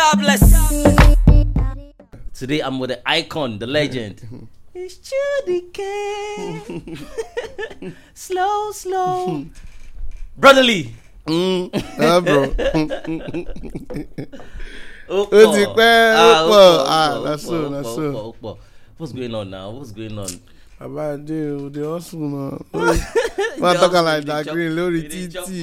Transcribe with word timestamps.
God 0.00 0.16
bless. 0.18 0.40
Today 2.32 2.60
I'm 2.64 2.78
with 2.80 2.88
the 2.88 3.00
icon, 3.04 3.58
the 3.58 3.66
legend. 3.66 4.24
It's 4.74 4.96
Judy 4.96 5.68
K. 5.76 6.62
slow, 8.14 8.72
slow. 8.72 9.44
Brotherly. 10.38 10.94
Mm, 11.26 11.68
ah, 12.00 12.20
bro. 12.24 12.48
Ó 15.10 15.26
Ó 15.28 15.40
ti 15.54 15.64
pẹ́, 15.76 16.14
ó 16.16 16.24
Ah, 16.24 16.48
pọ̀. 16.48 16.64
ó 16.64 16.84
Ah, 16.88 17.10
ó 17.18 17.24
that's 17.24 17.42
so, 17.44 17.50
pọ̀, 17.52 17.66
ó 17.66 17.70
that's 17.74 17.88
pọ̀, 17.88 17.94
so. 17.96 18.00
ó 18.00 18.12
pọ̀, 18.14 18.24
ó 18.24 18.32
pọ̀. 18.42 18.54
What's 18.96 19.12
going 19.12 19.34
on 19.34 19.50
now? 19.50 19.68
What's 19.76 19.92
going 19.92 20.16
on? 20.18 20.30
bàbá 20.30 20.38
adé 20.80 21.50
o 21.52 21.68
dey 21.70 21.84
hustle 21.84 22.18
na 22.20 22.58
wọn 23.60 23.76
tọ́ka 23.80 24.00
like 24.02 24.26
that 24.26 24.46
green 24.52 24.72
lórí 24.72 25.02
They 25.08 25.28
títì 25.28 25.60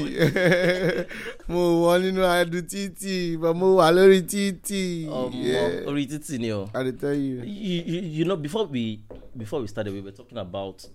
mo 1.51 1.81
wọ 1.81 1.97
nínú 2.01 2.21
adu 2.25 2.61
títì 2.61 3.37
but 3.39 3.55
mo 3.55 3.75
wà 3.75 3.91
lórí 3.91 4.21
títì 4.21 5.07
Yeah. 5.33 5.87
orí 5.87 6.05
títì 6.07 6.37
ni 6.37 6.51
o. 6.51 6.69
i 6.73 6.83
dey 6.83 6.91
tell 6.91 7.15
you. 7.15 7.41
you, 7.43 7.83
you, 7.85 8.01
you 8.01 8.25
know 8.25 8.37
before 8.37 8.65
we 8.67 8.99
before 9.35 9.61
we 9.61 9.67
started 9.67 9.93
we 9.93 10.01
were 10.01 10.11
talking 10.15 10.37
about 10.37 10.85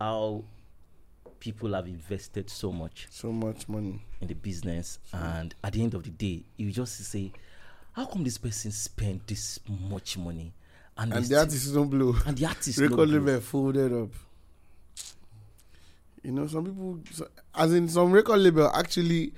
how 0.00 0.44
people 1.38 1.72
have 1.74 1.88
invested 1.88 2.50
so 2.50 2.70
much 2.72 3.06
so 3.10 3.32
much 3.32 3.66
money. 3.68 4.00
in 4.20 4.28
the 4.28 4.34
business 4.34 4.98
and 5.12 5.54
at 5.64 5.72
the 5.72 5.82
end 5.82 5.94
of 5.94 6.02
the 6.02 6.10
day 6.10 6.42
you 6.58 6.70
just 6.70 6.98
say 7.04 7.32
how 7.92 8.04
come 8.04 8.24
this 8.24 8.36
person 8.38 8.70
spend 8.70 9.20
this 9.26 9.58
much 9.90 10.18
money 10.18 10.52
and, 11.00 11.12
and 11.14 11.24
the 11.24 11.38
artist 11.38 11.74
don 11.74 11.88
blow. 11.88 12.14
and 12.26 12.36
the 12.36 12.46
artist 12.46 12.78
no 12.78 12.86
record 12.88 13.08
label 13.08 13.40
folded 13.40 13.92
up. 13.92 14.10
You 16.22 16.32
know, 16.32 16.46
some 16.46 16.64
people, 16.66 17.00
as 17.54 17.72
in 17.72 17.88
some 17.88 18.12
record 18.12 18.38
label, 18.40 18.70
actually, 18.74 19.32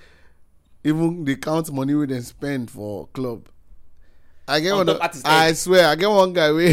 even 0.82 1.24
they 1.24 1.36
count 1.36 1.72
money 1.72 1.94
we 1.94 2.06
then 2.06 2.22
spend 2.22 2.70
for 2.70 3.06
club. 3.08 3.48
I 4.48 4.58
get 4.58 4.72
On 4.72 4.86
one. 4.86 4.98
I 5.24 5.44
head. 5.44 5.56
swear, 5.56 5.86
I 5.88 5.94
get 5.94 6.10
one 6.10 6.32
guy. 6.32 6.50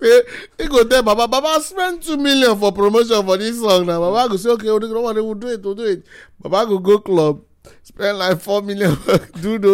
Say 0.00 0.22
he 0.56 0.66
go 0.68 0.84
tell 0.84 1.02
Baba, 1.02 1.26
Baba 1.28 1.60
spend 1.60 2.02
two 2.02 2.16
million 2.16 2.56
for 2.58 2.72
promotion 2.72 3.24
for 3.26 3.36
this 3.36 3.60
song. 3.60 3.86
Now 3.86 4.00
Baba 4.00 4.30
go 4.30 4.36
say, 4.36 4.50
okay, 4.50 4.70
we 4.70 4.78
don't 4.78 5.02
want 5.02 5.16
to 5.18 5.34
do 5.34 5.48
it, 5.48 5.62
we'll 5.62 5.74
do 5.74 5.84
it. 5.84 6.06
Baba 6.40 6.64
go 6.66 6.78
go 6.78 6.98
club. 7.00 7.42
Spend 7.82 8.18
like 8.18 8.40
four 8.40 8.62
million. 8.62 8.96
do. 9.40 9.58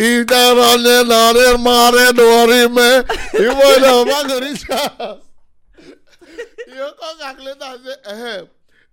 If 0.00 0.26
they're 0.26 0.54
running 0.56 1.12
on 1.12 1.36
it, 1.36 1.60
Mare 1.60 2.12
Dorime. 2.12 3.04
You 3.38 3.48
want 3.48 3.84
to 3.84 4.04
Baba 4.12 4.28
go 4.28 4.40
reach 4.40 4.64
house. 4.68 5.22
You 6.68 6.92
come 7.00 7.18
calculate 7.18 7.56
and 7.60 7.84
say, 7.84 7.94
eh, 8.04 8.42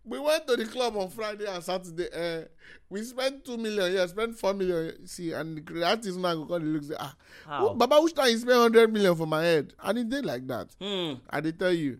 we 0.03 0.19
went 0.19 0.47
to 0.47 0.55
the 0.55 0.65
club 0.65 0.97
on 0.97 1.09
Friday 1.09 1.45
and 1.45 1.63
Saturday. 1.63 2.07
Eh, 2.11 2.43
we 2.89 3.03
spent 3.03 3.45
two 3.45 3.57
million. 3.57 3.93
Yeah, 3.93 4.05
spent 4.07 4.37
four 4.37 4.53
million. 4.53 5.05
See, 5.07 5.31
and 5.33 5.65
the 5.65 5.83
artist 5.87 6.17
now 6.17 6.33
go 6.35 6.45
come 6.45 6.63
dey 6.63 6.69
look 6.69 6.83
say, 6.83 6.95
ah, 6.99 7.15
How? 7.45 7.73
Baba, 7.73 8.01
which 8.01 8.13
time 8.15 8.29
you 8.29 8.37
spend 8.37 8.57
hundred 8.59 8.91
million 8.91 9.15
for 9.15 9.27
my 9.27 9.43
head? 9.43 9.73
And 9.83 9.99
it 9.99 10.09
did 10.09 10.25
like 10.25 10.47
that. 10.47 10.67
Hmm. 10.81 11.13
I 11.29 11.41
did 11.41 11.59
tell 11.59 11.71
you. 11.73 11.99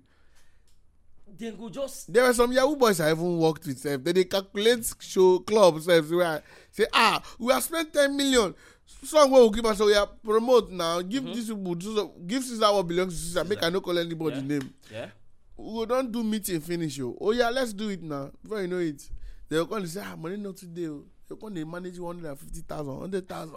They 1.37 1.51
go 1.51 1.69
just 1.69 2.11
There 2.11 2.23
were 2.23 2.33
some 2.33 2.51
Yahoo 2.51 2.75
boys 2.75 2.99
I 2.99 3.11
even 3.11 3.37
worked 3.37 3.65
with. 3.65 3.77
Sef. 3.79 4.03
They, 4.03 4.11
they 4.13 4.23
calculate 4.25 4.91
show 4.99 5.39
clubs 5.39 5.85
sef, 5.85 6.05
say, 6.71 6.85
ah, 6.93 7.21
we 7.39 7.51
have 7.53 7.63
spent 7.63 7.93
10 7.93 8.15
million. 8.15 8.53
Song 9.03 9.31
wey 9.31 9.41
we 9.41 9.49
give 9.55 9.65
us, 9.65 9.77
so 9.77 9.85
we 9.87 9.95
are 9.95 10.07
promote 10.23 10.69
now. 10.71 11.01
Give 11.01 11.23
Mm-hmm. 11.23 11.33
this 11.33 11.47
people, 11.49 11.75
so- 11.81 12.13
give 12.25 12.43
Caesar 12.43 12.71
what 12.71 12.87
belongs 12.87 13.13
to 13.13 13.19
Caesar. 13.19 13.43
Make 13.43 13.63
I 13.63 13.69
no 13.69 13.81
call 13.81 13.97
anybody 13.97 14.37
Yeah. 14.37 14.41
name. 14.41 14.73
yeah 14.91 15.09
We 15.57 15.73
go 15.73 15.85
don 15.85 16.11
do 16.11 16.23
meeting 16.23 16.59
finish 16.61 16.99
o. 16.99 17.15
Oh 17.19 17.31
yeah, 17.31 17.49
let's 17.49 17.73
do 17.73 17.89
it 17.89 18.01
now. 18.03 18.31
Before 18.43 18.61
you 18.61 18.67
know 18.67 18.77
it, 18.79 19.01
they 19.49 19.55
go 19.57 19.65
come 19.65 19.81
dey 19.81 19.87
say, 19.87 20.01
ah, 20.05 20.15
money 20.15 20.37
no 20.37 20.51
too 20.51 20.67
dey 20.67 20.87
o. 20.87 21.03
They 21.27 21.35
go 21.35 21.37
come 21.37 21.53
dey 21.53 21.63
manage 21.63 21.97
one 21.99 22.15
hundred 22.15 22.29
and 22.29 22.39
fifty 22.39 22.61
thousand, 22.61 22.99
hundred 22.99 23.27
thousand. 23.27 23.55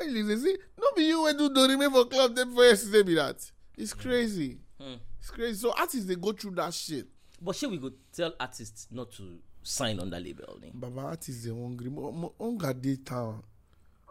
And 0.00 0.16
you 0.16 0.26
dey 0.26 0.36
see, 0.36 0.56
no 0.78 0.86
be 0.96 1.02
you 1.04 1.22
wey 1.22 1.32
do 1.32 1.50
Dorime 1.50 1.90
for 1.92 2.04
club 2.06 2.34
day 2.34 2.44
before 2.44 2.64
yesterday 2.64 3.02
be 3.02 3.14
that. 3.14 3.36
It's 3.76 3.94
crazy. 3.94 4.58
Hmm. 4.80 4.94
It's 5.20 5.30
crazy. 5.30 5.58
So 5.58 5.72
artists 5.76 6.06
dey 6.06 6.14
go 6.16 6.32
through 6.32 6.52
that 6.56 6.72
shit. 6.74 7.06
but 7.40 7.54
shey 7.56 7.66
we 7.66 7.78
go 7.78 7.90
tell 8.12 8.32
artists 8.40 8.86
not 8.90 9.12
to 9.12 9.38
sign 9.62 9.98
on 10.00 10.10
that 10.10 10.22
label 10.22 10.58
ni. 10.62 10.70
Baba 10.74 11.00
artists 11.02 11.44
dey 11.44 11.50
hungry. 11.50 11.90
Mo- 11.90 12.12
mo- 12.12 12.34
Hunger 12.40 12.72
dey 12.74 12.96
town. 12.96 13.42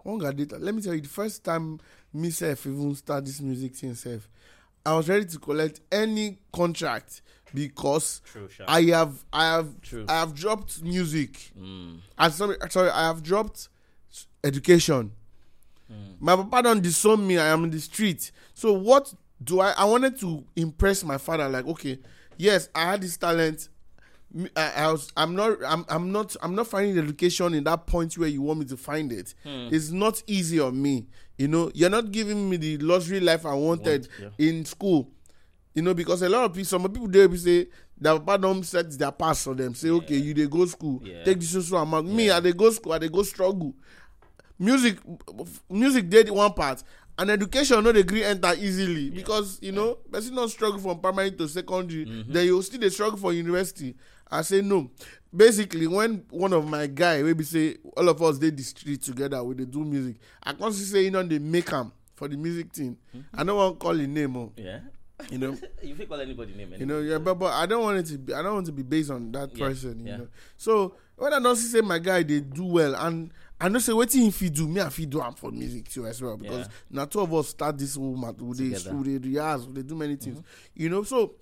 Hunger 0.04 0.32
dey 0.34 0.46
town. 0.46 0.62
Let 0.62 0.76
me 0.76 0.82
tell 0.82 0.94
you, 0.94 1.02
the 1.02 1.08
first 1.10 1.44
time 1.44 1.80
me 2.14 2.30
sef 2.30 2.66
even 2.66 2.94
start 2.96 3.26
this 3.26 3.42
music 3.42 3.76
thing 3.76 3.96
sef, 3.96 4.28
I 4.86 4.94
was 4.96 5.10
ready 5.10 5.26
to 5.26 5.40
collect 5.40 5.82
any 5.92 6.38
contract 6.54 7.22
because 7.54 8.22
True, 8.26 8.48
sha. 8.50 8.66
I 8.68 8.84
have 8.84 9.24
I 9.34 9.46
have 9.56 9.82
True. 9.82 10.06
I 10.08 10.20
have 10.20 10.34
dropped 10.36 10.82
music. 10.84 11.52
Mm. 11.60 12.00
I 12.18 12.30
sorry 12.30 12.56
sorry 12.70 12.90
I 12.92 13.08
have 13.08 13.22
dropped 13.24 13.68
s- 14.12 14.28
education. 14.44 15.12
My 16.20 16.36
papa 16.36 16.62
don 16.62 16.82
disown 16.82 17.26
me. 17.26 17.40
I 17.40 17.48
am 17.48 17.64
in 17.64 17.72
the 17.72 17.80
street. 17.80 18.32
So 18.54 18.74
what 18.74 19.12
do 19.44 19.60
I? 19.62 19.72
I 19.78 19.86
wanted 19.86 20.20
to 20.20 20.44
impress 20.56 21.04
my 21.04 21.18
father. 21.18 21.48
Like 21.50 21.66
okay, 21.68 22.00
yes, 22.38 22.70
I 22.76 22.92
had 22.92 23.02
this 23.02 23.18
talent. 23.18 23.70
I, 24.56 24.72
I 24.76 24.92
was. 24.92 25.12
I'm 25.18 25.36
not. 25.36 25.58
I'm. 25.66 25.86
I'm 25.90 26.12
not. 26.12 26.36
I'm 26.42 26.56
not 26.56 26.68
finding 26.68 26.96
the 26.96 27.04
location 27.04 27.54
in 27.54 27.64
that 27.64 27.88
point 27.88 28.18
where 28.18 28.30
you 28.30 28.42
want 28.42 28.60
me 28.60 28.66
to 28.66 28.78
find 28.78 29.12
it. 29.12 29.34
Hmm. 29.44 29.70
It's 29.72 29.90
not 29.92 30.22
easy 30.28 30.60
on 30.60 30.80
me. 30.82 31.08
You 31.38 31.48
know, 31.48 31.72
you're 31.74 31.90
not 31.90 32.12
giving 32.12 32.50
me 32.50 32.58
the 32.58 32.78
luxury 32.80 33.20
life 33.22 33.46
I 33.46 33.54
wanted 33.54 34.08
Want, 34.22 34.34
in 34.38 34.66
school. 34.66 35.10
You 35.74 35.82
know, 35.84 35.94
because 35.94 36.22
a 36.22 36.30
lot 36.30 36.46
of 36.46 36.54
people, 36.54 36.66
some 36.66 36.84
people 36.92 37.08
they 37.08 37.26
will 37.26 37.38
say 37.38 37.68
their 37.98 38.20
papa 38.20 38.38
don't 38.42 38.64
set 38.64 38.92
their 38.92 39.12
pass 39.12 39.44
for 39.44 39.56
them. 39.56 39.74
Say, 39.74 39.90
okay, 39.90 40.18
you 40.18 40.34
they 40.34 40.48
go 40.48 40.66
school, 40.66 41.02
Yeah. 41.04 41.24
take 41.24 41.40
this 41.40 41.68
so 41.68 41.78
amount. 41.78 42.08
Me, 42.08 42.30
I 42.30 42.40
they 42.40 42.52
go 42.54 42.70
school, 42.72 42.92
I 42.94 42.98
they 42.98 43.10
go 43.10 43.24
struggle. 43.24 43.74
Music, 44.62 44.98
music 45.70 46.10
did 46.10 46.30
one 46.30 46.52
part, 46.54 46.84
and 47.20 47.30
education 47.30 47.84
no 47.84 47.92
dey 47.92 48.04
gree 48.04 48.24
enter 48.24 48.54
easily 48.58 49.10
because 49.12 49.60
you 49.62 49.72
know 49.74 49.96
person 50.12 50.34
don 50.36 50.48
struggle 50.50 50.80
from 50.80 51.00
primary 51.00 51.32
to 51.32 51.48
secondary, 51.48 52.06
Mm-hmm. 52.06 52.34
then 52.34 52.46
you 52.46 52.62
still 52.62 52.80
dey 52.80 52.90
struggle 52.90 53.18
for 53.20 53.34
university. 53.34 53.96
I 54.32 54.42
say 54.44 54.62
no. 54.62 54.90
Basically, 55.36 55.86
when 55.88 56.24
one 56.30 56.54
of 56.54 56.68
my 56.68 56.88
guy 56.88 57.22
wey 57.24 57.34
be 57.34 57.44
say 57.44 57.76
all 57.98 58.08
of 58.10 58.22
us 58.22 58.38
dey 58.40 58.50
the 58.52 58.64
street 58.64 59.02
together, 59.02 59.44
we 59.44 59.54
dey 59.56 59.66
do 59.66 59.84
music. 59.84 60.16
I 60.42 60.54
come 60.54 60.72
see 60.72 60.84
say 60.86 61.04
he 61.04 61.10
don 61.10 61.28
dey 61.28 61.40
make 61.40 61.72
am 61.74 61.92
for 62.16 62.28
the 62.28 62.38
music 62.38 62.72
thing. 62.74 62.98
Mm-hmm. 63.16 63.40
I 63.40 63.44
no 63.44 63.56
wan 63.56 63.76
call 63.76 64.00
him 64.00 64.14
name 64.14 64.38
o. 64.38 64.52
yeah 64.56 64.80
You 65.30 65.38
know. 65.40 65.58
you 65.84 65.96
fit 65.96 66.08
call 66.08 66.22
anybody 66.22 66.54
name 66.56 66.74
You 66.78 66.86
know, 66.86 67.00
yeah, 67.00 67.18
but, 67.18 67.36
but 67.36 67.52
I 67.54 67.66
don't 67.66 67.84
want 67.84 67.98
it 68.00 68.06
to 68.14 68.18
be. 68.18 68.34
I 68.34 68.42
don't 68.42 68.54
want 68.54 68.66
to 68.68 68.72
be 68.72 68.84
based 68.84 69.12
on 69.12 69.32
that 69.34 69.56
Yeah, 69.58 69.68
person. 69.68 70.00
You 70.00 70.12
yeah. 70.12 70.18
know, 70.18 70.28
so 70.58 70.96
when 71.18 71.34
I 71.34 71.40
don't 71.40 71.56
see 71.58 71.68
say 71.68 71.82
my 71.82 72.00
guy 72.00 72.24
they 72.24 72.40
do 72.40 72.64
well, 72.66 72.96
and 72.96 73.32
I 73.62 73.68
know 73.68 73.80
say 73.80 73.92
wetin 73.92 74.28
if 74.30 74.40
he 74.40 74.50
do, 74.50 74.68
me 74.68 74.80
I 74.82 74.90
fit 74.90 75.10
do 75.10 75.22
I'm 75.22 75.34
for 75.34 75.52
music 75.52 75.90
too 75.90 76.06
as 76.08 76.22
well 76.22 76.38
because 76.38 76.68
Yeah. 76.68 76.74
now 76.92 77.06
two 77.06 77.20
of 77.20 77.34
us 77.34 77.50
start 77.50 77.78
this 77.78 77.96
whole 77.96 78.16
matter. 78.16 78.44
We 78.44 78.56
dey 78.58 78.64
Together. 78.70 78.92
Mm-hmm. 78.92 79.02
we 79.02 79.18
rehearse, 79.18 79.66
we 79.66 79.84
do 79.84 79.96
many 79.96 80.16
things. 80.16 80.42
You 80.76 80.90
know, 80.90 81.04
so 81.04 81.34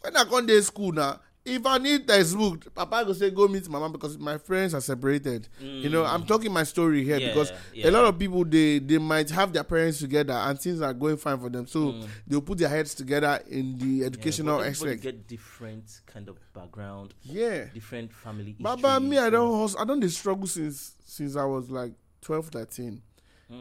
when 0.00 0.16
I 0.16 0.24
come 0.24 0.46
dey 0.46 0.60
school 0.62 0.92
now. 0.92 1.20
If 1.46 1.66
I 1.66 1.76
need 1.76 2.08
textbook, 2.08 2.72
Papa 2.74 3.04
go 3.04 3.12
say 3.12 3.30
go 3.30 3.46
meet 3.46 3.68
mama 3.68 3.90
because 3.90 4.16
my 4.16 4.38
friends 4.38 4.72
are 4.72 4.80
separated. 4.80 5.46
You 5.60 5.90
know, 5.90 6.02
I'm 6.02 6.24
talking 6.24 6.50
my 6.50 6.62
story 6.62 7.04
here 7.04 7.18
Mm. 7.18 7.20
Yeah, 7.20 7.28
because 7.28 7.52
yeah. 7.74 7.88
a 7.88 7.90
lot 7.90 8.04
of 8.06 8.18
people 8.18 8.46
they 8.46 8.78
they 8.78 8.96
might 8.96 9.28
have 9.28 9.52
their 9.52 9.62
parents 9.64 9.98
together 9.98 10.32
and 10.32 10.58
things 10.58 10.80
are 10.80 10.94
going 10.94 11.18
fine 11.18 11.38
for 11.38 11.50
them. 11.50 11.66
So 11.66 12.00
they'll 12.26 12.40
put 12.40 12.56
their 12.58 12.70
heads 12.70 12.94
together 12.94 13.40
in 13.48 13.76
the 13.78 13.84
Mm. 13.84 13.98
Yeah, 13.98 14.06
educational 14.06 14.60
everybody 14.62 14.70
aspect. 14.92 15.02
get 15.02 15.28
different 15.28 16.00
kind 16.06 16.28
of 16.30 16.36
background 16.54 17.12
Yeah. 17.22 17.66
different 17.74 18.10
family 18.14 18.56
Baba, 18.58 18.98
me, 18.98 19.18
I 19.18 19.28
don't. 19.28 19.74
I 19.78 19.84
don't 19.84 20.08
struggle 20.08 20.46
since 20.46 20.94
since 21.04 21.36
I 21.36 21.44
was 21.44 21.70
like 21.70 21.92
12, 22.22 22.48
13. 22.48 23.02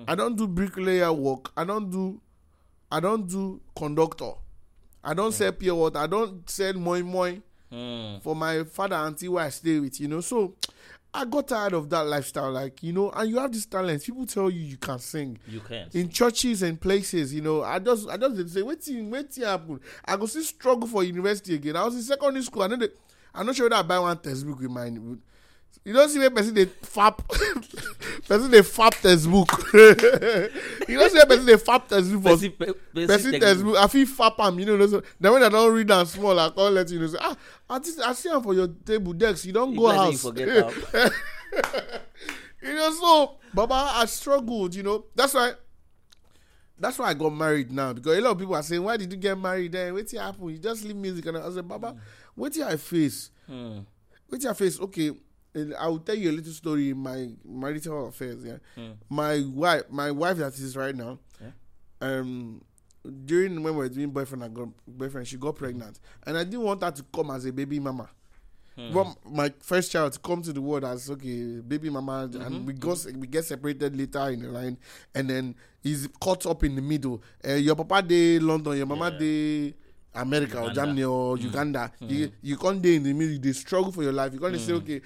I 0.08 0.16
don't 0.16 0.38
do 0.38 0.48
bricklayer 0.48 1.12
work. 1.12 1.52
I 1.58 1.66
don't 1.66 1.90
do 1.92 2.22
I 2.90 3.02
don't 3.02 3.28
do 3.28 3.60
conductor. 3.76 4.32
I 5.04 5.14
don't 5.14 5.34
sell 5.34 5.52
pure 5.52 5.76
water. 5.76 5.98
I 6.00 6.08
don't 6.08 6.50
sell 6.50 6.74
moi 6.76 7.02
moi 7.04 7.34
Hmm. 7.74 8.20
for 8.20 8.36
my 8.36 8.64
father 8.66 8.96
and 8.96 9.08
auntie 9.08 9.28
where 9.28 9.46
I 9.46 9.50
stay 9.50 9.80
with, 9.80 10.00
you 10.00 10.08
know. 10.08 10.22
So 10.22 10.54
I 11.12 11.26
got 11.26 11.48
tired 11.48 11.74
of 11.74 11.90
that 11.90 12.06
lifestyle, 12.06 12.52
like, 12.52 12.84
you 12.84 12.94
know, 12.94 13.10
and 13.10 13.28
you 13.28 13.40
have 13.40 13.52
this 13.52 13.66
talent. 13.66 14.04
People 14.04 14.28
tell 14.28 14.48
you 14.50 14.60
you 14.62 14.78
can 14.78 15.00
sing. 15.00 15.40
you 15.48 15.60
can't 15.60 15.94
In 15.96 16.10
churches 16.10 16.62
and 16.62 16.80
places, 16.80 17.34
you 17.34 17.42
know, 17.42 17.64
I 17.64 17.80
just 17.80 18.08
I 18.08 18.18
just 18.18 18.54
say, 18.54 18.62
waiting, 18.62 19.10
waiting 19.10 19.44
happen. 19.44 19.80
I 20.06 20.16
go 20.18 20.28
still 20.28 20.44
struggle 20.44 20.88
for 20.88 21.04
university 21.04 21.56
again. 21.56 21.76
I 21.76 21.84
was 21.84 21.96
in 21.96 22.02
secondary 22.04 22.44
school. 22.44 22.62
I 22.62 22.68
know 22.68 22.76
the 22.76 22.92
I'm 23.34 23.48
not 23.48 23.56
sure 23.56 23.68
that 23.70 23.80
I 23.80 23.82
buy 23.82 23.98
one 23.98 24.18
textbook 24.20 24.60
with 24.60 24.70
my 24.70 24.90
with, 24.90 25.20
you 25.86 25.92
don't 25.94 26.08
see 26.10 26.20
where 26.20 26.30
person 26.30 26.54
they 26.54 26.66
fap 26.66 27.18
person 28.28 28.50
they 28.52 28.62
fap 28.62 28.92
textbook. 29.02 29.50
you 30.88 30.98
don't 30.98 31.10
see 31.12 31.18
where 31.18 31.26
person 31.26 31.46
they 31.46 31.56
fap 31.56 31.88
textbook 31.88 32.22
for 32.24 32.30
Person- 32.30 32.52
pe- 32.52 32.66
person 32.66 33.08
person 33.08 33.40
textbook. 33.40 33.78
I 33.78 33.88
feel 33.88 34.08
fap 34.08 34.40
am, 34.40 34.60
you 34.60 34.66
know. 34.66 34.88
So 34.88 35.04
then 35.20 35.34
when 35.34 35.44
I 35.44 35.50
don't 35.50 35.74
read 35.74 35.92
am 35.92 36.06
small, 36.06 36.40
I 36.40 36.50
can't 36.50 36.74
let 36.74 36.90
you 36.90 37.00
know. 37.00 37.08
Say, 37.08 37.18
ah, 37.22 37.36
I, 37.70 37.80
just, 37.80 38.00
I 38.00 38.14
see 38.14 38.30
am 38.30 38.42
for 38.42 38.54
your 38.54 38.68
table 38.68 39.14
decks. 39.14 39.46
You 39.46 39.54
don't 39.54 39.74
You 39.74 39.80
go 39.80 39.92
you 39.92 39.98
house. 39.98 40.24
you 42.62 42.74
know, 42.76 42.92
so 42.92 43.36
Baba, 43.54 43.92
I 43.96 44.06
struggled. 44.06 44.76
You 44.76 44.84
know, 44.84 45.06
that's 45.16 45.34
why. 45.34 45.54
That's 46.80 46.98
why 46.98 47.10
I 47.10 47.14
got 47.14 47.30
married 47.30 47.72
now 47.72 47.94
because 47.94 48.18
a 48.18 48.22
lot 48.22 48.32
of 48.32 48.40
people 48.40 48.56
are 48.56 48.64
saying, 48.64 48.84
"Why 48.84 48.98
did 48.98 49.12
you 49.12 49.18
get 49.18 49.38
married?" 49.38 49.72
Then 49.74 49.94
wait 49.94 50.08
till 50.08 50.22
happen. 50.22 50.50
You 50.50 50.58
just 50.58 50.84
leave 50.84 50.96
music, 50.96 51.26
and 51.28 51.38
I 51.38 51.50
said, 51.52 51.68
"Baba, 51.68 51.96
wait 52.36 52.52
till 52.54 52.68
I 52.68 52.76
face, 52.78 53.30
Hmm. 53.48 53.80
wait 54.30 54.42
till 54.42 54.50
I 54.50 54.54
face." 54.54 54.80
Okay, 54.80 55.08
and 55.08 55.18
I 55.56 55.88
will 55.88 56.00
tell 56.00 56.16
you 56.16 56.32
a 56.32 56.34
little 56.34 56.52
story 56.54 56.90
in 56.90 56.98
my 56.98 57.30
marital 57.46 58.08
affairs. 58.08 58.44
Yeah, 58.44 58.58
my 59.10 59.42
wife, 59.54 59.84
my 59.90 60.10
wife 60.12 60.38
that 60.38 60.54
is 60.58 60.76
right 60.76 60.96
now. 60.96 61.20
Yeah. 61.40 61.52
Um, 62.02 62.62
during 63.26 63.56
when 63.62 63.74
we 63.74 63.80
were 63.80 63.90
doing 63.90 64.10
boyfriend 64.10 64.44
and 64.44 64.54
girl, 64.54 64.74
boyfriend, 64.88 65.28
she 65.28 65.38
got 65.38 65.56
pregnant, 65.56 66.00
and 66.26 66.38
I 66.38 66.44
didn't 66.44 66.62
want 66.62 66.82
her 66.84 66.92
to 66.92 67.04
come 67.14 67.32
as 67.32 67.46
a 67.46 67.52
baby 67.54 67.80
mama. 67.80 68.10
Well, 68.76 69.16
my 69.24 69.54
first 69.60 69.92
child 69.92 70.14
to 70.14 70.20
come 70.20 70.42
to 70.42 70.52
the 70.52 70.60
world 70.62 70.84
as 70.84 71.08
okay, 71.12 71.60
baby 71.60 71.92
mama, 71.92 72.28
and 72.34 72.66
we 72.66 72.74
got 72.74 73.06
we 73.16 73.28
get 73.28 73.46
separated 73.46 73.96
later 73.96 74.30
in 74.30 74.42
the 74.42 74.50
line, 74.50 74.78
and 75.14 75.30
then 75.30 75.56
he's 75.84 76.08
caught 76.20 76.48
up 76.48 76.64
in 76.64 76.76
the 76.76 76.82
middle. 76.82 77.22
Uh, 77.48 77.54
your 77.54 77.76
papa 77.76 78.02
day 78.02 78.40
London, 78.40 78.76
your 78.78 78.88
mama 78.88 79.12
Yeah. 79.12 79.20
day 79.20 79.74
America 80.16 80.62
or 80.62 80.72
Germany 80.72 81.04
or 81.04 81.36
mm. 81.38 81.42
Uganda. 81.44 81.92
Mm. 82.02 82.10
You 82.10 82.32
you 82.42 82.58
can't 82.58 82.82
day 82.82 82.96
in 82.96 83.04
the 83.04 83.14
middle. 83.14 83.40
They 83.40 83.52
struggle 83.54 83.92
for 83.92 84.04
your 84.04 84.12
life. 84.12 84.34
You 84.34 84.40
can't 84.40 84.60
say 84.60 84.74
mm. 84.74 84.82
okay, 84.82 85.02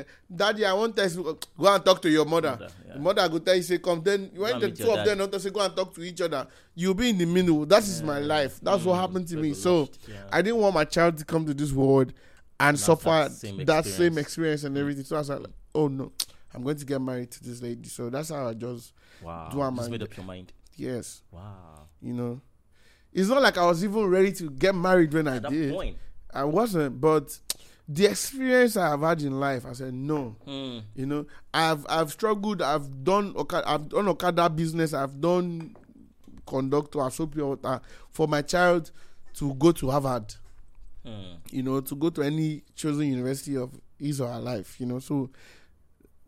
uh, 0.00 0.02
daddy, 0.34 0.64
I 0.64 0.72
want 0.72 0.96
test. 0.96 1.16
Go 1.16 1.36
and 1.60 1.84
talk 1.84 2.02
to 2.02 2.10
your 2.10 2.24
mother. 2.24 2.50
Mother, 2.50 2.68
yeah. 2.86 2.92
The 2.94 2.98
mother 2.98 3.28
go 3.28 3.38
tell 3.38 3.54
you 3.56 3.62
say 3.62 3.78
come. 3.78 4.02
Then 4.02 4.30
when 4.34 4.58
the 4.60 4.70
two 4.70 4.90
of 4.90 5.04
them 5.04 5.18
not 5.18 5.32
to 5.32 5.40
say 5.40 5.50
go 5.50 5.60
and 5.60 5.74
talk 5.74 5.94
to 5.94 6.02
each 6.02 6.20
other, 6.20 6.46
you'll 6.74 6.94
be 6.94 7.10
in 7.10 7.18
the 7.18 7.26
middle. 7.26 7.64
That 7.66 7.82
is 7.82 8.02
my 8.02 8.18
life. 8.18 8.58
That's 8.60 8.84
what 8.84 8.94
happened 8.98 9.28
to 9.28 9.36
me. 9.36 9.54
So 9.54 9.88
yeah. 10.08 10.16
I 10.32 10.42
didn't 10.42 10.60
want 10.60 10.74
my 10.74 10.84
child 10.84 11.18
to 11.18 11.24
come 11.24 11.46
to 11.46 11.54
this 11.54 11.72
world 11.72 12.12
and 12.60 12.78
suffer 12.78 13.28
that 13.30 13.66
that, 13.66 13.84
same 13.84 14.12
same, 14.12 14.18
experience. 14.18 14.64
and 14.64 14.76
everything. 14.76 15.04
So 15.04 15.16
I 15.16 15.20
was 15.20 15.30
like, 15.30 15.40
oh 15.74 15.88
no, 15.88 16.12
I'm 16.54 16.62
going 16.62 16.76
to 16.76 16.84
get 16.84 17.00
married 17.00 17.30
to 17.32 17.44
this 17.44 17.62
lady. 17.62 17.88
So 17.88 18.10
that's 18.10 18.30
how 18.30 18.48
I 18.48 18.54
just 18.54 18.92
Wow. 19.22 19.48
Do 19.52 19.60
I 19.60 19.68
Just 19.68 19.76
mind? 19.76 19.90
made 19.90 20.02
up 20.02 20.16
your 20.16 20.26
mind. 20.26 20.52
yes, 20.76 21.22
Wow. 21.30 21.88
you 22.00 22.12
know. 22.12 22.40
It's 23.12 23.28
not 23.28 23.42
like 23.42 23.56
I 23.58 23.66
was 23.66 23.82
even 23.82 24.06
ready 24.06 24.32
to 24.32 24.50
get 24.50 24.74
married 24.74 25.12
when 25.12 25.26
I 25.28 25.36
At 25.36 25.42
that 25.42 25.50
did. 25.52 25.72
point. 25.72 25.96
I 26.32 26.44
wasn't, 26.44 27.00
but 27.00 27.38
the 27.88 28.04
experience 28.06 28.76
I 28.76 28.90
have 28.90 29.00
had 29.00 29.22
in 29.22 29.40
life, 29.40 29.64
I 29.64 29.72
said 29.72 29.94
no. 29.94 30.36
Hmm. 30.44 30.78
You 30.94 31.06
know, 31.06 31.26
I've 31.54 31.86
I've 31.88 32.10
struggled. 32.12 32.60
I've 32.60 33.02
done 33.02 33.32
Okada, 33.36 33.68
I've 33.68 33.88
done 33.88 34.08
Okada 34.08 34.50
business. 34.50 34.92
I've 34.92 35.20
done 35.20 35.74
conductor, 36.46 37.00
I've 37.02 37.14
sold 37.14 37.34
water 37.34 37.80
for 38.10 38.28
my 38.28 38.42
child 38.42 38.90
to 39.34 39.54
go 39.54 39.72
to 39.72 39.90
Harvard. 39.90 40.34
Hmm. 41.04 41.36
You 41.50 41.62
know, 41.62 41.80
to 41.80 41.94
go 41.96 42.10
to 42.10 42.22
any 42.22 42.62
chosen 42.74 43.06
university 43.08 43.56
of 43.56 43.70
his 43.98 44.20
or 44.20 44.28
her 44.30 44.40
life. 44.40 44.78
You 44.78 44.86
know, 44.86 44.98
so 44.98 45.30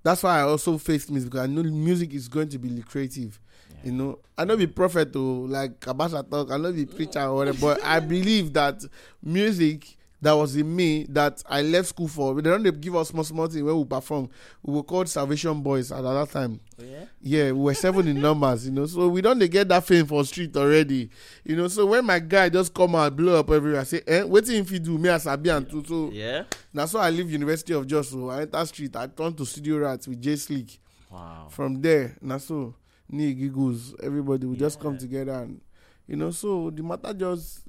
that's 0.02 0.22
why 0.22 0.38
I 0.38 0.42
also 0.42 0.78
faced 0.78 1.10
music 1.10 1.30
because 1.30 1.44
I 1.44 1.52
know 1.52 1.62
music 1.62 2.14
is 2.14 2.26
going 2.28 2.48
to 2.48 2.58
be 2.58 2.70
lucrative. 2.70 3.38
You 3.84 3.92
know, 3.92 4.18
I 4.36 4.44
know 4.44 4.56
be 4.56 4.66
prophet 4.66 5.12
to 5.14 5.46
like 5.46 5.80
Kabasha 5.80 6.28
talk, 6.30 6.50
I 6.50 6.56
know 6.56 6.72
be 6.72 6.86
preacher 6.86 7.20
or 7.22 7.34
whatever, 7.36 7.58
but 7.60 7.84
I 7.84 8.00
believe 8.00 8.52
that 8.54 8.82
music 9.22 9.96
that 10.22 10.32
was 10.32 10.54
in 10.54 10.76
me 10.76 11.06
that 11.08 11.42
I 11.48 11.62
left 11.62 11.88
school 11.88 12.06
for. 12.08 12.34
They 12.42 12.50
don't 12.50 12.80
give 12.80 12.94
us 12.94 13.08
small 13.08 13.24
small 13.24 13.46
thing 13.46 13.64
where 13.64 13.74
we 13.74 13.84
perform. 13.84 14.28
We 14.62 14.74
were 14.74 14.82
called 14.82 15.08
Salvation 15.08 15.62
Boys 15.62 15.90
at 15.90 16.02
that 16.02 16.30
time. 16.30 16.60
Oh, 16.78 16.84
yeah? 16.84 17.04
Yeah, 17.22 17.44
we 17.52 17.60
were 17.60 17.74
seven 17.74 18.06
in 18.06 18.20
numbers, 18.20 18.66
you 18.66 18.72
know. 18.72 18.84
So 18.84 19.08
we 19.08 19.22
don't 19.22 19.38
get 19.38 19.68
that 19.68 19.84
fame 19.86 20.04
for 20.04 20.22
street 20.26 20.54
already, 20.58 21.08
you 21.42 21.56
know. 21.56 21.68
So 21.68 21.86
when 21.86 22.04
my 22.04 22.18
guy 22.18 22.50
just 22.50 22.74
come 22.74 22.94
out 22.96 23.16
blow 23.16 23.38
up 23.40 23.50
everywhere, 23.50 23.80
I 23.80 23.84
say, 23.84 24.02
eh, 24.06 24.20
wetin 24.22 24.60
if 24.60 24.70
you 24.70 24.78
do 24.78 24.98
me 24.98 25.08
as 25.08 25.22
Sabi 25.22 25.48
and 25.48 25.68
too. 25.70 25.82
So 25.88 26.10
Yeah? 26.12 26.44
that's 26.74 26.92
why 26.92 27.06
I 27.06 27.10
leave 27.10 27.30
University 27.30 27.72
of 27.72 27.86
Jos. 27.86 28.10
So 28.10 28.28
I 28.28 28.42
enter 28.42 28.62
street. 28.66 28.94
I 28.96 29.06
turn 29.06 29.32
to 29.34 29.46
Studio 29.46 29.78
Rats 29.78 30.06
with 30.06 30.20
Jay 30.20 30.36
Slick. 30.36 30.78
Wow. 31.10 31.46
From 31.50 31.80
there, 31.80 32.16
na 32.20 32.36
so 32.36 32.74
Ni 33.10 33.34
Giggles, 33.34 33.94
everybody 34.02 34.46
will 34.46 34.56
just 34.56 34.78
come 34.80 34.96
together 34.96 35.32
and 35.32 35.60
you 36.06 36.16
know. 36.16 36.30
So 36.30 36.70
the 36.70 36.82
matter 36.82 37.12
just 37.12 37.60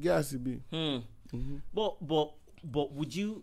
get 0.00 0.16
as 0.16 0.32
it 0.34 0.42
be. 0.42 0.60
Hmm. 0.70 0.98
But 1.74 1.96
but 2.06 2.32
but 2.64 2.92
would 2.94 3.14
you 3.14 3.42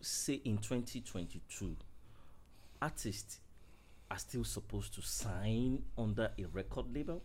say 0.00 0.34
in 0.44 0.58
2022 0.58 1.76
artists 2.80 3.40
are 4.10 4.18
still 4.18 4.44
supposed 4.44 4.94
to 4.94 5.02
sign 5.02 5.82
under 5.98 6.30
a 6.38 6.44
record 6.52 6.86
label? 6.94 7.22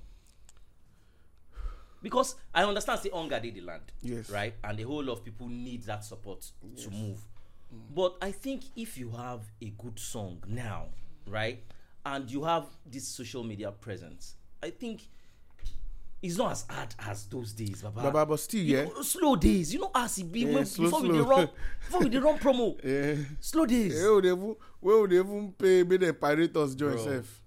Because 2.02 2.36
I 2.56 2.64
understand 2.64 3.02
say 3.02 3.10
hunger 3.14 3.40
did 3.40 3.56
the 3.56 3.62
land, 3.62 3.84
Yes. 4.02 4.30
right? 4.30 4.54
And 4.64 4.78
the 4.78 4.84
whole 4.84 5.04
lot 5.04 5.14
of 5.14 5.26
people 5.26 5.48
need 5.50 5.84
that 5.84 6.06
support 6.06 6.50
to 6.78 6.90
move. 6.90 7.20
But 7.94 8.16
I 8.22 8.32
think 8.32 8.64
if 8.76 8.98
you 8.98 9.12
have 9.12 9.42
a 9.62 9.70
good 9.78 10.00
song 10.00 10.42
now, 10.48 10.86
right, 11.28 11.62
and 12.14 12.30
you 12.32 12.44
have 12.44 12.66
this 12.86 13.08
social 13.08 13.44
media 13.44 13.72
presence, 13.72 14.36
I 14.64 14.72
think 14.72 15.02
it's 16.22 16.38
not 16.38 16.52
as 16.52 16.66
hard 16.70 16.94
as 17.00 17.26
those 17.28 17.54
days, 17.54 17.82
Baba. 17.82 18.02
Baba, 18.04 18.26
but 18.26 18.40
still, 18.40 18.62
You 18.62 18.76
yeah, 18.78 18.84
know, 18.86 19.02
slow 19.04 19.36
days. 19.38 19.74
You 19.74 19.80
know 19.82 19.92
as 19.96 20.20
e 20.20 20.24
be 20.24 20.42
Yeah, 20.42 20.54
when, 20.54 20.66
slow, 20.66 20.86
before 20.86 21.02
we 21.02 21.08
slow. 21.10 21.24
dey 21.24 21.30
run 21.30 21.50
before 21.86 22.02
we 22.02 22.18
run 22.18 22.38
promo. 22.40 22.84
yeah. 22.84 23.24
Slow 23.40 23.66
days. 23.66 23.94
Would 24.04 24.24
they 24.26 24.30
even 24.32 24.56
where 24.80 24.98
would 25.00 25.14
even 25.14 25.52
pay 25.54 25.84
make 25.84 26.00
them 26.02 26.16
pirate 26.16 26.56
us 26.58 26.76
join 26.76 26.98
self? 26.98 27.42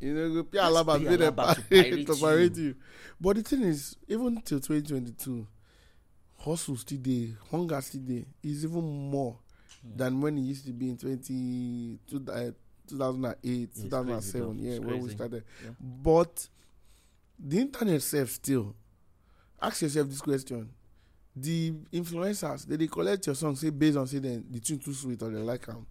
You 0.00 0.14
know, 0.14 0.34
go 0.34 0.42
pay 0.44 0.58
Alaba 0.58 0.98
pay 0.98 1.04
pay 1.06 1.16
them 1.16 1.34
Alaba 1.34 1.54
to 1.54 1.62
pirate 1.62 2.06
to 2.06 2.16
pirate 2.16 2.56
you. 2.56 2.74
But 3.20 3.36
the 3.36 3.42
thing 3.42 3.62
is, 3.62 3.96
even 4.08 4.40
till 4.42 4.60
2022, 4.60 5.46
hustle 6.38 6.76
still 6.76 6.98
there, 7.02 7.28
hunger 7.50 7.80
still 7.80 8.02
there. 8.04 8.24
Is 8.42 8.64
even 8.64 8.82
more 9.10 9.38
Hmm. 9.82 9.96
than 9.98 10.20
when 10.22 10.38
it 10.38 10.42
used 10.42 10.64
to 10.66 10.72
be 10.72 10.88
in 10.88 10.96
20, 10.96 11.98
two- 12.08 12.24
uh, 12.32 12.52
2008, 12.88 13.72
crazy, 13.72 13.88
2007. 13.88 14.58
yeah, 14.58 14.70
It's 14.72 14.80
when 14.84 15.00
we 15.00 15.10
started. 15.10 15.44
Yeah. 15.62 15.70
But 15.80 16.48
the 17.38 17.58
internet 17.60 18.02
self 18.02 18.30
still. 18.30 18.74
Ask 19.60 19.82
yourself 19.82 20.08
this 20.08 20.20
question. 20.20 20.68
The 21.36 21.72
influencers, 21.92 22.66
they, 22.66 22.76
they 22.76 22.86
collect 22.86 23.26
your 23.26 23.34
song, 23.34 23.56
say 23.56 23.70
based 23.70 23.96
on 23.96 24.06
say 24.06 24.18
then 24.18 24.44
the 24.50 24.60
tune 24.60 24.78
too 24.78 24.92
sweet 24.92 25.20
or 25.22 25.30
they 25.30 25.38
like 25.38 25.66
them. 25.66 25.86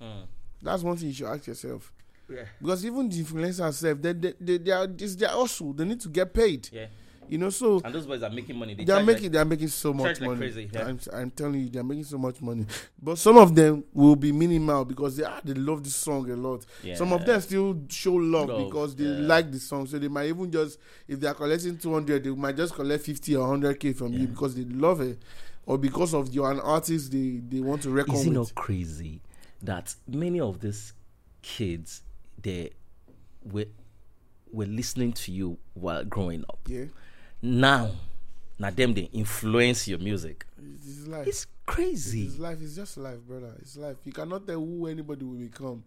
Hmm. 0.00 0.22
That's 0.60 0.82
one 0.82 0.96
thing 0.96 1.08
you 1.08 1.14
should 1.14 1.26
ask 1.28 1.46
yourself. 1.46 1.92
Yeah. 2.28 2.44
Because 2.60 2.84
even 2.84 3.08
the 3.08 3.22
influencers 3.22 3.74
self, 3.74 4.02
they, 4.02 4.12
they, 4.12 4.34
they, 4.40 4.58
they 4.58 4.70
are 4.72 4.86
this 4.86 5.14
their 5.14 5.28
hustle. 5.28 5.72
They 5.72 5.84
need 5.84 6.00
to 6.00 6.08
get 6.08 6.32
paid. 6.34 6.68
Yeah. 6.72 6.86
You 7.28 7.38
know, 7.38 7.50
so 7.50 7.80
And 7.84 7.94
those 7.94 8.06
boys 8.06 8.22
are 8.22 8.30
making 8.30 8.56
money. 8.56 8.74
They, 8.74 8.84
they 8.84 8.92
are 8.92 8.96
charge 8.96 9.06
making 9.06 9.22
like, 9.24 9.32
they 9.32 9.38
are 9.38 9.44
making 9.44 9.68
so 9.68 9.92
much 9.92 10.04
charge 10.04 10.20
like 10.20 10.28
money. 10.30 10.38
crazy, 10.40 10.70
yeah. 10.72 10.86
I'm, 10.86 11.00
I'm 11.12 11.30
telling 11.30 11.60
you, 11.60 11.68
they 11.68 11.78
are 11.78 11.84
making 11.84 12.04
so 12.04 12.18
much 12.18 12.40
money. 12.40 12.66
But 13.02 13.18
some 13.18 13.36
of 13.36 13.54
them 13.54 13.84
will 13.92 14.16
be 14.16 14.32
minimal 14.32 14.84
because 14.84 15.16
they 15.16 15.24
ah, 15.24 15.40
they 15.44 15.54
love 15.54 15.84
this 15.84 15.94
song 15.96 16.30
a 16.30 16.36
lot. 16.36 16.64
Some 16.94 17.12
of 17.12 17.24
them 17.24 17.40
still 17.40 17.80
show 17.88 18.14
love, 18.14 18.48
Love, 18.48 18.66
because 18.66 18.96
they 18.96 19.04
yeah. 19.04 19.26
like 19.26 19.50
the 19.52 19.58
song. 19.58 19.86
So 19.86 19.98
they 19.98 20.08
might 20.08 20.26
even 20.28 20.50
just 20.50 20.78
if 21.06 21.20
they 21.20 21.26
are 21.26 21.34
collecting 21.34 21.76
200, 21.78 22.24
they 22.24 22.30
might 22.30 22.56
just 22.56 22.74
collect 22.74 23.04
50 23.04 23.36
or 23.36 23.56
100k 23.56 23.94
from 23.96 24.12
you 24.12 24.26
because 24.26 24.54
they 24.54 24.64
love 24.64 25.00
it, 25.00 25.18
or 25.66 25.78
because 25.78 26.14
of 26.14 26.32
you're 26.32 26.50
an 26.50 26.60
artist 26.60 27.12
they 27.12 27.40
they 27.48 27.60
want 27.60 27.82
to 27.82 27.90
reckon 27.90 28.14
Is 28.14 28.26
it 28.26 28.30
not 28.30 28.54
crazy 28.54 29.20
that 29.62 29.94
many 30.06 30.40
of 30.40 30.60
these 30.60 30.92
kids 31.42 32.02
they 32.40 32.70
were 33.44 33.66
were 34.50 34.66
listening 34.66 35.12
to 35.12 35.30
you 35.32 35.58
while 35.74 36.04
growing 36.04 36.42
up? 36.48 36.58
yeah, 36.68 36.84
Now, 37.42 37.90
now 38.58 38.70
them 38.70 38.94
they 38.94 39.02
influence 39.12 39.86
your 39.88 39.98
music. 39.98 40.44
it's, 40.58 41.06
life. 41.06 41.26
It's 41.26 41.46
crazy. 41.66 42.22
It's 42.26 42.38
life. 42.38 42.58
It's 42.60 42.74
just 42.76 42.96
life, 42.96 43.18
brother. 43.26 43.52
It's 43.60 43.76
life. 43.76 43.96
You 44.04 44.12
cannot 44.12 44.46
tell 44.46 44.58
who 44.58 44.86
anybody 44.86 45.24
will 45.24 45.38
become. 45.38 45.84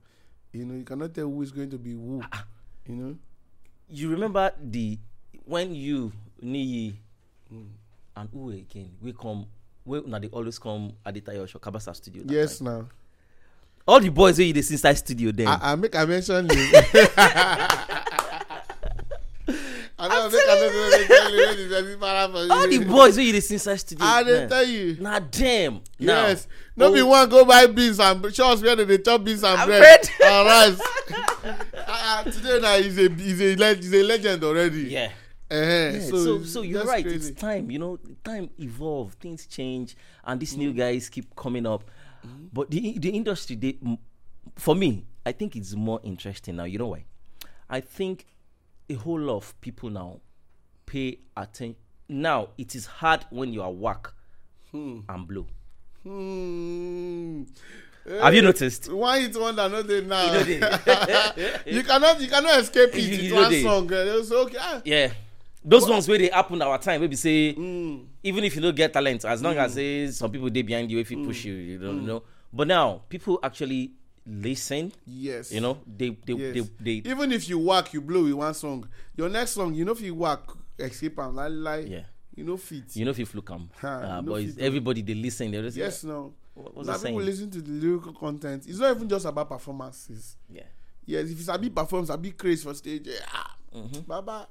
You 0.53 0.65
know, 0.65 0.75
you 0.75 0.83
cannot 0.83 1.13
tell 1.13 1.25
who 1.27 1.41
is 1.41 1.51
going 1.51 1.69
to 1.71 1.77
be 1.77 1.91
who. 1.91 2.21
Ah, 2.31 2.45
You 2.87 2.95
know. 2.95 3.15
you 3.89 4.09
remember 4.09 4.51
the 4.61 4.97
when 5.45 5.75
you 5.75 6.11
Niyi 6.43 6.93
and 8.15 8.29
who 8.33 8.49
again 8.51 8.91
we 9.01 9.13
come 9.13 9.45
we 9.85 10.01
now 10.01 10.19
they 10.19 10.27
always 10.27 10.57
come 10.59 10.93
Aditayo 11.05 11.43
Osho 11.43 11.59
Kabasa 11.59 11.95
studio. 11.95 12.23
Yes, 12.25 12.59
time. 12.59 12.65
now. 12.67 12.87
All 13.87 13.99
the 13.99 14.09
boys 14.09 14.37
wey 14.39 14.45
you 14.45 14.61
see 14.61 14.73
inside 14.75 14.93
studio 14.97 15.31
then. 15.31 15.47
I, 15.47 15.71
I 15.73 15.75
make 15.75 15.95
I 15.95 16.05
mention 16.05 16.47
you. 16.49 16.71
all 20.09 20.29
the 22.67 22.85
boys 22.87 23.17
wey 23.17 23.23
you 23.25 23.31
dey 23.33 23.37
inside 23.37 23.75
studio. 23.77 24.05
I 24.05 24.23
dey 24.23 24.47
tell 24.47 24.63
you. 24.65 24.97
Na 24.99 25.19
them. 25.19 25.81
Now, 25.99 26.27
Yes. 26.27 26.47
No 26.75 26.91
be 26.91 27.01
oh, 27.01 27.05
one 27.07 27.29
go 27.29 27.45
buy 27.45 27.67
beans 27.67 27.99
and 27.99 28.33
show 28.33 28.49
us 28.51 28.61
where 28.61 28.75
they 28.75 28.85
dey 28.85 28.97
chop 29.03 29.23
beans 29.23 29.43
and 29.43 29.65
bread 29.67 30.09
and 30.23 30.47
rice. 30.47 30.81
Ah, 31.43 31.63
ah, 31.87 32.23
today 32.23 32.59
now 32.61 32.77
he's 32.77 32.97
a 32.97 33.09
he's 33.09 33.41
a 33.41 33.75
he's 33.75 33.93
a 33.93 34.03
legend 34.03 34.43
already. 34.43 34.83
Yeah. 34.83 35.11
Uh-huh. 35.51 35.59
Yeah, 35.93 35.99
so, 35.99 36.23
so, 36.23 36.43
so, 36.43 36.61
you're 36.61 36.85
right. 36.85 37.03
crazy. 37.03 37.31
It's 37.31 37.41
time, 37.41 37.69
you 37.69 37.77
know. 37.77 37.99
Time 38.23 38.49
evolve, 38.57 39.13
things 39.15 39.45
change, 39.47 39.97
and 40.23 40.39
these 40.39 40.53
Mm. 40.55 40.59
new 40.59 40.73
guys 40.73 41.09
keep 41.09 41.35
coming 41.35 41.65
up. 41.65 41.83
But 42.53 42.71
the 42.71 42.97
the 42.97 43.09
industry, 43.09 43.57
they, 43.57 43.77
for 44.55 44.75
me, 44.75 45.05
I 45.25 45.33
think 45.33 45.57
it's 45.57 45.75
more 45.75 45.99
interesting 46.03 46.55
now. 46.55 46.63
You 46.63 46.77
know 46.79 46.87
why? 46.87 47.03
I 47.69 47.81
think 47.81 48.27
a 48.89 48.93
whole 48.95 49.19
lot 49.19 49.37
of 49.37 49.61
people 49.61 49.89
now 49.89 50.19
pay 50.85 51.19
attention. 51.37 51.75
Now 52.09 52.49
it 52.57 52.75
is 52.75 52.85
hard 52.85 53.25
when 53.29 53.53
you 53.53 53.61
are 53.61 53.71
whack 53.71 54.09
and 54.73 55.27
blow. 55.27 55.47
Hmm. 56.03 57.43
Have 58.19 58.33
you 58.33 58.41
noticed? 58.41 58.91
Why 58.91 59.19
it 59.19 59.39
one 59.39 59.55
that 59.55 59.71
not 59.71 59.87
there 59.87 60.01
now? 60.01 60.25
You 60.43 60.59
know 60.59 60.71
you 61.65 61.83
cannot 61.83 62.19
you 62.19 62.27
cannot 62.27 62.59
escape 62.59 62.95
it. 62.95 63.01
You- 63.01 63.13
It's 63.13 63.23
you 63.23 63.29
know 63.35 63.41
one 63.41 63.51
they- 63.51 63.63
song. 63.63 63.93
Uh, 63.93 64.35
okay, 64.45 64.57
ah, 64.59 64.81
yeah. 64.83 65.11
Those 65.63 65.87
ones 65.87 66.07
where 66.07 66.17
they 66.17 66.29
happen 66.29 66.59
our 66.63 66.79
time, 66.79 67.01
maybe 67.01 67.15
say 67.15 67.53
mm, 67.53 68.03
even 68.23 68.43
if 68.43 68.55
you 68.55 68.61
don't 68.63 68.75
get 68.75 68.91
talent, 68.91 69.23
as 69.25 69.43
long 69.43 69.55
as 69.57 69.73
say 69.75 70.07
some 70.09 70.31
people 70.31 70.49
they 70.49 70.63
behind 70.63 70.89
you, 70.89 70.97
if 70.97 71.11
you 71.11 71.23
push 71.23 71.45
you, 71.45 71.53
you 71.53 71.77
don't 71.77 72.03
know. 72.05 72.23
But 72.51 72.67
now 72.67 73.03
people 73.07 73.39
actually 73.43 73.91
listen. 74.25 74.91
Yes. 75.05 75.51
You 75.51 75.61
know, 75.61 75.77
they 75.85 76.09
they 76.25 76.33
Yes. 76.33 76.67
they, 76.79 76.99
they 77.01 77.09
Even 77.09 77.31
if 77.31 77.47
you 77.49 77.59
work, 77.59 77.93
you 77.93 78.01
blow 78.01 78.23
with 78.23 78.33
one 78.33 78.53
song. 78.53 78.87
Your 79.15 79.29
next 79.29 79.51
song, 79.51 79.73
you 79.73 79.85
know, 79.85 79.91
if 79.93 80.01
you 80.01 80.15
work, 80.15 80.57
escape 80.79 81.17
and 81.19 81.35
like, 81.35 81.51
like 81.53 81.87
yeah. 81.89 82.03
you 82.35 82.43
know, 82.43 82.57
fit. 82.57 82.95
You 82.95 83.05
know 83.05 83.11
if 83.11 83.19
you 83.19 83.27
look 83.33 83.49
am. 83.51 83.69
Ha, 83.81 83.87
Uh, 83.87 84.21
but 84.21 84.43
everybody 84.59 85.01
they 85.01 85.13
listen. 85.15 85.51
They 85.51 85.61
just 85.61 85.77
yes, 85.77 86.03
no. 86.03 86.33
What 86.53 86.75
was 86.75 86.87
now 86.87 86.93
people 86.93 87.07
saying? 87.07 87.25
listen 87.25 87.49
to 87.51 87.61
the 87.61 87.71
lyrical 87.71 88.13
content. 88.13 88.65
It's 88.67 88.79
not 88.79 88.95
even 88.95 89.07
just 89.07 89.25
about 89.25 89.47
performances. 89.49 90.35
Yeah. 90.49 90.63
Yes, 91.05 91.29
if 91.29 91.39
it's 91.39 91.47
a 91.47 91.57
big 91.57 91.73
performance, 91.73 92.09
a 92.09 92.17
big 92.17 92.37
craze 92.37 92.63
for 92.63 92.73
stage, 92.73 93.03
yeah, 93.05 93.13
ah, 93.33 93.55
Mm-hmm. 93.73 93.99
baba. 94.01 94.47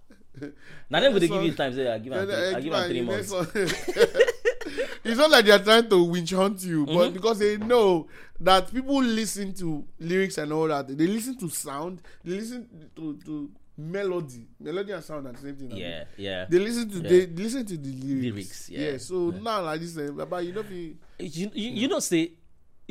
Now 0.89 1.01
then, 1.01 1.13
they 1.15 1.29
give 1.29 1.43
you 1.43 1.53
time? 1.53 1.75
Say, 1.75 1.87
I 1.87 1.99
give 1.99 2.13
three, 2.13 2.55
I 2.55 2.61
give 2.61 2.73
am 2.73 2.89
three 2.89 3.03
months. 3.03 3.33
it's 5.05 5.19
not 5.19 5.31
like 5.31 5.45
they're 5.45 5.59
trying 5.59 5.89
to 5.89 6.03
winch 6.05 6.31
hunt 6.33 6.63
you, 6.65 6.87
Mm-hmm. 6.87 6.99
but 6.99 7.13
because 7.13 7.39
they 7.39 7.57
know 7.57 8.07
that 8.41 8.73
people 8.73 9.03
listen 9.03 9.53
to 9.55 9.85
lyrics 9.99 10.39
and 10.39 10.53
all 10.53 10.69
that, 10.69 10.89
they 10.89 11.07
listen 11.07 11.37
to 11.39 11.49
sound, 11.49 12.01
they 12.25 12.33
listen 12.33 12.67
to, 12.97 13.17
to 13.25 13.51
melody, 13.77 14.47
melody 14.59 14.93
and 14.93 15.03
sound 15.05 15.27
are 15.27 15.33
the 15.33 15.39
same 15.39 15.57
thing. 15.57 15.71
Yeah, 15.77 16.05
yeah. 16.17 16.47
They 16.49 16.59
listen 16.59 16.89
to 16.91 16.97
Yeah. 17.03 17.09
they 17.09 17.27
listen 17.27 17.67
to 17.67 17.77
the 17.77 17.93
lyrics. 17.93 18.69
Lyrics, 18.69 18.71
yeah. 18.71 18.97
So 18.99 19.31
now 19.31 19.63
like 19.63 19.81
this, 19.81 19.93
but 19.95 20.29
Baba, 20.29 20.43
you 20.43 20.53
know, 20.53 20.63
be, 20.63 20.97
you, 21.19 21.51
you, 21.55 21.71
you 21.83 21.89
know, 21.89 22.01
say 22.01 22.33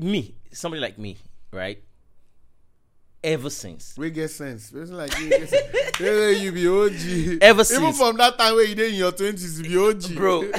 me, 0.01 0.35
somebody 0.51 0.81
like 0.81 0.97
me, 0.97 1.17
right? 1.51 1.83
Ever 3.21 3.49
since, 3.49 3.95
we 3.97 4.11
get 4.11 4.29
sense. 4.29 4.71
Person 4.71 4.95
like 4.95 5.17
you, 5.19 5.29
get 5.29 5.49
sense. 5.49 5.65
You 6.41 6.51
be 6.53 6.67
OG. 6.69 7.39
Ever 7.41 7.65
since. 7.65 7.81
even 7.81 7.91
from 7.93 8.15
that 8.17 8.37
time 8.37 8.55
where 8.55 8.63
you 8.65 8.75
did 8.75 8.93
in 8.93 8.97
your 8.99 9.11
twenties, 9.11 9.59
you 9.59 9.67
be 9.67 9.77
OG, 9.77 10.15
bro. 10.15 10.41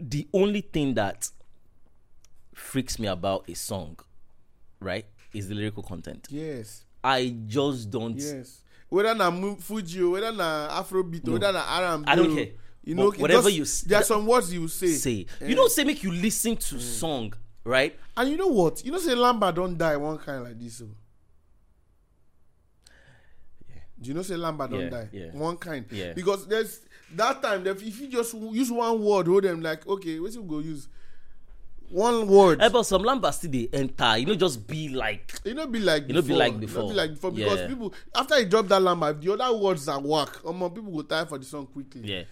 the 0.00 0.26
only 0.32 0.62
thing 0.62 0.94
that 0.94 1.28
freaks 2.54 2.98
me 2.98 3.06
about 3.06 3.48
a 3.48 3.54
song, 3.54 3.96
right, 4.80 5.06
is 5.32 5.48
the 5.48 5.54
lyrical 5.54 5.82
content. 5.84 6.26
Yes. 6.30 6.84
I 7.04 7.34
just 7.46 7.90
don't. 7.90 8.16
Yes. 8.16 8.62
Whether 8.88 9.14
na 9.14 9.30
Fuji, 9.56 10.02
whether 10.02 10.32
na 10.32 10.68
Afrobeat, 10.82 11.28
or 11.28 11.32
whether 11.32 11.52
na 11.52 11.60
R&B. 11.60 12.04
I 12.08 12.14
don't 12.16 12.34
care. 12.34 12.48
You 12.82 12.94
know, 12.94 13.10
whatever 13.12 13.50
just- 13.50 13.84
you 13.84 13.88
there 13.88 14.00
are 14.00 14.04
some 14.04 14.26
words 14.26 14.52
you 14.52 14.66
say. 14.66 14.88
Say 14.88 15.26
Eh. 15.40 15.48
you 15.48 15.54
don't 15.54 15.70
say 15.70 15.84
make 15.84 16.02
you 16.02 16.10
listen 16.10 16.56
to 16.56 16.80
song, 16.80 17.32
right? 17.64 17.98
And 18.16 18.30
you 18.30 18.36
know 18.36 18.48
what? 18.48 18.84
You 18.84 18.92
know, 18.92 18.98
say 18.98 19.14
Lamba 19.14 19.54
don't 19.54 19.76
die 19.76 19.96
one 19.96 20.18
kind 20.18 20.44
like 20.44 20.58
this. 20.58 20.78
So. 20.78 20.86
Do 24.00 24.08
you 24.08 24.14
know 24.14 24.22
say 24.22 24.34
Lamba 24.34 24.68
don't 24.70 24.80
Yeah, 24.80 24.88
die? 24.90 25.08
yeah. 25.12 25.26
One 25.32 25.56
kind. 25.56 25.84
Yeah. 25.90 26.12
Because 26.14 26.46
there's 26.46 26.80
that 27.16 27.42
time 27.42 27.64
that 27.64 27.82
if 27.82 28.00
you 28.00 28.08
just 28.08 28.32
use 28.34 28.72
one 28.72 29.02
word, 29.02 29.26
hold 29.26 29.44
them 29.44 29.60
like 29.60 29.86
okay, 29.86 30.18
what 30.20 30.32
you 30.32 30.42
go 30.42 30.60
use? 30.60 30.88
One 31.90 32.26
word. 32.28 32.62
Eh, 32.62 32.68
but 32.68 32.84
some 32.84 33.02
lambas 33.02 33.34
still 33.34 33.50
they 33.50 33.68
enter. 33.72 34.16
You 34.16 34.26
know, 34.26 34.34
just 34.36 34.66
be 34.66 34.88
like 34.90 35.32
You 35.44 35.54
know, 35.54 35.66
be 35.66 35.80
like 35.80 36.06
You 36.08 36.14
know, 36.14 36.22
be 36.22 36.28
before. 36.28 36.38
like 36.38 36.52
You 36.52 36.58
know, 36.60 36.66
before. 36.66 36.88
be 36.88 36.94
like 36.94 37.10
before 37.10 37.30
because 37.32 37.58
Yeah. 37.58 37.66
people 37.66 37.94
after 38.14 38.38
you 38.40 38.46
drop 38.46 38.68
that 38.68 38.80
lamba, 38.80 39.20
the 39.20 39.32
other 39.32 39.56
words 39.58 39.86
are 39.88 40.00
work, 40.00 40.40
um, 40.46 40.60
people 40.72 40.92
go 40.92 41.02
tie 41.02 41.24
for 41.26 41.36
the 41.36 41.44
song 41.44 41.66
quickly. 41.66 42.02
yeah, 42.04 42.22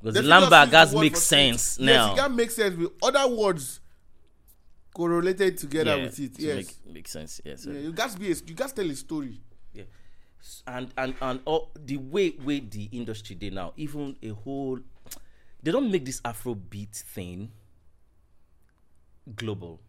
because 0.00 0.14
the 0.14 0.20
lamba 0.28 0.70
guys 0.70 0.94
make 0.94 1.16
sense 1.16 1.78
now. 1.80 2.10
Yes, 2.10 2.18
it 2.18 2.20
can 2.20 2.36
make 2.36 2.50
sense 2.50 2.76
with 2.76 2.92
other 3.02 3.26
words 3.34 3.80
correlated 4.98 5.56
together 5.56 5.96
yeah, 5.96 6.02
with 6.04 6.18
it. 6.18 6.34
to 6.34 6.42
Yes, 6.42 6.56
make, 6.56 6.94
make 6.94 7.08
sense. 7.08 7.40
Yes, 7.44 7.64
yeah, 7.66 7.78
you 7.78 7.92
guys 7.92 8.16
be 8.16 8.26
a, 8.32 8.34
you 8.34 8.54
guys 8.54 8.72
tell 8.72 8.90
a 8.90 8.94
story. 8.96 9.40
yeah. 9.72 9.84
And 10.66 10.92
and 10.96 11.14
and 11.20 11.40
all 11.44 11.70
the 11.74 11.96
way 11.96 12.34
way 12.44 12.60
the 12.60 12.84
industry 12.92 13.36
they 13.38 13.50
now 13.50 13.72
even 13.76 14.16
a 14.22 14.28
whole 14.30 14.78
they 15.62 15.72
don't 15.72 15.90
make 15.90 16.04
this 16.04 16.20
afrobeat 16.22 16.94
thing 16.94 17.50
global 19.34 19.80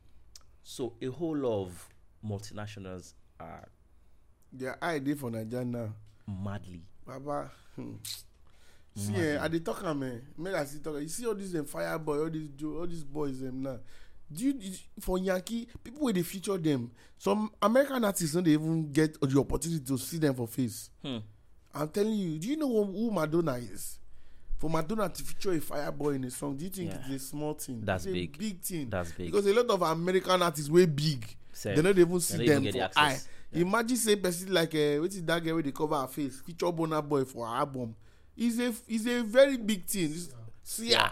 so 0.64 0.94
a 1.02 1.06
whole 1.08 1.38
lot 1.38 1.62
of 1.66 1.88
multinationals 2.26 3.14
are 3.40 3.68
Their 4.52 4.84
idea 4.84 5.16
for 5.16 5.30
Nigeria 5.30 5.66
now, 5.66 5.90
madly 6.28 6.82
Baba. 7.06 7.52
Hmm. 7.76 7.94
See, 8.96 9.16
eh, 9.16 9.38
I 9.40 9.48
dey 9.48 9.60
talk 9.60 9.84
am, 9.86 10.02
eh. 10.04 10.18
Make 10.38 10.56
I 10.56 10.66
see 10.66 10.80
talk. 10.80 11.00
You 11.00 11.08
see 11.08 11.26
all 11.28 11.36
these 11.36 11.56
um, 11.56 11.66
fireboy, 11.66 12.20
all 12.24 12.30
these 12.30 12.50
all 12.64 12.88
these 12.88 13.04
boys 13.04 13.40
them 13.40 13.62
now. 13.62 13.78
Do 14.32 14.46
you 14.46 14.54
you- 14.60 14.78
for 15.00 15.18
Yankee 15.18 15.68
people 15.84 16.06
wey 16.06 16.14
dey 16.14 16.24
feature 16.24 16.58
them? 16.58 16.92
Some 17.18 17.52
American 17.62 18.04
artists 18.06 18.36
no 18.36 18.42
dey 18.42 18.52
even 18.52 18.92
get 18.92 19.20
the 19.20 19.40
opportunity 19.40 19.84
to 19.86 19.98
see 19.98 20.18
them 20.18 20.36
for 20.36 20.48
face. 20.48 20.90
hmm. 21.04 21.18
I'm 21.74 21.88
telling 21.90 22.14
you, 22.14 22.40
do 22.40 22.48
you 22.48 22.58
know 22.58 22.68
who, 22.68 22.84
who 22.92 23.12
Madonna 23.12 23.54
is? 23.54 24.00
For 24.58 24.70
Madonna 24.70 25.08
to 25.08 25.24
feature 25.24 25.52
a 25.54 25.60
fireboy 25.60 26.16
in 26.16 26.24
a 26.26 26.32
song, 26.32 26.58
do 26.58 26.66
you 26.66 26.72
think 26.72 26.92
Yeah. 26.92 27.02
it's 27.14 27.24
a 27.26 27.28
small 27.28 27.54
thing? 27.54 27.82
That's 27.84 28.06
it's 28.06 28.12
a 28.12 28.14
big. 28.14 28.38
big 28.38 28.62
thing. 28.62 28.90
That's 28.90 29.12
big. 29.12 29.28
Because 29.32 29.46
a 29.46 29.54
lot 29.54 29.70
of 29.70 29.82
American 29.84 30.42
artists 30.42 30.70
way 30.70 30.86
big. 30.86 31.26
Sef. 31.54 31.76
They 31.82 31.90
even 31.90 32.20
see 32.20 32.38
don't 32.38 32.46
even 32.46 32.54
them 32.56 32.64
get 32.64 32.74
the 32.74 32.80
for 32.94 33.00
eye. 33.00 33.12
access. 33.12 33.28
Imagine 33.54 33.98
say 33.98 34.16
person 34.16 34.54
like 34.54 34.76
uh, 34.76 34.98
what 35.02 35.12
is 35.12 35.24
that 35.24 35.44
girl 35.44 35.56
wey 35.56 35.62
dey 35.62 35.72
cover 35.72 35.96
her 36.02 36.08
face, 36.08 36.40
feature 36.42 36.66
Burna 36.68 37.08
Boy 37.08 37.24
for 37.26 37.48
her 37.48 37.56
album. 37.56 37.96
It's 38.38 38.60
a 38.60 38.74
it's 38.94 39.06
a 39.08 39.22
very 39.24 39.58
big 39.58 39.86
thing. 39.86 40.12
It's, 40.12 40.30
Sia. 40.64 41.12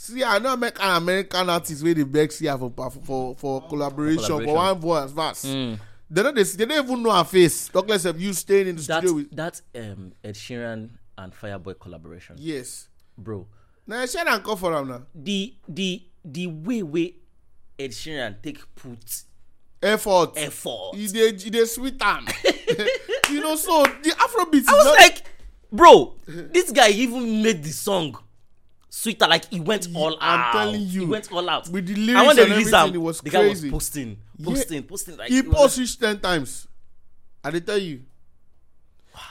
Sia, 0.00 0.28
I 0.28 0.38
know 0.38 0.52
American 0.52 0.84
American 0.88 1.50
artists 1.50 1.82
wey 1.82 1.92
dey 1.92 2.04
beg 2.04 2.30
Sia 2.30 2.56
for 2.56 2.70
for 2.70 2.90
for, 3.02 3.34
for 3.34 3.68
collaboration, 3.68 4.44
for 4.44 4.54
one 4.54 4.78
voice 4.78 5.10
verse. 5.10 5.44
Mm. 5.44 5.76
They 6.08 6.22
don't 6.22 6.36
they, 6.36 6.42
they 6.44 6.64
don't 6.66 6.84
even 6.84 7.02
know 7.02 7.10
her 7.10 7.24
face. 7.24 7.68
Talk 7.68 7.88
less 7.88 8.04
of 8.04 8.20
you 8.20 8.32
staying 8.32 8.68
in 8.68 8.76
the 8.76 8.82
that 8.82 8.98
studio 9.02 9.14
with 9.16 9.34
that 9.36 9.60
um 9.74 10.12
Ed 10.22 10.34
Sheeran 10.36 10.90
and 11.18 11.32
Fireboy 11.32 11.80
collaboration 11.80 12.36
yes. 12.38 12.86
bro 13.18 13.44
Now 13.88 14.06
share 14.06 14.28
and 14.28 14.44
come 14.44 14.56
for 14.56 14.72
am 14.72 14.86
now. 14.86 15.02
the 15.12 15.56
the 15.68 16.04
the 16.24 16.46
way 16.46 16.84
way 16.84 17.14
Ed 17.76 17.90
Sheeran 17.90 18.40
take 18.40 18.60
put 18.76 19.22
Effort. 19.82 20.30
effort 20.36 20.90
E 20.94 21.08
dey 21.08 21.28
e 21.30 21.50
dey 21.50 21.64
sweet 21.64 22.00
am. 22.00 22.24
you 23.30 23.40
know 23.40 23.56
so 23.56 23.82
the 24.04 24.10
Afrobeat 24.10 24.68
I 24.68 24.72
was 24.74 24.84
not 24.84 24.96
like, 24.96 25.22
bro, 25.72 26.14
this 26.26 26.70
guy 26.70 26.90
even 26.90 27.42
made 27.42 27.64
the 27.64 27.70
song 27.70 28.16
sweeter. 29.02 29.26
Like 29.28 29.50
he 29.50 29.60
went 29.60 29.88
all 29.94 30.16
I'm 30.20 30.40
out. 30.40 30.52
telling 30.52 30.80
you, 30.82 31.00
he 31.00 31.06
went 31.06 31.30
all 31.32 31.48
out. 31.48 31.68
with 31.68 31.86
the 31.86 31.94
and 31.94 32.06
lyrics 32.06 32.26
when 32.26 32.36
they 32.36 32.42
and 32.42 32.50
released 32.52 32.74
am, 32.74 32.94
it 32.94 32.98
was 32.98 33.20
the 33.20 33.30
guy 33.30 33.38
was 33.40 33.60
crazy. 33.60 33.70
posting, 33.70 34.16
posting, 34.42 34.82
posting. 34.82 35.16
Like 35.16 35.28
he 35.30 35.38
it 35.38 35.46
was 35.48 35.56
post 35.56 35.78
reach 35.78 35.98
ten 35.98 36.18
times 36.18 36.66
i 37.44 37.50
dey 37.52 37.60
tell 37.60 37.78
you 37.78 38.02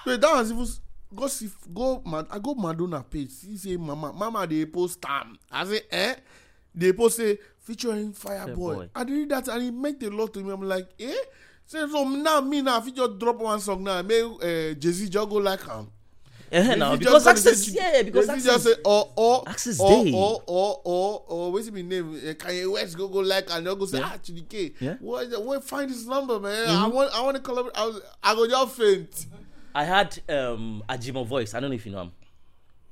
wait 0.05 0.21
that 0.21 0.33
was 0.33 0.51
even 0.51 0.67
go 1.15 1.27
see 1.27 1.49
go 1.73 2.01
Ma- 2.05 2.23
i 2.31 2.39
go 2.39 2.53
madonna 2.55 3.03
page 3.03 3.29
see 3.31 3.57
say 3.57 3.75
mama 3.77 4.13
mama 4.13 4.47
dey 4.47 4.65
post 4.65 5.03
am 5.07 5.37
i 5.51 5.65
say 5.65 5.81
eh? 5.91 6.15
Dey 6.77 6.93
post 6.93 7.17
say 7.17 7.37
featuring 7.59 8.13
fireboy 8.13 8.55
Fireboy. 8.55 8.89
i 8.95 9.03
read 9.03 9.29
that 9.29 9.47
and 9.49 9.63
e 9.63 9.71
meant 9.71 10.01
a 10.03 10.09
lot 10.09 10.33
to 10.33 10.39
me 10.43 10.51
i'm 10.53 10.61
like 10.61 10.87
eh? 10.99 11.13
Say 11.65 11.79
so 11.91 12.03
now 12.07 12.39
me 12.41 12.61
now 12.61 12.77
i 12.77 12.81
fit 12.81 12.95
just 12.95 13.19
drop 13.19 13.35
one 13.37 13.59
song 13.59 13.83
now 13.83 14.01
make 14.01 14.23
uh, 14.23 14.73
jay-z 14.79 15.09
just 15.09 15.29
go 15.29 15.35
like 15.35 15.67
am 15.67 15.85
Eh, 15.85 15.89
If 16.49 16.65
you 16.65 16.97
because 16.97 17.25
just 17.25 17.25
go 17.25 17.31
dey 17.33 17.49
access, 17.49 17.65
say- 17.65 17.73
yeah, 17.97 18.01
because 18.03 18.29
access. 18.29 18.45
just 18.45 18.63
say 18.65 18.73
or 18.85 19.11
or 19.15 19.43
Access 19.49 19.79
or 19.79 20.03
dey. 20.05 20.13
or 20.13 20.43
or 20.47 20.81
or 20.85 21.23
or 21.27 21.51
wetin 21.53 21.73
be 21.73 21.83
name 21.83 22.15
uh, 22.15 22.33
kanye 22.33 22.71
west 22.71 22.97
go 22.97 23.07
go 23.07 23.19
like 23.19 23.47
and 23.51 23.65
go 23.65 23.85
say 23.85 23.97
Yeah. 23.99 24.11
ah 24.13 24.17
chidike 24.17 24.73
Yeah. 24.79 24.93
Mm-hmm. 24.93 25.05
where 25.05 25.39
where 25.41 25.61
find 25.61 25.89
this 25.89 26.05
number 26.05 26.39
man 26.39 26.69
i 26.69 26.87
want 26.87 27.13
i 27.13 27.21
want 27.21 27.35
to 27.35 27.43
collaborate 27.43 27.77
i 27.77 27.85
was 27.85 28.01
i 28.23 28.33
go 28.35 28.47
just 28.47 28.75
faint 28.77 29.25
I 29.75 29.83
had 29.83 30.17
um 30.27 30.81
Ajimovoice. 30.89 31.53
I 31.53 31.59
don't 31.59 31.69
know 31.69 31.75
if 31.75 31.85
you 31.85 31.91
know 31.91 32.01
him. 32.01 32.11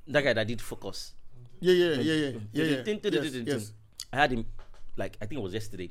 That 0.07 0.21
guy 0.23 0.33
that 0.33 0.45
did 0.45 0.61
focus. 0.61 1.13
yeah 1.59 1.73
yeah 1.73 1.93
yeah 1.99 2.13
yeah 2.13 2.31
yeah 2.53 2.63
yeah 2.83 3.41
yes. 3.45 3.71
I 4.13 4.17
had 4.17 4.31
him 4.31 4.45
like 4.95 5.17
I 5.19 5.25
think 5.25 5.39
it 5.39 5.43
was 5.43 5.53
yesterday 5.53 5.89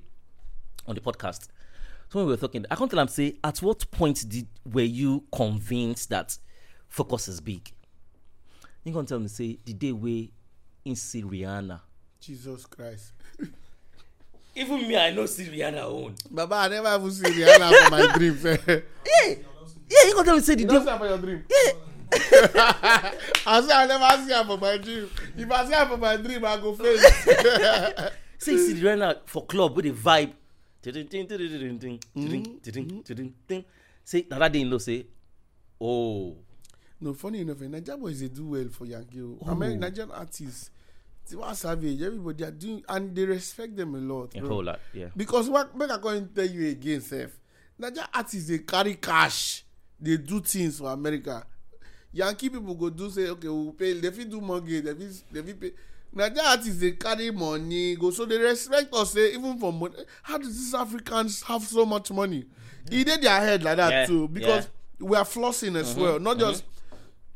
on 0.87 0.95
the 0.95 1.01
podcast. 1.01 1.49
So 2.11 2.19
when 2.21 2.27
we 2.27 2.33
were 2.33 2.37
talking, 2.37 2.65
I 2.71 2.77
can't 2.77 2.89
tell 2.89 3.01
him 3.01 3.09
say 3.09 3.37
at 3.43 3.59
what 3.61 3.91
point 3.91 4.29
did 4.29 4.47
were 4.73 4.83
you 4.83 5.25
convinced 5.33 6.11
that 6.11 6.39
focus 6.89 7.29
is 7.29 7.41
big. 7.41 7.71
You 8.85 8.93
gonna 8.93 9.07
tell 9.07 9.19
me 9.19 9.29
say 9.29 9.59
the 9.65 9.73
day 9.73 9.93
we 9.93 10.31
in 10.85 10.97
see 10.97 11.23
Rihanna. 11.23 11.81
Jesus 12.21 12.67
Christ. 12.67 13.13
even 14.55 14.87
me, 14.87 14.97
I 14.97 15.11
know 15.11 15.27
see 15.27 15.47
Rihanna 15.47 15.83
own. 15.83 16.15
Baba, 16.31 16.55
I 16.55 16.69
never 16.69 16.95
even 16.97 17.11
see 17.11 17.25
Rihanna 17.25 17.85
for 17.85 17.91
my 17.91 18.13
dreams. 18.17 18.45
yeah, 18.47 18.57
yeah, 18.67 20.07
you 20.07 20.15
gonna 20.15 20.25
tell 20.25 20.37
me 20.37 20.43
say 20.43 20.55
the 20.55 20.63
you 20.63 20.69
day. 20.69 20.75
You 20.75 20.85
don't 20.85 20.99
for 20.99 21.07
your 21.07 21.19
dream. 21.19 21.45
Yeah. 21.51 21.73
I 23.47 23.61
say 23.61 23.75
I 23.75 23.87
never 23.87 24.27
see 24.27 24.33
her 24.33 24.45
for 24.45 24.59
my 24.59 24.77
dream. 24.79 25.11
If 25.37 25.51
I 25.51 25.67
see 25.67 25.73
her 25.73 25.87
for 25.87 25.97
my 25.97 26.17
dream, 26.17 26.45
I 26.45 26.57
go 26.59 26.75
faint. 26.75 27.01
say 28.39 28.57
see 28.59 28.75
Rihanna 28.75 29.21
for 29.25 29.47
club 29.47 29.77
with 29.77 29.87
a 29.87 29.91
vibe. 29.93 30.33
Mm-hmm. 30.85 33.59
Say 34.05 34.23
that 34.29 34.53
day 34.53 34.61
in 34.61 34.69
know. 34.71 34.79
say, 34.79 35.07
oh. 35.81 36.37
No 37.05 37.13
funny 37.15 37.41
enough 37.41 37.61
eh, 37.63 37.69
naija 37.69 37.97
boys 37.99 38.21
dey 38.21 38.29
do 38.29 38.47
well 38.49 38.69
for 38.69 38.87
yankee 38.87 39.21
oh. 39.21 39.39
o 39.47 39.51
american 39.51 39.79
oh. 39.85 39.87
nigerian 39.87 40.11
artists 40.11 40.71
they 41.31 41.41
are 41.43 41.55
savage. 41.55 42.03
Everybody 42.03 42.45
are 42.45 42.51
doing 42.51 42.85
and 42.89 43.15
they 43.17 43.25
respect 43.25 43.75
them 43.77 43.95
a 43.95 43.99
lot 43.99 44.35
A 44.37 44.41
whole 44.41 44.63
lot, 44.63 44.79
yeah. 44.93 45.09
because 45.17 45.49
what 45.49 45.75
make 45.77 45.91
i 45.91 45.97
come 45.99 46.29
tell 46.35 46.45
you 46.47 46.69
again 46.69 47.01
sef 47.01 47.31
naija 47.81 48.07
artists 48.13 48.49
they 48.49 48.59
carry 48.59 48.95
cash. 48.95 49.65
They 50.01 50.17
do 50.19 50.41
things 50.41 50.79
for 50.79 50.93
america. 50.93 51.47
Yankee 52.13 52.51
people 52.51 52.75
go 52.75 52.91
do 52.91 53.11
say 53.11 53.29
okay 53.29 53.49
we 53.49 53.55
will 53.65 53.73
pay 53.73 53.93
they 53.95 54.11
fit 54.11 54.29
do 54.31 54.41
mortgage 54.41 54.85
they 54.85 54.95
fit 54.95 55.23
they 55.33 55.43
fit 55.43 55.61
pay. 55.61 55.73
Nigerian 56.13 56.47
artists 56.47 56.79
they 56.81 56.93
carry 56.93 57.31
money 57.31 57.97
go 57.97 58.11
so 58.11 58.25
they 58.27 58.37
respect 58.39 58.93
us 58.95 59.13
say 59.13 59.33
even 59.35 59.59
for 59.59 59.73
money. 59.73 59.95
How 60.23 60.37
do 60.39 60.47
these 60.47 60.75
Africans 60.75 61.43
have 61.43 61.63
so 61.63 61.87
much 61.87 62.11
money? 62.11 62.45
E 62.91 63.03
dey 63.05 63.17
their 63.17 63.41
head 63.41 63.63
like 63.63 63.77
that 63.79 63.91
Yeah, 63.91 64.07
too 64.07 64.29
because 64.29 64.69
we 65.01 65.17
are 65.17 65.25
flossing 65.25 65.77
as 65.77 65.93
mm-hmm, 65.93 66.01
well 66.03 66.19
not 66.21 66.37
mm-hmm. 66.37 66.51
just 66.51 66.65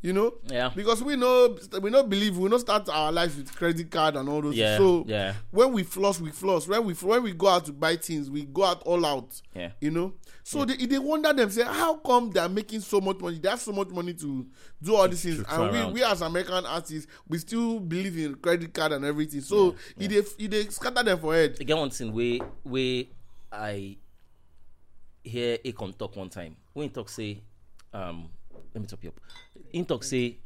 you 0.01 0.13
know? 0.13 0.33
Yeah. 0.47 0.71
because 0.75 1.03
we 1.03 1.15
know 1.15 1.57
we 1.81 1.89
don't 1.89 2.09
believe 2.09 2.37
we 2.37 2.49
don't 2.49 2.59
start 2.59 2.87
our 2.89 3.11
life 3.11 3.35
with 3.35 3.53
credit 3.55 3.91
card 3.91 4.15
and 4.15 4.29
all 4.29 4.41
those 4.41 4.55
Yeah, 4.55 4.77
so 4.77 5.03
yeah. 5.07 5.33
when 5.51 5.73
we 5.73 5.83
floss 5.83 6.21
we 6.21 6.31
floss. 6.31 6.67
When 6.67 6.85
we 6.85 6.93
when 6.93 7.23
we 7.23 7.33
go 7.33 7.47
out 7.49 7.65
to 7.65 7.73
buy 7.73 7.95
things 7.97 8.29
we 8.29 8.45
go 8.45 8.63
out 8.65 8.81
all 8.83 9.05
out. 9.05 9.41
Yeah. 9.53 9.71
you 9.81 9.91
know? 9.91 10.13
So 10.43 10.65
they 10.65 10.77
they 10.85 10.99
wonder 10.99 11.31
them 11.33 11.49
say 11.49 11.63
how 11.63 11.95
come 11.97 12.31
they 12.31 12.39
are 12.39 12.49
making 12.49 12.79
so 12.81 13.01
much 13.01 13.19
money? 13.19 13.39
They 13.39 13.49
have 13.49 13.59
so 13.59 13.71
much 13.71 13.89
money 13.89 14.13
to 14.13 14.47
do 14.81 14.95
all 14.95 15.07
these 15.07 15.21
things. 15.21 15.43
and 15.47 15.71
we 15.71 15.77
around. 15.79 15.93
we 15.93 16.03
as 16.03 16.21
american 16.21 16.65
artists 16.65 17.05
we 17.27 17.37
still 17.37 17.79
believe 17.79 18.17
in 18.17 18.35
credit 18.35 18.73
card 18.73 18.93
and 18.93 19.03
everything. 19.05 19.41
So 19.41 19.75
e 19.99 20.07
dey 20.07 20.23
e 20.37 20.47
dey 20.47 20.63
scatter 20.69 21.03
them 21.03 21.19
for 21.19 21.33
head. 21.35 21.57
Get 21.65 21.75
one 21.77 21.89
thing 21.89 22.13
wey 22.13 22.39
wey 22.63 23.09
I 23.51 23.97
hear 25.23 25.57
Akon 25.57 25.97
talk 25.97 26.15
one 26.15 26.29
time. 26.29 26.55
When 26.73 26.87
he 26.87 26.93
talk 26.93 27.09
say, 27.09 27.41
um, 27.93 28.29
let 28.73 28.81
me 28.81 28.87
top 28.87 29.03
you 29.03 29.09
up. 29.09 29.19
Him 29.71 29.85
talk 29.85 30.03
say, 30.03 30.37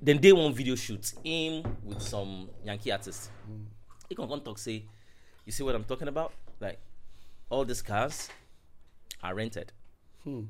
then 0.00 0.18
day 0.18 0.32
one 0.32 0.52
video 0.52 0.74
shoot 0.74 1.12
him 1.24 1.64
with 1.82 2.02
some 2.02 2.48
Yankee 2.64 2.92
artists. 2.92 3.30
Akon 4.10 4.28
come 4.28 4.40
talk 4.40 4.58
say, 4.58 4.84
you 5.44 5.52
see 5.52 5.62
what 5.62 5.74
I'm 5.74 5.84
talking 5.84 6.08
about? 6.08 6.32
Like 6.60 6.78
all 7.50 7.64
these 7.64 7.82
cars 7.82 8.28
are 9.22 9.34
rented. 9.34 9.72
Hmm. 10.24 10.42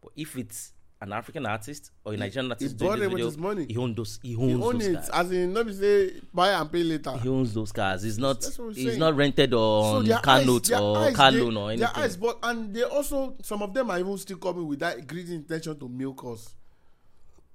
But 0.00 0.12
if 0.16 0.36
it's 0.36 0.72
an 1.02 1.12
African 1.14 1.46
artist 1.46 1.92
or 2.04 2.12
a 2.12 2.16
Nigerian 2.16 2.52
artist 2.52 2.76
doing 2.76 2.90
bought 2.90 2.96
this 2.98 3.04
it 3.04 3.08
with 3.08 3.12
video, 3.16 3.26
his 3.26 3.38
money. 3.38 3.66
he 3.68 3.76
owns 3.78 3.96
those. 3.96 4.20
He 4.22 4.36
owns 4.36 4.62
own 4.64 4.78
those 4.78 4.86
it 4.86 4.94
cars. 4.96 5.08
as 5.10 5.32
in 5.32 5.52
no 5.52 5.64
be 5.64 5.72
say 5.72 6.12
buy 6.34 6.50
and 6.50 6.70
pay 6.70 6.82
later. 6.82 7.12
He 7.16 7.28
owns 7.28 7.54
those 7.54 7.72
cars. 7.72 8.04
It's 8.04 8.18
not 8.18 8.36
it's 8.76 8.98
not 8.98 9.16
rented 9.16 9.54
on 9.54 10.04
their 10.04 10.18
car 10.18 10.36
eyes- 10.38 10.46
note 10.46 10.70
or 10.72 10.98
eyes 10.98 11.16
car 11.16 11.32
loan 11.32 11.56
or 11.56 11.74
their 11.74 11.86
anything. 11.88 12.02
eyes 12.04 12.16
but 12.16 12.38
and 12.42 12.74
they 12.74 12.82
also 12.82 13.34
some 13.42 13.62
of 13.62 13.72
them 13.72 13.90
are 13.90 13.98
even 13.98 14.18
still 14.18 14.36
coming 14.36 14.66
with 14.66 14.80
that 14.80 15.06
greedy 15.06 15.34
intention 15.34 15.78
to 15.78 15.88
milk 15.88 16.22
us. 16.26 16.54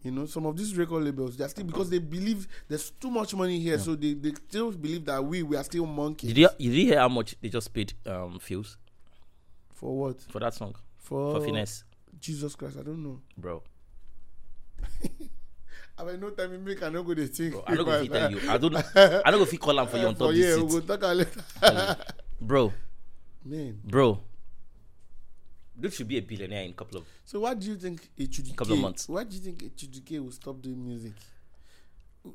You 0.02 0.12
know 0.12 0.25
some 0.28 0.46
of 0.48 0.56
these 0.58 0.75
record 0.78 1.04
labels 1.04 1.36
they're 1.38 1.48
still 1.50 1.66
because 1.66 1.90
they 1.90 2.00
believe 2.00 2.48
there's 2.68 2.90
too 2.92 3.10
much 3.12 3.34
money 3.36 3.60
here 3.60 3.78
so 3.80 3.96
they, 3.96 4.14
they 4.14 4.34
still 4.34 4.72
believe 4.72 5.06
that 5.06 5.24
we 5.24 5.42
we 5.44 5.56
are 5.58 5.64
still 5.64 5.86
monkeys. 5.86 6.30
Did 6.34 6.38
you 6.40 6.50
did 6.58 6.64
you 6.74 6.86
hear 6.88 7.00
how 7.00 7.10
much 7.10 7.36
they 7.42 7.50
just 7.50 7.72
paid 7.74 7.94
um 8.08 8.40
Fuse? 8.40 8.78
For 9.74 9.96
what? 9.96 10.22
For 10.32 10.40
that 10.40 10.54
song. 10.54 10.75
For, 10.98 11.36
for 11.40 11.46
finesse, 11.46 11.84
jesus 12.20 12.56
christ 12.56 12.78
i 12.80 12.84
don't 12.84 13.02
know 13.04 13.20
bro? 13.38 13.62
i 15.98 16.04
mean 16.04 16.20
no 16.20 16.30
time 16.32 16.52
you 16.54 16.60
make 16.60 16.82
i 16.84 16.90
no 16.90 17.04
go 17.04 17.14
dey 17.14 17.28
think 17.28 17.54
Bro, 17.54 17.64
I 17.68 17.76
don't 17.76 17.86
go 17.86 18.02
fit 18.02 18.12
tell 18.12 18.32
you. 18.32 18.50
I 18.50 18.58
don't. 18.58 18.76
I 19.26 19.32
don't 19.32 19.40
go 19.40 19.46
fit 19.46 19.60
call 19.60 19.80
am 19.80 19.88
for 19.88 19.98
you 19.98 20.08
on 20.08 20.16
top 20.16 20.28
for 20.30 20.34
here 20.34 20.58
we 20.58 20.64
this 20.64 20.74
go 20.74 20.80
seat, 20.80 20.88
talk 20.88 21.02
later 21.16 21.98
bro, 22.42 22.74
man 23.46 23.80
bro. 23.84 24.20
Dude 25.78 25.94
should 25.94 26.08
be 26.08 26.18
a 26.18 26.22
billionaire 26.22 26.64
in 26.64 26.72
a 26.72 26.74
couple 26.74 27.00
of. 27.00 27.06
so 27.26 27.42
why 27.42 27.54
do 27.54 27.68
you 27.68 27.76
think 27.76 28.10
Echudike 28.18 28.56
Couple 28.56 28.74
of 28.74 28.80
months. 28.80 29.10
why 29.10 29.24
do 29.26 29.36
you 29.36 29.42
think 29.42 29.64
Echudike 29.64 30.24
will 30.24 30.32
stop 30.32 30.62
doing 30.62 30.84
music 30.86 31.14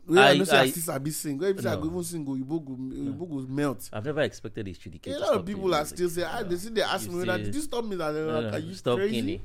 wey 0.07 0.21
i 0.21 0.31
I- 0.31 0.37
know 0.37 0.45
say 0.45 0.57
i 0.59 0.63
I- 0.63 0.71
still 0.71 0.83
sabi 0.83 1.11
sing 1.11 1.39
wey 1.39 1.53
be 1.53 1.63
say 1.63 1.69
i 1.71 1.75
go 1.77 1.83
No. 1.85 1.91
even 1.91 2.05
sing 2.05 2.25
oyibo 2.27 2.65
go 2.65 2.73
oyibo 2.77 3.29
go 3.29 3.47
melt 3.49 3.89
I've 3.93 4.05
never 4.05 4.21
expected 4.23 4.65
to 4.67 5.11
a 5.13 5.19
lot 5.19 5.35
of 5.35 5.45
people 5.47 5.75
are 5.75 5.85
still 5.85 6.09
say 6.09 6.23
ah 6.23 6.43
they 6.43 6.57
still 6.57 6.73
dey 6.75 6.83
ask 6.83 7.07
You 7.07 7.17
me 7.17 7.23
still- 7.23 7.39
did 7.39 7.55
you 7.55 7.61
stop 7.61 7.85
me 7.85 7.97
that 7.97 8.15
No, 8.15 8.41
no, 8.41 8.49
are 8.51 8.59
you 8.59 8.75
stop 8.75 8.97
crazy 8.99 9.21
kidding. 9.21 9.41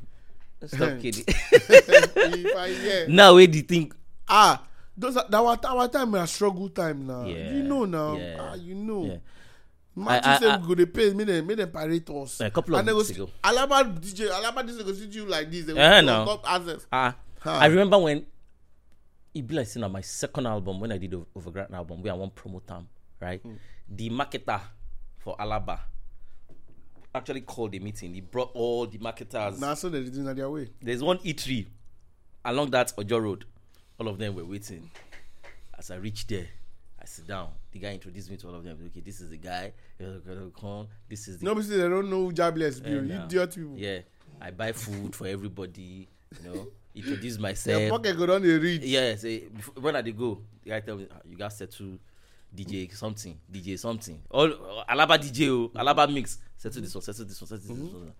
Stop 0.67 0.99
kidding. 1.01 1.23
if 1.27 2.55
i 2.57 2.69
hear 2.69 3.07
now 3.07 3.35
where 3.35 3.47
do 3.47 3.57
you 3.57 3.63
think? 3.63 3.93
ah 4.27 4.63
those 4.97 5.17
are 5.17 5.25
that 5.29 5.37
our 5.37 5.57
our 5.65 5.87
time 5.87 6.11
na 6.11 6.25
struggle 6.25 6.69
time 6.69 7.05
now 7.05 7.25
Yeah, 7.25 7.51
you 7.51 7.63
know 7.63 7.85
now 7.85 8.15
yeah, 8.17 8.37
ah 8.39 8.55
you 8.55 8.75
know 8.75 9.05
Yeah. 9.05 9.19
I- 10.07 10.39
say 10.39 10.57
we 10.57 10.67
go 10.67 10.75
dey 10.75 10.85
pay 10.87 11.13
make 11.13 11.27
dem 11.27 11.45
make 11.47 11.57
dem 11.57 11.71
pirate 11.71 12.09
us 12.11 12.41
A 12.41 12.49
couple 12.51 12.75
of 12.75 12.83
and 12.87 12.95
weeks 12.97 13.11
ago. 13.11 13.29
alaba 13.43 13.83
dj 13.95 14.27
alaba 14.27 14.59
dj 14.63 14.83
go 14.83 14.91
see 14.93 15.07
you 15.11 15.25
like 15.25 15.47
this 15.51 15.65
they 15.65 15.73
go 15.73 16.25
top 16.25 16.43
access 16.47 16.85
Ah, 16.91 17.15
Huh. 17.39 17.59
I 17.61 17.67
remember 17.67 17.99
when 17.99 18.25
it 19.35 19.45
be 19.47 19.53
like 19.55 19.67
saying 19.67 19.83
on 19.83 19.91
my 19.91 20.01
second 20.01 20.47
album 20.47 20.79
when 20.79 20.91
I 20.91 20.97
did 20.97 21.13
Overgrad 21.35 21.71
album 21.71 22.01
where 22.01 22.11
I 22.11 22.15
want 22.17 22.33
promote 22.33 22.65
time, 22.65 22.87
right? 23.21 23.39
The 23.87 24.09
marketer 24.09 24.59
for 25.19 25.35
Alaba 25.37 25.79
actually 27.15 27.41
called 27.41 27.73
a 27.75 27.79
meeting. 27.79 28.13
He 28.13 28.21
brought 28.21 28.51
all 28.53 28.85
the 28.85 28.97
marketers. 28.97 29.59
na 29.59 29.73
so 29.73 29.89
they 29.89 30.03
do 30.03 30.21
na 30.21 30.33
their 30.33 30.49
way 30.49 30.69
There's 30.81 31.01
one 31.03 31.17
eatery 31.19 31.67
along 32.43 32.71
that 32.71 32.93
Ojo 32.97 33.17
Road. 33.17 33.45
All 33.99 34.07
of 34.07 34.17
them 34.17 34.35
were 34.35 34.45
waiting. 34.45 34.91
As 35.77 35.89
I 35.91 35.95
reached 35.95 36.27
there, 36.29 36.47
I 37.01 37.05
sit 37.05 37.27
down. 37.27 37.49
The 37.71 37.79
guy 37.79 37.93
introduced 37.93 38.29
me 38.29 38.37
to 38.37 38.47
all 38.47 38.55
of 38.55 38.63
them. 38.63 38.77
Okay, 38.87 38.99
this 39.01 39.21
is 39.21 39.29
the 39.29 39.37
guy. 39.37 39.71
This 39.97 41.27
is 41.27 41.37
the 41.39 41.45
no 41.45 41.53
they 41.55 41.77
don't 41.77 42.09
know 42.09 42.31
jobless 42.31 42.81
Eh, 42.83 42.89
nah. 43.01 43.25
idiot 43.25 43.55
people 43.55 43.77
yeah. 43.77 43.99
I 44.41 44.51
buy 44.51 44.73
food 44.73 45.15
for 45.15 45.27
everybody. 45.27 46.07
You 46.43 46.49
know, 46.49 46.67
introduce 46.95 47.37
myself. 47.39 47.89
pocket 47.89 48.17
go 48.17 48.25
don 48.25 48.41
dey 48.41 48.57
reach 48.57 48.81
Yeah, 48.83 49.15
say 49.15 49.43
when 49.79 49.95
I 49.95 50.01
dey 50.01 50.11
go, 50.11 50.41
the 50.63 50.69
guy 50.71 50.79
tell 50.81 50.97
me 50.97 51.07
"Ah, 51.11 51.19
you 51.29 51.37
got 51.37 51.53
settle 51.53 51.97
DJ 52.55 52.95
something, 52.95 53.37
DJ 53.51 53.77
something. 53.77 54.21
All 54.29 54.49
Alaba 54.89 55.17
DJ 55.17 55.49
o, 55.49 55.69
Alaba 55.75 56.11
mix. 56.11 56.39
Settle 56.57 56.81
this 56.81 56.95
one, 56.95 57.01
settle 57.01 57.25
this 57.25 57.41
one, 57.41 57.47
settle 57.47 57.75
this 57.75 57.93
one. 57.93 58.13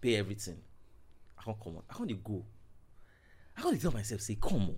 Pay 0.00 0.16
everything. 0.16 0.58
I 1.38 1.42
can't 1.42 1.56
come 1.62 1.76
on. 1.76 1.82
I 1.90 1.94
can't 1.94 2.24
go. 2.24 2.44
I 3.56 3.62
can't 3.62 3.80
tell 3.80 3.92
myself 3.92 4.20
say 4.20 4.36
come 4.40 4.56
on. 4.56 4.76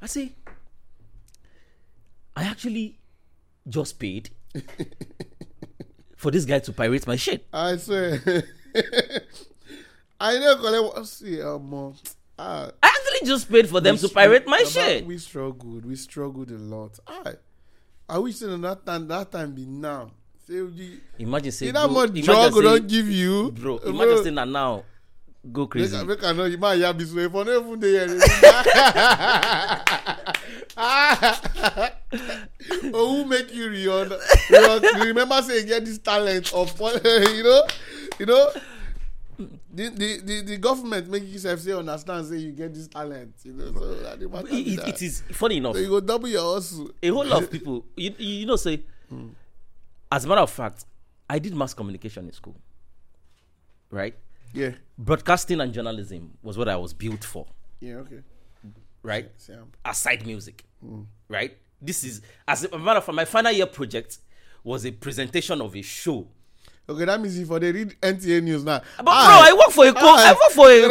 I 0.00 0.06
say 0.06 0.32
I 2.34 2.44
actually 2.44 2.98
just 3.68 3.98
paid 3.98 4.30
for 6.16 6.30
this 6.30 6.44
guy 6.44 6.60
to 6.60 6.72
pirate 6.72 7.06
my 7.06 7.16
shit. 7.16 7.46
I 7.52 7.76
swear. 7.76 8.20
I 10.20 10.38
know 10.38 10.56
collect 10.56 11.06
see 11.06 11.36
omo. 11.38 11.96
Ah, 12.38 12.70
I 12.82 12.86
actually 12.86 13.28
just 13.28 13.50
paid 13.50 13.68
for 13.68 13.80
them 13.80 13.96
we 13.96 14.00
to 14.00 14.08
pirate 14.08 14.46
my 14.46 14.62
shit. 14.62 15.04
We 15.04 15.18
struggled. 15.18 15.84
We 15.84 15.96
struggled 15.96 16.50
a 16.50 16.58
lot. 16.58 16.98
I, 17.06 17.34
I 18.12 18.18
wish 18.18 18.36
say 18.36 18.44
na 18.46 18.58
that 18.74 18.84
time 18.84 19.08
that 19.08 19.32
time 19.32 19.54
be 19.56 19.64
now. 19.64 20.10
Say 20.46 20.54
you, 20.60 21.00
Imagine 21.18 21.50
say 21.52 21.70
that 21.70 21.88
much 21.90 22.12
drug 22.20 22.52
don 22.52 22.86
give 22.86 23.08
you, 23.08 23.50
bro 23.52 23.78
imagine 23.78 24.24
say 24.24 24.30
na 24.30 24.44
now 24.44 24.84
go 25.50 25.62
Make, 25.62 25.70
crazy 25.70 25.96
I- 25.96 26.04
make 26.04 26.22
I 26.22 26.32
know 26.32 26.44
you 26.44 26.58
might 26.58 26.78
have 26.82 26.98
this 26.98 27.10
way 27.10 27.26
for 27.32 27.42
no 27.42 27.56
even 27.58 27.80
dey 27.80 28.04
here. 28.04 28.04
oh, 32.92 33.16
who 33.16 33.24
make 33.24 33.48
you 33.54 33.70
re- 33.70 33.88
remember 35.08 35.40
say 35.40 35.60
you 35.60 35.66
get 35.66 35.82
this 35.86 35.96
talent 35.96 36.52
of 36.52 36.68
you 37.32 37.42
know, 37.42 37.62
you 38.20 38.26
know. 38.26 38.50
The, 39.38 39.88
the, 39.88 40.20
the, 40.22 40.40
the 40.42 40.56
government 40.58 41.08
make 41.08 41.24
yourself 41.30 41.60
say 41.60 41.72
understand 41.72 42.26
say 42.26 42.36
you 42.36 42.52
get 42.52 42.74
this 42.74 42.86
talent 42.86 43.34
you 43.42 43.52
know 43.54 43.72
so 43.72 43.94
that 43.94 44.20
the 44.20 44.28
matter 44.28 44.48
be 44.48 44.74
it, 44.74 44.88
it 44.88 45.02
is 45.02 45.22
funny 45.32 45.56
enough. 45.56 45.74
So 45.74 45.80
you 45.80 45.88
go 45.88 46.00
double 46.00 46.28
your 46.28 46.54
hustle. 46.54 46.90
A 47.02 47.08
whole 47.08 47.24
lot 47.24 47.42
of 47.42 47.50
people 47.56 47.84
you, 47.96 48.14
you 48.18 48.46
know 48.46 48.56
say 48.56 48.82
as 50.10 50.24
a 50.24 50.28
matter 50.28 50.40
of 50.42 50.50
fact 50.50 50.84
i 51.28 51.38
did 51.38 51.54
mass 51.54 51.74
communication 51.74 52.26
in 52.26 52.32
school 52.32 52.56
right? 53.90 54.14
Yeah. 54.54 54.72
Broadcasting 54.98 55.60
and 55.60 55.72
journalism 55.72 56.36
was 56.42 56.58
what 56.58 56.68
i 56.68 56.76
was 56.76 56.92
built 56.92 57.24
for 57.24 57.46
yeah 57.80 57.94
okay. 57.96 58.20
right? 59.02 59.30
Sam. 59.36 59.72
aside 59.84 60.26
music 60.26 60.64
mm. 60.84 61.06
right? 61.28 61.56
This 61.80 62.04
is 62.04 62.20
as 62.46 62.64
a 62.64 62.78
matter 62.78 62.98
of 62.98 63.04
fact 63.04 63.16
my 63.16 63.24
final 63.24 63.52
year 63.52 63.66
project 63.66 64.18
was 64.62 64.84
a 64.86 64.92
presentation 64.92 65.60
of 65.60 65.74
a 65.74 65.82
show 65.82 66.28
okay 66.88 67.04
that 67.04 67.20
means 67.20 67.38
if 67.38 67.48
for 67.48 67.58
they 67.60 67.72
read 67.72 67.94
NTA 68.00 68.42
news 68.42 68.64
now 68.64 68.80
but 68.98 69.04
bro 69.04 69.12
i 69.14 69.52
work 69.52 69.70
for 69.70 69.86
a 69.86 69.92
co 69.92 70.14
i 70.14 70.32
work 70.32 70.52
for 70.52 70.70
a 70.70 70.82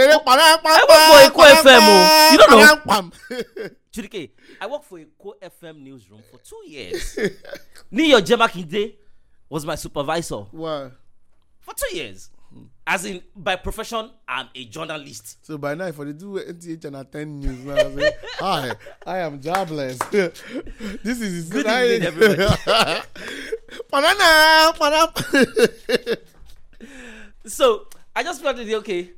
I 0.64 0.86
work 0.90 1.34
for 1.34 1.42
Eko 1.42 1.62
FM 1.62 1.80
o. 1.80 1.92
Oh. 1.92 2.30
You 2.32 2.38
don't 2.38 2.86
know 2.86 3.70
Chidike, 3.94 4.30
I 4.62 4.68
worked 4.68 4.86
for 4.86 5.00
a 5.00 5.06
Eko 5.06 5.34
FM 5.42 5.82
newsroom 5.84 6.22
for 6.32 6.38
two 6.40 6.62
years. 6.66 7.20
Niyo 7.94 8.22
Jemakinde 8.22 8.96
was 9.50 9.66
my 9.66 9.76
supervisor 9.76 10.46
wow 10.54 10.92
for 11.60 11.74
two 11.76 11.96
years. 11.96 12.31
As 12.92 13.06
in, 13.06 13.22
by 13.34 13.56
profession, 13.56 14.12
I'm 14.28 14.50
a 14.54 14.66
journalist. 14.66 15.46
So 15.46 15.58
by 15.58 15.76
now, 15.76 15.86
if 15.86 15.98
I 15.98 16.12
do 16.12 16.40
NTA 16.40 16.84
and 16.84 16.98
attend 16.98 17.40
news 17.40 17.64
now, 17.64 17.76
I 17.76 17.96
say, 17.96 18.12
hi, 18.38 18.72
I 19.08 19.20
am 19.20 19.40
jobless. 19.40 19.98
this 20.10 21.22
is 21.22 21.48
Good 21.48 21.68
evening, 21.68 22.06
everybody. 22.06 22.54
So 27.46 27.88
I 28.14 28.24
just 28.24 28.42
felt 28.42 28.60
okay, 28.60 29.12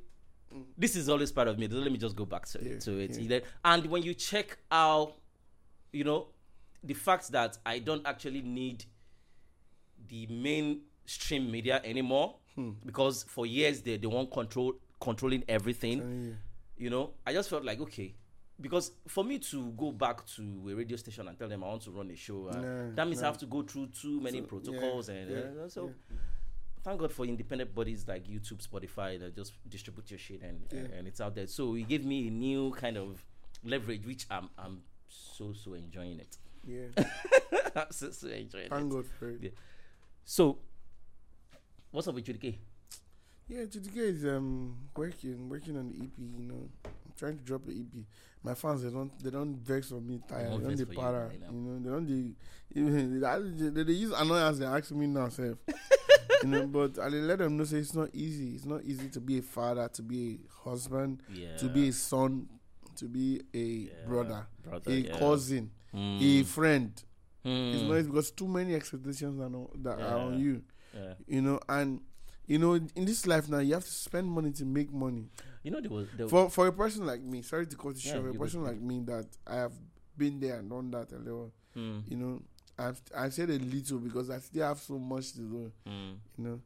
this 0.77 0.95
is 0.95 1.09
always 1.09 1.31
part 1.31 1.47
of 1.47 1.57
me. 1.57 1.67
Let 1.67 1.91
me 1.91 1.97
just 1.97 2.15
go 2.15 2.25
back 2.25 2.45
to, 2.49 2.63
Yeah, 2.63 2.77
to 2.77 2.99
it. 2.99 3.17
yeah. 3.19 3.39
And 3.65 3.87
when 3.87 4.03
you 4.03 4.13
check 4.13 4.55
out, 4.71 5.13
you 5.91 6.03
know, 6.03 6.27
the 6.83 6.93
fact 6.93 7.31
that 7.31 7.57
I 7.65 7.79
don't 7.79 8.05
actually 8.05 8.43
need 8.43 8.85
the 10.07 10.27
mainstream 10.27 11.49
media 11.49 11.81
anymore 11.83 12.35
Hmm. 12.55 12.71
because 12.85 13.23
for 13.23 13.45
years 13.45 13.81
they 13.81 13.97
they 13.97 14.07
want 14.07 14.31
control 14.31 14.73
controlling 14.99 15.43
everything. 15.47 16.37
You 16.77 16.89
know, 16.89 17.11
I 17.25 17.33
just 17.33 17.49
felt 17.49 17.63
like 17.63 17.79
okay, 17.81 18.13
because 18.59 18.91
for 19.07 19.23
me 19.23 19.39
to 19.39 19.71
go 19.71 19.91
back 19.91 20.25
to 20.35 20.69
a 20.71 20.75
radio 20.75 20.97
station 20.97 21.27
and 21.27 21.37
tell 21.37 21.47
them 21.47 21.63
I 21.63 21.67
want 21.67 21.81
to 21.83 21.91
run 21.91 22.09
a 22.11 22.15
show, 22.15 22.47
uh, 22.47 22.55
Nah, 22.55 22.95
that 22.95 23.07
means 23.07 23.21
I 23.23 23.25
have 23.27 23.37
to 23.39 23.45
go 23.45 23.61
through 23.63 23.87
too 23.87 24.19
many 24.21 24.39
So, 24.39 24.45
protocols 24.45 25.09
yeah, 25.09 25.15
and 25.15 25.31
yeah, 25.31 25.63
uh, 25.63 25.69
so. 25.69 25.91
Thank 26.83 26.99
God 26.99 27.13
for 27.13 27.25
independent 27.25 27.73
bodies 27.73 28.05
like 28.09 28.27
YouTube, 28.27 28.61
Spotify 28.67 29.17
that 29.17 29.33
just 29.33 29.53
distribute 29.69 30.11
your 30.11 30.19
shit 30.19 30.41
and 30.41 30.59
and 30.71 31.07
it's 31.07 31.21
out 31.21 31.33
there. 31.33 31.47
So 31.47 31.75
it 31.75 31.87
gave 31.87 32.03
me 32.03 32.27
a 32.27 32.31
new 32.31 32.71
kind 32.71 32.97
of 32.97 33.23
leverage, 33.63 34.05
which 34.05 34.25
I'm 34.29 34.49
I'm 34.57 34.81
so 35.07 35.53
so 35.53 35.75
enjoying 35.75 36.19
it. 36.19 36.37
Yeah. 36.65 36.87
I'm 37.75 37.91
so 37.91 38.11
so 38.11 38.27
enjoying 38.27 38.69
Thank 38.69 38.91
it. 38.91 38.95
God 38.95 39.05
for 39.17 39.29
it. 39.29 39.39
Yeah. 39.41 39.49
So, 40.25 40.57
what's 41.93 42.07
up 42.07 42.15
with 42.15 42.25
JDK? 42.25 42.55
Yeah, 43.47 43.61
GTK 43.61 43.97
is 43.97 44.25
um 44.25 44.75
working 44.95 45.49
working 45.49 45.77
on 45.77 45.89
the 45.89 45.95
EP. 46.05 46.11
You 46.17 46.43
know, 46.47 46.69
I'm 46.85 47.13
trying 47.17 47.37
to 47.37 47.43
drop 47.43 47.65
the 47.65 47.71
EP. 47.73 48.03
My 48.43 48.55
fans 48.55 48.83
they 48.83 48.89
don't 48.89 49.11
they 49.23 49.29
don't 49.29 49.55
vex 49.55 49.91
on 49.91 50.05
me 50.07 50.19
tired. 50.27 50.51
They 50.59 50.63
don't 50.63 50.75
they 50.77 50.85
para. 50.85 51.29
you 51.33 51.39
know. 51.39 51.47
You 51.51 51.59
know, 51.59 51.79
they 51.79 51.89
don't 51.89 52.07
they 52.07 52.31
even 52.79 53.73
they, 53.73 53.83
they, 53.83 53.91
use 53.93 54.11
annoyance. 54.13 54.59
They 54.59 54.65
ask 54.65 54.91
me 54.91 55.07
now, 55.07 55.29
self. 55.29 55.57
you 56.43 56.49
know, 56.49 56.67
but 56.67 56.97
I 56.99 57.07
let 57.09 57.39
them 57.39 57.57
know 57.57 57.63
say 57.65 57.77
it's 57.77 57.93
not 57.93 58.09
easy. 58.13 58.55
It's 58.55 58.65
not 58.65 58.83
easy 58.83 59.09
to 59.09 59.19
be 59.21 59.37
a 59.39 59.41
father, 59.41 59.87
to 59.93 60.01
be 60.01 60.39
a 60.49 60.69
husband, 60.69 61.21
Yeah. 61.31 61.55
to 61.57 61.69
be 61.69 61.89
a 61.89 61.93
son, 61.93 62.47
to 62.95 63.05
be 63.05 63.41
a 63.53 63.57
Yeah. 63.59 63.89
brother, 64.07 64.47
brother, 64.63 64.91
a 64.91 64.95
yeah. 64.95 65.19
cousin, 65.19 65.69
a 65.93 65.97
Mm. 65.97 66.45
friend. 66.45 67.03
Mm. 67.45 67.73
It's 67.73 67.83
not 67.83 67.97
easy 67.97 68.07
because 68.07 68.31
too 68.31 68.47
many 68.47 68.73
expectations 68.73 69.39
are 69.39 69.49
no, 69.49 69.69
that 69.83 69.99
are 69.99 70.17
on 70.17 70.39
you. 70.39 70.63
Yeah. 70.93 71.13
You 71.27 71.41
know, 71.41 71.59
and 71.69 72.01
you 72.45 72.59
know, 72.59 72.73
in 72.73 73.05
this 73.05 73.25
life 73.25 73.47
now, 73.49 73.59
you 73.59 73.73
have 73.73 73.83
to 73.85 73.89
spend 73.91 74.27
money 74.27 74.51
to 74.51 74.65
make 74.65 74.91
money. 74.91 75.29
You 75.63 75.71
know 75.71 75.79
there 75.81 75.89
was 75.91 76.07
there 76.17 76.27
For 76.27 76.49
for 76.49 76.67
a 76.67 76.73
person 76.73 77.05
like 77.05 77.21
me, 77.21 77.41
sorry 77.41 77.67
to 77.67 77.75
cut 77.77 77.95
you 78.03 78.11
Yeah, 78.11 78.19
short, 78.21 78.35
a 78.35 78.37
person 78.39 78.63
like 78.63 78.79
me 78.81 78.99
that 79.05 79.25
I 79.47 79.55
have 79.55 79.73
been 80.17 80.39
there 80.39 80.59
and 80.59 80.69
done 80.69 80.91
that 80.91 81.11
a 81.11 81.17
little, 81.17 81.51
Mm. 81.75 82.03
you 82.07 82.17
know, 82.17 82.41
I've 82.77 83.01
I 83.15 83.29
said 83.29 83.49
a 83.49 83.57
little 83.59 83.99
because 83.99 84.29
I 84.29 84.39
still 84.39 84.67
have 84.67 84.79
so 84.79 84.99
much 84.99 85.31
to 85.33 85.39
do. 85.39 85.71
Mm. 85.87 86.15
You 86.37 86.43
know, 86.43 86.59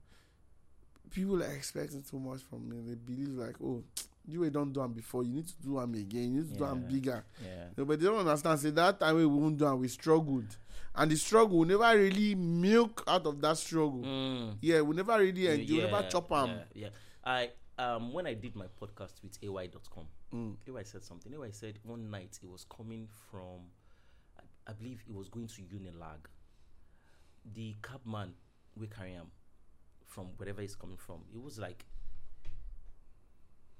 people 1.11 1.41
are 1.43 1.53
expecting 1.53 2.01
too 2.03 2.19
much 2.19 2.41
from 2.43 2.67
me. 2.69 2.77
They 2.85 2.95
believe 2.95 3.29
like, 3.37 3.55
oh, 3.63 3.83
you 4.27 4.43
ain't 4.43 4.53
don't 4.53 4.71
do 4.73 4.81
them 4.81 4.93
before. 4.93 5.23
You 5.23 5.33
need 5.33 5.47
to 5.47 5.53
do 5.61 5.79
them 5.79 5.93
again. 5.95 6.33
You 6.33 6.41
need 6.41 6.51
to 6.53 6.57
do 6.57 6.65
them 6.65 6.85
bigger. 6.87 7.23
Yeah. 7.43 7.65
No, 7.77 7.85
but 7.85 7.99
they 7.99 8.05
don't 8.05 8.19
understand. 8.19 8.59
Say 8.59 8.71
that 8.71 8.99
time 8.99 9.15
we 9.15 9.25
won't 9.25 9.57
do 9.57 9.65
them, 9.65 9.79
we 9.79 9.87
struggled, 9.87 10.57
and 10.95 11.09
the 11.11 11.15
struggle 11.15 11.59
we 11.59 11.67
never 11.67 11.97
really 11.97 12.35
milk 12.35 13.03
out 13.07 13.25
of 13.25 13.39
that 13.41 13.57
struggle. 13.57 14.01
Mm. 14.03 14.57
Yeah, 14.61 14.81
we 14.81 14.95
never 14.95 15.17
really 15.17 15.41
You- 15.43 15.49
enjoy, 15.51 15.75
we 15.75 15.81
never 15.91 16.07
chop 16.09 16.29
them. 16.29 16.49
Yeah, 16.49 16.63
yeah. 16.73 16.89
I 17.23 17.49
um 17.79 18.11
when 18.13 18.27
I 18.27 18.33
did 18.33 18.55
my 18.55 18.65
podcast 18.81 19.21
with 19.23 19.37
AY.com, 19.41 20.05
Mm. 20.33 20.55
AY 20.67 20.83
said 20.83 21.03
something. 21.03 21.33
AY 21.33 21.51
said 21.51 21.79
one 21.83 22.09
night 22.11 22.37
it 22.43 22.49
was 22.49 22.65
coming 22.65 23.07
from, 23.31 23.61
I, 24.37 24.71
I 24.71 24.73
believe 24.73 25.01
it 25.07 25.15
was 25.15 25.29
going 25.29 25.47
to 25.47 25.61
Unilag. 25.61 26.25
The 27.53 27.75
cabman 27.81 28.33
we 28.75 28.87
carry 28.87 29.11
him 29.13 29.27
from 30.05 30.27
wherever 30.37 30.61
he's 30.61 30.75
coming 30.75 30.97
from. 30.97 31.21
It 31.33 31.41
was 31.41 31.57
like, 31.57 31.85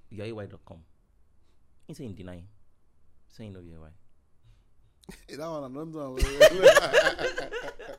you're 0.09 0.25
AY.com. 0.25 0.77
He 1.87 1.93
said 1.93 2.05
in 2.05 2.15
denying, 2.15 2.47
saying 3.29 3.53
no, 3.53 3.59
you're 3.59 3.79
that 5.37 5.39
one 5.39 5.63
I 5.63 5.67
don't 5.73 5.91
do. 5.91 6.19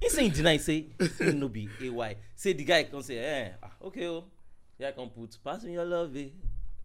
He 0.00 0.08
say 0.10 0.26
in 0.26 0.32
deny 0.32 0.58
say 0.58 0.86
no 1.20 1.48
be 1.48 1.68
AY. 1.80 2.16
Say 2.34 2.52
the 2.52 2.64
guy 2.64 2.84
come 2.84 3.02
say, 3.02 3.16
eh, 3.18 3.48
ah, 3.62 3.70
okay, 3.84 4.06
oh, 4.06 4.24
yeah, 4.78 4.88
I 4.88 4.92
can 4.92 5.08
put 5.08 5.36
pass 5.42 5.64
me 5.64 5.72
your 5.72 5.84
love, 5.86 6.14
eh. 6.16 6.28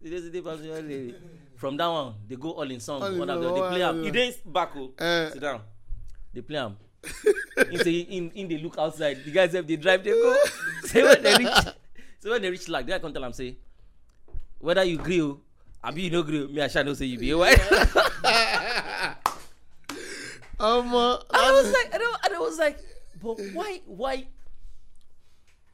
Today, 0.02 0.16
today, 0.20 0.40
pass 0.40 0.58
me 0.60 0.66
your 0.68 0.76
love. 0.80 0.90
eh." 0.90 1.12
From 1.56 1.76
that 1.76 1.86
one, 1.88 2.14
they 2.26 2.36
go 2.36 2.52
all 2.52 2.68
in 2.70 2.80
song. 2.80 3.02
All 3.02 3.14
One 3.14 3.28
after 3.30 3.44
the- 3.44 3.52
they 3.54 3.60
play 3.60 3.82
am. 3.82 4.02
He 4.02 4.10
dey 4.10 4.34
back, 4.46 4.70
oh. 4.76 4.92
Eh. 4.98 5.30
Sit 5.30 5.40
down. 5.42 5.60
They 6.32 6.40
play 6.40 6.56
am. 6.58 6.76
he 7.70 7.78
say 7.78 7.92
in 8.00 8.30
in 8.30 8.48
they 8.48 8.58
look 8.58 8.78
outside. 8.78 9.22
The 9.24 9.30
guys 9.30 9.52
have 9.52 9.66
they 9.66 9.76
drive 9.76 10.02
they 10.02 10.10
go. 10.10 10.34
say 10.84 11.02
when 11.02 11.22
they 11.22 11.36
reach, 11.36 11.64
say 12.18 12.30
when 12.30 12.40
they 12.42 12.50
reach 12.50 12.68
like 12.68 12.86
the 12.86 12.92
guy 12.92 12.98
come 12.98 13.12
tell 13.12 13.24
am 13.24 13.32
say, 13.34 13.56
whether 14.62 14.84
you 14.84 14.96
gree 14.96 15.20
o, 15.20 15.40
abi 15.84 16.02
you 16.02 16.10
no 16.10 16.22
gree 16.22 16.44
o, 16.44 16.48
me 16.48 16.62
I 16.62 16.68
shall 16.68 16.84
not 16.84 16.96
say 16.96 17.04
you 17.06 17.18
be 17.18 17.32
AY. 17.32 17.54
Um, 20.60 20.94
uh, 20.94 21.14
And 21.16 21.22
I 21.32 21.50
was 21.50 21.72
like, 21.72 21.90
and 21.92 22.02
I, 22.02 22.16
and 22.24 22.34
I 22.36 22.38
was 22.38 22.56
like, 22.58 22.78
but 23.20 23.36
why, 23.52 23.80
why? 23.84 24.26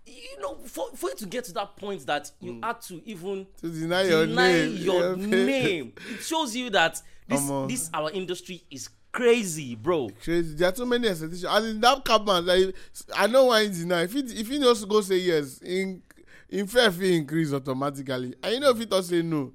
You 0.07 0.41
know, 0.41 0.55
for, 0.65 0.87
for 0.97 1.11
you 1.11 1.17
to 1.17 1.27
get 1.27 1.45
to 1.45 1.53
that 1.53 1.77
point 1.77 2.07
that 2.07 2.31
you 2.41 2.59
had 2.63 2.81
to 2.83 3.03
even 3.05 3.47
to 3.61 3.69
deny 3.71 4.05
your 4.05 4.25
deny 4.27 4.53
name. 4.53 4.77
your 4.79 5.17
name, 5.17 5.93
it 6.11 6.23
shows 6.23 6.57
you 6.57 6.71
that 6.71 7.03
this 7.29 7.43
Omo. 7.43 7.69
this 7.69 7.91
our 7.93 8.11
industry 8.13 8.63
is 8.71 8.89
crazy, 9.13 9.75
bro. 9.75 10.09
Crazy. 10.25 10.55
There 10.55 10.69
are 10.71 10.73
too 10.73 10.87
many 10.87 11.07
expectations. 11.09 11.45
And 11.47 11.67
in 11.67 11.81
that 11.83 12.03
cabman, 12.07 12.47
like, 12.47 12.75
I 13.15 13.27
know 13.27 13.45
why 13.47 13.65
he 13.65 13.69
deny. 13.69 14.05
If 14.05 14.15
he 14.15 14.21
if 14.21 14.49
he 14.49 14.59
just 14.59 14.89
go 14.89 15.03
say 15.03 15.19
yes, 15.19 15.59
in 15.59 16.03
in 16.49 16.67
fair 16.67 16.91
fee 16.91 17.17
increase 17.17 17.53
automatically. 17.53 18.35
And 18.43 18.55
you 18.55 18.61
know 18.61 18.71
if 18.71 18.79
he 18.79 18.87
don't 18.87 19.03
say 19.03 19.23
no. 19.23 19.53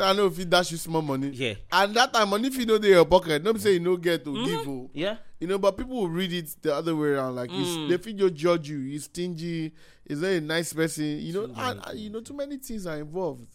I 0.00 0.14
know 0.14 0.26
if 0.26 0.36
he 0.38 0.46
dash 0.46 0.70
you 0.70 0.78
small 0.78 1.02
money. 1.02 1.28
Yeah. 1.28 1.54
And 1.70 1.94
that 1.94 2.10
time 2.12 2.30
money 2.30 2.48
if 2.48 2.56
you 2.56 2.64
know 2.64 2.78
dey 2.78 2.88
your 2.90 3.04
pocket, 3.04 3.44
don't 3.44 3.60
say 3.60 3.74
you 3.74 3.80
no 3.80 3.96
get 3.98 4.24
to 4.24 4.46
give. 4.46 4.66
Oh. 4.66 4.90
Yeah, 4.94 5.18
You 5.38 5.46
know, 5.46 5.58
but 5.58 5.76
people 5.76 5.96
will 6.00 6.08
read 6.08 6.32
it 6.32 6.56
the 6.62 6.74
other 6.74 6.96
way 6.96 7.08
around. 7.08 7.34
Like 7.36 7.50
Mm. 7.50 7.88
they 7.90 7.98
feel 7.98 8.16
just 8.16 8.34
judge 8.34 8.68
you. 8.70 8.80
He's 8.80 9.04
stingy. 9.04 9.72
He's 10.08 10.20
not 10.22 10.28
a 10.28 10.40
nice 10.40 10.72
person. 10.72 11.18
You 11.20 11.32
know, 11.34 11.52
and, 11.54 11.80
and, 11.86 11.98
you 11.98 12.08
know, 12.10 12.20
too 12.22 12.32
many 12.34 12.56
things 12.56 12.86
are 12.86 12.96
involved. 12.96 13.46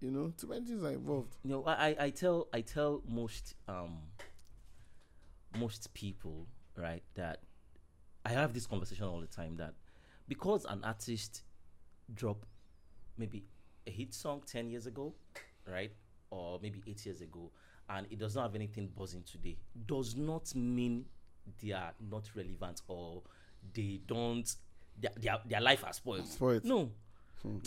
You 0.00 0.10
know, 0.10 0.32
too 0.36 0.48
many 0.48 0.64
things 0.66 0.82
are 0.82 0.90
involved. 0.92 1.36
you 1.44 1.50
know, 1.50 1.64
I, 1.64 1.72
I- 1.90 1.96
I 2.06 2.10
tell 2.10 2.48
I 2.52 2.60
tell 2.62 3.02
most 3.08 3.54
um 3.68 3.98
most 5.58 5.92
people 5.94 6.46
right 6.76 7.02
that 7.14 7.40
I 8.24 8.30
have 8.30 8.52
this 8.52 8.66
conversation 8.66 9.04
all 9.06 9.20
the 9.20 9.26
time 9.26 9.56
that 9.56 9.74
because 10.28 10.64
an 10.66 10.82
artist 10.84 11.42
drop 12.14 12.44
maybe 13.18 13.44
a 13.86 13.90
hit 13.90 14.14
song 14.14 14.42
ten 14.46 14.68
years 14.68 14.86
ago, 14.86 15.14
right, 15.66 15.92
or 16.30 16.58
maybe 16.62 16.82
eight 16.86 17.04
years 17.06 17.20
ago, 17.20 17.50
and 17.88 18.06
it 18.10 18.18
does 18.18 18.36
not 18.36 18.42
have 18.42 18.54
anything 18.54 18.88
buzzing 18.96 19.22
today, 19.30 19.56
does 19.86 20.16
not 20.16 20.54
mean 20.54 21.04
they 21.62 21.72
are 21.72 21.92
not 22.10 22.28
relevant 22.34 22.82
or 22.88 23.22
they 23.72 24.00
don't 24.06 24.54
their 24.98 25.10
their, 25.16 25.38
their 25.46 25.60
life 25.60 25.82
has 25.82 25.96
spoiled. 25.96 26.26
Spoiled. 26.26 26.64
No, 26.64 26.90
no. 27.44 27.60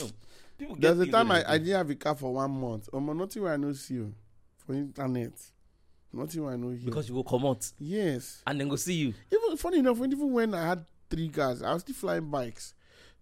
People 0.57 0.75
There's 0.77 0.99
a 0.99 1.07
time 1.07 1.31
I, 1.31 1.43
I 1.47 1.57
didn't 1.57 1.75
have 1.75 1.89
a 1.89 1.95
car 1.95 2.15
for 2.15 2.33
one 2.33 2.51
month. 2.51 2.89
Um, 2.91 3.17
nothing 3.17 3.43
where 3.43 3.53
I 3.53 3.57
know 3.57 3.71
see 3.73 3.95
you 3.95 4.13
for 4.65 4.73
internet. 4.73 5.31
Nothing 6.11 6.43
where 6.43 6.53
I 6.53 6.57
know 6.57 6.69
here. 6.69 6.85
because 6.85 7.07
you 7.07 7.15
go 7.15 7.23
come 7.23 7.45
out 7.45 7.71
yes, 7.79 8.41
and 8.45 8.59
then 8.59 8.67
go 8.67 8.75
see 8.75 8.95
you. 8.95 9.13
even 9.31 9.57
funny 9.57 9.79
enough, 9.79 9.97
even 9.97 10.33
when 10.33 10.53
I 10.53 10.67
had 10.67 10.85
three 11.09 11.29
cars, 11.29 11.61
I 11.61 11.71
was 11.71 11.83
still 11.83 11.95
flying 11.95 12.29
bikes 12.29 12.73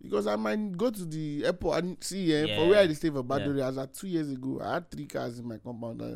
because 0.02 0.28
I 0.28 0.36
might 0.36 0.78
go 0.78 0.90
to 0.92 1.06
the 1.06 1.46
airport 1.46 1.84
and 1.84 1.98
see 2.02 2.34
eh, 2.34 2.56
for 2.56 2.68
where 2.68 2.80
I 2.80 2.84
Yeah. 2.84 2.94
stay 2.94 3.10
for 3.10 3.24
Badore. 3.24 3.62
As 3.68 3.78
at 3.78 3.94
two 3.94 4.08
years 4.08 4.30
ago, 4.32 4.60
I 4.64 4.76
had 4.76 4.92
three 4.92 5.06
cars 5.06 5.40
in 5.40 5.48
my 5.48 5.58
compound. 5.58 6.02
I, 6.02 6.16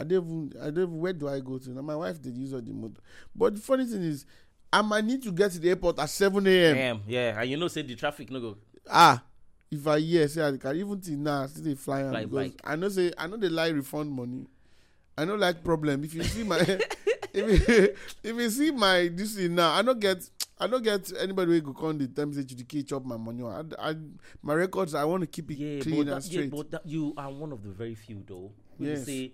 I 0.00 0.04
don't 0.04 0.24
even, 0.24 0.52
I 0.60 0.64
don't 0.70 0.84
even, 0.84 0.98
where 1.00 1.12
do 1.12 1.28
I 1.28 1.40
go 1.40 1.58
to? 1.58 1.70
Now 1.70 1.82
my 1.82 1.96
wife 1.96 2.20
did 2.20 2.36
use 2.36 2.52
all 2.54 2.60
the 2.60 2.72
motor. 2.72 3.00
But 3.34 3.54
the 3.54 3.60
funny 3.60 3.84
thing 3.86 4.02
is, 4.02 4.24
I 4.72 4.80
might 4.82 5.04
need 5.04 5.22
to 5.24 5.32
get 5.32 5.52
to 5.52 5.58
the 5.58 5.68
airport 5.70 5.98
at 5.98 6.08
seven 6.10 6.46
a.m. 6.46 6.74
Damn, 6.74 7.02
yeah, 7.06 7.40
and 7.40 7.50
you 7.50 7.56
know, 7.56 7.68
say 7.68 7.82
the 7.82 7.94
traffic 7.94 8.30
no 8.30 8.40
go. 8.40 8.56
ah 8.90 9.22
if 9.70 9.86
i 9.86 9.98
hear 9.98 10.28
say 10.28 10.46
i 10.46 10.54
can 10.56 10.76
even 10.76 11.00
till 11.00 11.16
now 11.16 11.46
still 11.46 11.64
dey 11.64 11.74
fly 11.74 12.02
Fly 12.08 12.24
because 12.26 12.50
bike. 12.52 12.60
i 12.64 12.76
know 12.76 12.88
say 12.90 13.10
i 13.16 13.26
know 13.26 13.38
they 13.38 13.48
like 13.48 13.72
refund 13.74 14.10
money 14.12 14.44
i 15.16 15.24
know 15.24 15.34
like 15.34 15.64
problem 15.64 16.04
if 16.04 16.12
you 16.14 16.22
see 16.24 16.42
my 16.44 16.58
if 17.34 17.68
you 17.68 17.94
if 18.30 18.36
you 18.36 18.50
see 18.50 18.70
my 18.70 19.08
this 19.12 19.34
thing 19.36 19.54
now 19.54 19.72
i 19.74 19.82
no 19.82 19.94
get 19.94 20.28
i 20.58 20.66
no 20.66 20.78
get 20.80 21.10
anybody 21.20 21.50
wey 21.52 21.60
go 21.60 21.72
come 21.72 21.98
the 21.98 22.06
tell 22.08 22.26
me 22.26 22.34
say 22.34 22.42
chidike 22.42 22.86
chop 22.86 23.04
my 23.04 23.16
money 23.16 23.42
I, 23.44 23.62
I 23.90 23.94
my 24.42 24.54
records 24.54 24.94
i 24.94 25.04
want 25.04 25.22
to 25.22 25.26
keep 25.26 25.50
it 25.50 25.58
Yeah, 25.58 25.80
clean 25.82 26.04
but, 26.06 26.12
and 26.12 26.22
that, 26.22 26.30
yeah, 26.30 26.46
but 26.46 26.70
that, 26.70 26.86
you 26.86 27.14
are 27.16 27.30
one 27.30 27.52
of 27.52 27.62
the 27.62 27.70
very 27.70 27.94
few 27.94 28.22
though. 28.26 28.52
who 28.78 28.84
Yes. 28.86 29.04
say, 29.06 29.32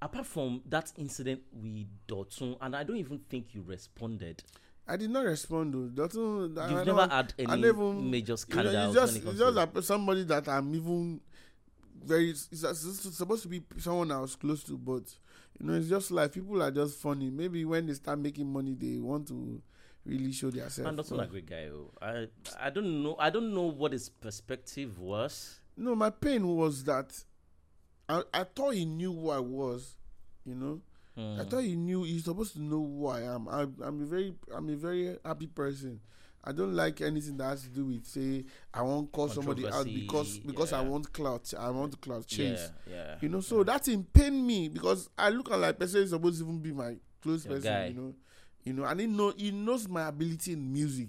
apart 0.00 0.26
from 0.26 0.62
that 0.68 0.92
incident 0.96 1.42
with 1.52 1.86
Dotun, 2.08 2.56
and 2.60 2.74
I 2.76 2.82
don't 2.84 2.96
even 2.96 3.18
think 3.30 3.54
you 3.54 3.62
responded. 3.66 4.42
i 4.88 4.96
did 4.96 5.10
not 5.10 5.24
respond 5.24 5.74
though 5.74 5.88
Dotun, 6.08 6.58
I- 6.58 6.66
I 6.66 6.70
You've 6.70 6.86
no 6.86 6.96
never 6.96 7.14
had 7.14 7.34
I 7.38 7.42
any 7.52 7.62
never- 7.62 7.92
major 7.94 8.36
you 8.48 8.54
know, 8.56 8.92
just 8.92 9.16
it's 9.16 9.38
just 9.38 9.54
like 9.56 9.82
somebody 9.82 10.24
that 10.24 10.48
i'm 10.48 10.74
even 10.74 11.20
very 12.04 12.30
it's 12.30 12.48
it's 12.50 13.16
supposed 13.16 13.42
to 13.44 13.48
be 13.48 13.62
someone 13.78 14.10
i 14.10 14.18
was 14.20 14.34
close 14.34 14.64
to 14.64 14.76
but 14.76 15.04
you 15.62 15.68
know 15.68 15.74
it's 15.74 15.88
just 15.88 16.10
like 16.10 16.32
people 16.32 16.60
are 16.62 16.70
just 16.72 16.98
funny 16.98 17.30
maybe 17.30 17.64
when 17.64 17.86
they 17.86 17.94
start 17.94 18.18
making 18.18 18.52
money 18.52 18.74
they 18.74 18.98
want 18.98 19.28
to 19.28 19.62
really 20.04 20.32
show 20.32 20.50
themselves 20.50 21.10
Dotun 21.10 21.22
a 21.22 21.26
great 21.28 21.46
guy. 21.46 21.68
Oh. 21.72 21.90
I 22.02 22.26
I 22.60 22.70
don't 22.70 23.02
know. 23.04 23.14
I 23.20 23.30
don't 23.30 23.54
know 23.54 23.62
what 23.70 23.92
his 23.92 24.08
perspective 24.08 24.98
was. 24.98 25.60
no 25.76 25.94
my 25.94 26.10
pain 26.10 26.46
was 26.46 26.84
that 26.84 27.24
i 28.08 28.22
i 28.34 28.44
thought 28.44 28.74
he 28.74 28.84
knew 28.84 29.12
who 29.12 29.30
i 29.30 29.38
was 29.38 29.96
you 30.44 30.54
know 30.54 30.80
Hmm. 31.14 31.38
I 31.38 31.44
thought 31.44 31.62
he 31.62 31.76
knew 31.76 32.04
he's 32.04 32.24
supposed 32.24 32.54
to 32.54 32.62
know 32.62 32.80
who 32.80 33.06
I 33.06 33.20
am. 33.20 33.46
I, 33.46 33.62
I'm 33.86 34.00
a 34.00 34.06
very 34.06 34.34
I'm 34.50 34.70
a 34.70 34.76
very 34.76 35.18
happy 35.22 35.46
person, 35.46 36.00
I 36.44 36.52
don't 36.52 36.74
like 36.74 37.00
anything 37.00 37.36
that 37.36 37.44
has 37.44 37.62
to 37.62 37.68
do 37.68 37.84
with 37.86 38.04
say 38.06 38.44
I 38.74 38.82
won't 38.82 39.12
call 39.12 39.28
somebody 39.28 39.66
out 39.66 39.84
because 39.84 40.38
Controversy, 40.38 40.42
because 40.46 40.72
I 40.72 40.80
want 40.80 41.12
clout. 41.12 41.52
I 41.58 41.70
want 41.70 42.00
clout 42.00 42.26
chase. 42.26 42.70
Yeah, 42.86 42.94
yeah. 42.94 43.14
You 43.20 43.28
know, 43.28 43.40
so 43.40 43.62
that 43.64 43.84
thing 43.84 44.04
pain 44.12 44.44
me 44.46 44.68
because 44.68 45.08
I 45.16 45.28
look 45.30 45.50
at 45.52 45.58
like 45.58 45.78
person 45.78 46.02
is 46.02 46.10
supposed 46.10 46.38
to 46.38 46.44
even 46.44 46.58
be 46.58 46.72
my 46.72 46.96
close 47.22 47.44
Your 47.44 47.54
person. 47.56 47.72
guy. 47.72 47.86
You 47.86 47.94
know, 47.94 48.14
you 48.64 48.72
know, 48.72 48.84
and 48.84 49.00
he 49.00 49.06
know 49.06 49.32
he 49.36 49.50
knows 49.52 49.88
my 49.88 50.08
ability 50.08 50.54
in 50.54 50.72
music. 50.72 51.08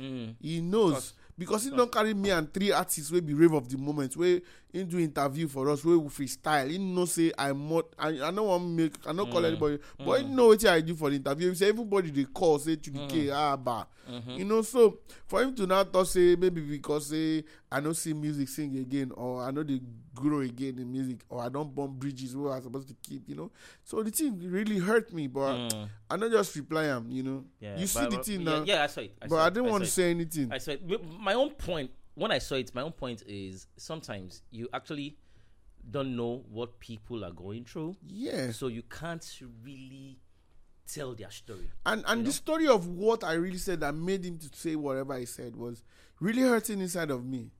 Mm. 0.00 0.34
He 0.40 0.60
knows 0.60 0.92
Course. 0.92 1.12
Because 1.38 1.64
he 1.64 1.70
don't 1.70 1.90
carry 1.90 2.14
me 2.14 2.30
and 2.30 2.52
three 2.52 2.72
artists 2.72 3.10
wey 3.10 3.20
be 3.20 3.34
rave 3.34 3.52
of 3.52 3.68
the 3.68 3.76
moment 3.78 4.16
wey 4.16 4.40
he 4.72 4.84
do 4.84 4.98
interview 4.98 5.48
for 5.48 5.68
us 5.70 5.84
wey 5.84 5.94
we 5.96 6.08
freestyle 6.08 6.68
he 6.70 6.78
know 6.78 7.04
say 7.06 7.32
i 7.38 7.52
mod 7.52 7.84
i 7.98 8.08
i 8.20 8.30
no 8.30 8.44
wan 8.44 8.76
make 8.76 8.92
i 9.06 9.12
no 9.12 9.26
call 9.26 9.40
Mm. 9.42 9.46
anybody 9.46 9.78
but 10.04 10.20
he 10.20 10.26
know 10.26 10.48
wetin 10.48 10.70
i 10.70 10.80
do 10.80 10.94
for 10.94 11.10
the 11.10 11.16
interview 11.16 11.48
he 11.48 11.54
say 11.54 11.68
everybody 11.68 12.10
dey 12.10 12.24
call 12.24 12.58
say 12.58 12.76
chudike 12.76 13.30
ah 13.32 13.56
ba 13.56 13.86
Mm-hmm. 14.10 14.30
you 14.32 14.44
know 14.44 14.62
so 14.62 14.98
for 15.28 15.42
him 15.42 15.54
to 15.54 15.64
now 15.64 15.84
talk 15.84 16.06
say 16.08 16.34
maybe 16.36 16.60
because 16.60 17.06
say 17.06 17.44
i 17.72 17.80
don't 17.80 17.96
see 17.96 18.12
music 18.12 18.48
sing 18.48 18.76
again 18.76 19.10
or 19.16 19.42
i 19.42 19.50
no 19.50 19.62
dey 19.62 19.80
grow 20.14 20.40
again 20.40 20.78
in 20.78 20.90
music 20.92 21.18
or 21.28 21.40
i 21.42 21.48
don't 21.48 21.74
burn 21.74 21.92
bridges 21.98 22.36
wey 22.36 22.52
I'm 22.52 22.62
supposed 22.62 22.88
to 22.88 22.96
keep 23.08 23.28
you 23.28 23.34
know 23.34 23.50
so 23.82 24.02
the 24.02 24.10
thing 24.10 24.38
really 24.50 24.78
hurt 24.78 25.12
me 25.12 25.26
but 25.26 25.54
Mm. 25.70 25.88
i 26.10 26.16
no 26.16 26.28
just 26.30 26.54
reply 26.56 26.84
am 26.84 27.10
you 27.10 27.22
know 27.22 27.44
Yeah, 27.60 27.78
you 27.78 27.86
see 27.86 28.00
but- 28.00 28.10
the 28.10 28.16
but- 28.16 28.26
thing 28.26 28.40
yeah, 28.42 28.50
now 28.58 28.64
Yeah, 28.64 28.84
I 28.84 28.86
saw 28.88 29.00
it. 29.00 29.14
I 29.22 29.26
but 29.26 29.36
saw 29.36 29.44
i 29.46 29.50
didn't 29.50 29.70
want 29.70 29.84
to 29.84 29.88
it. 29.88 29.92
say 29.92 30.10
anything 30.10 30.52
I 30.52 30.58
saw 30.58 30.72
it. 30.72 30.82
My 31.20 31.34
own 31.34 31.50
point 31.50 31.90
when 32.14 32.30
I 32.30 32.38
saw 32.40 32.56
it, 32.56 32.74
my 32.74 32.82
own 32.82 32.92
point 32.92 33.22
is 33.26 33.66
sometimes 33.78 34.42
you 34.50 34.68
actually 34.74 35.16
don't 35.90 36.14
know 36.14 36.44
what 36.50 36.78
people 36.78 37.24
are 37.24 37.32
going 37.32 37.64
through, 37.64 37.96
yeah 38.06 38.52
so 38.52 38.66
you 38.68 38.82
can't 38.82 39.24
really 39.64 40.18
tell 40.86 41.14
their 41.14 41.30
story. 41.30 41.70
and 41.86 42.04
and 42.06 42.20
the 42.20 42.24
know? 42.24 42.30
story 42.30 42.68
of 42.68 42.86
what 42.86 43.24
I 43.24 43.32
really 43.34 43.56
said 43.58 43.80
that 43.80 43.94
made 43.94 44.24
him 44.26 44.36
to 44.38 44.48
say 44.54 44.76
whatever 44.76 45.16
he 45.18 45.24
said 45.26 45.56
was 45.56 45.82
really 46.20 46.42
hurting 46.42 46.80
inside 46.80 47.10
of 47.10 47.24
me. 47.24 47.50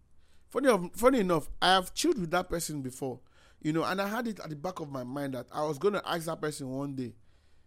Funny, 0.53 0.69
of, 0.69 0.91
funny 0.95 1.21
enough, 1.21 1.49
I 1.63 1.69
have 1.75 1.95
chilled 1.95 2.19
with 2.21 2.31
that 2.33 2.51
person 2.51 2.83
before, 2.83 3.19
you 3.63 3.73
know, 3.73 3.85
and 3.85 4.01
I 4.03 4.07
had 4.07 4.29
it 4.29 4.39
at 4.39 4.51
the 4.51 4.57
back 4.57 4.81
of 4.81 4.91
my 4.91 5.03
mind 5.03 5.33
that 5.33 5.47
I 5.51 5.65
was 5.65 5.79
going 5.79 5.95
to 5.95 6.07
ask 6.07 6.27
that 6.27 6.41
person 6.43 6.69
one 6.69 6.95
day, 6.95 7.15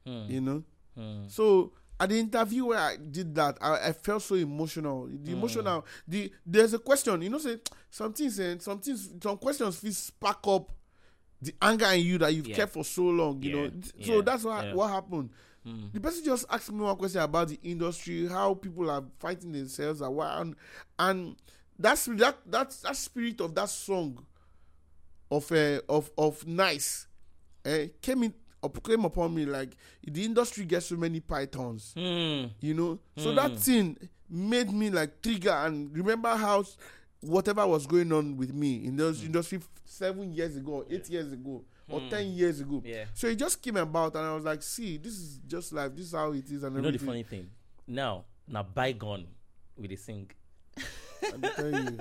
Hmm. 0.06 0.26
you 0.30 0.40
know. 0.42 0.64
Hmm. 0.96 1.28
So 1.28 1.74
at 2.00 2.10
the 2.10 2.20
interview 2.20 2.66
where 2.66 2.78
I 2.80 2.98
did 2.98 3.34
that, 3.36 3.58
I, 3.60 3.88
I 3.90 3.92
felt 3.94 4.22
so 4.22 4.36
emotional. 4.36 5.08
The 5.08 5.32
Hmm. 5.32 5.38
emotional, 5.40 5.86
the 6.08 6.32
there's 6.46 6.76
a 6.76 6.80
question, 6.80 7.24
you 7.24 7.30
know, 7.32 7.40
say 7.40 7.58
some 7.90 8.14
things, 8.14 8.40
eh, 8.40 8.58
some 8.60 8.80
things, 8.80 9.10
some 9.22 9.38
questions 9.38 9.78
feel 9.78 9.92
spark 9.92 10.40
up 10.48 10.72
the 11.42 11.56
anger 11.62 11.88
in 11.88 12.06
you 12.06 12.18
that 12.20 12.34
you've 12.36 12.48
Yeah. 12.48 12.56
kept 12.56 12.74
for 12.74 12.84
so 12.84 13.04
long, 13.04 13.42
you 13.42 13.50
Yeah. 13.50 13.56
know. 13.68 13.72
So 14.04 14.22
that's 14.22 14.44
what 14.44 14.64
Yeah. 14.64 14.74
what 14.76 14.90
happened. 14.92 15.32
Hmm. 15.64 15.88
The 15.92 16.00
person 16.00 16.24
just 16.24 16.46
asked 16.52 16.72
me 16.72 16.82
one 16.82 16.96
question 16.98 17.22
about 17.22 17.48
the 17.48 17.60
industry, 17.64 18.28
how 18.28 18.54
people 18.54 18.92
are 18.92 19.04
fighting 19.18 19.52
themselves, 19.54 20.02
and, 20.02 20.56
and 21.00 21.36
that's 21.78 22.06
that 22.06 22.38
that 22.46 22.72
that 22.84 22.96
spirit 22.96 23.42
of 23.42 23.54
that 23.56 23.70
song 23.70 24.26
of 25.32 25.52
uh, 25.52 25.80
of 25.90 26.10
of 26.18 26.46
nice 26.48 27.08
uh, 27.66 27.80
came 28.02 28.24
in 28.24 28.34
up, 28.64 28.84
came 28.84 29.06
upon 29.06 29.34
me 29.34 29.46
like 29.46 29.76
the 30.06 30.24
industry 30.26 30.66
gets 30.66 30.88
so 30.88 30.96
many 30.96 31.20
pythons, 31.20 31.94
Hmm. 31.96 32.46
you 32.62 32.74
know. 32.74 33.00
So 33.18 33.34
that 33.36 33.58
thing 33.58 33.98
made 34.30 34.72
me 34.72 34.90
like 34.90 35.22
trigger 35.22 35.52
and 35.52 35.96
remember 35.96 36.30
how 36.36 36.64
whatever 37.22 37.66
was 37.68 37.86
going 37.88 38.12
on 38.12 38.38
with 38.38 38.54
me 38.54 38.86
in 38.86 38.96
those 38.96 39.24
industry 39.24 39.60
seven 39.86 40.34
years 40.34 40.56
ago, 40.58 40.86
eight 40.90 41.10
years 41.10 41.32
ago, 41.32 41.64
or 41.90 42.02
ten 42.10 42.28
years 42.34 42.60
ago. 42.60 42.82
Yeah. 42.86 43.06
So 43.14 43.28
it 43.28 43.36
just 43.36 43.62
came 43.62 43.78
about, 43.78 44.16
and 44.16 44.26
I 44.26 44.34
was 44.34 44.44
like, 44.44 44.62
"See, 44.64 44.98
this 44.98 45.14
is 45.14 45.40
just 45.48 45.74
life. 45.74 45.92
This 45.96 46.06
is 46.08 46.14
how 46.14 46.32
it 46.34 46.50
is." 46.50 46.64
And 46.64 46.76
You 46.76 46.82
know 46.82 46.92
the 46.92 46.98
funny 47.00 47.24
thing? 47.24 47.50
Now, 47.88 48.26
now 48.48 48.64
bygone 48.64 49.28
with 49.78 49.90
the 49.90 49.96
sing. 49.96 50.30
I 51.34 51.48
tell 51.50 51.72
you, 51.72 51.98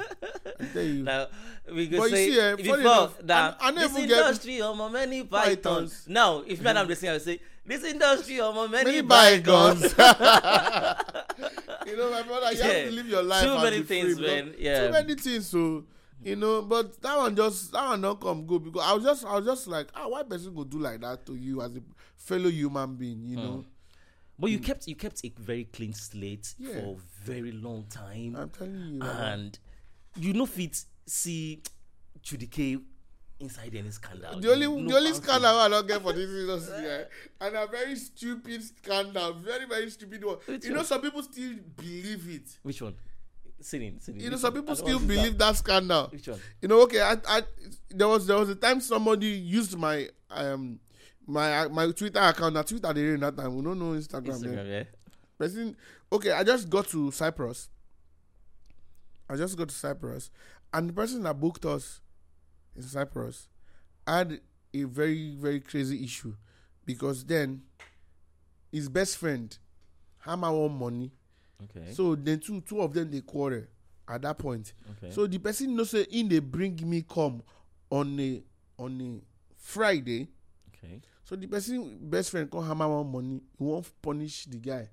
I 0.60 0.64
tell 0.72 0.82
you. 0.82 1.02
Now 1.02 1.26
we 1.72 1.88
could 1.88 1.98
But 1.98 2.10
you 2.10 2.16
say 2.16 2.30
see, 2.30 2.40
eh, 2.40 2.54
before 2.56 2.80
enough, 2.80 3.18
that 3.22 3.56
I- 3.60 3.68
I 3.68 3.70
this 3.72 3.80
never 3.92 4.06
get- 4.06 4.18
industry 4.18 4.60
of 4.60 4.76
my 4.76 4.88
many 4.88 5.22
pythons. 5.24 5.56
Pythons. 5.56 6.04
Now, 6.08 6.42
if 6.46 6.60
me 6.60 6.68
and 6.68 6.78
I'm 6.78 6.88
the 6.88 6.96
singer, 6.96 7.12
I 7.12 7.14
will 7.14 7.20
say 7.20 7.40
this 7.66 7.84
industry 7.84 8.40
of 8.40 8.54
my 8.54 8.66
many, 8.66 8.84
Many 8.84 9.00
bygones. 9.02 9.82
you 11.86 11.96
know, 11.96 12.10
my 12.10 12.22
brother, 12.22 12.52
you 12.52 12.62
have 12.62 12.84
to 12.86 12.90
live 12.92 13.06
your 13.08 13.22
life. 13.22 13.44
Too 13.44 13.58
many 13.58 13.78
be 13.78 13.84
free 13.84 14.00
things, 14.02 14.20
man. 14.20 14.54
Yeah. 14.58 14.86
Too 14.86 14.92
many 14.92 15.14
things. 15.14 15.46
So 15.48 15.84
you 16.22 16.36
know, 16.36 16.62
but 16.62 17.00
that 17.02 17.16
one 17.18 17.36
just 17.36 17.72
that 17.72 17.86
one 17.86 18.00
not 18.00 18.20
come 18.20 18.46
good 18.46 18.64
because 18.64 18.82
I 18.82 18.92
was 18.94 19.04
just 19.04 19.24
I 19.24 19.36
was 19.36 19.44
just 19.44 19.66
like, 19.66 19.88
ah, 19.94 20.08
why 20.08 20.22
person 20.22 20.54
go 20.54 20.64
do 20.64 20.78
like 20.78 21.00
that 21.00 21.24
to 21.26 21.34
you 21.34 21.60
as 21.62 21.76
a 21.76 21.80
fellow 22.16 22.48
human 22.48 22.94
being? 22.96 23.24
You 23.24 23.36
know, 23.36 23.64
But 24.38 24.50
you 24.50 24.58
kept 24.58 24.86
you 24.88 24.96
kept 24.96 25.24
a 25.24 25.32
very 25.38 25.64
clean 25.64 25.92
slate 25.94 26.54
Yeah. 26.58 26.72
for 26.80 26.96
a 26.96 27.24
very 27.24 27.52
long 27.52 27.84
time, 27.88 28.36
I'm 28.36 28.50
telling 28.50 28.94
you. 28.94 29.02
And 29.02 29.58
you 30.16 30.32
know 30.32 30.46
fit 30.46 30.84
see 31.06 31.62
Chidike 32.22 32.82
inside 33.40 33.74
any 33.74 33.90
scandal. 33.90 34.40
the 34.40 34.50
only 34.52 34.66
the 34.88 34.96
only 34.96 35.12
scandal 35.12 35.56
I 35.58 35.68
don't 35.68 35.86
get 35.86 36.02
for 36.02 36.12
this 36.12 36.30
industry, 36.40 36.86
eh, 36.86 37.04
and 37.40 37.56
a 37.56 37.66
very 37.66 37.94
stupid 37.96 38.62
scandal, 38.62 39.34
very 39.34 39.66
very 39.66 39.90
stupid 39.90 40.24
one. 40.24 40.38
Which 40.46 40.64
you 40.64 40.72
know, 40.72 40.82
some 40.82 41.00
people 41.00 41.22
still 41.22 41.54
believe 41.76 42.28
it. 42.28 42.58
Which 42.62 42.80
one? 42.82 42.94
Sitting, 43.60 43.98
sitting. 44.00 44.20
You 44.20 44.30
know, 44.30 44.36
some 44.36 44.52
people 44.52 44.74
still 44.76 44.98
believe 44.98 45.38
that 45.38 45.56
scandal. 45.56 46.08
Which 46.08 46.28
one? 46.28 46.40
You 46.60 46.68
know, 46.68 46.80
okay, 46.82 47.00
I, 47.00 47.16
I 47.26 47.42
there 47.90 48.08
was 48.08 48.26
there 48.26 48.36
was 48.38 48.48
a 48.50 48.54
time 48.56 48.80
somebody 48.80 49.26
used 49.28 49.76
my 49.78 50.08
um 50.30 50.78
my 51.26 51.60
uh, 51.60 51.68
my 51.68 51.90
Twitter 51.92 52.20
account. 52.20 52.54
Now 52.54 52.62
Twitter 52.62 52.92
they 52.92 53.16
that 53.16 53.36
time. 53.36 53.54
We 53.56 53.62
don't 53.62 53.78
know 53.78 53.92
Instagram. 53.92 54.26
Instagram, 54.40 54.68
yeah. 54.68 54.84
Person, 55.38 55.76
okay, 56.12 56.32
I 56.32 56.44
just 56.44 56.68
got 56.70 56.86
to 56.88 57.10
Cyprus. 57.10 57.68
I 59.28 59.36
just 59.36 59.56
got 59.56 59.68
to 59.68 59.74
Cyprus, 59.74 60.30
and 60.72 60.88
the 60.88 60.92
person 60.92 61.22
that 61.22 61.40
booked 61.40 61.64
us 61.64 62.00
in 62.76 62.82
Cyprus 62.82 63.48
had 64.06 64.40
a 64.74 64.82
very 64.84 65.34
very 65.36 65.60
crazy 65.60 66.04
issue 66.04 66.34
because 66.84 67.24
then 67.24 67.62
his 68.70 68.88
best 68.88 69.16
friend 69.16 69.56
hammer 70.18 70.52
one 70.52 70.78
money, 70.78 71.10
Okay. 71.64 71.92
so 71.92 72.14
then 72.14 72.38
two 72.40 72.60
two 72.60 72.80
of 72.80 72.92
them 72.92 73.10
they 73.10 73.20
quarrel 73.22 73.62
at 74.08 74.22
that 74.22 74.36
point. 74.38 74.74
okay. 74.92 75.10
So 75.12 75.26
the 75.26 75.38
person 75.38 75.74
know 75.74 75.84
say 75.84 76.02
in 76.10 76.28
they 76.28 76.40
bring 76.40 76.78
me 76.88 77.02
come 77.08 77.42
on 77.90 78.20
a 78.20 78.42
on 78.78 79.00
a 79.00 79.20
Friday. 79.56 80.28
okay. 80.76 81.00
So 81.24 81.36
the 81.36 81.46
person 81.46 81.98
best 82.02 82.30
friend 82.30 82.50
come 82.50 82.66
hammer 82.66 82.88
one 82.88 83.10
money. 83.10 83.40
He 83.58 83.64
won't 83.64 83.90
punish 84.02 84.44
the 84.44 84.58
guy. 84.58 84.88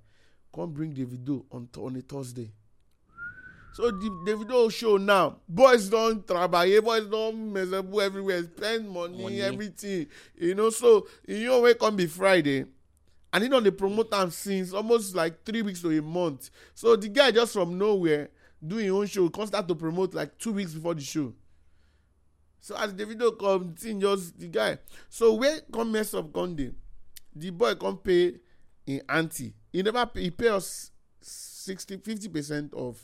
Come 0.53 0.71
bring 0.71 0.93
the 0.93 1.03
video 1.03 1.45
on 1.51 1.67
on 1.77 1.95
a 1.97 2.01
Thursday. 2.01 2.51
So 3.73 3.89
the, 3.89 4.35
video 4.37 4.67
show 4.69 4.97
now. 4.97 5.37
Boys 5.47 5.87
don't 5.89 6.25
travail, 6.27 6.81
boys 6.81 7.05
don't 7.05 7.53
miserable 7.53 8.01
everywhere, 8.01 8.43
spend 8.43 8.89
money, 8.89 9.23
Money. 9.23 9.41
everything. 9.41 10.07
You 10.35 10.55
know, 10.55 10.69
so 10.69 11.07
you 11.25 11.45
know 11.45 11.61
when 11.61 11.75
come 11.75 11.95
be 11.95 12.05
Friday. 12.05 12.65
And 13.33 13.43
he 13.43 13.49
know 13.49 13.61
they 13.61 13.71
promote 13.71 14.13
am 14.13 14.29
since 14.29 14.73
almost 14.73 15.15
like 15.15 15.45
three 15.45 15.61
weeks 15.61 15.81
to 15.83 15.97
a 15.97 16.01
month. 16.01 16.49
So 16.75 16.97
the 16.97 17.07
guy 17.07 17.31
just 17.31 17.53
from 17.53 17.77
nowhere 17.77 18.29
doing 18.65 18.85
his 18.85 18.93
own 18.93 19.07
show, 19.07 19.29
come 19.29 19.47
start 19.47 19.67
to 19.69 19.75
promote 19.75 20.13
like 20.13 20.37
two 20.37 20.51
weeks 20.51 20.73
before 20.73 20.93
the 20.93 21.01
show. 21.01 21.33
So 22.61 22.75
as 22.77 22.93
the 22.93 23.05
video 23.07 23.31
come, 23.31 23.73
thing 23.73 23.99
just 23.99 24.39
the 24.39 24.47
guy. 24.47 24.77
So 25.09 25.33
where 25.33 25.59
come 25.73 25.91
mess 25.91 26.13
up 26.13 26.31
Conde, 26.31 26.73
the 27.35 27.49
boy 27.49 27.73
come 27.73 27.97
pay 27.97 28.35
in 28.85 29.01
ante. 29.09 29.53
He 29.73 29.81
never 29.81 30.05
pay, 30.05 30.21
he 30.21 30.31
pay 30.31 30.49
us 30.49 30.91
60 31.21 31.97
50 31.97 32.29
percent 32.29 32.73
of 32.75 33.03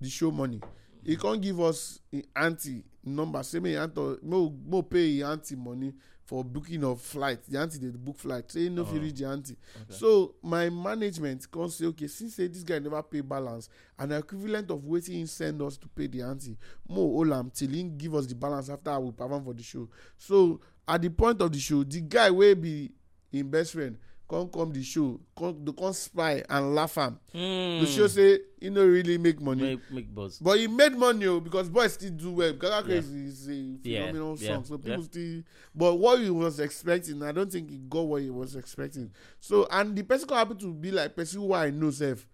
the 0.00 0.08
show 0.08 0.30
money. 0.30 0.60
He 1.04 1.16
can't 1.16 1.40
give 1.40 1.60
us 1.60 1.98
in 2.12 2.22
ante 2.36 2.84
number. 3.04 3.42
Say 3.42 3.58
me 3.58 3.76
ante 3.76 4.18
mo 4.22 4.54
mo 4.64 4.82
pay 4.82 5.18
in 5.20 5.26
ante 5.26 5.56
money 5.56 5.92
for 6.32 6.42
booking 6.42 6.82
of 6.82 6.98
flight. 6.98 7.40
The 7.46 7.58
ante 7.60 7.76
they 7.78 7.88
book 7.88 8.16
flight. 8.18 8.50
Say 8.50 8.70
no 8.70 8.86
fit 8.86 9.02
reach 9.02 9.16
the 9.16 9.26
ante. 9.26 9.54
So 9.90 10.34
my 10.42 10.70
management 10.70 11.46
come 11.52 11.68
say 11.68 11.84
okay 11.84 12.06
since 12.06 12.36
say 12.36 12.46
this 12.46 12.62
guy 12.62 12.78
never 12.78 13.02
pay 13.02 13.20
balance 13.20 13.68
and 13.98 14.14
equivalent 14.14 14.70
of 14.70 14.78
wetin 14.80 15.12
he 15.12 15.26
send 15.26 15.60
us 15.60 15.76
to 15.76 15.88
pay 15.88 16.06
the 16.06 16.22
ante 16.22 16.56
mo 16.88 17.02
hold 17.02 17.32
am 17.34 17.50
till 17.50 17.68
he 17.68 17.82
give 17.82 18.14
us 18.14 18.24
the 18.26 18.34
balance 18.34 18.70
after 18.70 18.98
we 18.98 19.10
perform 19.12 19.44
for 19.44 19.52
the 19.52 19.62
show. 19.62 19.86
So 20.16 20.58
at 20.88 21.02
the 21.02 21.10
point 21.10 21.42
of 21.42 21.52
the 21.52 21.58
show 21.58 21.84
the 21.84 22.00
guy 22.00 22.30
wey 22.30 22.54
be 22.54 22.92
him 23.30 23.50
best 23.50 23.74
friend 23.74 23.98
come 24.32 24.48
come 24.48 24.72
the 24.72 24.82
show 24.82 25.20
come 25.38 25.62
dey 25.64 25.72
come 25.72 25.92
spy 25.92 26.42
and 26.48 26.74
laugh 26.74 26.96
am 26.96 27.18
to 27.32 27.86
show 27.86 28.06
say 28.06 28.38
he 28.60 28.70
no 28.70 28.84
really 28.86 29.18
make 29.18 29.40
money. 29.40 29.62
Make, 29.62 29.90
make 29.90 30.14
buzz. 30.14 30.38
But 30.38 30.58
he 30.58 30.68
made 30.68 30.92
money 30.92 31.26
oh, 31.26 31.40
because 31.40 31.68
boys 31.68 31.94
still 31.94 32.10
do 32.10 32.30
well. 32.32 32.52
Gaga 32.52 32.76
Yeah. 32.76 32.82
Crazy 32.82 33.24
is 33.26 33.48
a 33.48 33.54
Yeah, 33.54 34.06
phenomenal 34.06 34.36
yeah, 34.38 34.54
song. 34.54 34.64
So 34.64 34.78
people 34.78 34.98
yeah. 34.98 35.04
still 35.04 35.42
but 35.74 35.94
what 35.96 36.20
he 36.20 36.30
was 36.30 36.60
expecting, 36.60 37.22
I 37.22 37.32
don't 37.32 37.50
think 37.50 37.68
he 37.70 37.78
got 37.78 38.02
what 38.06 38.22
he 38.22 38.30
was 38.30 38.54
expecting. 38.56 39.10
So 39.40 39.66
and 39.70 39.94
the 39.96 40.02
person 40.04 40.28
come 40.28 40.38
happen 40.38 40.56
to 40.58 40.72
be 40.72 40.90
like 40.92 41.14
person 41.16 41.40
who 41.40 41.52
I 41.52 41.70
know 41.70 41.90
self. 41.90 42.26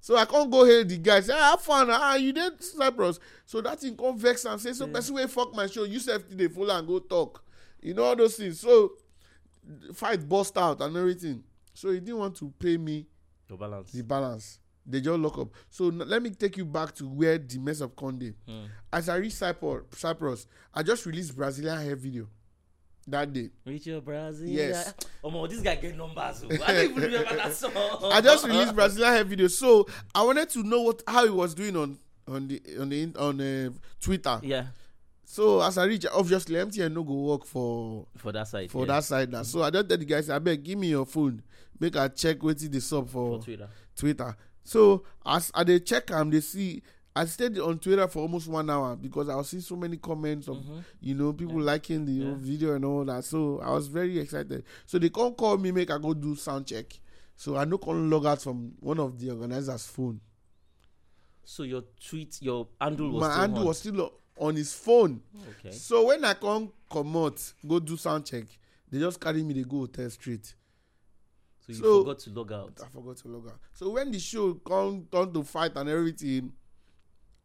So 0.00 0.16
I 0.16 0.24
can't 0.26 0.50
go 0.50 0.64
hail 0.64 0.84
the 0.84 0.98
guy 0.98 1.20
say 1.20 1.32
ah, 1.34 1.52
have 1.52 1.62
fun 1.62 1.88
ah 1.90 2.16
you 2.16 2.32
did 2.32 2.62
Cyprus. 2.62 3.18
So 3.46 3.60
that 3.62 3.80
thing 3.80 3.96
come 3.96 4.18
vex 4.18 4.44
am 4.44 4.58
say 4.58 4.72
so 4.74 4.86
person 4.88 5.14
wey 5.14 5.26
fuck 5.26 5.54
my 5.54 5.66
show 5.68 5.84
you 5.84 6.00
sef 6.00 6.22
dey 6.28 6.48
follow 6.48 6.74
am 6.76 6.84
go 6.86 6.98
talk. 6.98 7.42
You 7.80 7.94
know 7.94 8.04
all 8.04 8.16
those 8.16 8.36
things. 8.36 8.60
So 8.60 8.92
the 8.96 9.05
fight 9.94 10.28
burst 10.28 10.56
out 10.58 10.80
and 10.80 10.96
everything. 10.96 11.42
So 11.74 11.90
he 11.90 12.00
didn't 12.00 12.18
want 12.18 12.36
to 12.36 12.52
pay 12.58 12.76
me 12.76 13.06
the 13.48 13.56
balance. 13.56 13.92
the 13.92 14.02
balance 14.02 14.60
they 14.88 15.00
just 15.00 15.18
lock 15.18 15.38
up. 15.38 15.48
So 15.68 15.88
n- 15.88 16.02
let 16.06 16.22
me 16.22 16.30
take 16.30 16.56
you 16.56 16.64
back 16.64 16.94
to 16.96 17.08
where 17.08 17.38
the 17.38 17.58
mess 17.58 17.80
of 17.80 17.96
Conde. 17.96 18.34
Hmm. 18.48 18.66
As 18.92 19.08
I 19.08 19.16
reach 19.16 19.32
Cyprus, 19.34 19.84
Cyprus, 19.92 20.46
I 20.72 20.82
just 20.82 21.04
released 21.06 21.34
Brazilian 21.34 21.78
hair 21.80 21.96
video 21.96 22.28
that 23.08 23.32
day. 23.32 23.50
Richard 23.64 24.04
Brazil. 24.04 24.48
Yes. 24.48 24.94
Oh 25.22 25.30
my, 25.30 25.46
this 25.48 25.60
guy 25.60 25.74
get 25.76 25.96
numbers. 25.96 26.44
oh. 26.44 26.54
I 26.66 26.72
don't 26.72 26.90
even 26.90 27.02
remember 27.02 27.36
that 27.36 27.52
song. 27.52 27.72
I 28.04 28.20
just 28.20 28.46
released 28.46 28.74
Brazilian 28.74 29.12
hair 29.12 29.24
video, 29.24 29.46
so 29.48 29.86
I 30.14 30.22
wanted 30.22 30.50
to 30.50 30.62
know 30.62 30.82
what 30.82 31.02
how 31.06 31.24
he 31.24 31.30
was 31.30 31.54
doing 31.54 31.76
on 31.76 31.98
on 32.28 32.48
the 32.48 32.60
on 32.80 32.88
the 32.88 33.12
on 33.18 33.40
uh, 33.40 33.70
Twitter. 34.00 34.40
Yeah, 34.42 34.66
So 35.28 35.60
as 35.60 35.76
I 35.76 35.84
reach, 35.86 36.06
obviously 36.14 36.54
MTN 36.54 36.92
no 36.92 37.02
go 37.02 37.14
work 37.14 37.44
for 37.44 38.06
for 38.16 38.30
that 38.32 38.46
side. 38.46 38.70
for 38.70 38.86
yeah. 38.86 38.94
that 38.94 39.04
side 39.04 39.30
now. 39.32 39.42
So 39.42 39.62
I 39.62 39.70
just 39.70 39.88
tell 39.88 39.98
the 39.98 40.04
guys, 40.04 40.30
I 40.30 40.38
beg, 40.38 40.62
give 40.62 40.78
me 40.78 40.86
your 40.88 41.04
phone, 41.04 41.42
make 41.80 41.96
I 41.96 42.06
check 42.08 42.38
wetin 42.38 42.70
dey 42.70 42.78
sup 42.80 43.08
for 43.08 43.38
for 43.38 43.44
Twitter. 43.44 43.68
Twitter. 43.96 44.36
So 44.62 45.02
as 45.24 45.50
I 45.52 45.64
dey 45.64 45.80
check 45.80 46.10
am, 46.12 46.30
they 46.30 46.40
see 46.40 46.80
I 47.14 47.24
stayed 47.24 47.58
on 47.58 47.78
Twitter 47.80 48.06
for 48.06 48.20
almost 48.20 48.46
one 48.46 48.70
hour 48.70 48.94
because 48.94 49.28
I 49.28 49.34
was 49.34 49.48
seeing 49.48 49.62
so 49.62 49.74
many 49.74 49.96
comments 49.96 50.48
of 50.48 50.62
you 51.00 51.14
know 51.14 51.32
people 51.32 51.60
liking 51.60 52.04
the 52.04 52.12
Mm-hmm. 52.20 52.30
Yeah. 52.30 52.36
video 52.38 52.74
and 52.76 52.84
all 52.84 53.04
that. 53.06 53.24
So 53.24 53.58
I 53.64 53.70
was 53.72 53.88
very 53.88 54.18
excited. 54.20 54.62
So 54.86 54.98
they 55.00 55.08
come 55.10 55.34
call 55.34 55.56
me, 55.58 55.72
make 55.72 55.90
I 55.90 55.98
go 55.98 56.14
do 56.14 56.36
sound 56.36 56.66
check. 56.68 56.86
So 57.34 57.56
I 57.56 57.64
no 57.64 57.78
come 57.78 58.08
log 58.10 58.26
out 58.26 58.42
from 58.42 58.74
one 58.78 59.00
of 59.00 59.18
the 59.18 59.30
organizers' 59.30 59.86
phone. 59.86 60.20
So 61.44 61.62
your 61.64 61.82
tweet, 62.08 62.40
your 62.42 62.68
handle 62.80 63.10
was 63.10 63.20
My 63.22 63.28
still 63.30 63.40
handle 63.40 63.60
on. 63.60 63.66
was 63.66 63.78
still 63.78 64.12
on 64.38 64.56
his 64.56 64.72
phone. 64.74 65.20
okay. 65.58 65.70
So 65.74 66.06
when 66.06 66.24
I 66.24 66.34
come 66.34 66.72
comot 66.90 67.52
go 67.66 67.78
do 67.80 67.96
sound 67.96 68.26
check, 68.26 68.44
they 68.90 68.98
just 68.98 69.20
carry 69.20 69.42
me, 69.42 69.54
they 69.54 69.62
go 69.64 69.78
hotel 69.78 70.08
straight. 70.10 70.46
So 71.60 71.72
you 71.72 71.74
so- 71.74 71.98
forgot 72.04 72.18
to 72.20 72.30
log 72.30 72.52
out. 72.52 72.80
I 72.84 72.88
forgot 72.88 73.16
to 73.18 73.28
log 73.28 73.46
out. 73.48 73.58
So 73.72 73.90
when 73.90 74.10
the 74.10 74.18
show 74.18 74.54
come 74.54 75.06
turn 75.10 75.32
to 75.32 75.42
fight 75.42 75.72
and 75.76 75.88
everything, 75.88 76.52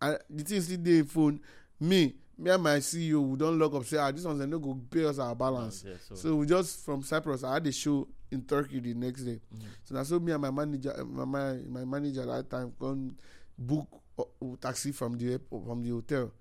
and 0.02 0.20
the 0.30 0.44
thing 0.44 0.62
still 0.62 0.78
dey 0.78 1.02
phone, 1.04 1.40
me, 1.80 2.16
me 2.38 2.52
and 2.52 2.62
my 2.64 2.78
CEO, 2.78 3.22
we 3.28 3.38
don 3.38 3.58
log 3.58 3.74
up 3.76 3.86
say, 3.86 3.98
ah, 3.98 4.12
this 4.12 4.24
one 4.26 4.38
they 4.38 4.46
no 4.46 4.60
go 4.60 4.80
pay 4.90 5.06
us 5.06 5.20
our 5.20 5.36
balance. 5.36 5.84
Yeah, 5.88 5.94
so, 6.08 6.16
So 6.16 6.36
we 6.36 6.46
just 6.46 6.84
from 6.86 7.02
Cyprus, 7.04 7.44
I 7.44 7.56
had 7.56 7.68
a 7.68 7.72
show 7.72 8.08
in 8.32 8.42
Turkey 8.44 8.80
the 8.80 8.94
next 8.94 9.24
day. 9.24 9.40
Mhm. 9.54 9.62
So 9.84 9.96
now 9.96 10.04
so 10.04 10.20
me 10.20 10.32
and 10.32 10.42
my 10.42 10.52
manager, 10.52 10.94
uh, 11.00 11.04
my 11.04 11.26
my, 11.26 11.54
my 11.68 11.86
manager 11.86 12.22
at 12.22 12.28
that 12.28 12.50
time 12.50 12.74
come 12.80 13.16
book 13.58 13.88
uh, 14.18 14.24
taxi 14.60 14.92
from 14.92 15.18
the 15.18 15.32
airport, 15.34 15.66
from 15.66 15.84
the 15.84 15.90
hotel 15.90 16.32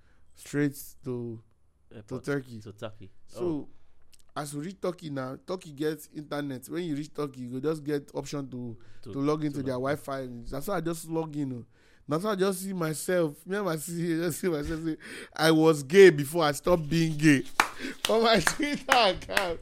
straight 0.41 0.77
to 1.05 1.41
to 1.91 1.97
airport, 1.97 2.25
Turkey. 2.25 2.61
to 2.61 2.73
Turkey. 2.73 3.11
So 3.27 3.41
oh, 3.45 3.69
as 4.37 4.55
we 4.55 4.65
reach 4.67 4.81
Turkey 4.81 5.11
now, 5.11 5.37
Turkey 5.47 5.73
gets 5.73 6.09
internet. 6.15 6.69
When 6.69 6.85
you 6.85 6.95
reach 6.97 7.13
Turkey, 7.13 7.43
you 7.43 7.49
go 7.61 7.69
just 7.71 7.85
get 7.85 8.11
option 8.15 8.49
to 8.51 8.77
to, 9.03 9.13
to 9.13 9.19
log 9.19 9.45
into 9.45 9.59
to 9.59 9.63
their 9.65 9.75
log- 9.79 9.99
Wi-Fi. 10.05 10.29
That's 10.51 10.67
why 10.69 10.77
I 10.77 10.81
just 10.81 11.09
log 11.09 11.37
in. 11.37 11.53
oh. 11.53 11.65
That's 12.09 12.25
why 12.25 12.33
I 12.33 12.37
just 12.37 12.63
see 12.63 12.73
myself. 12.73 13.47
Me 13.47 13.57
and 13.57 13.67
my 13.67 13.77
sister 13.77 14.17
just 14.25 14.41
see 14.41 14.49
myself. 14.49 14.81
Say, 14.85 14.97
I 15.37 15.51
was 15.51 15.83
gay 15.83 16.11
before 16.11 16.45
I 16.45 16.53
stopped 16.53 16.89
being 16.89 17.17
gay 17.17 17.43
on 18.09 18.23
my 18.25 18.41
Twitter 18.41 18.85
account. 18.89 19.61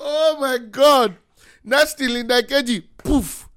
Oh 0.00 0.36
my 0.40 0.58
God! 0.58 1.16
Next 1.62 1.98
thing 1.98 2.10
in 2.16 2.26
that 2.28 2.48
KG, 2.48 2.82
poof. 2.98 3.48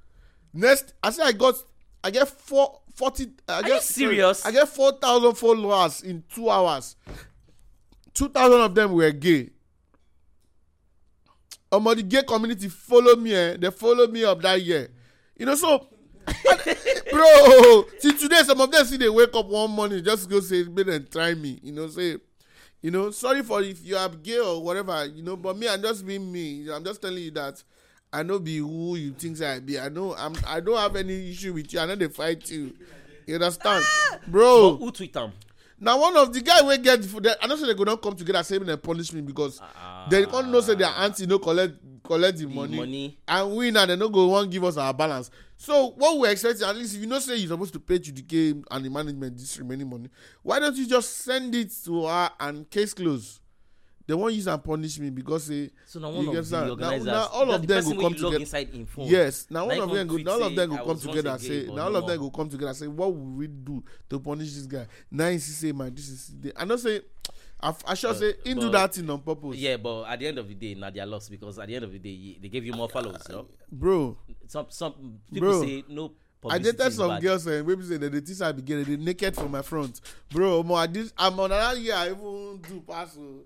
Next, 0.54 0.94
I 1.04 1.10
say 1.12 1.24
I 1.24 1.32
got, 1.32 1.56
I 2.04 2.10
get 2.12 2.28
four, 2.28 2.80
40, 2.98 3.28
I 3.48 3.62
get, 3.62 3.70
you 3.70 3.82
serious? 3.82 4.44
I 4.44 4.52
get 4.52 4.68
four 4.68 4.92
thousand 4.92 5.36
followers 5.36 6.02
in 6.02 6.24
two 6.34 6.50
hours. 6.50 6.96
Two 8.12 8.28
thousand 8.28 8.60
of 8.62 8.74
them 8.74 8.94
were 8.94 9.12
gay. 9.12 9.52
Omo, 11.72 11.96
the 11.96 12.02
gay 12.02 12.24
community 12.24 12.70
follow 12.70 13.16
me, 13.16 13.36
eh? 13.36 13.58
They 13.58 13.70
follow 13.70 14.08
me 14.08 14.24
up 14.24 14.42
that 14.42 14.60
year. 14.64 14.90
You 15.38 15.46
know, 15.46 15.54
so 15.54 15.88
bro, 17.12 17.84
till 18.02 18.18
today, 18.18 18.42
some 18.44 18.60
of 18.62 18.72
them 18.72 18.84
see 18.84 18.98
they 18.98 19.10
wake 19.10 19.36
up 19.36 19.46
one 19.46 19.70
morning, 19.70 20.04
just 20.04 20.28
go 20.28 20.40
say, 20.40 20.64
make 20.64 20.88
them 20.88 21.08
try 21.12 21.36
me. 21.36 21.60
You 21.62 21.74
know, 21.74 21.88
say, 21.90 22.18
you 22.82 22.90
know, 22.90 23.12
sorry 23.12 23.44
for 23.44 23.62
if 23.62 23.86
you 23.86 23.96
are 23.96 24.10
gay 24.10 24.40
or 24.40 24.64
whatever, 24.64 25.06
you 25.06 25.22
know, 25.22 25.36
but 25.38 25.56
me, 25.56 25.70
I'm 25.70 25.84
just 25.84 26.04
being 26.04 26.32
me. 26.32 26.68
I'm 26.74 26.84
just 26.84 27.00
telling 27.00 27.22
you 27.22 27.32
that 27.32 27.62
I 28.12 28.24
know 28.24 28.40
be 28.40 28.58
who 28.58 28.96
you 28.96 29.12
think 29.12 29.42
I 29.42 29.60
be. 29.60 29.80
I 29.80 29.90
know 29.90 30.16
I'm 30.18 30.34
I 30.46 30.60
don't 30.60 30.78
have 30.78 30.96
any 30.96 31.32
issue 31.32 31.54
with 31.54 31.74
you. 31.74 31.80
I 31.80 31.86
know 31.86 31.96
they 31.96 32.08
fight 32.08 32.50
you. 32.50 32.74
You 33.26 33.36
understand? 33.36 33.84
Ah! 33.86 34.18
Bro. 34.28 34.72
But 34.78 34.86
who 34.86 34.92
tweet 34.92 35.18
am? 35.18 35.34
Now 35.80 36.00
one 36.00 36.18
of 36.18 36.34
the 36.34 36.42
guy 36.42 36.62
wey 36.64 36.78
get 36.80 37.06
for 37.06 37.22
that, 37.22 37.38
I 37.42 37.46
know 37.48 37.56
say 37.56 37.68
they 37.68 37.76
go 37.76 37.84
not 37.84 38.02
come 38.02 38.16
together 38.16 38.42
say 38.42 38.58
make 38.58 38.68
dem 38.68 38.80
punish 38.80 39.14
me 39.14 39.22
because 39.22 39.60
ah. 39.62 40.08
they 40.10 40.26
can't 40.26 40.50
know 40.50 40.60
say 40.62 40.74
their 40.74 40.90
auntie 40.90 41.28
no 41.28 41.38
collect 41.38 41.76
collect 42.04 42.38
the, 42.40 42.46
The 42.46 42.54
money, 42.56 42.78
money. 42.78 43.20
and 43.28 43.56
we 43.56 43.70
now 43.70 43.86
they 43.86 43.96
no 43.96 44.10
go 44.10 44.28
wan 44.28 44.50
give 44.50 44.64
us 44.64 44.78
our 44.78 44.94
balance. 44.94 45.30
So 45.58 45.90
what 45.98 46.18
we 46.18 46.30
expecting 46.30 46.68
at 46.68 46.76
least 46.76 46.96
if 46.96 47.02
you 47.02 47.08
know 47.08 47.20
say 47.20 47.36
you 47.36 47.48
supposed 47.48 47.74
to 47.74 47.80
pay 47.80 48.00
to 48.00 48.12
the 48.12 48.22
game 48.24 48.64
and 48.72 48.86
the 48.86 48.90
management 48.90 49.38
this 49.38 49.60
remaining 49.60 49.88
money, 49.90 50.10
why 50.42 50.60
don't 50.60 50.76
you 50.76 50.88
just 50.88 51.18
send 51.18 51.54
it 51.54 51.72
to 51.86 52.06
her 52.06 52.32
and 52.40 52.68
case 52.72 52.94
close? 52.96 53.40
They 54.08 54.14
won't 54.14 54.34
use 54.34 54.48
and 54.48 54.64
punish 54.64 54.98
me 55.00 55.10
because 55.10 55.44
say 55.44 55.70
So 55.86 56.00
now 56.00 56.10
You 56.12 56.16
one 56.16 56.26
get 56.28 56.38
of 56.38 56.50
the 56.50 56.56
that? 56.58 56.64
Now- 56.66 56.70
organizers, 56.72 57.06
now 57.06 57.26
all 57.28 57.52
of 57.52 57.62
the 57.62 57.68
them 57.68 57.84
go 57.84 58.02
come 58.02 58.14
together. 58.16 58.60
yes, 59.04 59.48
now 59.50 59.66
Na 59.66 59.66
one 59.76 59.80
of 59.82 59.96
them 59.96 60.08
go 60.08 60.32
all 60.32 60.44
of 60.44 60.56
them 60.56 60.72
"I 60.74 60.78
go 60.78 60.86
come 60.86 61.00
together 61.00 61.38
say 61.38 61.66
now 61.68 61.84
all 61.84 61.96
of 61.98 62.08
them 62.08 62.20
more." 62.20 62.30
go 62.32 62.38
come 62.38 62.50
together 62.50 62.74
say 62.74 62.88
what 62.88 63.14
will 63.14 63.36
we 63.36 63.48
do 63.48 63.84
to 64.10 64.20
punish 64.20 64.54
this 64.54 64.66
guy? 64.66 64.88
Now 65.12 65.30
he 65.30 65.40
say 65.40 65.74
man 65.74 65.94
this 65.94 66.08
is 66.08 66.34
the 66.40 66.54
I 66.56 66.64
know 66.64 66.78
say 66.78 67.02
I, 67.60 67.74
I 67.86 67.94
sure 67.96 68.14
say 68.14 68.36
he 68.46 68.54
do 68.54 68.70
that 68.70 68.94
thing 68.94 69.10
on 69.10 69.20
purpose. 69.20 69.58
Yeah, 69.58 69.78
but 69.78 70.04
at 70.04 70.20
the 70.20 70.28
end 70.28 70.38
of 70.38 70.48
the 70.48 70.54
day, 70.54 70.76
now 70.76 70.92
they 70.92 71.00
are 71.00 71.08
lost 71.08 71.30
because 71.32 71.58
at 71.58 71.68
the 71.68 71.76
end 71.76 71.86
of 71.86 71.92
the 71.92 71.98
day, 71.98 72.38
they 72.40 72.50
gave 72.50 72.64
you 72.64 72.72
more 72.74 72.88
followers. 72.88 73.24
You 73.28 73.36
know? 73.36 73.48
bro. 73.72 74.16
Some 74.48 74.68
some 74.70 75.20
people 75.34 75.50
Bro, 75.50 75.62
say 75.64 75.84
no. 75.90 76.12
I 76.48 76.60
dated 76.60 76.94
some 76.94 77.10
bad. 77.10 77.22
girls 77.24 77.48
eh, 77.48 77.54
and 77.58 77.68
maybe 77.68 77.84
say 77.84 77.98
that 77.98 78.12
the 78.12 78.22
teacher 78.22 78.54
be 78.54 78.62
getting 78.62 78.86
they 78.86 79.04
naked 79.04 79.36
from 79.36 79.52
my 79.52 79.64
front, 79.64 80.00
bro. 80.30 80.62
Mo, 80.62 80.76
I 80.76 80.86
did. 80.86 81.12
I'm 81.18 81.38
on 81.40 81.52
another 81.52 81.80
year. 81.80 81.96
I 81.96 82.10
even 82.12 82.62
do 82.62 82.84
pass. 82.88 83.18
oh. 83.20 83.42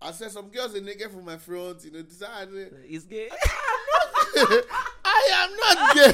I 0.00 0.12
said 0.12 0.30
some 0.30 0.48
girls 0.48 0.74
are 0.76 0.80
naked 0.80 1.10
from 1.10 1.24
my 1.24 1.36
front. 1.38 1.84
You 1.84 1.90
know, 1.92 2.02
this 2.02 2.22
I 2.22 2.46
It's 2.84 3.04
gay. 3.04 3.28
I 5.04 5.28
am 5.32 5.56
not 5.56 5.94
gay. 5.94 6.12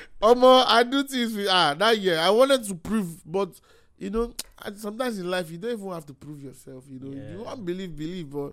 Omo, 0.22 0.64
I 0.66 0.82
do 0.82 1.02
things 1.04 1.34
with 1.34 1.48
ah 1.50 1.74
that 1.74 1.98
year. 1.98 2.18
I 2.18 2.30
wanted 2.30 2.64
to 2.64 2.74
prove, 2.74 3.20
but 3.30 3.50
you 3.98 4.10
know, 4.10 4.32
sometimes 4.76 5.18
in 5.18 5.30
life 5.30 5.50
you 5.50 5.58
don't 5.58 5.72
even 5.72 5.90
have 5.92 6.06
to 6.06 6.14
prove 6.14 6.42
yourself. 6.42 6.84
You 6.88 7.00
know, 7.00 7.12
Yeah. 7.12 7.30
you 7.32 7.42
want 7.44 7.64
believe, 7.64 7.94
believe, 7.96 8.30
but 8.30 8.52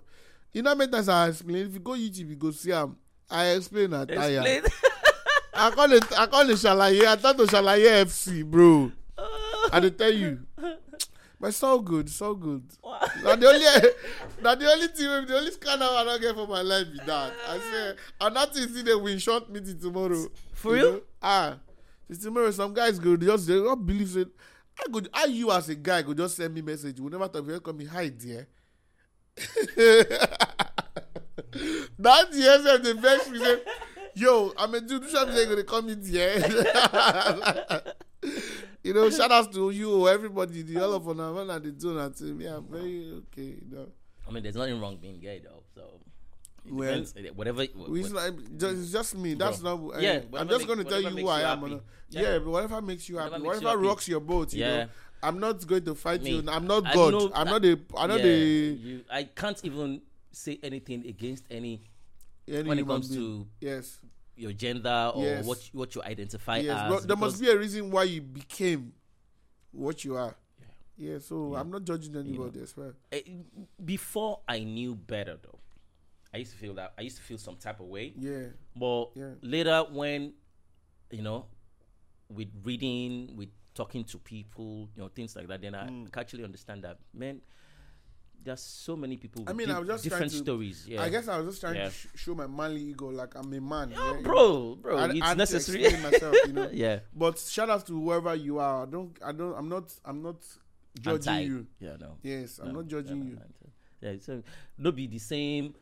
you 0.52 0.62
know, 0.62 0.74
many 0.74 0.90
times 0.92 1.08
I 1.08 1.28
explain. 1.28 1.66
If 1.66 1.74
you 1.74 1.80
go 1.80 1.92
YouTube, 1.92 2.28
you 2.30 2.36
go 2.36 2.50
see 2.50 2.72
am. 2.72 2.96
I 3.30 3.46
explain 3.52 3.94
at 3.94 4.08
tire. 4.08 4.40
Explain. 4.40 4.62
I 5.54 5.70
call 5.70 5.92
it. 5.92 6.18
I 6.18 6.26
call 6.26 6.48
it 6.50 6.54
Shalaye. 6.54 7.04
I 7.06 7.16
thought 7.16 7.36
to 7.38 7.44
Shalaye 7.44 8.04
FC, 8.04 8.44
bro. 8.44 8.92
I 9.72 9.80
dey 9.80 9.90
tell 9.90 10.12
you, 10.12 10.40
but 11.42 11.52
so 11.52 11.80
good, 11.80 12.08
so 12.08 12.34
good. 12.36 12.62
na 13.24 13.34
the 13.34 13.48
only 13.48 13.66
na 14.42 14.54
the 14.54 14.64
only 14.70 14.86
thing 14.86 15.08
the 15.26 15.36
only 15.36 15.50
scandal 15.50 15.88
i 15.90 16.04
don 16.04 16.20
get 16.20 16.36
for 16.36 16.46
my 16.46 16.62
life 16.62 16.86
is 16.86 17.00
that 17.04 17.32
i 17.48 17.58
say 17.58 17.94
and 18.20 18.36
that 18.36 18.54
still 18.54 18.84
dey 18.84 18.94
win 18.94 19.18
short 19.18 19.50
meeting 19.50 19.76
tomorrow. 19.76 20.24
For 20.54 20.76
you 20.76 20.82
real? 20.82 20.92
know? 20.92 21.00
ah 21.20 21.56
tomorrow 22.22 22.52
some 22.52 22.72
guys 22.72 22.96
go 23.00 23.16
just 23.16 23.48
dey 23.48 23.60
not 23.60 23.84
believe 23.84 24.16
it. 24.16 24.28
i 24.78 24.84
could 24.92 25.08
how 25.12 25.24
you 25.26 25.50
as 25.50 25.68
a 25.68 25.74
guy 25.74 26.02
could 26.04 26.16
just 26.16 26.36
send 26.36 26.54
me 26.54 26.62
message 26.62 26.96
you 27.00 27.10
never 27.10 27.26
talk 27.26 27.44
just 27.44 27.62
call 27.64 27.74
me 27.74 27.86
hi 27.86 28.06
dear. 28.08 28.46
that 31.98 32.28
sef 32.30 32.82
dey 32.84 32.92
vex 32.92 33.28
me 33.30 33.38
say 33.40 33.58
yo 34.14 34.52
i'm 34.56 34.72
a 34.74 34.80
dude 34.80 35.02
which 35.02 35.12
one 35.12 35.32
say 35.32 35.40
you 35.42 35.48
go 35.48 35.56
dey 35.56 35.64
call 35.64 35.82
me 35.82 35.96
dear. 35.96 36.38
you 38.84 38.92
know 38.94 39.08
shout 39.10 39.30
out 39.30 39.52
to 39.52 39.70
you 39.70 40.08
everybody 40.08 40.62
the 40.62 40.82
all 40.82 40.94
of 40.94 41.06
una 41.06 41.32
when 41.32 41.50
i 41.50 41.58
do 41.58 41.90
una 41.90 42.10
thing 42.10 42.36
me 42.38 42.46
i'm 42.46 42.64
very 42.66 43.12
okay 43.22 43.42
you 43.60 43.66
know. 43.70 43.88
I 44.26 44.30
mean, 44.30 44.44
there's 44.44 44.54
nothing 44.54 44.80
wrong 44.80 44.96
being 45.02 45.18
gay 45.18 45.40
though. 45.42 45.64
So 45.74 46.00
Well, 46.70 47.02
eh, 47.16 47.30
Whatever. 47.34 47.64
What- 47.74 48.12
like, 48.12 48.56
just, 48.56 48.76
it's 48.78 48.92
just 48.92 49.16
me. 49.16 49.34
That's 49.34 49.58
Bro. 49.58 49.88
not. 49.88 50.00
Yeah, 50.00 50.12
Yeah, 50.32 50.38
I'm 50.40 50.48
just 50.48 50.64
going 50.68 50.78
to 50.78 50.84
tell 50.84 51.00
you 51.00 51.08
who 51.08 51.26
I 51.26 51.40
am. 51.52 51.58
happy. 51.60 51.80
Yeah. 52.10 52.22
Yeah. 52.22 52.38
but 52.38 52.50
whatever 52.50 52.80
makes 52.80 53.08
you 53.08 53.16
happy, 53.18 53.30
Whatever 53.32 53.42
you 53.42 53.48
whatever 53.48 53.68
happy. 53.70 53.88
rocks 53.88 54.06
your 54.08 54.20
boat, 54.20 54.52
you 54.54 54.60
Yeah. 54.60 54.84
know. 54.84 54.88
I'm 55.24 55.40
not 55.40 55.66
going 55.66 55.84
to 55.86 55.96
fight 55.96 56.22
Me, 56.22 56.36
you. 56.36 56.44
I'm 56.48 56.68
not 56.68 56.86
I 56.86 56.94
God. 56.94 57.12
know 57.12 57.32
I'm 57.34 57.46
that- 57.46 57.50
not 57.50 57.62
the. 57.62 57.80
I'm 57.96 58.08
not 58.10 58.22
the. 58.22 58.28
you, 58.28 59.04
I 59.10 59.24
can't 59.24 59.60
even 59.64 60.02
say 60.30 60.60
anything 60.62 61.04
against 61.04 61.44
any 61.50 61.82
Any 62.46 62.68
when 62.68 62.78
it 62.78 62.86
comes 62.86 63.08
being. 63.08 63.20
to 63.20 63.66
yes, 63.66 63.98
your 64.42 64.52
gender 64.52 65.12
or 65.14 65.22
Yes. 65.24 65.46
what 65.46 65.58
you- 65.72 65.78
what 65.78 65.94
you 65.94 66.02
identify 66.02 66.58
yes. 66.58 66.78
as. 66.80 66.90
But 66.92 67.06
there 67.08 67.16
must 67.16 67.40
be 67.40 67.48
a 67.48 67.56
reason 67.58 67.90
why 67.90 68.04
you 68.04 68.20
became 68.20 68.92
what 69.70 70.04
you 70.04 70.16
are. 70.16 70.34
Yeah. 70.60 70.66
Yeah. 71.12 71.18
So 71.20 71.52
Yeah. 71.52 71.60
I'm 71.60 71.70
not 71.70 71.84
judging 71.84 72.16
anybody 72.16 72.60
as 72.60 72.76
well. 72.76 72.92
Eh, 73.12 73.22
before 73.84 74.40
I 74.48 74.64
knew 74.64 74.94
better 74.96 75.38
though, 75.40 75.58
I 76.34 76.38
used 76.38 76.52
to 76.52 76.58
feel 76.58 76.74
that 76.74 76.92
I 76.98 77.02
used 77.02 77.16
to 77.18 77.22
feel 77.22 77.38
some 77.38 77.56
type 77.56 77.78
of 77.80 77.86
way. 77.86 78.12
Yeah. 78.18 78.48
But 78.74 79.12
Yeah. 79.14 79.34
later, 79.42 79.84
when 79.90 80.34
you 81.10 81.22
know, 81.22 81.46
with 82.30 82.48
reading, 82.64 83.36
with 83.36 83.50
talking 83.74 84.02
to 84.04 84.18
people, 84.18 84.88
you 84.96 85.02
know, 85.02 85.08
things 85.08 85.36
like 85.36 85.46
that, 85.48 85.60
then 85.60 85.74
I 85.74 85.86
Mm. 85.88 86.10
can 86.10 86.20
actually 86.20 86.42
understand 86.44 86.82
that, 86.84 86.98
man. 87.12 87.42
There's 88.44 88.60
so 88.60 88.96
many 88.96 89.16
people. 89.16 89.44
I 89.46 89.52
mean, 89.52 89.68
di- 89.68 89.74
I 89.74 89.78
was 89.78 89.88
just 89.88 90.04
different 90.04 90.32
to- 90.32 90.38
stories. 90.38 90.86
Yeah, 90.88 91.02
I 91.02 91.08
guess 91.08 91.28
I 91.28 91.38
was 91.38 91.46
just 91.46 91.60
trying 91.60 91.76
Yeah. 91.76 91.84
to 91.88 91.90
sh- 91.90 92.06
show 92.14 92.34
my 92.34 92.46
manly 92.46 92.82
ego, 92.82 93.08
like 93.10 93.34
I'm 93.36 93.52
a 93.52 93.60
man. 93.60 93.90
Yeah, 93.90 94.14
yeah, 94.14 94.20
bro, 94.22 94.74
bro, 94.76 94.96
I- 94.98 95.06
I 95.06 95.10
it's 95.10 95.28
to 95.28 95.34
necessary. 95.36 95.82
myself, 96.02 96.36
you 96.46 96.52
know. 96.52 96.68
yeah, 96.72 97.00
But 97.14 97.38
shout 97.38 97.70
out 97.70 97.86
to 97.86 97.92
whoever 97.92 98.34
you 98.34 98.58
are. 98.58 98.82
I 98.82 98.86
don't. 98.90 99.16
I 99.24 99.32
don't. 99.32 99.54
I'm 99.56 99.68
not. 99.68 99.92
I'm 100.04 100.22
not 100.22 100.36
judging 101.00 101.32
Anti. 101.32 101.44
you. 101.46 101.66
Yeah, 101.80 101.96
no. 102.00 102.16
Yes, 102.22 102.58
I'm 102.58 102.68
no, 102.68 102.80
not 102.80 102.86
judging 102.88 103.20
no, 103.20 103.26
you. 103.26 103.36
no. 103.36 103.70
Yeah, 104.10 104.16
so 104.20 104.42
no 104.78 104.90
be 104.92 105.06
the 105.06 105.18
same 105.18 105.74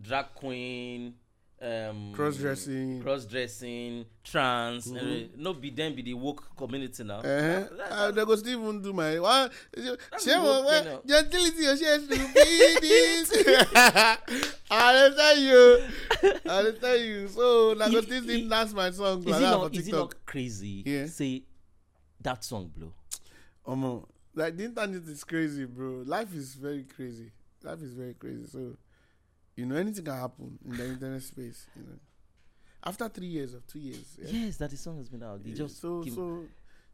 drag 0.00 0.34
queen, 0.34 1.14
um, 1.60 2.12
Cross 2.14 2.36
dressing. 2.36 3.02
cross 3.02 3.24
dressing, 3.24 4.04
trans. 4.22 4.92
uh, 4.92 5.26
no 5.36 5.54
be 5.54 5.70
them 5.70 5.94
be 5.94 6.02
the 6.02 6.14
woke 6.14 6.56
community 6.56 7.02
now. 7.04 7.16
Uh-huh. 7.18 7.24
That- 7.26 7.76
that- 7.78 7.92
Uh, 7.92 8.10
they 8.12 8.24
go 8.24 8.36
still 8.36 8.60
even 8.62 8.80
do 8.82 8.92
my 8.92 9.18
one. 9.18 9.50
That's 9.74 10.24
Shame 10.24 10.40
the 10.42 10.48
on 10.48 10.62
whole 10.62 10.70
thing 10.70 10.92
what 10.92 11.06
now. 11.06 11.20
gentility 11.22 11.62
share 11.76 11.98
to 11.98 12.06
be 12.08 12.16
this. 12.80 13.32
I 14.70 15.10
tell 15.16 15.38
you, 15.38 15.84
I 16.48 16.72
tell 16.80 16.96
you. 16.96 17.28
So 17.28 17.72
like 17.72 17.92
If- 17.92 18.08
this 18.08 18.24
didn't 18.24 18.48
dance 18.48 18.72
my 18.72 18.90
song 18.90 19.20
is 19.20 19.26
like 19.26 19.36
it 19.36 19.40
not 19.42 19.74
is 19.74 19.88
it 19.88 19.92
not 19.92 20.14
crazy? 20.26 20.82
Yeah. 20.86 21.06
Say 21.06 21.42
that 22.20 22.44
song 22.44 22.70
blow. 22.76 22.92
Omo, 23.66 24.06
like 24.34 24.56
the 24.56 24.64
internet 24.64 25.02
is 25.08 25.24
crazy, 25.24 25.64
bro. 25.64 26.02
Life 26.06 26.34
is 26.34 26.54
very 26.54 26.84
crazy. 26.84 27.30
Life 27.62 27.82
is 27.82 27.92
very 27.94 28.14
crazy. 28.14 28.46
So, 28.46 28.76
you 29.58 29.66
know, 29.66 29.76
anything 29.76 30.04
can 30.04 30.14
happen 30.14 30.58
in 30.64 30.76
the 30.76 30.84
internet 30.86 31.22
space. 31.22 31.66
You 31.76 31.82
know, 31.82 31.98
after 32.84 33.08
three 33.08 33.26
years 33.26 33.54
or 33.54 33.60
two 33.66 33.80
years. 33.80 34.16
Yeah. 34.22 34.30
Yes, 34.30 34.56
that 34.58 34.70
the 34.70 34.76
song 34.76 34.98
has 34.98 35.08
been 35.08 35.22
out. 35.22 35.42
They 35.42 35.50
Yeah, 35.50 35.56
just 35.56 35.80
so 35.80 36.02
came- 36.02 36.14
so 36.14 36.44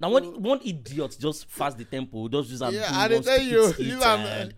now 0.01 0.11
one 0.11 0.43
one 0.43 0.61
idiot 0.65 1.17
just 1.21 1.47
fast 1.49 1.77
the 1.79 1.85
tempo, 1.85 2.27
just 2.29 2.51
use 2.51 2.61
yeah. 2.61 2.89
I 2.91 3.09
tell 3.09 3.41
you, 3.41 3.73
you 3.79 3.97
know, 3.99 4.49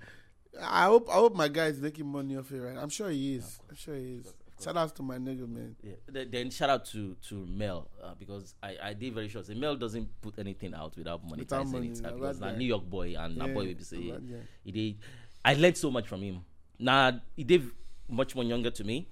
I 0.63 0.85
hope 0.87 1.09
I 1.11 1.15
hope 1.15 1.35
my 1.35 1.49
guy 1.49 1.67
is 1.67 1.81
making 1.81 2.07
money 2.07 2.37
off 2.37 2.51
it, 2.53 2.61
right? 2.61 2.77
I'm 2.79 2.89
sure 2.89 3.11
he 3.11 3.35
is. 3.35 3.59
I'm 3.69 3.77
sure 3.77 3.95
he 3.97 4.15
is. 4.21 4.33
Shout 4.63 4.75
out 4.75 4.97
to 4.97 5.03
my 5.03 5.19
nigga, 5.19 5.47
man. 5.47 5.77
Yeah. 5.83 6.25
Then 6.31 6.49
shout 6.51 6.71
out 6.71 6.85
to 6.87 7.15
to 7.29 7.45
Mel 7.47 7.91
uh, 8.03 8.15
because 8.19 8.55
I 8.63 8.77
I 8.83 8.93
did 8.95 9.13
very 9.13 9.29
sure. 9.29 9.43
Mel 9.55 9.77
doesn't 9.77 10.09
put 10.23 10.39
anything 10.39 10.73
out 10.73 10.97
without 10.97 11.21
monetizing 11.27 11.39
Without 11.39 11.67
money, 11.67 11.89
it 11.91 12.07
uh, 12.07 12.13
because 12.13 12.39
bad. 12.41 12.57
New 12.57 12.65
York 12.65 12.85
boy 12.89 13.15
and 13.19 13.37
Yeah, 13.37 13.49
boy 13.49 13.65
we 13.67 13.75
be 13.75 13.85
say 13.85 13.99
na 13.99 14.15
bad 14.15 14.29
guy. 14.31 14.41
he 14.65 14.73
did. 14.73 14.97
I 15.45 15.55
learned 15.55 15.77
so 15.77 15.91
much 15.91 16.09
from 16.09 16.23
him. 16.23 16.41
Now 16.79 17.21
he 17.37 17.45
did 17.45 17.71
much 18.09 18.35
more 18.35 18.45
younger 18.45 18.71
to 18.71 18.85
me, 18.85 19.09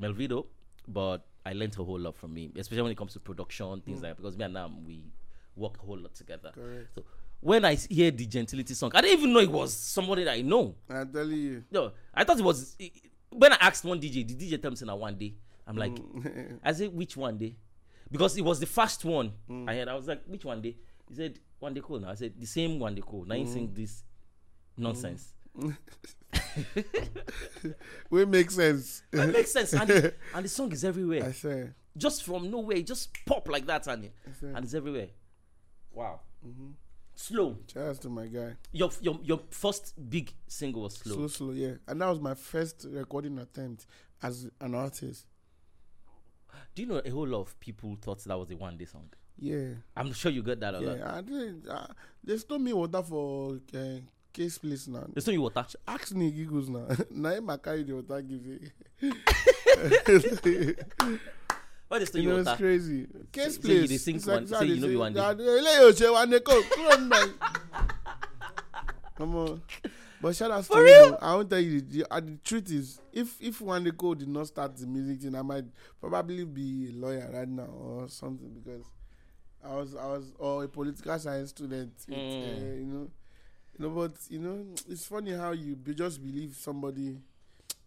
Melvido, 0.00 0.46
but 0.86 1.26
I 1.44 1.52
learned 1.52 1.76
a 1.78 1.84
whole 1.84 1.98
lot 2.00 2.16
from 2.16 2.36
him, 2.36 2.52
especially 2.56 2.82
when 2.82 2.92
it 2.92 2.98
comes 2.98 3.12
to 3.14 3.20
production 3.20 3.80
things 3.82 4.02
like 4.02 4.10
that, 4.12 4.16
because 4.16 4.36
me 4.36 4.44
and 4.44 4.54
Nam 4.54 4.84
we 4.84 5.02
work 5.56 5.76
a 5.82 5.86
whole 5.86 5.98
lot 5.98 6.14
together. 6.14 6.50
Mm. 6.50 6.54
Correct. 6.54 6.94
So 6.94 7.04
when 7.40 7.64
I 7.64 7.74
hear 7.74 8.10
the 8.10 8.26
gentility 8.26 8.74
song, 8.74 8.90
I 8.94 9.00
didn't 9.00 9.18
even 9.18 9.32
know 9.32 9.40
it 9.40 9.50
was 9.50 9.72
somebody 9.74 10.24
that 10.24 10.34
I 10.34 10.42
know. 10.42 10.74
I 10.90 11.04
tell 11.04 11.26
you. 11.28 11.64
No, 11.70 11.92
I 12.14 12.24
thought 12.24 12.38
it 12.38 12.44
was 12.44 12.76
when 13.30 13.52
I 13.52 13.56
asked 13.60 13.84
one 13.84 14.00
DJ, 14.00 14.26
the 14.26 14.34
DJ 14.34 14.60
tell 14.60 14.70
me 14.70 15.00
one 15.00 15.16
day. 15.16 15.34
I'm 15.66 15.76
like, 15.76 15.92
Mm. 15.94 16.58
I 16.64 16.72
said 16.72 16.92
which 16.94 17.16
one 17.16 17.36
day? 17.38 17.54
Because 18.10 18.36
it 18.38 18.42
was 18.44 18.58
the 18.60 18.66
first 18.66 19.04
one 19.04 19.32
Mm. 19.50 19.68
I 19.68 19.74
heard. 19.76 19.88
I 19.88 19.94
was 19.94 20.06
like, 20.08 20.22
which 20.26 20.44
one 20.44 20.62
day? 20.62 20.76
He 21.08 21.14
said 21.14 21.38
one 21.58 21.74
day 21.74 21.80
cool. 21.84 22.00
Now 22.00 22.10
I 22.10 22.14
said 22.14 22.32
the 22.38 22.46
same 22.46 22.78
one 22.78 22.94
day 22.94 23.02
cool. 23.06 23.24
Now 23.24 23.34
you 23.34 23.44
Mm. 23.44 23.52
sing 23.52 23.70
this 23.74 24.02
nonsense. 24.76 25.34
We 28.10 28.24
make 28.24 28.50
sense. 28.50 29.02
It 29.12 29.32
makes 29.32 29.52
sense, 29.52 29.72
and, 29.74 29.88
the, 29.88 30.14
and 30.34 30.44
the 30.44 30.48
song 30.48 30.72
is 30.72 30.84
everywhere. 30.84 31.24
I 31.24 31.32
say. 31.32 31.70
Just 31.96 32.22
from 32.24 32.50
nowhere, 32.50 32.76
it 32.76 32.86
just 32.86 33.10
pop 33.26 33.48
like 33.48 33.66
that, 33.66 33.86
and, 33.88 34.10
and 34.42 34.64
it's 34.64 34.74
everywhere. 34.74 35.08
Wow. 35.92 36.20
Mm-hmm. 36.46 36.70
Slow. 37.14 37.58
Out 37.76 38.00
to 38.02 38.08
my 38.08 38.26
guy. 38.26 38.54
Your 38.70 38.90
your 39.00 39.18
your 39.24 39.40
first 39.50 39.94
big 40.08 40.32
single 40.46 40.82
was 40.82 40.94
slow. 40.94 41.14
Slow, 41.16 41.26
slow, 41.26 41.50
yeah. 41.50 41.72
And 41.88 42.00
that 42.00 42.08
was 42.08 42.20
my 42.20 42.34
first 42.34 42.86
recording 42.88 43.38
attempt 43.40 43.86
as 44.22 44.48
an 44.60 44.74
artist. 44.76 45.26
Do 46.74 46.82
you 46.82 46.88
know 46.88 47.02
a 47.04 47.10
whole 47.10 47.26
lot 47.26 47.40
of 47.40 47.58
people 47.58 47.96
thought 48.00 48.22
that 48.24 48.38
was 48.38 48.50
a 48.52 48.56
one 48.56 48.76
day 48.76 48.84
song? 48.84 49.10
Yeah, 49.36 49.70
I'm 49.96 50.12
sure 50.12 50.30
you 50.30 50.42
got 50.42 50.60
that 50.60 50.74
a 50.74 50.80
lot. 50.80 50.98
yeah. 50.98 51.16
I 51.16 51.20
did. 51.20 51.66
Uh, 51.68 51.86
they 52.22 52.36
stole 52.36 52.58
me 52.60 52.72
water 52.72 53.02
for 53.02 53.58
uh, 53.74 53.78
case 54.38 54.58
place 54.58 54.86
now. 54.88 55.04
There's 55.12 55.26
no 55.26 55.32
you 55.32 55.42
water. 55.42 55.64
Ask 55.86 56.14
me 56.14 56.30
giggles 56.30 56.68
now. 56.68 56.86
now 57.10 57.30
him 57.30 57.50
I 57.50 57.56
carry 57.56 57.82
the 57.82 57.94
water 57.94 58.22
give 58.22 58.46
you. 58.46 58.60
Why 61.88 61.98
they 62.00 62.04
still 62.04 62.22
you 62.22 62.28
you 62.28 62.34
know 62.34 62.40
it's 62.40 62.46
water? 62.46 62.58
crazy. 62.62 63.06
Case 63.32 63.54
so 63.56 63.62
place. 63.62 63.90
you 63.90 63.98
sing 63.98 64.16
It's 64.16 64.26
one- 64.26 64.46
say 64.46 64.66
you 64.66 64.76
know 64.80 64.88
be 64.88 64.96
one 64.96 65.12
day. 65.14 65.20
"Ah, 65.20 65.34
eléyìí 65.34 65.88
ò 65.88 65.92
ṣe 65.92 66.12
wa 66.12 66.24
ní 66.26 66.38
kò 66.40 66.62
kúrò 66.70 66.96
nínú 67.00 67.32
Come 69.16 69.34
on. 69.36 69.62
But 70.20 70.36
shout 70.36 70.50
out 70.50 70.64
to 70.64 70.78
you. 70.78 71.16
I 71.20 71.34
won't 71.34 71.48
tell 71.50 71.58
you 71.60 71.80
the, 71.80 71.98
the, 72.02 72.12
uh, 72.12 72.20
the 72.20 72.36
truth 72.44 72.70
is 72.70 73.00
if 73.12 73.36
if 73.40 73.60
one 73.60 73.82
day 73.84 73.90
did 73.90 74.28
not 74.28 74.46
start 74.48 74.76
the 74.76 74.86
music 74.86 75.20
thing, 75.22 75.34
I 75.34 75.42
might 75.42 75.64
probably 76.00 76.44
be 76.44 76.90
a 76.90 76.92
lawyer 76.96 77.28
right 77.32 77.48
now 77.48 77.62
or 77.64 78.08
something 78.08 78.50
because 78.52 78.84
I 79.64 79.74
was 79.74 79.94
I 79.96 80.06
was 80.06 80.32
or 80.38 80.64
a 80.64 80.68
political 80.68 81.18
science 81.18 81.50
student. 81.50 81.92
With, 82.08 82.18
Mm. 82.18 82.42
uh, 82.42 82.74
you 82.76 82.86
know, 82.86 83.10
know, 83.78 83.90
but 83.90 84.12
you 84.28 84.38
know, 84.38 84.64
it's 84.88 85.04
funny 85.06 85.32
how 85.32 85.52
you 85.52 85.76
be, 85.76 85.94
just 85.94 86.22
believe 86.22 86.56
somebody. 86.56 87.18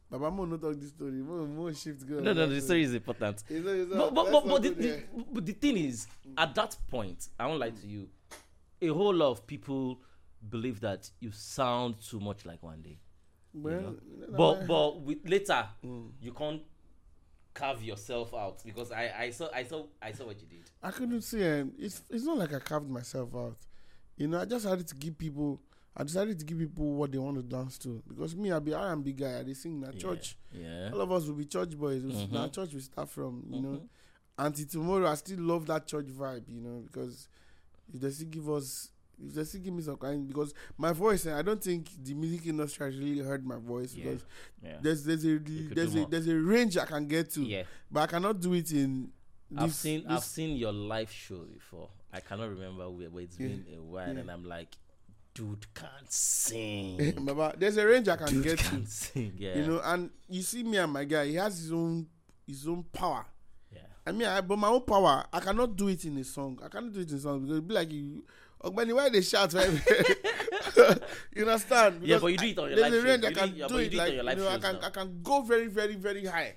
Baba 0.09 0.29
Mo 0.29 0.43
no 0.45 0.57
talk 0.57 0.77
this 0.79 0.89
story. 0.89 1.13
Mo 1.23 1.45
Mo 1.45 1.71
shift 1.71 2.05
go. 2.07 2.19
No, 2.19 2.33
no, 2.33 2.45
the 2.47 2.59
story 2.61 2.83
is 2.83 2.93
important. 2.93 3.43
You 3.49 3.61
know, 3.61 3.71
it's 3.71 3.89
But 3.89 3.97
not- 3.97 4.13
but 4.15 4.23
let's 4.25 4.31
but, 4.33 4.47
but, 4.49 4.61
the, 4.63 4.69
the, 4.71 5.03
but 5.31 5.45
the 5.45 5.53
thing 5.53 5.77
is, 5.77 6.07
at 6.37 6.53
that 6.55 6.75
point, 6.89 7.29
I 7.39 7.47
won't 7.47 7.59
lie 7.59 7.69
to 7.69 7.87
you, 7.87 8.09
a 8.81 8.87
whole 8.89 9.13
lot 9.13 9.31
of 9.31 9.47
people 9.47 9.99
believe 10.49 10.81
that 10.81 11.09
you 11.19 11.31
sound 11.31 11.95
too 12.01 12.19
much 12.19 12.45
like 12.45 12.61
one 12.61 12.81
day. 12.81 12.97
well, 13.53 13.73
you 13.73 13.79
know, 13.81 14.27
But 14.37 14.63
I- 14.63 14.65
but 14.65 15.01
with, 15.01 15.17
later, 15.29 15.65
Mm. 15.85 16.09
you 16.21 16.33
can't 16.33 16.61
carve 17.53 17.83
yourself 17.83 18.33
out 18.33 18.61
because 18.65 18.91
I 18.93 19.11
I 19.25 19.29
saw 19.29 19.49
I 19.53 19.63
saw 19.63 19.85
I 20.01 20.13
saw 20.13 20.25
what 20.25 20.39
you 20.41 20.47
did. 20.47 20.69
I 20.81 20.91
couldn't 20.91 21.21
see 21.21 21.45
um, 21.45 21.73
it's 21.77 22.01
it's 22.09 22.23
not 22.23 22.37
like 22.37 22.53
I 22.53 22.59
carved 22.59 22.89
myself 22.89 23.33
out. 23.35 23.57
You 24.17 24.27
know, 24.29 24.39
I 24.41 24.45
just 24.45 24.65
had 24.65 24.85
to 24.87 24.95
give 24.95 25.17
people 25.17 25.61
I 25.95 26.03
decided 26.03 26.39
to 26.39 26.45
give 26.45 26.57
people 26.57 26.93
what 26.93 27.11
they 27.11 27.17
want 27.17 27.35
to 27.37 27.43
dance 27.43 27.77
to. 27.79 28.01
Because 28.07 28.35
me 28.35 28.51
I 28.51 28.59
be 28.59 28.73
R 28.73 28.93
and 28.93 29.03
B 29.03 29.11
guy, 29.11 29.39
I 29.39 29.43
dey 29.43 29.53
sing 29.53 29.79
na 29.81 29.91
church. 29.91 30.37
Yeah. 30.53 30.89
All 30.93 31.01
of 31.01 31.11
us 31.11 31.25
will 31.25 31.35
be 31.35 31.45
church 31.45 31.77
boys. 31.77 32.01
Mhm. 32.03 32.31
Now 32.31 32.47
church 32.47 32.73
we 32.73 32.79
start 32.79 33.09
from, 33.09 33.43
you 33.49 33.61
know. 33.61 33.69
Mhm. 33.77 33.87
Until 34.37 34.65
tomorrow 34.67 35.07
I 35.09 35.15
still 35.15 35.39
love 35.41 35.65
that 35.67 35.85
church 35.87 36.07
vibe, 36.07 36.47
you 36.47 36.61
know, 36.61 36.83
because 36.85 37.27
if 37.93 37.99
they 37.99 38.09
still 38.09 38.29
give 38.29 38.49
us 38.49 38.89
if 39.23 39.33
they 39.35 39.43
still 39.43 39.61
give 39.61 39.73
me 39.73 39.83
some 39.83 39.97
kind 39.97 40.27
because 40.27 40.51
my 40.77 40.91
voice 40.93 41.25
eh, 41.27 41.37
I 41.37 41.43
don't 41.43 41.61
think 41.61 41.89
the 42.03 42.13
music 42.15 42.47
industry 42.47 42.87
has 42.91 42.97
really 42.97 43.19
heard 43.19 43.45
my 43.45 43.57
voice 43.57 43.93
Yeah. 43.93 44.03
because 44.05 44.25
Yeah. 44.63 44.77
there's 44.81 45.03
there's 45.03 45.25
a 45.25 45.37
there's 45.37 45.93
a 45.93 45.97
more. 45.97 46.07
there's 46.09 46.27
a 46.27 46.35
range 46.39 46.77
I 46.77 46.85
can 46.85 47.05
get 47.07 47.29
to. 47.31 47.43
Yeah. 47.43 47.63
But 47.91 47.99
I 48.03 48.07
cannot 48.07 48.39
do 48.39 48.53
it 48.53 48.71
in 48.71 49.11
I've 49.55 49.67
this- 49.69 49.75
seen 49.75 50.03
this 50.03 50.11
I've 50.11 50.23
seen 50.23 50.55
your 50.57 50.71
live 50.71 51.11
show 51.11 51.39
before. 51.43 51.89
I 52.13 52.19
cannot 52.21 52.49
remember 52.49 52.89
where, 52.89 53.09
but 53.09 53.19
it's 53.23 53.37
Yeah. 53.39 53.47
been 53.49 53.65
a 53.77 53.81
while, 53.83 54.17
and 54.17 54.31
I'm 54.31 54.43
like, 54.45 54.75
dude 55.34 55.73
can't 55.73 55.91
eh, 56.03 56.07
sing. 56.09 57.13
Baba, 57.25 57.53
there's 57.57 57.77
a 57.77 57.86
range 57.86 58.07
I 58.07 58.15
can 58.17 58.27
dude 58.27 58.43
get 58.43 58.59
to. 58.59 58.63
can't 58.63 58.89
sing. 58.89 59.34
Yeah. 59.38 59.57
You 59.57 59.67
know, 59.67 59.82
and 59.84 60.09
you 60.29 60.41
see 60.41 60.63
me 60.63 60.77
and 60.77 60.91
my 60.91 61.03
guy, 61.03 61.27
he 61.27 61.36
has 61.36 61.57
his 61.57 61.71
own 61.71 62.07
his 62.47 62.67
own 62.67 62.84
power. 62.91 63.25
Yeah. 63.73 63.82
I 64.05 64.11
mean, 64.11 64.27
I, 64.27 64.41
but 64.41 64.57
my 64.57 64.67
own 64.67 64.82
power, 64.82 65.25
I 65.32 65.39
cannot 65.39 65.75
do 65.75 65.88
it 65.88 66.03
in 66.05 66.17
a 66.17 66.23
song. 66.23 66.59
I 66.63 66.67
cannot 66.67 66.93
do 66.93 66.99
it 66.99 67.09
in 67.09 67.17
a 67.17 67.19
song 67.19 67.41
because 67.41 67.57
it 67.57 67.67
be 67.67 67.73
like 67.73 67.91
you. 67.91 68.23
Ogbeni, 68.63 68.93
why 68.93 69.09
they 69.09 69.21
shout? 69.21 69.53
Right? 69.53 69.69
you 71.36 71.41
understand? 71.43 72.01
Yeah, 72.03 72.19
but 72.19 72.27
you 72.27 72.38
do 72.38 72.45
it 72.45 72.59
on 72.59 72.69
your 72.69 72.79
there's 72.79 72.91
live 72.91 73.03
a 73.03 73.07
range. 73.07 73.25
I 73.25 73.29
You 73.29 73.36
can 73.36 73.49
do- 73.49 73.55
yeah, 73.55 73.67
do 73.67 73.77
it 73.77 73.89
do 73.89 73.97
it 73.97 73.97
like 73.97 74.09
on 74.09 74.15
your 74.15 74.23
live 74.23 74.38
you 74.38 74.43
know, 74.43 74.49
I 74.51 74.57
can 74.59 74.75
now. 74.75 74.88
I 74.88 74.89
can 74.91 75.19
go 75.23 75.41
very 75.41 75.67
very 75.67 75.95
very 75.95 76.25
high. 76.25 76.55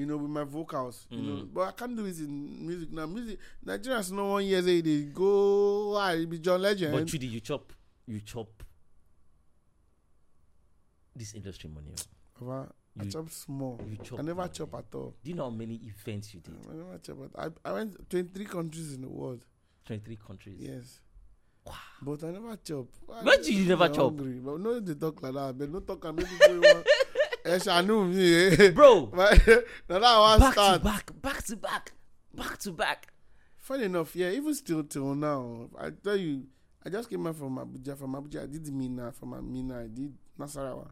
You 0.00 0.06
know, 0.06 0.16
with 0.16 0.30
my 0.30 0.44
vocals, 0.44 1.06
you 1.10 1.20
know, 1.20 1.42
Mm. 1.42 1.52
but 1.52 1.60
I 1.68 1.72
can't 1.72 1.94
do 1.94 2.06
it 2.06 2.18
in 2.18 2.66
music 2.66 2.90
now. 2.90 3.06
Music, 3.06 3.38
Nigerians 3.64 4.10
no 4.12 4.24
one 4.28 4.44
years 4.46 4.64
they 4.64 4.80
go. 5.12 5.94
I 5.96 6.24
be 6.24 6.38
John 6.38 6.62
Legend. 6.62 6.92
But 6.94 7.04
Judy, 7.06 7.26
you 7.26 7.40
chop, 7.40 7.72
you 8.06 8.20
chop 8.20 8.62
this 11.14 11.34
industry 11.34 11.68
money. 11.70 11.92
oh. 12.42 12.66
I 12.98 13.04
You- 13.04 13.10
chop 13.10 13.30
small. 13.30 13.78
You 13.88 13.96
chop. 13.98 14.18
I 14.18 14.22
never 14.22 14.40
money. 14.40 14.52
chop 14.52 14.74
at 14.74 14.94
all. 14.94 15.14
Do 15.22 15.30
you 15.30 15.36
know 15.36 15.44
how 15.44 15.50
many 15.50 15.74
events 15.76 16.32
you 16.34 16.40
did? 16.40 16.54
I 16.68 16.74
never 16.74 16.98
chop 16.98 17.18
at 17.38 17.52
I, 17.64 17.68
I 17.68 17.72
went 17.72 18.08
23 18.10 18.44
countries 18.46 18.94
in 18.94 19.02
the 19.02 19.08
world. 19.08 19.44
Twenty-three 19.84 20.16
countries. 20.26 20.56
Yes. 20.58 21.00
But 22.02 22.24
I 22.24 22.30
never 22.30 22.56
chop. 22.56 22.86
Why 23.06 23.36
do 23.36 23.52
you 23.52 23.68
never 23.68 23.88
chop? 23.88 24.16
Hungry? 24.16 24.38
But 24.40 24.60
no, 24.60 24.80
they 24.80 24.94
talk 24.94 25.22
like 25.22 25.34
that. 25.34 25.58
But 25.58 25.70
no 25.70 25.80
talk 25.80 26.04
and 26.06 26.16
make 26.16 26.26
people 26.28 26.54
want. 26.60 26.86
Eh, 26.86 26.90
Shanu 27.44 28.12
me. 28.12 28.66
eh. 28.66 28.70
Bro, 28.70 29.10
now 29.14 29.26
that 29.98 30.40
back 30.40 30.54
to 30.54 30.80
back, 30.82 31.10
back 31.22 31.44
to 31.44 31.56
back, 31.56 31.92
back 32.34 32.58
to 32.58 32.72
back. 32.72 33.12
Funny 33.56 33.84
enough, 33.84 34.14
yeah. 34.16 34.30
Even 34.30 34.54
still 34.54 34.82
till 34.84 35.14
now, 35.14 35.68
I 35.78 35.90
tell 35.90 36.16
you, 36.16 36.44
I 36.84 36.88
just 36.88 37.08
came 37.10 37.26
out 37.26 37.36
from 37.36 37.56
Abuja. 37.56 37.96
From 37.96 38.14
Abuja, 38.14 38.42
I 38.42 38.46
did 38.46 38.66
Minna. 38.72 39.12
From 39.12 39.52
Minna, 39.52 39.80
I 39.80 39.86
did 39.86 40.12
Nasarawa. 40.38 40.88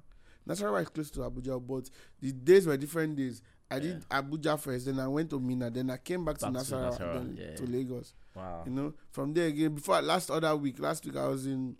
Nasarawa 0.48 0.82
is 0.82 0.88
close 0.88 1.10
to 1.10 1.20
Abuja, 1.20 1.60
but 1.66 1.90
the 2.20 2.32
days 2.32 2.66
were 2.66 2.76
different 2.76 3.16
days. 3.16 3.42
I 3.70 3.80
did 3.80 4.08
Abuja 4.08 4.58
first, 4.58 4.86
then 4.86 4.98
I 4.98 5.06
went 5.08 5.28
to 5.30 5.38
Minna, 5.38 5.70
then 5.70 5.90
I 5.90 5.98
came 5.98 6.24
back, 6.24 6.38
Back 6.40 6.52
to 6.52 6.58
to 6.58 6.64
Nasarawa, 6.74 6.98
Nasarawa, 6.98 7.12
then 7.14 7.38
yeah. 7.38 7.56
to 7.56 7.66
Lagos. 7.66 8.14
Wow. 8.34 8.62
You 8.64 8.72
know, 8.72 8.94
from 9.10 9.34
there 9.34 9.46
again, 9.48 9.74
before 9.74 10.00
last 10.00 10.30
other 10.30 10.54
week, 10.56 10.78
last 10.78 11.04
week 11.04 11.16
I 11.16 11.26
was 11.28 11.46
in 11.46 11.76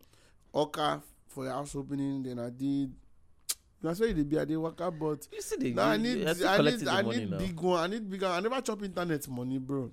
Oka 0.53 1.03
for 1.29 1.45
your 1.45 1.53
house 1.55 1.75
opening. 1.77 2.23
Then 2.23 2.39
I 2.39 2.51
did. 2.51 2.93
That's 3.81 4.01
why 4.01 4.13
they 4.13 4.23
be 4.25 4.39
I 4.39 4.45
did 4.45 4.57
worker, 4.57 4.91
but 4.91 5.29
You 5.33 5.41
see, 5.41 5.57
the, 5.57 5.73
now 5.75 5.89
I 5.91 5.97
need 5.97 6.27
I 6.27 6.33
need 6.61 6.89
I 6.89 7.03
need 7.03 7.31
now. 7.31 7.39
big 7.39 7.61
one. 7.61 7.79
I 7.81 7.87
need 7.87 8.11
big 8.11 8.23
one. 8.23 8.33
I 8.33 8.41
never 8.41 8.61
chop 8.61 8.83
internet 8.83 9.29
money, 9.29 9.59
bro. 9.59 9.93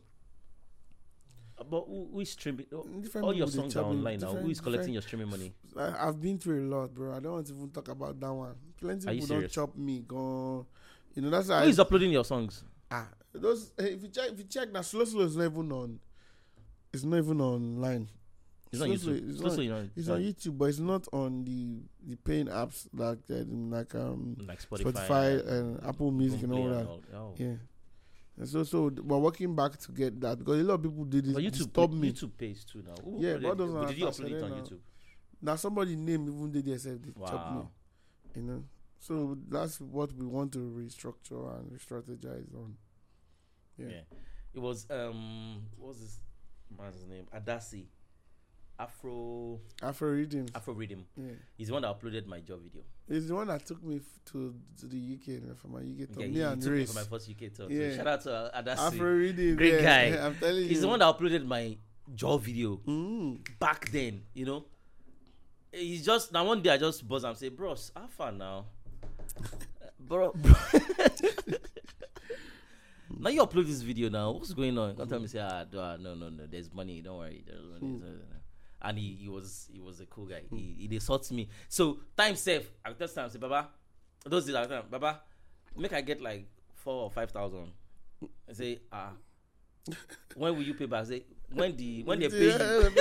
But 1.57 1.85
who, 1.87 2.09
who 2.11 2.19
is 2.19 2.31
streaming? 2.31 2.65
Different 3.01 3.25
All 3.27 3.33
your 3.33 3.47
songs 3.47 3.75
are 3.77 3.85
online 3.85 4.19
now. 4.19 4.33
Who 4.35 4.49
is 4.49 4.59
collecting 4.59 4.93
your 4.93 5.01
streaming 5.01 5.29
money? 5.29 5.53
I, 5.77 6.07
I've 6.07 6.19
been 6.21 6.37
through 6.37 6.67
a 6.67 6.67
lot, 6.67 6.93
bro. 6.93 7.15
I 7.15 7.19
don't 7.19 7.31
want 7.33 7.47
to 7.47 7.53
even 7.53 7.69
talk 7.69 7.87
about 7.87 8.19
that 8.19 8.33
one. 8.33 8.55
Plenty 8.79 9.07
people 9.07 9.27
don't 9.27 9.49
chop 9.49 9.75
me. 9.75 10.03
Go, 10.05 10.65
You 11.13 11.21
know 11.21 11.29
that's 11.29 11.47
Who 11.47 11.53
why 11.53 11.63
is 11.65 11.79
uploading 11.79 12.11
your 12.11 12.25
songs? 12.25 12.63
ah 12.91 13.07
those. 13.33 13.71
eh, 13.79 13.83
If 13.85 14.03
you 14.03 14.09
check, 14.09 14.31
if 14.31 14.37
you 14.39 14.43
check, 14.45 14.71
that 14.73 14.83
slow 14.85 15.05
slow 15.05 15.21
is 15.21 15.35
not 15.37 15.45
even 15.45 15.71
on. 15.71 15.99
It's 16.93 17.03
not 17.03 17.17
even 17.17 17.39
online. 17.41 18.09
It's 18.71 18.81
on 18.81 18.89
YouTube. 18.89 19.29
is 19.29 19.37
Slow 19.37 19.47
not- 19.47 19.53
Slow, 19.53 19.63
you 19.63 19.69
know, 19.69 19.77
on 20.15 20.21
YouTube, 20.21 20.57
but 20.57 20.65
it's 20.65 20.79
not 20.79 21.07
on 21.13 21.43
the 21.45 21.79
the 22.07 22.15
paying 22.17 22.47
apps 22.47 22.87
like 22.93 23.19
uh, 23.29 23.43
like 23.47 23.95
um 23.95 24.35
like 24.47 24.61
Spotify, 24.61 24.91
Spotify, 25.07 25.47
and 25.47 25.83
Apple 25.85 26.11
Music 26.11 26.43
and 26.43 26.53
all 26.53 26.69
that. 26.69 26.85
all- 26.87 27.03
oh. 27.13 27.33
Yeah. 27.37 27.55
And 28.37 28.47
so 28.49 28.63
so 28.63 28.91
we're 29.03 29.17
working 29.17 29.55
back 29.55 29.77
to 29.77 29.91
get 29.93 30.19
that 30.19 30.39
because 30.39 30.59
a 30.59 30.63
lot 30.63 30.73
of 30.75 30.83
people 30.83 31.05
did 31.05 31.31
But 31.33 31.41
it. 31.43 31.53
YouTube, 31.53 31.69
Stop 31.69 31.91
me. 31.91 32.11
YouTube 32.11 32.31
pays 32.37 32.65
too 32.65 32.83
now. 32.85 32.95
Who 33.03 33.21
Yeah, 33.23 33.37
but 33.37 33.57
But 33.57 33.87
did 33.87 33.97
you 33.97 34.05
upload 34.07 34.25
it 34.31 34.39
to 34.39 34.43
on 34.45 34.51
now. 34.51 34.57
YouTube? 34.57 34.79
Now 35.41 35.55
somebody 35.55 35.95
name 35.95 36.23
even 36.27 36.51
did 36.51 36.65
themselves 36.65 36.99
they 37.01 37.11
chop 37.11 37.51
me. 37.53 37.57
Wow. 37.59 37.69
You 38.35 38.41
know. 38.41 38.63
So 38.99 39.37
that's 39.47 39.79
what 39.79 40.11
we 40.13 40.25
want 40.25 40.51
to 40.53 40.59
restructure 40.59 41.59
and 41.59 41.71
re-strategize 41.71 42.53
on. 42.55 42.75
Yeah. 43.77 43.87
Yeah. 43.89 44.01
It 44.53 44.59
was 44.59 44.85
um 44.89 45.61
what 45.77 45.89
was 45.89 45.99
this 46.01 46.19
man's 46.77 47.05
name? 47.05 47.25
Adasi. 47.33 47.85
Afro 48.77 49.59
Afro 49.81 50.09
Rhythms. 50.11 50.51
Afro 50.53 50.73
Rhythm. 50.73 51.05
Yeah. 51.15 51.31
He's 51.57 51.67
the 51.67 51.73
one 51.73 51.81
that 51.83 51.99
uploaded 51.99 52.25
my 52.27 52.39
job 52.41 52.61
video. 52.61 52.81
He's 53.07 53.27
the 53.27 53.35
one 53.35 53.47
that 53.47 53.65
took 53.65 53.81
me 53.83 53.97
f- 53.97 54.19
to 54.31 54.53
to 54.79 54.85
the 54.87 54.97
UK 55.17 55.55
for 55.57 55.67
my 55.69 55.79
UK 55.79 56.11
tour. 56.13 56.23
Yeah, 56.23 56.27
me 56.27 56.33
he, 56.33 56.41
and 56.41 56.61
took 56.61 56.73
me 56.73 56.85
for 56.85 56.93
my 56.95 57.03
first 57.03 57.29
UK 57.29 57.53
tour. 57.53 57.67
Yeah. 57.69 57.91
So 57.91 57.95
shout 57.97 58.07
out 58.07 58.21
to 58.23 58.33
uh, 58.33 58.61
Adasi. 58.61 58.87
Afro 58.93 59.11
Rhythms. 59.13 59.55
Great 59.57 59.73
yeah, 59.81 60.11
guy. 60.11 60.17
I'm 60.25 60.35
telling 60.35 60.63
you. 60.63 60.67
He's 60.67 60.81
the 60.81 60.87
one 60.87 60.99
that 60.99 61.17
uploaded 61.17 61.45
my 61.45 61.77
job 62.13 62.41
video 62.43 62.77
Mm. 62.85 63.39
back 63.59 63.89
then, 63.91 64.23
you 64.33 64.45
know. 64.45 64.65
He's 65.71 66.05
just 66.05 66.31
now 66.33 66.45
one 66.45 66.61
day 66.61 66.69
I 66.71 66.77
just 66.77 67.07
buzz 67.07 67.23
and 67.23 67.37
say, 67.37 67.49
Bros, 67.49 67.91
how 67.95 68.07
far 68.07 68.31
now? 68.31 68.65
bro, 69.99 70.31
bro. 70.33 70.53
now 73.19 73.29
you 73.29 73.41
upload 73.45 73.67
this 73.67 73.81
video 73.81 74.09
now. 74.09 74.31
What's 74.31 74.53
going 74.53 74.77
on? 74.77 74.95
Don't 74.95 75.07
tell 75.09 75.19
me 75.19 75.27
say, 75.27 75.39
ah, 75.39 75.65
no, 75.71 75.97
no, 75.97 76.29
no. 76.29 76.45
There's 76.49 76.71
money. 76.73 77.01
Don't 77.01 77.17
worry. 77.17 77.43
There's 77.45 77.81
money. 77.81 78.01
And 78.87 78.99
he, 78.99 79.17
he 79.23 79.29
was 79.29 79.67
he 79.73 79.79
was 79.79 79.99
a 79.99 80.05
cool 80.05 80.25
guy. 80.27 80.43
He 80.51 80.75
he 80.81 80.87
dey 80.87 80.99
sort 80.99 81.29
me. 81.31 81.49
So 81.67 81.97
time 82.15 82.35
safe. 82.35 82.69
I 82.85 82.93
tell 82.93 83.07
time 83.07 83.29
say, 83.31 83.39
Baba, 83.39 83.69
those 84.23 84.45
days 84.45 84.53
I 84.55 84.65
tell 84.67 84.83
Baba, 84.83 85.21
make 85.75 85.91
I 85.93 86.01
get 86.01 86.21
like 86.21 86.45
four 86.75 87.03
or 87.05 87.09
five 87.09 87.31
thousand. 87.31 87.71
I 88.47 88.53
say, 88.53 88.79
ah, 88.91 89.13
when 90.35 90.55
will 90.55 90.61
you 90.63 90.75
pay 90.75 90.85
back? 90.85 91.01
I 91.01 91.05
say, 91.05 91.23
when 91.51 91.75
the 91.75 92.03
when 92.03 92.19
they 92.19 92.29
pay 92.29 92.51
you, 92.53 92.91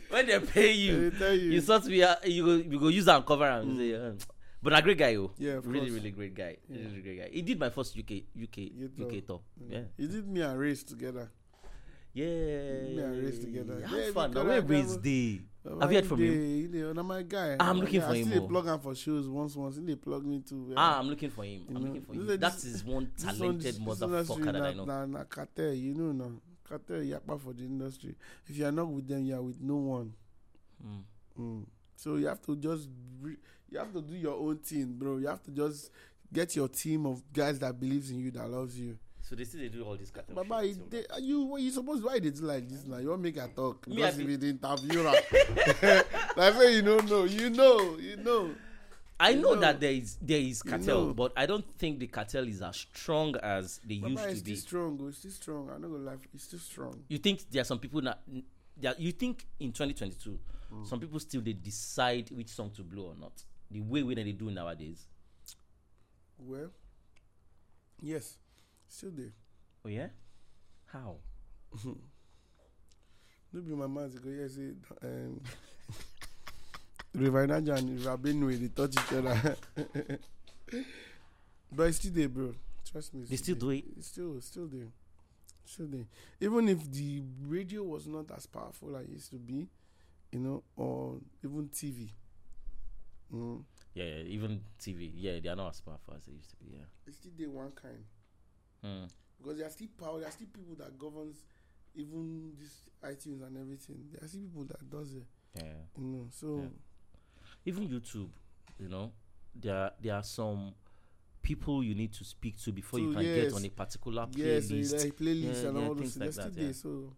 when 0.10 0.26
they 0.26 0.38
pay 0.40 0.72
you, 0.72 1.12
you. 1.20 1.36
you 1.52 1.60
sort 1.60 1.84
me 1.86 2.02
out, 2.04 2.26
you 2.28 2.44
go 2.44 2.54
you 2.54 2.78
go 2.78 2.88
use 2.88 3.08
and 3.08 3.24
cover 3.26 3.46
am. 3.46 3.76
Say, 3.76 3.94
um, 3.94 4.16
but 4.62 4.76
a 4.78 4.82
great 4.82 4.98
guy, 4.98 5.16
oh, 5.16 5.32
Yeah, 5.38 5.52
really 5.64 5.88
course. 5.88 5.90
really 5.92 6.10
great 6.10 6.34
guy, 6.34 6.56
Yeah. 6.68 6.84
really 6.84 7.00
great 7.00 7.18
guy. 7.18 7.28
He 7.32 7.42
did 7.42 7.58
my 7.58 7.70
first 7.70 7.96
UK 7.96 8.12
UK 8.36 8.58
UK 8.78 9.10
tour. 9.10 9.20
tour. 9.26 9.40
Yeah, 9.68 9.82
He 9.96 10.06
did 10.06 10.28
me 10.28 10.42
and 10.42 10.58
Race 10.58 10.82
together. 10.84 11.30
Yeah. 12.12 12.26
Me 12.26 12.98
and 12.98 13.22
Race 13.24 13.38
together. 13.38 13.82
How 13.86 13.96
Yeah, 13.96 14.10
fun? 14.12 14.32
Now 14.32 14.44
where 14.44 14.58
I 14.58 14.60
dey? 14.60 15.40
Baba, 15.62 15.80
Have 15.82 15.92
you 15.92 15.98
heard 15.98 16.06
from 16.06 16.18
dey- 16.18 16.26
him? 16.26 16.42
he 16.62 16.66
dey, 16.68 16.92
na 16.92 17.02
my 17.02 17.22
guy. 17.22 17.56
I'm 17.60 17.78
looking 17.80 18.00
for 18.00 18.06
I 18.08 18.16
him, 18.16 18.28
still 18.28 18.44
oh. 18.44 18.48
plug 18.48 18.66
am 18.68 18.80
for 18.80 18.94
shows 18.94 19.28
once 19.28 19.54
once. 19.56 19.76
He 19.76 19.82
dey 19.82 19.96
plug 19.96 20.24
me 20.24 20.40
too. 20.40 20.68
yeah. 20.70 20.74
Ah, 20.78 20.98
I'm 20.98 21.08
looking 21.08 21.30
for 21.30 21.44
him. 21.44 21.62
You 21.68 21.76
I'm 21.76 21.82
know, 21.82 21.88
looking 21.88 22.02
for 22.02 22.14
him. 22.14 22.40
That 22.40 22.54
is 22.64 22.84
one 22.84 23.10
talented 23.18 23.60
this 23.62 23.78
motherfucker 23.78 24.44
that 24.44 24.52
na, 24.54 24.64
I 24.66 24.72
know. 24.74 24.84
Na, 24.84 25.06
na 25.06 25.24
cartel, 25.24 25.72
you 25.74 25.94
know 25.94 26.12
now. 26.12 26.32
Cartel 26.66 26.96
yapa 27.02 27.38
for 27.40 27.52
the 27.52 27.64
industry. 27.64 28.14
If 28.48 28.56
you 28.56 28.64
are 28.66 28.72
not 28.72 28.88
with 28.88 29.06
them, 29.06 29.24
you 29.24 29.34
are 29.34 29.42
with 29.42 29.60
no 29.60 29.76
one. 29.76 30.12
Mm. 30.84 31.02
Mm. 31.38 31.64
So 31.96 32.16
you 32.16 32.26
have 32.28 32.40
to 32.42 32.56
just 32.56 32.88
you 33.70 33.78
have 33.78 33.92
to 33.92 34.00
do 34.00 34.14
your 34.14 34.36
own 34.38 34.56
thing, 34.58 34.94
bro. 34.96 35.18
You 35.18 35.26
have 35.28 35.42
to 35.42 35.50
just 35.50 35.90
get 36.32 36.56
your 36.56 36.68
team 36.68 37.04
of 37.06 37.22
guys 37.32 37.58
that 37.58 37.78
believes 37.78 38.10
in 38.10 38.20
you, 38.20 38.30
that 38.30 38.48
loves 38.48 38.78
you. 38.78 38.96
So 39.30 39.36
they 39.36 39.44
still 39.44 39.60
they 39.60 39.68
do 39.68 39.84
all 39.84 39.96
this 39.96 40.10
cartel 40.10 40.34
Baba, 40.34 40.60
shit 40.66 40.70
you, 40.70 40.74
till 40.74 40.84
they, 40.90 41.06
are 41.14 41.20
you 41.20 41.56
you 41.58 41.70
supposed 41.70 42.02
why 42.02 42.18
they 42.18 42.30
do 42.30 42.42
like 42.42 42.68
this 42.68 42.84
now? 42.84 42.96
You 42.96 43.10
want 43.10 43.22
make 43.22 43.36
a 43.36 43.46
talk? 43.46 43.86
Me, 43.86 43.94
Because 43.94 44.18
I 44.18 44.22
if 44.22 44.28
you 44.28 44.36
the 44.36 44.48
interviewer, 44.48 45.04
like 46.36 46.54
say 46.54 46.74
you 46.74 46.82
don't 46.82 47.08
know, 47.08 47.24
you 47.24 47.48
know, 47.50 47.96
you 47.96 48.16
know. 48.16 48.50
I 49.20 49.34
know, 49.34 49.54
know. 49.54 49.60
that 49.60 49.78
there 49.78 49.92
is 49.92 50.16
there 50.20 50.40
is 50.40 50.62
You 50.64 50.70
cartel, 50.72 51.06
know. 51.06 51.14
but 51.14 51.32
I 51.36 51.46
don't 51.46 51.64
think 51.78 52.00
the 52.00 52.08
cartel 52.08 52.48
is 52.48 52.60
as 52.60 52.74
strong 52.76 53.36
as 53.36 53.78
they 53.86 53.98
Baba 53.98 54.10
used 54.10 54.24
to 54.24 54.44
be. 54.44 54.56
still 54.56 54.56
strong. 54.56 54.98
oh, 55.00 55.06
It's 55.08 55.18
still 55.18 55.30
strong. 55.30 55.70
I'm 55.72 55.80
not 55.82 55.90
gonna 55.92 56.02
lie, 56.02 56.16
it's 56.34 56.44
still 56.44 56.58
strong. 56.58 57.04
You 57.06 57.18
think 57.18 57.48
there 57.52 57.60
are 57.60 57.64
some 57.64 57.78
people 57.78 58.00
that, 58.00 58.22
that 58.80 58.98
you 58.98 59.12
think 59.12 59.46
in 59.60 59.70
2022, 59.72 60.38
Mm. 60.72 60.86
some 60.86 61.00
people 61.00 61.18
still 61.20 61.40
they 61.40 61.52
decide 61.52 62.30
which 62.30 62.48
song 62.48 62.70
to 62.76 62.82
blow 62.82 63.06
or 63.06 63.14
not. 63.20 63.32
The 63.70 63.80
way 63.80 64.02
we 64.04 64.14
they 64.14 64.32
do 64.32 64.50
nowadays. 64.50 65.04
Well, 66.38 66.70
yes, 68.00 68.36
still 68.96 69.10
there. 69.12 69.32
Oh 69.84 69.88
yeah, 69.88 70.08
how? 70.92 71.16
No 73.52 73.60
be 73.62 73.72
my 73.74 73.86
man 73.88 74.10
go 74.22 74.30
yes 74.30 74.54
say 74.54 74.72
um 75.02 75.40
River 77.14 77.46
Niger 77.46 77.74
and 77.74 77.90
River 77.98 78.16
Benue 78.16 78.56
they 78.60 78.68
touch 78.68 78.92
each 78.94 79.12
other. 79.12 79.56
but 81.72 81.88
it's 81.88 81.96
still 81.98 82.12
there, 82.12 82.28
bro. 82.28 82.54
Trust 82.90 83.14
me. 83.14 83.22
it's 83.22 83.30
They 83.30 83.36
still 83.36 83.54
there. 83.56 83.60
do 83.60 83.70
it? 83.70 83.84
It's 83.96 84.06
still 84.08 84.40
still 84.40 84.66
there. 84.66 84.88
Still 85.64 85.86
there. 85.86 86.06
Even 86.40 86.68
if 86.68 86.90
the 86.92 87.22
radio 87.46 87.82
was 87.82 88.06
not 88.06 88.30
as 88.36 88.46
powerful 88.46 88.96
as 88.96 89.04
it 89.06 89.10
used 89.10 89.30
to 89.30 89.36
be, 89.36 89.68
you 90.32 90.38
know, 90.38 90.62
or 90.76 91.18
even 91.44 91.68
TV. 91.68 92.10
Mm, 93.34 93.62
Yeah, 93.94 94.04
yeah, 94.04 94.22
even 94.24 94.60
TV. 94.80 95.10
Yeah, 95.14 95.38
they 95.40 95.48
are 95.48 95.56
not 95.56 95.70
as 95.70 95.80
powerful 95.80 96.14
as 96.16 96.24
they 96.26 96.32
used 96.32 96.50
to 96.50 96.56
be. 96.56 96.66
Yeah. 96.76 96.84
it's 97.06 97.18
still 97.18 97.32
there 97.36 97.50
one 97.50 97.70
kind. 97.72 98.04
Hmm. 98.82 99.04
Because 99.38 99.58
there 99.58 99.66
are 99.66 99.70
still 99.70 99.88
power, 99.98 100.18
there 100.18 100.28
are 100.28 100.32
still 100.32 100.48
people 100.52 100.74
that 100.78 100.98
governs 100.98 101.44
even 101.94 102.52
this 102.58 102.90
iTunes 103.02 103.46
and 103.46 103.56
everything. 103.56 103.96
There 104.12 104.24
are 104.24 104.28
still 104.28 104.42
people 104.42 104.64
that 104.64 104.88
does 104.90 105.14
it. 105.14 105.24
Yeah. 105.56 105.62
You 105.98 106.04
know, 106.04 106.26
so 106.30 106.60
Yeah. 106.62 106.68
Even 107.66 107.88
YouTube, 107.88 108.28
you 108.78 108.88
know, 108.88 109.12
there 109.54 109.76
are, 109.76 109.92
there 110.00 110.14
are 110.14 110.22
some 110.22 110.72
people 111.42 111.82
you 111.82 111.94
need 111.94 112.12
to 112.12 112.24
speak 112.24 112.58
to 112.62 112.72
before 112.72 113.00
you 113.00 113.12
So, 113.12 113.18
can 113.20 113.24
get 113.34 113.52
on 113.52 113.64
a 113.64 113.68
particular 113.70 114.26
Yes, 114.32 114.66
playlist. 114.70 114.90
so 114.90 114.96
like 115.04 115.16
playlist 115.16 115.62
Yeah, 115.62 115.68
and 115.68 115.78
yeah, 115.78 115.86
all 115.88 115.94
those 115.94 116.14
things 116.14 116.36
like 116.38 116.52
that, 116.54 116.62
yeah. 116.62 116.72
so. 116.72 117.12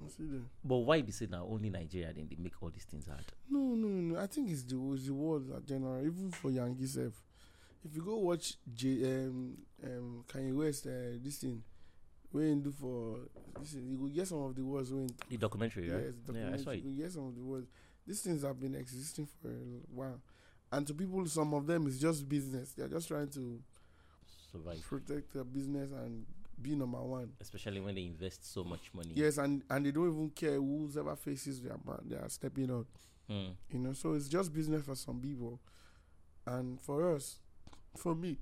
they're 0.00 0.08
still 0.10 0.26
there. 0.26 0.40
But 0.64 0.76
why 0.78 1.02
be 1.02 1.12
say 1.12 1.26
now 1.30 1.46
only 1.48 1.70
Nigeria 1.70 2.12
then 2.12 2.26
they 2.28 2.36
make 2.36 2.60
all 2.62 2.70
these 2.70 2.84
things 2.84 3.06
hard? 3.06 3.24
No, 3.48 3.60
no, 3.74 3.88
no. 3.88 4.20
I 4.20 4.26
think 4.26 4.50
it's 4.50 4.64
the 4.64 4.76
it's 4.94 5.06
the 5.06 5.14
world 5.14 5.48
in 5.48 5.64
general, 5.66 6.04
even 6.04 6.30
for 6.30 6.50
Yankee 6.50 6.86
self. 6.86 7.14
If 7.84 7.94
you 7.94 8.02
go 8.02 8.16
watch 8.16 8.54
J, 8.74 9.04
um, 9.04 9.58
um, 9.84 10.24
Kanye 10.28 10.54
West, 10.54 10.86
uh, 10.86 11.18
this 11.22 11.36
thing, 11.38 11.62
when 12.32 12.62
do 12.62 12.72
for 12.72 13.18
this, 13.60 13.72
thing, 13.72 13.86
you 13.88 13.98
go 13.98 14.06
get 14.06 14.26
some 14.26 14.42
of 14.42 14.54
the 14.54 14.64
words 14.64 14.90
when 14.92 15.08
The 15.28 15.36
documentary, 15.36 15.90
right? 15.90 16.04
yes, 16.06 16.14
yeah, 16.32 16.32
I 16.52 16.56
saw 16.56 16.56
documentary, 16.72 16.78
it. 16.78 16.84
you 16.84 17.02
get 17.02 17.12
some 17.12 17.26
of 17.28 17.34
the 17.36 17.42
words. 17.42 17.66
These 18.06 18.20
things 18.22 18.42
have 18.42 18.58
been 18.58 18.74
existing 18.74 19.28
for 19.40 19.48
a 19.48 19.52
while, 19.94 20.20
and 20.72 20.86
to 20.86 20.94
people, 20.94 21.24
some 21.26 21.52
of 21.54 21.66
them 21.66 21.86
is 21.86 22.00
just 22.00 22.28
business. 22.28 22.72
They're 22.72 22.88
just 22.88 23.08
trying 23.08 23.28
to 23.30 23.60
Survive. 24.50 24.82
protect 24.82 25.32
their 25.34 25.44
business 25.44 25.90
and 25.92 26.24
be 26.60 26.74
number 26.74 27.02
one. 27.02 27.32
Especially 27.40 27.80
when 27.80 27.94
they 27.94 28.04
invest 28.06 28.50
so 28.52 28.62
much 28.64 28.90
money. 28.94 29.10
Yes, 29.14 29.38
and 29.38 29.62
and 29.70 29.84
they 29.86 29.90
don't 29.90 30.08
even 30.08 30.30
care 30.30 30.54
who's 30.60 30.96
ever 30.96 31.16
faces 31.16 31.60
their 31.62 31.76
man. 31.86 32.00
They 32.06 32.16
are 32.16 32.28
stepping 32.28 32.70
out. 32.70 32.86
Hmm. 33.28 33.52
You 33.70 33.78
know, 33.78 33.92
so 33.94 34.12
it's 34.14 34.28
just 34.28 34.52
business 34.52 34.84
for 34.84 34.94
some 34.94 35.20
people, 35.20 35.60
and 36.46 36.78
for 36.80 37.14
us, 37.14 37.38
for 37.96 38.14
me, 38.14 38.36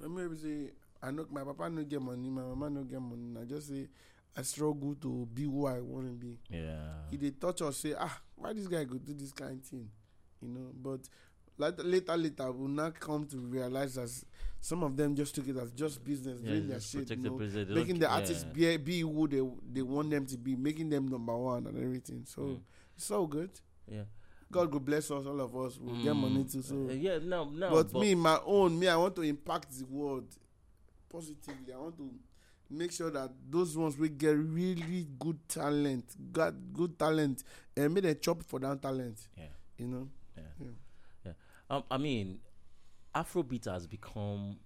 for 0.00 0.08
me, 0.08 0.26
we 0.26 0.36
say 0.36 0.70
I 1.02 1.10
know 1.10 1.26
my 1.30 1.42
papa 1.42 1.68
no 1.70 1.82
get 1.84 2.00
money, 2.02 2.30
my 2.30 2.42
mama 2.42 2.70
no 2.70 2.82
get 2.84 3.00
money. 3.00 3.34
I 3.40 3.44
just 3.44 3.68
say 3.68 3.88
I 4.36 4.42
struggle 4.42 4.94
to 5.02 5.26
be 5.32 5.42
who 5.44 5.66
I 5.66 5.80
want 5.80 6.06
to 6.06 6.12
be. 6.12 6.38
Yeah. 6.48 6.76
If 7.10 7.20
they 7.20 7.30
touch 7.30 7.62
us, 7.62 7.76
say 7.78 7.94
ah, 7.98 8.20
why 8.36 8.52
this 8.52 8.66
guy 8.66 8.84
go 8.84 8.96
do 8.98 9.12
this 9.14 9.32
kind 9.32 9.52
of 9.60 9.64
thing, 9.66 9.88
you 10.40 10.48
know? 10.48 10.70
But 10.74 11.00
later, 11.58 11.82
later, 11.82 12.16
later, 12.16 12.50
we'll 12.52 12.68
not 12.68 12.98
come 12.98 13.26
to 13.26 13.36
realize 13.36 13.94
that 13.96 14.10
some 14.60 14.82
of 14.84 14.96
them 14.96 15.14
just 15.14 15.34
took 15.34 15.48
it 15.48 15.56
as 15.56 15.70
just 15.72 16.02
business, 16.02 16.40
Yeah, 16.42 16.50
doing 16.52 16.68
their 16.68 16.80
shit, 16.80 17.10
you 17.10 17.16
know? 17.16 17.38
They 17.38 17.64
making 17.74 17.98
the 17.98 18.08
artists 18.10 18.46
yeah. 18.56 18.76
be, 18.78 18.78
be 18.78 19.00
who 19.00 19.28
they 19.28 19.42
they 19.72 19.82
want 19.82 20.10
them 20.10 20.24
to 20.26 20.38
be, 20.38 20.56
making 20.56 20.88
them 20.88 21.08
number 21.08 21.36
one 21.36 21.66
and 21.66 21.76
everything. 21.76 22.24
So 22.26 22.42
Mm. 22.42 22.60
it's 22.96 23.04
so 23.04 23.26
good. 23.26 23.50
Yeah. 23.90 24.04
God 24.52 24.72
will 24.72 24.80
bless 24.80 25.10
us, 25.10 25.26
all 25.26 25.40
of 25.40 25.56
us. 25.56 25.78
We'll 25.80 25.96
get 26.02 26.12
Mm. 26.14 26.20
money 26.20 26.44
too. 26.44 26.62
So, 26.62 26.74
Uh, 26.88 26.92
yeah, 26.92 27.18
no, 27.18 27.44
no. 27.50 27.70
but, 27.70 27.92
me, 27.94 28.14
my 28.14 28.38
own, 28.44 28.78
me, 28.78 28.86
I 28.88 28.96
want 28.96 29.16
to 29.16 29.22
impact 29.22 29.70
the 29.78 29.84
world 29.86 30.26
positively. 31.08 31.72
I 31.72 31.78
want 31.78 31.96
to 31.96 32.10
make 32.70 32.92
sure 32.92 33.10
that 33.10 33.30
those 33.50 33.76
ones 33.76 33.96
we 33.98 34.08
get 34.10 34.36
really 34.36 35.08
good 35.18 35.38
talent, 35.48 36.04
got 36.32 36.54
good 36.72 36.98
talent, 36.98 37.42
and 37.76 37.92
make 37.94 38.04
a 38.04 38.14
chop 38.14 38.42
for 38.42 38.60
that 38.60 38.80
talent. 38.82 39.26
Yeah. 39.36 39.46
You 39.78 39.86
know. 39.88 40.08
Yeah. 40.36 40.42
Yeah. 40.60 40.66
Yeah. 41.24 41.32
Um, 41.70 41.84
I 41.90 41.96
mean, 41.98 42.40
Afrobeat 43.14 43.64
has 43.66 43.86
become 43.86 44.58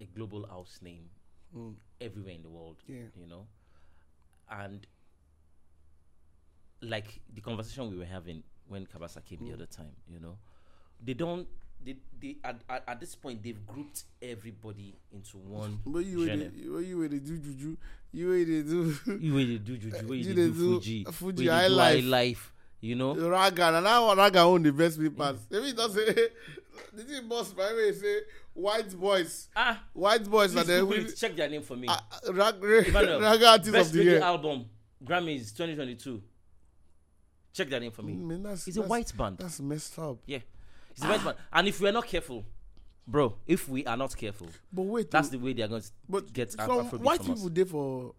a 0.00 0.04
global 0.06 0.46
house 0.46 0.80
name 0.82 1.08
Mm. 1.54 1.74
everywhere 2.00 2.34
in 2.34 2.42
the 2.42 2.48
world. 2.48 2.76
Yeah. 2.86 3.04
You 3.16 3.26
know, 3.26 3.46
and 4.50 4.86
like 6.84 7.20
the 7.34 7.40
conversation 7.40 7.90
we 7.90 7.96
were 7.98 8.04
having 8.04 8.42
when 8.68 8.86
Kabasa 8.86 9.24
came 9.24 9.40
the 9.40 9.50
Mm. 9.50 9.54
other 9.54 9.66
time, 9.66 9.92
you 10.08 10.18
know, 10.20 10.36
they 11.04 11.14
don't. 11.14 11.46
They, 11.84 11.96
they 12.18 12.36
at, 12.42 12.56
at, 12.70 12.82
at 12.88 13.00
this 13.00 13.14
point 13.14 13.42
they've 13.42 13.66
grouped 13.66 14.04
everybody 14.22 14.94
into 15.12 15.36
one 15.36 15.80
But 15.84 16.06
you 16.06 16.26
genre. 16.26 16.48
the, 16.48 16.82
you 16.82 16.96
were 16.98 17.08
the 17.08 17.20
do 17.20 17.36
juju, 17.36 17.76
you 18.10 18.28
were 18.28 18.38
the 18.44 18.62
do 18.62 18.96
You 19.20 19.34
way 19.34 19.44
they 19.44 19.58
do 19.58 19.76
juju, 19.76 20.08
way 20.08 20.16
You 20.16 20.24
they 20.24 20.34
do 20.34 20.52
Fuji, 20.54 21.04
Fuji, 21.04 21.46
high 21.46 21.66
life. 21.66 21.94
high 22.02 22.08
life. 22.08 22.52
You 22.80 22.94
know, 22.96 23.14
raga, 23.14 23.76
and 23.76 23.84
that 23.86 23.98
one 23.98 24.16
raga 24.16 24.40
own 24.40 24.62
the 24.62 24.72
best 24.72 24.98
me 24.98 25.10
pass. 25.10 25.36
Maybe 25.50 25.72
does 25.74 25.94
say 25.94 26.06
the 26.94 27.02
thing 27.02 27.28
boss 27.28 27.52
by 27.52 27.68
the 27.68 27.74
way 27.74 27.92
say 27.92 28.20
white 28.54 28.98
boys, 28.98 29.48
ah, 29.56 29.82
white 29.92 30.24
boys 30.24 30.56
are 30.56 30.64
please 30.64 30.66
the 30.68 30.80
Google 30.80 31.04
it, 31.06 31.16
check 31.16 31.36
their 31.36 31.48
name 31.50 31.62
for 31.62 31.76
me. 31.76 31.88
uh, 31.88 31.98
rag, 32.32 32.54
Emmanuel, 32.62 33.20
raga 33.20 33.46
artist 33.48 33.72
Best 33.72 33.90
of 33.90 33.96
the 33.96 34.04
year. 34.04 34.22
album, 34.22 34.64
Grammys 35.04 35.54
2022. 35.54 36.22
Check 37.54 37.70
their 37.70 37.80
name 37.80 37.92
for 37.92 38.02
me. 38.02 38.12
Man, 38.14 38.42
that's, 38.42 38.66
It's 38.68 38.76
a 38.76 38.80
that's- 38.80 38.90
white 38.90 39.16
band. 39.16 39.38
That's 39.38 39.60
messed 39.60 39.98
up. 39.98 40.18
Yeah, 40.26 40.40
it's 40.90 41.02
a 41.02 41.08
white 41.08 41.24
band. 41.24 41.36
And 41.52 41.68
if 41.68 41.80
we 41.80 41.88
are 41.88 41.92
not 41.92 42.06
careful, 42.06 42.44
bro, 43.06 43.36
if 43.46 43.68
we 43.68 43.86
are 43.86 43.96
not 43.96 44.14
careful, 44.16 44.48
But 44.72 44.82
wait, 44.82 45.10
that's 45.10 45.28
oh, 45.28 45.30
the 45.32 45.38
way 45.38 45.52
they 45.54 45.62
are 45.62 45.68
going 45.68 45.80
to 45.82 45.90
but 46.08 46.32
get 46.32 46.50
some 46.52 46.68
Afrobeat 46.68 47.00
white 47.00 47.22
from 47.22 47.32
us. 47.32 47.38
people 47.38 47.50
there 47.50 47.64
for 47.66 48.14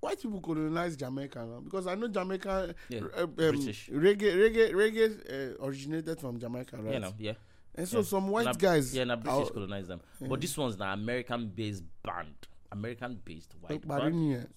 white 0.00 0.20
people 0.20 0.40
colonize 0.40 0.96
Jamaica 0.96 1.46
now 1.46 1.60
because 1.60 1.86
I 1.86 1.94
know 1.94 2.08
Jamaica 2.08 2.74
Yeah, 2.90 3.00
uh, 3.16 3.22
um, 3.22 3.30
British. 3.30 3.88
reggae 3.90 4.34
reggae 4.34 4.72
reggae 4.72 5.56
uh, 5.60 5.64
originated 5.64 6.20
from 6.20 6.38
Jamaica, 6.40 6.76
right? 6.76 6.94
You 6.94 7.00
know, 7.00 7.14
yeah. 7.18 7.32
and 7.76 7.88
so 7.88 7.98
yeah. 7.98 8.04
some 8.04 8.28
white 8.28 8.58
guys, 8.58 8.92
Yeah, 8.94 9.04
na 9.04 9.14
British 9.16 9.48
are- 9.48 9.52
colonize 9.52 9.86
them. 9.88 10.00
But 10.20 10.40
this 10.40 10.58
one's 10.58 10.74
an 10.74 10.82
American-based 10.82 11.84
band, 12.02 12.34
American-based 12.72 13.54
white 13.60 13.86
But 13.86 14.00
band. 14.00 14.48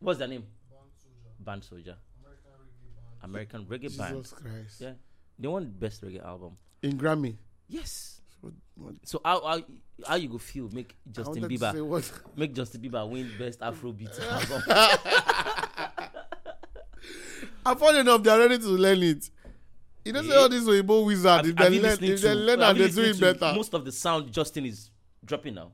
What's 0.00 0.18
their 0.18 0.28
name? 0.28 0.44
Band 1.38 1.62
SOJA. 1.62 1.94
American 3.24 3.64
reggae 3.64 3.96
band. 3.96 4.16
Jesus 4.16 4.32
Christ. 4.32 4.80
Yeah, 4.80 4.92
they 5.38 5.48
won 5.48 5.70
best 5.78 6.02
reggae 6.02 6.24
album. 6.24 6.56
In 6.82 6.98
Grammy. 6.98 7.36
Yes. 7.68 8.20
What, 8.40 8.52
what, 8.76 8.94
So 9.04 9.20
how 9.24 9.40
how, 9.44 9.60
how 10.06 10.16
you 10.16 10.28
go 10.28 10.38
feel 10.38 10.68
make 10.70 10.94
Justin 11.10 11.44
Bieber 11.44 11.72
make 12.36 12.54
Justin 12.54 12.80
Bieber 12.82 13.08
win 13.08 13.30
best 13.38 13.60
Afrobeat 13.60 14.20
album? 14.30 14.62
I'm 17.66 17.76
funny 17.78 18.00
enough, 18.00 18.22
they're 18.22 18.38
ready 18.38 18.58
to 18.58 18.68
learn 18.68 19.02
it. 19.02 19.30
You 20.04 20.12
don't 20.12 20.28
say 20.28 20.36
all 20.36 20.50
this 20.50 20.64
Oyibo 20.64 21.06
wizard. 21.06 21.46
If 21.46 21.58
I've 21.58 21.72
they 21.72 21.80
learn, 21.80 22.04
if 22.04 22.20
they 22.20 22.34
learn, 22.34 22.60
and 22.60 22.78
they 22.78 22.90
do 22.90 23.02
it 23.02 23.18
better. 23.18 23.54
Most 23.54 23.72
of 23.72 23.84
the 23.86 23.92
sound 23.92 24.30
Justin 24.30 24.66
is 24.66 24.90
dropping 25.24 25.54
now. 25.54 25.72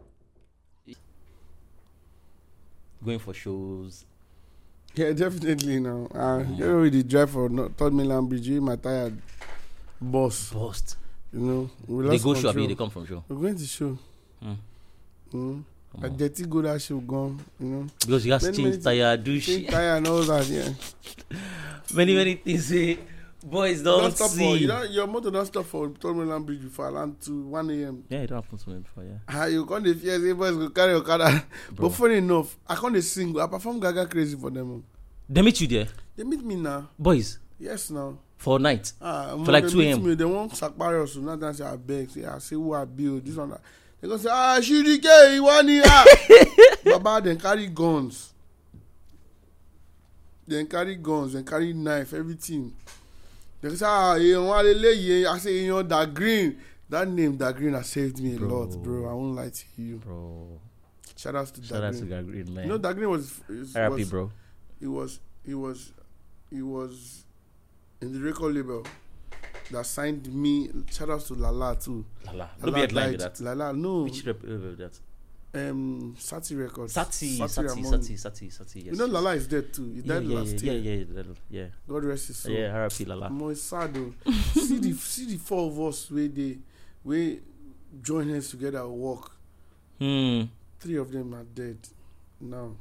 Going 3.05 3.19
for 3.19 3.35
shows. 3.35 4.05
Yeah, 4.95 5.13
definitely 5.13 5.81
now. 5.81 6.09
Uh, 6.15 6.45
You 6.57 6.67
know, 6.67 6.81
with 6.81 6.93
the 6.93 7.03
drive 7.03 7.31
for 7.31 7.49
no, 7.49 7.69
Third 7.77 7.95
Mainland 7.95 8.29
Bridge, 8.29 8.51
my 8.61 8.77
tired 8.77 9.17
boss. 10.01 10.51
Bust. 10.53 10.97
You 11.33 11.41
know, 11.41 11.71
we 11.87 12.03
They 12.05 12.11
lost 12.11 12.25
go 12.25 12.35
show, 12.35 12.43
control. 12.43 12.65
abi 12.65 12.67
they 12.67 12.75
come 12.75 12.91
from 12.91 13.07
show. 13.07 13.23
We're 13.29 13.37
going 13.37 13.57
to 13.57 13.65
show. 13.67 13.97
Mm. 14.45 14.57
Mm. 15.33 15.63
Come 15.93 16.05
A 16.05 16.09
dirty 16.11 16.45
go 16.45 16.63
that 16.63 16.83
show 16.83 16.99
gone. 16.99 17.39
You 17.61 17.67
know, 17.67 17.87
Because 18.01 18.27
you 18.27 18.33
have 18.33 18.41
to 18.41 18.47
Many, 18.51 18.57
change 18.59 18.85
many 18.85 18.99
tire, 18.99 19.17
do 19.17 19.41
shit. 19.41 19.69
tire 19.71 19.97
and 19.97 20.07
all 20.09 20.23
that. 20.23 20.47
Yeah. 20.49 20.69
Many, 21.95 22.15
many 22.15 22.35
things. 22.35 22.71
eh, 22.73 22.97
boys 23.45 23.83
Don't 23.83 24.11
stop 24.15 24.31
for 24.31 24.57
you. 24.57 24.67
Know, 24.69 24.83
your 24.85 25.07
motor 25.07 25.31
don't 25.31 25.47
stop 25.47 25.65
for 25.67 25.89
Third 25.91 26.17
Mainland 26.17 26.47
Bridge 26.47 26.63
before 26.63 26.89
around 26.89 27.21
to 27.23 27.47
one 27.47 27.71
a.m. 27.71 28.05
yeah, 28.09 28.19
it 28.21 28.27
don't 28.29 28.45
to 28.59 28.71
me 28.71 28.79
before, 28.81 29.05
yeah. 29.05 29.19
Ah, 29.29 29.47
you 29.47 29.65
can't 29.67 29.85
fear 29.85 30.19
say 30.21 30.33
boys 30.33 30.57
go 30.57 30.69
carry 30.71 30.93
your 30.93 31.03
car. 31.03 31.43
But 31.73 31.89
funny 31.91 32.17
enough, 32.17 32.57
I 32.69 32.75
can't 32.77 33.03
sing. 33.03 33.39
I 33.41 33.47
perform 33.47 33.81
Gaga 33.81 34.07
crazy 34.07 34.37
for 34.37 34.51
them. 34.51 34.71
oh. 34.73 34.83
They 35.29 35.43
meet 35.43 35.61
you 35.61 35.67
there, 35.69 35.87
They 36.17 36.25
meet 36.25 36.43
me 36.45 36.57
now. 36.57 36.89
boys, 36.99 37.39
Yes, 37.59 37.91
now. 37.91 38.19
for 38.37 38.59
night. 38.59 38.93
Ah, 39.01 39.37
For 39.45 39.53
like 39.53 39.65
they 39.65 39.71
2 39.71 39.79
meet 39.79 39.91
a.m.. 39.93 40.17
They 40.17 40.25
want 40.25 40.53
sakpari 40.53 41.03
us. 41.03 41.17
Now 41.17 41.37
dance 41.37 41.61
I 41.61 41.77
beg. 41.77 42.11
Say 42.11 42.25
I 42.25 42.39
say 42.39 42.57
who 42.57 42.73
I 42.75 42.85
build 42.85 43.25
this 43.25 43.37
one. 43.37 43.55
They 44.01 44.09
go 44.09 44.17
say 44.17 44.31
ah 44.33 44.59
Shirike 44.61 45.39
Iwani 45.39 45.83
ah. 45.85 46.05
Baba 46.99 47.21
then 47.25 47.39
carry 47.39 47.67
guns. 47.69 48.33
Then 50.47 50.67
carry 50.67 50.97
guns. 50.97 51.35
Then 51.35 51.45
carry 51.45 51.73
knife. 51.73 52.13
Everything. 52.15 52.73
They 53.61 53.75
say 53.77 53.87
ah 53.87 54.17
èèyàn 54.19 54.47
wa 54.47 54.63
leleyi. 54.63 55.27
I 55.27 55.39
say 55.39 55.53
èèyàn 55.65 55.87
Dagrin. 55.89 56.57
That 56.89 57.07
name 57.09 57.37
Dagrin 57.39 57.75
has 57.75 57.87
saved 57.89 58.21
me 58.21 58.35
a 58.35 58.39
Bro. 58.39 58.49
lot, 58.49 58.83
bro. 58.83 59.09
I 59.09 59.13
won't 59.15 59.37
lie 59.37 59.51
to 59.51 59.65
you. 59.77 59.97
Bro. 59.99 60.61
Shout 61.17 61.37
out 61.37 61.47
to 61.55 61.63
Shout 61.63 61.81
da 61.83 61.87
out 61.89 61.95
to 61.95 62.01
green. 62.01 62.11
Dagrin, 62.11 62.49
man. 62.51 62.65
You 62.65 62.71
know 62.71 62.79
Dagrin 62.79 63.09
was. 63.11 63.41
was 63.49 63.75
RIP, 63.77 64.09
bro. 64.09 64.31
he 64.81 64.87
was 64.87 65.21
he 65.45 65.55
was 65.55 65.93
he 66.51 66.63
was 66.63 67.25
in 68.01 68.13
the 68.13 68.19
record 68.21 68.55
label 68.55 68.85
that 69.71 69.87
signed 69.87 70.33
me. 70.35 70.69
Shout 70.91 71.11
out 71.11 71.21
to 71.27 71.35
Lala 71.35 71.77
too. 71.77 72.05
Lala. 72.27 72.51
Lala 72.61 72.73
be 72.75 72.81
headline 72.81 73.13
with 73.13 73.21
that. 73.21 73.41
Lala, 73.41 73.73
no. 73.73 74.03
Which 74.05 74.25
rep 74.27 74.43
with 74.43 74.79
that? 74.79 74.99
Um, 75.53 76.15
Sati 76.19 76.55
Records. 76.55 76.93
Sati, 76.93 77.37
Sati, 77.49 77.67
Ramon. 77.67 77.85
Sati, 78.03 78.17
Sati, 78.17 78.51
Sati. 78.51 78.81
Yes. 78.83 78.93
You 78.93 78.99
know 78.99 79.05
yes. 79.07 79.13
Lala 79.15 79.35
is 79.35 79.47
dead 79.49 79.73
too. 79.73 79.91
He 79.91 80.01
Yeah, 80.01 80.15
died 80.15 80.25
yeah, 80.25 80.39
last 80.39 80.63
yeah, 80.63 80.73
year. 80.73 80.81
yeah, 80.81 81.05
yeah, 81.05 81.05
yeah, 81.17 81.23
yeah. 81.51 81.67
God 81.89 82.05
rest 82.05 82.29
his 82.29 82.37
soul. 82.37 82.53
Yeah, 82.53 82.77
RIP 82.77 83.09
Lala. 83.09 83.31
More 83.31 83.55
sad 83.57 83.95
though. 83.95 84.15
see 84.55 84.79
the 84.79 84.93
see 84.93 85.27
the 85.27 85.37
four 85.39 85.67
of 85.71 85.81
us 85.81 86.09
where 86.11 86.29
they 86.29 86.59
we 87.03 87.41
join 88.01 88.29
hands 88.29 88.51
together 88.51 88.87
work. 88.87 89.33
Hmm. 89.99 90.43
Three 90.79 90.97
of 90.97 91.11
them 91.11 91.35
are 91.35 91.43
dead 91.45 91.79
now. 92.41 92.77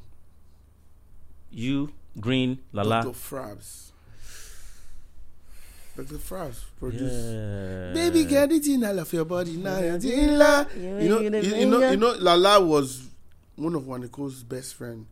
You, 1.52 1.92
Green, 2.20 2.60
Lala. 2.72 3.02
Dr. 3.04 3.16
Frabz. 3.16 3.92
Dr. 6.04 6.18
Frabz 6.18 6.62
produced. 6.80 7.14
Yeah. 7.14 7.94
Baby, 7.94 8.24
get 8.26 8.52
it 8.52 8.68
in 8.68 8.84
all 8.84 9.00
of 9.00 9.12
your 9.12 9.26
body 9.26 9.58
now. 9.58 9.76
it's 9.78 10.06
in 10.06 10.38
la- 10.38 10.66
You 10.76 11.10
know, 11.10 11.20
you, 11.20 11.30
know, 11.68 11.90
you 11.92 11.98
know, 11.98 12.16
Lala 12.20 12.64
was 12.64 13.08
one 13.56 13.76
of 13.76 13.84
Waniko's 13.84 14.44
best 14.44 14.76
friend. 14.76 15.06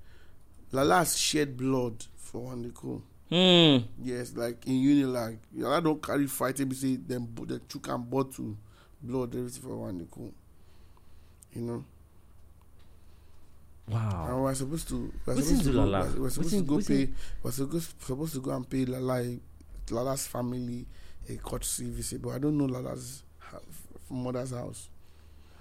Lala 0.72 1.06
shed 1.06 1.58
blood 1.58 2.06
for 2.16 2.52
Waniko. 2.54 3.02
Hmm. 3.30 3.86
Yes, 4.02 4.34
like 4.36 4.66
in 4.68 4.74
Unilag. 4.76 5.38
Lala 5.56 5.82
don't 5.82 6.02
carry 6.02 6.28
fight. 6.28 6.56
They 6.58 6.76
say 6.76 6.96
them 6.96 7.28
the 7.46 7.60
chook 7.68 7.88
and 7.90 8.10
bottle 8.10 8.56
blood 9.02 9.36
everything 9.36 9.62
for 9.62 9.70
Waniko. 9.70 10.32
You 11.54 11.62
know, 11.62 11.86
Wow. 13.90 14.28
and 14.30 14.44
we're 14.44 14.54
supposed 14.56 14.88
to. 14.90 15.14
We're 15.26 15.36
supposed 15.42 15.64
to 15.66 15.72
go, 15.74 15.84
Lala? 15.84 16.06
We're, 16.14 16.22
we're 16.24 16.30
supposed 16.30 16.54
to 16.54 16.62
go 16.62 16.82
pay. 16.82 17.10
We're 17.44 17.52
supposed 17.52 17.94
supposed 18.02 18.34
to 18.34 18.42
go 18.42 18.52
and 18.52 18.70
pay 18.70 18.86
Lala 18.86 19.38
Lala's 19.92 20.28
family 20.28 20.86
a 21.30 21.36
courtesy 21.38 21.90
visit, 21.90 22.22
but 22.22 22.30
I 22.30 22.38
don't 22.40 22.58
know 22.58 22.66
Lala's 22.66 23.24
ha- 23.40 23.60
mother's 24.10 24.52
house. 24.52 24.90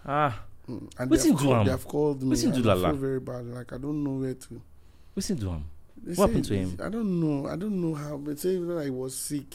Ah. 0.04 0.42
Mm, 0.68 0.90
And 0.98 1.10
they 1.10 1.28
have, 1.28 1.38
called, 1.38 1.66
they 1.66 1.70
have 1.70 1.86
called 1.86 2.22
me. 2.22 2.42
And 2.44 2.54
I 2.54 2.58
Lala? 2.58 2.88
feel 2.90 2.96
very 2.96 3.20
bad. 3.20 3.46
Like 3.46 3.72
I 3.72 3.78
don't 3.78 4.02
know 4.02 4.10
where 4.20 4.34
to. 4.34 4.62
Listen 5.14 5.38
to 5.38 5.50
him. 5.50 5.64
They 6.02 6.14
What 6.14 6.28
happened 6.28 6.44
to 6.46 6.54
him? 6.56 6.78
I 6.82 6.88
don't 6.88 7.20
know. 7.20 7.48
I 7.48 7.56
don't 7.56 7.80
know 7.80 7.94
how. 7.94 8.16
But 8.16 8.38
say 8.38 8.56
that 8.58 8.78
I 8.78 8.90
was 8.90 9.16
sick, 9.16 9.54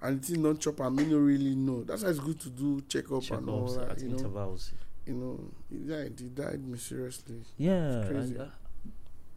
and 0.00 0.24
it 0.28 0.38
not 0.38 0.60
chop. 0.60 0.80
I 0.80 0.88
mean, 0.88 1.10
don't 1.10 1.24
really 1.26 1.54
know. 1.54 1.82
That's 1.84 2.02
why 2.04 2.10
it's 2.10 2.18
good 2.20 2.40
to 2.40 2.50
do 2.50 2.80
checkup 2.88 3.28
and 3.30 3.48
all 3.48 3.66
that. 3.74 3.90
at 3.90 4.00
You 4.00 4.08
know, 4.10 4.16
intervals. 4.16 4.72
you 5.06 5.14
know. 5.14 5.40
He 5.70 5.78
died. 5.78 6.14
He 6.18 6.28
died 6.28 6.66
mysteriously. 6.66 7.42
Yeah. 7.58 8.04
crazy. 8.08 8.34
and, 8.34 8.40
uh, 8.42 8.46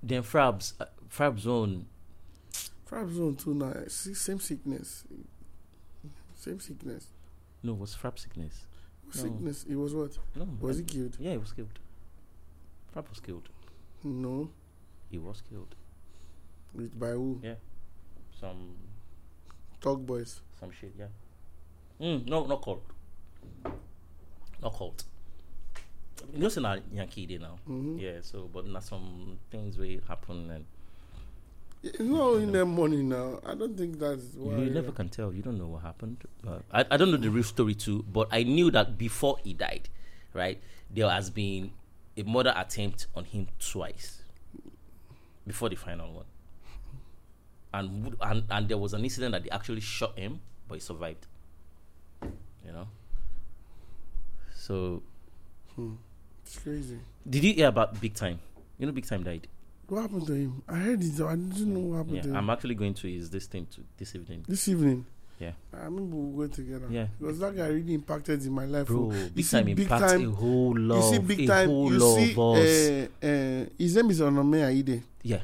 then 0.03 0.23
Frabz, 0.23 0.73
uh, 0.79 0.85
Frabz 1.09 1.45
own. 1.47 1.85
Perhaps 2.87 3.13
zone 3.13 3.35
two 3.35 3.53
now. 3.53 3.73
Same 3.87 4.39
sickness. 4.39 5.03
Same 6.35 6.59
sickness. 6.59 7.07
No, 7.63 7.73
it 7.73 7.79
was 7.79 7.93
Frab 7.95 8.17
sickness. 8.17 8.65
No. 9.13 9.21
Sickness. 9.21 9.65
It 9.69 9.75
was 9.75 9.93
what? 9.93 10.17
No. 10.35 10.47
Was 10.61 10.77
he 10.77 10.83
killed? 10.83 11.17
Yeah, 11.19 11.31
he 11.31 11.37
was 11.37 11.51
killed. 11.51 11.79
Frab 12.93 13.09
was 13.09 13.19
killed. 13.19 13.49
No. 14.03 14.49
He 15.11 15.17
was 15.17 15.41
killed. 15.49 15.75
With 16.73 16.97
by 16.97 17.09
who? 17.11 17.39
Yeah. 17.43 17.55
Some 18.39 18.75
Talk 19.81 19.99
boys. 20.05 20.41
some 20.59 20.71
shit. 20.71 20.93
Yeah. 20.97 21.07
Mm, 21.99 22.27
no, 22.27 22.45
not 22.45 22.61
called. 22.61 22.81
Not 24.61 24.73
called. 24.73 25.03
You 26.33 26.39
know, 26.39 26.49
say 26.49 26.61
na 26.61 26.77
Yankee 26.93 27.25
day 27.25 27.37
now. 27.37 27.57
Mm-hmm. 27.69 27.99
Yeah. 27.99 28.19
So, 28.21 28.49
but 28.51 28.65
na 28.67 28.79
some 28.79 29.39
things 29.51 29.77
will 29.77 29.99
happen, 30.07 30.49
and 30.51 30.65
It's 31.93 31.99
not 31.99 32.35
in 32.35 32.51
their 32.51 32.65
money 32.65 33.03
now. 33.03 33.39
I 33.45 33.55
don't 33.55 33.77
think 33.77 33.99
that's 33.99 34.23
why. 34.35 34.57
you 34.57 34.69
never 34.69 34.91
can 34.91 35.09
tell. 35.09 35.33
You 35.33 35.41
don't 35.41 35.57
know 35.57 35.67
what 35.67 35.81
happened. 35.83 36.23
I, 36.71 36.85
I 36.91 36.97
don't 36.97 37.11
know 37.11 37.17
the 37.17 37.29
real 37.29 37.43
story 37.43 37.75
too. 37.75 38.03
But 38.11 38.27
I 38.31 38.43
knew 38.43 38.71
that 38.71 38.97
before 38.97 39.37
he 39.43 39.53
died, 39.53 39.89
right? 40.33 40.61
There 40.89 41.09
has 41.09 41.29
been 41.29 41.71
a 42.17 42.23
murder 42.23 42.53
attempt 42.55 43.07
on 43.15 43.25
him 43.25 43.47
twice 43.59 44.21
before 45.45 45.69
the 45.69 45.75
final 45.75 46.11
one. 46.13 46.25
And, 47.73 48.15
and 48.21 48.43
and 48.49 48.67
there 48.67 48.77
was 48.77 48.93
an 48.93 49.03
incident 49.03 49.33
that 49.33 49.43
they 49.43 49.49
actually 49.49 49.81
shot 49.81 50.17
him, 50.17 50.39
but 50.67 50.75
he 50.75 50.81
survived. 50.81 51.27
You 52.65 52.73
know. 52.73 52.87
So, 54.55 55.03
hmm. 55.75 55.93
It's 56.45 56.59
crazy. 56.59 56.99
did 57.29 57.43
you 57.43 57.53
hear 57.53 57.67
about 57.67 57.99
Big 57.99 58.13
Time? 58.13 58.39
You 58.79 58.85
know, 58.85 58.91
Big 58.91 59.05
Time 59.05 59.23
died. 59.23 59.47
What 59.87 60.01
happened 60.01 60.27
to 60.27 60.33
him? 60.33 60.63
I 60.67 60.75
heard 60.75 61.01
it. 61.03 61.19
I 61.21 61.35
didn't 61.35 61.73
know 61.73 61.79
what 61.79 61.97
happened 61.97 62.15
Yeah, 62.17 62.21
to 62.23 62.29
him. 62.29 62.35
I'm 62.35 62.49
actually 62.49 62.75
going 62.75 62.93
to 62.95 63.07
his 63.07 63.29
this 63.29 63.45
thing 63.47 63.67
to 63.75 63.81
this 63.97 64.15
evening. 64.15 64.43
this 64.47 64.67
evening. 64.67 65.05
Yeah. 65.39 65.51
I 65.73 65.85
remember 65.85 66.15
we 66.17 66.47
go 66.47 66.53
together. 66.53 66.87
Yeah. 66.89 67.07
Because 67.19 67.39
that 67.39 67.55
guy 67.55 67.67
really 67.67 67.93
impacted 67.93 68.43
in 68.43 68.51
my 68.51 68.65
life. 68.65 68.87
Bro, 68.87 69.11
oh. 69.11 69.15
You 69.15 69.29
Big 69.29 69.45
see 69.45 69.57
Time 69.57 69.65
Big 69.65 69.79
impacts 69.81 70.11
Time- 70.11 70.27
a 70.27 70.31
whole 70.35 70.77
lot. 70.77 70.95
you 70.97 71.01
see 71.13 71.19
big 71.19 71.47
time. 71.47 71.69
You 71.69 71.99
see, 71.99 72.33
uh, 72.35 73.27
uh, 73.27 73.65
his 73.77 73.95
name 73.95 74.09
is 74.09 74.19
Onome 74.21 74.67
Aide. 74.67 75.03
yeah, 75.23 75.41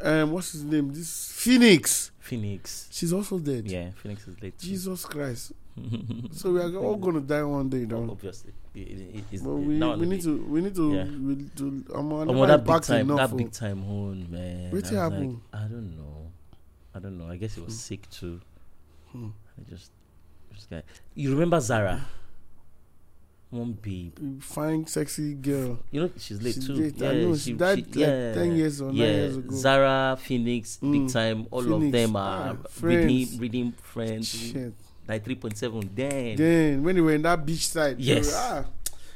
Um, 0.00 0.30
what's 0.32 0.52
his 0.52 0.62
name? 0.64 0.92
This 0.92 1.32
Phoenix. 1.32 2.10
Phoenix. 2.20 2.88
She's 2.92 3.12
also 3.14 3.38
dead. 3.38 3.66
Yeah, 3.66 3.90
Phoenix 3.96 4.28
is 4.28 4.36
dead. 4.36 4.52
too. 4.58 4.66
Jesus 4.68 5.04
Christ. 5.06 5.52
So 6.32 6.52
we 6.52 6.60
are 6.60 6.76
all 6.76 6.96
gonna 6.96 7.20
die 7.20 7.42
one 7.42 7.68
day, 7.68 7.84
though. 7.84 8.08
Obviously, 8.10 8.52
It- 8.74 8.88
it- 8.90 9.24
it- 9.32 9.42
But 9.44 9.54
we, 9.54 9.78
we 9.78 10.06
need 10.06 10.22
to 10.22 10.44
we 10.46 10.60
need 10.60 10.74
to 10.76 10.92
Yeah. 10.94 11.04
we 11.04 11.34
need 11.34 11.56
to 11.56 11.84
um, 11.94 12.12
Oh, 12.12 12.46
that 12.46 12.64
big 12.64 12.82
time, 12.82 13.08
that 13.08 13.32
oh. 13.32 13.36
big 13.36 13.50
time 13.52 13.82
home, 13.82 14.26
man. 14.30 14.70
Wetin 14.72 14.96
I 14.98 15.06
like. 15.08 15.36
I 15.52 15.66
don't 15.66 15.96
know. 15.96 16.30
I 16.94 16.98
don't 17.00 17.18
know. 17.18 17.26
I 17.28 17.36
guess 17.36 17.54
he 17.56 17.60
was 17.60 17.78
sick 17.78 18.08
too. 18.10 18.40
Hmm. 19.10 19.28
I 19.58 19.62
just, 19.70 19.90
just 20.54 20.70
guy. 20.70 20.82
You 21.14 21.30
remember 21.32 21.58
Zara? 21.60 22.06
One 23.50 23.72
babe. 23.80 24.42
fine, 24.42 24.84
sexy 24.86 25.34
girl. 25.34 25.78
You 25.92 26.00
know 26.02 26.10
she's 26.18 26.42
late 26.42 26.54
She 26.54 26.60
too. 26.66 26.74
did. 26.74 26.96
Yeah, 27.00 27.10
I 27.10 27.14
know, 27.22 27.36
she 27.36 27.52
died 27.52 27.86
like 27.94 28.34
10 28.34 28.56
years 28.56 28.80
or 28.80 28.86
nine 28.86 28.94
yeah. 28.96 29.04
years 29.06 29.36
ago. 29.36 29.54
Zara, 29.54 30.16
Phoenix, 30.20 30.76
Big 30.78 30.90
Mm. 31.02 31.12
Time. 31.12 31.46
All 31.52 31.60
of 31.60 31.66
Phoenix. 31.82 31.92
them 31.92 32.16
Ah, 32.16 32.20
are 32.50 32.56
friends. 32.68 33.06
reading, 33.06 33.38
reading 33.38 33.72
friends. 33.72 34.28
Shit. 34.28 34.74
Like 35.08 35.24
three 35.24 35.34
point 35.34 35.56
seven. 35.56 35.90
Damn. 35.94 36.36
Then 36.36 36.82
when 36.82 36.94
they 36.94 37.00
were 37.00 37.12
in 37.14 37.22
that 37.22 37.44
beach 37.44 37.68
side, 37.68 37.96
Yes. 37.98 38.26
were, 38.32 38.32
ah, 38.36 38.64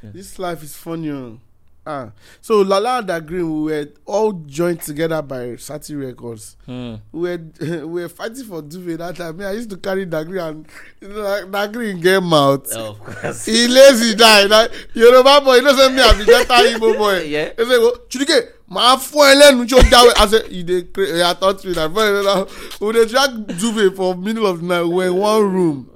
Yeah. 0.03 0.09
this 0.13 0.37
life 0.39 0.63
is 0.63 0.75
funny. 0.75 1.09
oh. 1.09 1.39
Ah, 1.87 2.11
so 2.41 2.61
Lala 2.61 2.99
and 2.99 3.27
Green, 3.27 3.63
we 3.63 3.71
were 3.71 3.87
all 4.05 4.33
joined 4.45 4.81
together 4.81 5.21
by 5.23 5.55
Sati 5.55 5.95
Records. 5.95 6.55
Hmm. 6.67 6.95
We 7.11 7.19
were 7.21 7.41
we 7.87 8.01
were 8.03 8.09
fighting 8.09 8.43
for 8.43 8.61
Duve 8.61 8.97
that 8.99 9.15
time. 9.15 9.37
Me, 9.37 9.45
I 9.45 9.53
used 9.53 9.71
to 9.71 9.77
carry 9.77 10.05
Dagrin 10.05 10.49
and 10.49 10.67
you 11.01 11.07
Dagrin 11.07 11.99
get 12.01 12.21
mouth. 12.21 12.67
Oh, 12.75 12.89
of 12.91 12.99
course. 12.99 13.45
He 13.45 13.67
lazy 13.67 14.13
die. 14.13 14.45
That 14.47 14.71
Yoruba 14.93 15.41
boy, 15.41 15.55
you 15.55 15.61
know 15.63 15.73
say 15.73 15.91
me 15.91 16.01
I 16.01 16.13
be 16.17 16.25
better 16.25 16.53
Igbo 16.53 16.95
boy. 16.97 17.23
Yeah. 17.23 17.53
He 17.57 17.65
say, 17.65 17.77
"Wo, 17.79 17.91
Chudike, 18.07 18.51
màá 18.69 18.97
fún 18.97 19.25
ẹ 19.31 19.35
lẹ́nu 19.41 19.65
tí 19.67 19.75
ó 19.75 19.81
jáwé." 19.81 20.11
I 20.17 20.27
say, 20.27 20.41
you 20.49 20.63
dey 20.63 20.81
cra- 20.83 21.17
yeah, 21.17 21.33
touch 21.33 21.65
me 21.65 21.73
that 21.73 21.93
boy. 21.93 22.23
Now, 22.23 22.47
we 22.79 22.93
dey 22.93 23.05
drag 23.05 23.47
Duve 23.59 23.95
for 23.95 24.15
middle 24.15 24.45
of 24.45 24.61
the 24.61 24.65
night. 24.65 24.83
We 24.83 24.93
were 24.95 25.07
in 25.07 25.15
one 25.15 25.53
room. 25.53 25.89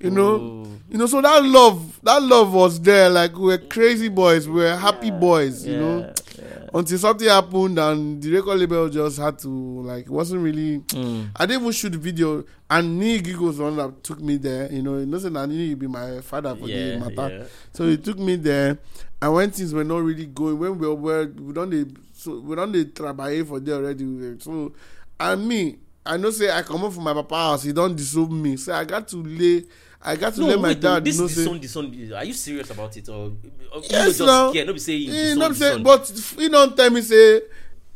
You 0.00 0.10
know, 0.10 0.34
Oh. 0.34 0.66
you 0.90 0.96
know. 0.98 1.06
So 1.06 1.20
that 1.20 1.44
love, 1.44 1.98
that 2.04 2.22
love 2.22 2.52
was 2.52 2.80
there. 2.80 3.10
Like 3.10 3.34
we 3.36 3.46
were 3.46 3.58
crazy 3.58 4.08
boys. 4.08 4.46
We 4.46 4.60
were 4.60 4.76
happy 4.76 5.10
boys. 5.10 5.66
You 5.66 5.76
know. 5.76 5.98
Yeah, 5.98 6.12
yeah. 6.38 6.68
Until 6.72 6.98
something 6.98 7.26
happened 7.26 7.78
and 7.80 8.22
the 8.22 8.30
record 8.30 8.60
label 8.60 8.88
just 8.88 9.18
had 9.18 9.40
to 9.40 9.48
like 9.48 10.04
it 10.04 10.10
wasn't 10.10 10.42
really. 10.42 10.78
Mm. 10.94 11.30
I 11.34 11.46
didn't 11.46 11.62
even 11.62 11.72
shoot 11.72 11.90
the 11.90 11.98
video, 11.98 12.44
and 12.70 13.00
Nigi 13.02 13.34
was 13.36 13.56
the 13.56 13.64
one 13.64 13.76
that 13.76 14.04
took 14.04 14.20
me 14.20 14.36
there. 14.36 14.70
You 14.72 14.82
know, 14.82 14.98
you 14.98 15.06
know, 15.06 15.18
say 15.18 15.30
na 15.30 15.46
Nigi 15.46 15.76
be 15.76 15.88
my 15.88 16.20
father 16.20 16.54
for 16.54 16.68
the 16.68 16.98
matter. 17.00 17.36
yeah. 17.38 17.44
So 17.72 17.88
he 17.88 17.96
took 17.96 18.18
me 18.20 18.36
there, 18.36 18.78
and 19.20 19.34
when 19.34 19.50
things 19.50 19.74
were 19.74 19.82
not 19.82 20.04
really 20.04 20.26
going, 20.26 20.60
when 20.60 20.78
we 20.78 20.86
were 20.86 21.26
we 21.26 21.52
done 21.54 21.70
the 21.70 21.88
so 22.28 22.40
we 22.40 22.56
done 22.56 22.72
the 22.72 22.84
trabaye 22.86 23.46
for 23.46 23.60
there 23.60 23.76
already. 23.76 24.38
So 24.40 24.72
and 25.20 25.48
me, 25.48 25.78
I 26.04 26.16
know 26.16 26.30
say 26.30 26.50
I 26.50 26.62
come 26.62 26.84
up 26.84 26.92
from 26.92 27.04
my 27.04 27.14
papa 27.14 27.34
house. 27.34 27.62
He 27.64 27.72
don't 27.72 27.94
disown 27.96 28.40
me. 28.40 28.56
So 28.56 28.72
I 28.74 28.84
got 28.84 29.08
to 29.08 29.16
lay, 29.22 29.64
I 30.02 30.16
got 30.16 30.34
to 30.34 30.44
let 30.44 30.60
my 30.60 30.68
wait, 30.68 30.80
dad 30.80 31.04
this, 31.04 31.18
know 31.18 31.26
say. 31.26 31.58
this 31.58 31.72
son, 31.72 32.12
are 32.14 32.24
you 32.24 32.32
serious 32.32 32.70
about 32.70 32.96
it 32.96 33.08
or, 33.08 33.32
or 33.74 33.82
Yes, 33.82 33.92
you 33.92 33.98
just 34.06 34.20
now. 34.20 34.50
scared? 34.50 34.66
No, 34.66 34.72
be 34.72 34.78
say 34.78 34.92
you 34.94 35.10
disown 35.12 35.54
son. 35.54 35.82
but 35.82 36.08
he 36.38 36.48
don't 36.48 36.76
tell 36.76 36.90
me 36.90 37.00
say, 37.02 37.42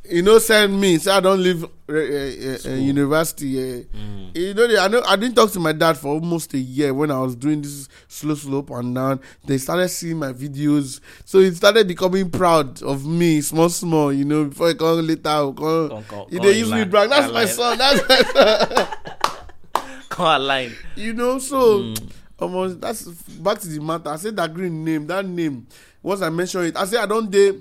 you 0.08 0.20
know, 0.22 0.38
send 0.38 0.80
me. 0.80 0.98
Say 0.98 1.10
I 1.12 1.20
don't 1.20 1.40
leave 1.42 1.62
uh, 1.64 1.66
uh, 1.88 2.72
uh, 2.72 2.74
university. 2.76 3.54
Mm. 3.84 4.36
You 4.36 4.54
know, 4.54 4.66
they- 4.66 4.78
I 4.78 4.88
know 4.88 5.02
I 5.06 5.16
didn't 5.16 5.36
talk 5.36 5.52
to 5.52 5.60
my 5.60 5.72
dad 5.72 5.96
for 5.96 6.08
almost 6.08 6.52
a 6.54 6.58
year 6.58 6.92
when 6.92 7.10
I 7.10 7.18
was 7.20 7.36
doing 7.36 7.62
this 7.62 7.88
slow 8.08 8.34
slope 8.34 8.70
and 8.70 8.94
down. 8.94 9.20
They 9.44 9.58
started 9.58 9.88
seeing 9.90 10.18
my 10.18 10.32
videos, 10.32 11.00
so 11.24 11.38
he 11.40 11.50
started 11.52 11.86
becoming 11.86 12.30
proud 12.30 12.82
of 12.82 13.06
me, 13.06 13.40
small 13.42 13.68
small. 13.68 14.12
You 14.12 14.24
know, 14.24 14.44
before 14.46 14.68
he 14.68 14.74
come 14.74 15.06
later, 15.06 15.20
come, 15.22 15.54
Come, 15.54 16.04
come, 16.04 16.26
he 16.30 16.36
come 16.36 16.46
they 16.46 16.52
in 16.52 16.58
use 16.58 16.72
me 16.72 16.84
brag. 16.84 17.08
That's 17.10 17.26
come 17.26 17.34
my 17.34 17.44
son. 17.44 17.78
That's 17.78 18.08
my 18.08 18.22
son. 18.22 18.88
Come 20.08 20.26
online. 20.26 20.72
you 20.94 21.14
know 21.14 21.38
so 21.38 21.78
Mm. 21.84 22.10
almost 22.38 22.80
that's 22.82 23.04
back 23.40 23.58
to 23.60 23.66
the 23.68 23.80
matter 23.80 24.10
i 24.10 24.16
say 24.16 24.30
that 24.30 24.52
green 24.52 24.84
name 24.84 25.06
that 25.06 25.24
name 25.24 25.66
once 26.02 26.20
i 26.20 26.28
mention 26.28 26.64
it 26.66 26.76
i 26.76 26.84
say 26.84 26.98
i 26.98 27.06
don 27.06 27.30
dey 27.30 27.52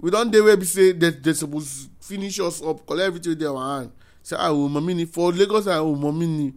we 0.00 0.10
don 0.10 0.30
dey 0.30 0.40
where 0.40 0.56
be 0.56 0.64
say 0.66 0.92
they 0.92 1.10
they 1.10 1.32
suppose 1.34 1.88
finish 2.00 2.38
us 2.40 2.62
up 2.62 2.86
collect 2.86 3.06
everything 3.08 3.32
wey 3.32 3.38
dey 3.38 3.46
our 3.46 3.78
hand. 3.80 3.90
Say 4.22 4.36
ah 4.38 4.50
o 4.52 4.68
mọ 4.68 4.80
mi 4.84 4.94
ni 4.94 5.04
for 5.04 5.32
lagos 5.32 5.66
ah 5.66 5.80
o 5.82 5.94
mọ 5.94 6.12
mi 6.14 6.26
ni. 6.26 6.52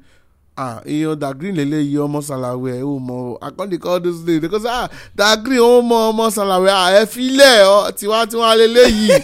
Ah 0.57 0.81
èèyàn 0.85 1.33
green 1.39 1.55
lele 1.55 1.77
yìí 1.83 1.97
ọmọ 2.05 2.19
sàlàwẹ 2.27 2.71
ẹ 2.79 2.83
o 2.83 2.99
mọ 2.99 3.67
dey 3.69 3.77
call 3.79 3.99
those 3.99 4.23
names 4.25 4.41
because 4.41 4.65
ah 4.65 4.89
green 5.43 5.59
ó 5.61 5.81
mọ 5.81 6.09
ọmọ 6.11 6.25
sàlàwẹ 6.35 6.69
ah 6.71 6.89
ẹ 7.01 7.05
filẹ 7.05 7.53
ọ 7.65 7.91
tiwantiwa 7.97 8.55
lele 8.57 8.83
yìí. 8.89 9.19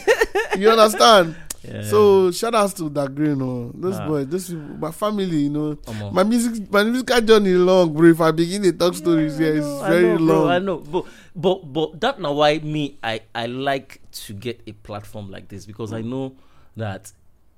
You 0.57 0.71
understand. 0.71 1.35
Yeah. 1.67 1.83
So 1.83 2.31
shout 2.31 2.55
outs 2.55 2.73
to 2.75 2.89
that 2.89 3.13
green, 3.13 3.41
oh, 3.41 3.71
those 3.75 3.95
Ah. 3.95 4.23
those 4.23 4.49
people, 4.49 4.77
my 4.79 4.91
family, 4.91 5.37
you 5.43 5.49
know. 5.49 5.75
Omo. 5.75 6.11
My 6.13 6.23
music, 6.23 6.71
my 6.71 6.83
musical 6.83 7.21
journey 7.21 7.53
long, 7.53 7.93
bro. 7.93 8.09
If 8.09 8.21
I 8.21 8.31
begin 8.31 8.63
to 8.63 8.71
talk 8.71 8.95
stories 8.95 9.37
here, 9.37 9.57
it's 9.57 9.65
I 9.67 9.89
very 9.89 10.03
know, 10.13 10.17
bro, 10.17 10.25
long. 10.25 10.49
I 10.49 10.59
know, 10.59 10.77
but 10.77 11.05
but 11.35 11.73
but 11.73 11.99
that 12.01 12.19
now 12.21 12.33
why 12.33 12.59
me 12.59 12.97
I 13.03 13.21
I 13.35 13.47
like 13.47 13.99
to 14.27 14.33
get 14.33 14.61
a 14.65 14.71
platform 14.71 15.29
like 15.29 15.49
this 15.49 15.65
because 15.65 15.91
I 15.93 16.01
know 16.01 16.35
that 16.77 17.11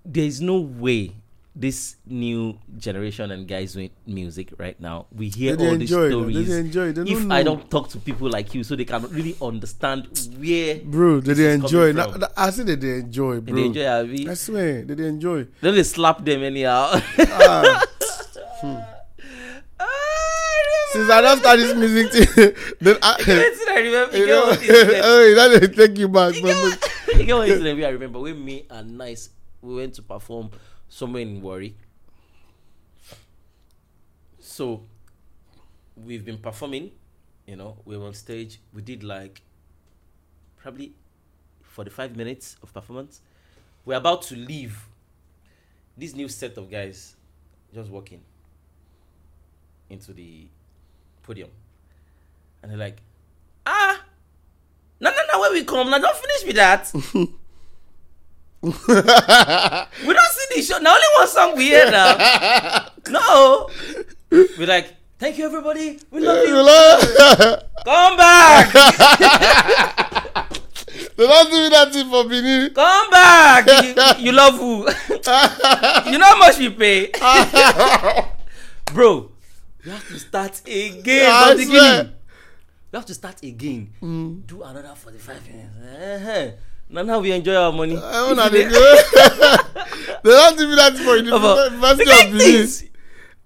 there 0.05 0.26
is 0.26 0.41
no 0.41 0.60
way 0.60 1.14
this 1.56 1.97
new 2.06 2.58
generation 2.78 3.32
and 3.32 3.47
guys 3.47 3.74
doing 3.74 3.89
music 4.06 4.54
right 4.58 4.80
now 4.80 5.08
we 5.12 5.30
hear 5.30 5.56
They 5.56 5.68
all 5.68 5.76
these 5.78 5.89
stories. 5.89 6.47
they 6.47 6.62
they 6.62 7.02
if 7.02 7.20
don't 7.20 7.32
I 7.32 7.43
don't 7.43 7.70
talk 7.70 7.89
to 7.89 7.97
people 8.00 8.30
like 8.30 8.54
you, 8.54 8.64
so 8.64 8.76
they 8.76 8.86
can 8.86 9.02
really 9.10 9.36
understand 9.41 10.08
where 10.38 10.76
Bro, 10.80 11.22
they, 11.22 11.34
this 11.34 11.38
they 11.38 11.54
enjoy. 11.54 11.91
Now, 11.93 12.08
that- 12.12 12.32
I 12.38 12.50
say 12.52 12.64
that 12.64 12.80
they 12.80 13.00
enjoy, 13.00 13.41
bro. 13.41 13.56
they 13.56 13.66
enjoy. 13.66 13.86
Abi. 13.88 14.30
I 14.30 14.34
swear, 14.36 14.84
did 14.84 14.97
they 15.00 15.08
enjoy. 15.08 15.47
Then 15.62 15.76
they 15.76 15.84
slap 15.84 16.24
them 16.24 16.43
anyhow. 16.43 16.91
Ah, 17.18 17.84
since 20.93 21.10
I 21.10 21.22
don't 21.22 21.39
start 21.39 21.60
this 21.60 21.76
music 21.76 22.12
thing, 22.12 22.54
then 22.82 22.97
I, 23.02 23.16
I 23.70 23.80
remember. 23.80 24.18
you 24.18 24.28
know, 24.32 24.43
oh, 24.54 25.34
know, 25.36 25.58
they 25.60 25.68
take 25.68 25.97
you 25.97 26.08
back. 26.10 26.36
You 26.36 26.41
get 26.43 26.56
one- 26.56 26.78
you 27.20 27.26
get 27.26 27.36
one 27.36 27.50
incident 27.50 27.84
I 27.84 27.89
remember 27.89 28.20
when 28.20 28.43
me 28.43 28.66
and 28.70 28.97
Nice 28.97 29.30
we 29.62 29.76
went 29.76 29.93
to 29.95 30.02
perform 30.02 30.52
somewhere 30.90 31.22
in 31.22 31.42
Warri. 31.42 31.76
So 34.40 34.84
we've 35.96 36.26
been 36.26 36.40
performing, 36.40 36.92
you 37.46 37.56
know, 37.56 37.78
we 37.86 37.98
were 37.98 38.08
on 38.08 38.14
stage. 38.14 38.60
We 38.74 38.82
did 38.82 39.04
like 39.04 39.42
probably 40.58 40.94
45 41.62 42.16
minutes 42.18 42.58
of 42.62 42.74
performance. 42.74 43.22
We're 43.86 43.98
about 43.98 44.24
to 44.24 44.36
leave. 44.36 44.86
This 45.98 46.16
new 46.16 46.28
set 46.28 46.58
of 46.58 46.70
guys 46.72 47.16
just 47.74 47.90
walking 47.90 48.22
into 49.90 50.14
the 50.14 50.48
podium. 51.24 51.50
And 52.62 52.72
they're 52.72 52.78
like, 52.78 52.98
ah, 53.66 54.02
no, 55.00 55.10
no, 55.10 55.18
no, 55.32 55.40
where 55.40 55.52
we 55.52 55.64
come? 55.64 55.90
Now 55.90 56.00
don't 56.00 56.16
finish 56.16 56.46
with 56.46 56.56
that. 56.56 56.92
we 58.62 58.74
don't 60.14 60.34
show. 60.62 60.78
Now 60.80 60.93
only 60.93 61.07
one 61.16 61.28
song 61.28 61.55
we 61.57 61.66
hear 61.66 61.89
now. 61.91 62.88
no. 63.10 63.70
We're 64.32 64.68
like, 64.68 64.93
thank 65.18 65.38
you 65.38 65.45
everybody. 65.45 65.99
We 66.12 66.22
love 66.22 66.47
You 66.47 66.57
you. 66.57 66.64
Come 67.86 68.18
back. 68.18 68.74
they 71.16 71.28
don't 71.28 71.49
do 71.49 71.70
that 71.70 71.89
thing 71.93 72.10
for 72.10 72.24
Benin. 72.28 72.74
Come 72.74 73.10
back. 73.10 73.68
You, 74.20 74.26
you 74.26 74.32
love 74.32 74.55
who? 74.55 74.88
you 76.12 76.18
know 76.18 76.26
how 76.26 76.38
much 76.38 76.57
we 76.60 76.70
pay? 76.70 77.12
Bro, 78.93 79.32
we 79.86 79.91
have 79.91 80.07
to 80.07 80.20
start 80.20 80.62
again 80.66 81.32
I 81.32 81.49
from 81.49 81.57
the 81.57 81.66
beginning. 81.66 82.14
We 82.91 82.97
have 82.97 83.05
to 83.05 83.14
start 83.14 83.43
again. 83.43 84.43
Do 84.45 84.64
another 84.64 84.93
45 84.95 85.47
minutes. 85.47 85.76
Uh-huh. 86.26 86.51
Now, 86.90 87.04
now 87.04 87.20
we 87.20 87.32
enjoy 87.32 87.56
our 87.56 87.72
money. 87.72 87.96
Wanna 87.96 88.46
If 88.48 88.52
dey 88.52 88.70
go. 88.70 88.80
They 90.24 90.32
don't 90.32 90.58
do 90.58 90.76
that 90.76 90.98
for 90.98 91.16
dey- 91.18 91.26
University 91.26 92.12
of 92.12 92.32
Benin. 92.38 92.90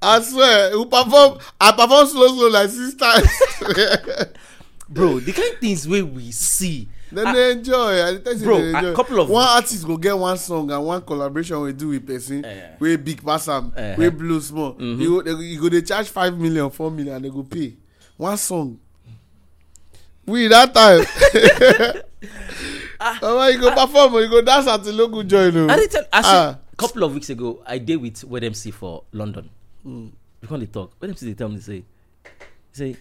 I 0.02 0.22
swear, 0.22 0.78
we 0.78 0.86
perform. 0.86 1.40
I 1.60 1.72
perform 1.72 2.08
slow 2.08 2.28
slow 2.28 2.50
like 2.50 2.70
six 2.70 2.94
times. 2.96 3.28
Bro, 4.90 5.20
the 5.22 5.32
kind 5.32 5.58
things 5.60 5.88
wey 5.88 6.02
we 6.02 6.32
see 6.32 6.88
Then 7.12 7.34
they 7.34 7.52
enjoy. 7.52 8.04
I 8.06 8.18
tell 8.18 8.34
you, 8.34 8.40
they 8.40 8.72
a 8.74 8.78
enjoy. 8.78 8.94
couple 8.96 9.20
of- 9.20 9.30
one 9.30 9.48
artist 9.48 9.86
go 9.88 9.98
get 9.98 10.18
one 10.18 10.38
song 10.38 10.70
and 10.72 10.86
one 10.86 11.02
collaboration 11.02 11.60
we 11.62 11.74
do 11.74 11.90
with 11.90 12.06
person 12.08 12.44
Eh. 12.46 12.76
wey 12.80 12.96
big 12.98 13.24
pass 13.26 13.48
am 13.48 13.72
Eh. 13.76 13.96
wey 13.98 14.10
blow 14.10 14.40
small. 14.40 14.72
Go 14.74 15.22
they 15.22 15.32
go- 15.34 15.40
you 15.40 15.60
go 15.62 15.70
dey 15.70 15.82
charge 15.82 16.10
five 16.10 16.38
million 16.38 16.70
four 16.70 16.92
million 16.92 17.16
and 17.16 17.26
they 17.26 17.30
go 17.30 17.44
pay 17.44 17.76
one 18.18 18.38
song. 18.38 18.80
We 20.26 20.48
that 20.48 20.74
time. 20.74 21.06
Mama, 23.22 23.50
you 23.52 23.60
go 23.60 23.72
perform, 23.76 24.14
or 24.16 24.22
you 24.22 24.30
go 24.30 24.42
dance 24.42 24.68
at 24.68 24.84
the 24.84 24.92
local 24.94 25.24
joint. 25.24 25.56
o. 25.56 25.68
I 25.70 25.76
did 25.76 25.92
tell. 25.92 26.06
Actually, 26.12 26.32
Ah. 26.34 26.60
a 26.72 26.76
couple 26.76 27.04
of 27.04 27.14
weeks 27.14 27.30
ago, 27.30 27.62
I 27.66 27.78
did 27.78 27.98
with 27.98 28.24
Wed 28.24 28.44
MC 28.44 28.72
for 28.72 29.04
London. 29.12 29.50
Hmm. 29.84 30.08
We 30.42 30.48
can't 30.48 30.74
talk. 30.74 30.94
Wed 31.02 31.10
MC 31.12 31.26
they 31.28 31.34
tell 31.34 31.50
me 31.50 31.60
say, 31.60 31.84
say, 32.72 32.96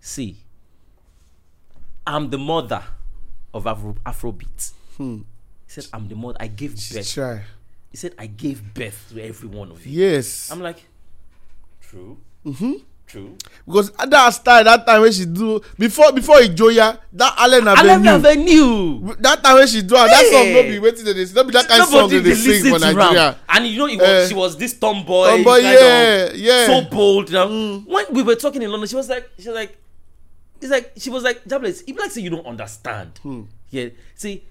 see, 0.00 0.36
I'm 2.06 2.30
the 2.30 2.38
mother 2.38 2.82
of 3.54 3.66
Afro 3.66 3.94
Afrobeat. 4.06 4.72
Hmm. 4.96 5.16
He 5.66 5.72
said, 5.72 5.86
I'm 5.92 6.08
the 6.08 6.14
mother. 6.14 6.36
I 6.40 6.46
gave 6.48 6.74
birth. 6.74 7.12
Try. 7.12 7.42
He 7.90 7.96
said, 7.96 8.14
I 8.18 8.26
gave 8.26 8.74
birth 8.74 9.10
to 9.12 9.22
every 9.22 9.48
one 9.48 9.70
of 9.70 9.86
you. 9.86 10.00
Yes. 10.06 10.50
I'm 10.50 10.60
like, 10.60 10.84
true, 11.80 12.18
Mm-hmm. 12.44 12.72
True. 13.08 13.36
because 13.66 13.90
that 13.92 14.30
style 14.30 14.62
that 14.64 14.86
time 14.86 15.00
when 15.02 15.10
she 15.12 15.24
do 15.24 15.60
before 15.78 16.12
before 16.12 16.36
ijoya 16.36 16.98
that 17.12 17.34
allen 17.38 17.66
Allen 17.66 18.06
avenue 18.06 18.10
Avenue. 18.10 19.14
that 19.18 19.42
time 19.42 19.54
when 19.56 19.66
she 19.66 19.82
do 19.82 19.96
am 19.96 20.06
that 20.06 20.24
song 20.26 20.52
no 20.52 20.62
Hey. 20.62 20.70
be 20.70 20.78
wetin 20.78 21.04
dey 21.04 21.14
dey 21.14 21.32
no 21.34 21.44
be 21.44 21.52
that 21.52 21.66
kind 21.68 21.82
song 21.84 22.02
Nobody 22.10 22.20
dey 22.22 22.34
dey 22.34 22.44
dey 22.44 22.60
sing 22.60 22.72
for 22.72 22.78
nigeria 22.78 23.28
am. 23.30 23.34
And 23.48 23.66
you 23.66 23.78
know, 23.78 23.86
it 23.86 23.98
was, 23.98 24.08
Eh. 24.08 24.28
she 24.28 24.34
was 24.34 24.56
this 24.56 24.74
tomboy. 24.78 25.26
tomboy 25.28 25.60
kind 25.62 25.66
of- 25.66 25.82
yeah 25.82 26.32
yeah 26.34 26.66
so 26.66 26.82
bold. 26.90 27.28
You 27.30 27.34
know? 27.34 27.78
When 27.86 28.06
we 28.12 28.22
were 28.22 28.36
talking 28.36 28.62
in 28.62 28.70
London, 28.70 28.86
she 28.88 28.94
was 28.96 29.08
like, 29.08 29.28
she 29.38 29.48
was 29.48 29.56
like, 29.56 29.76
it's 30.60 30.70
like 30.70 30.92
she 30.96 31.10
was 31.10 31.22
like, 31.24 31.44
Jablets, 31.44 31.82
if 31.86 31.98
like 31.98 32.10
say 32.10 32.20
you 32.20 32.30
don't 32.30 32.46
understand. 32.46 33.18
Yeah. 33.70 33.88
See, 34.14 34.44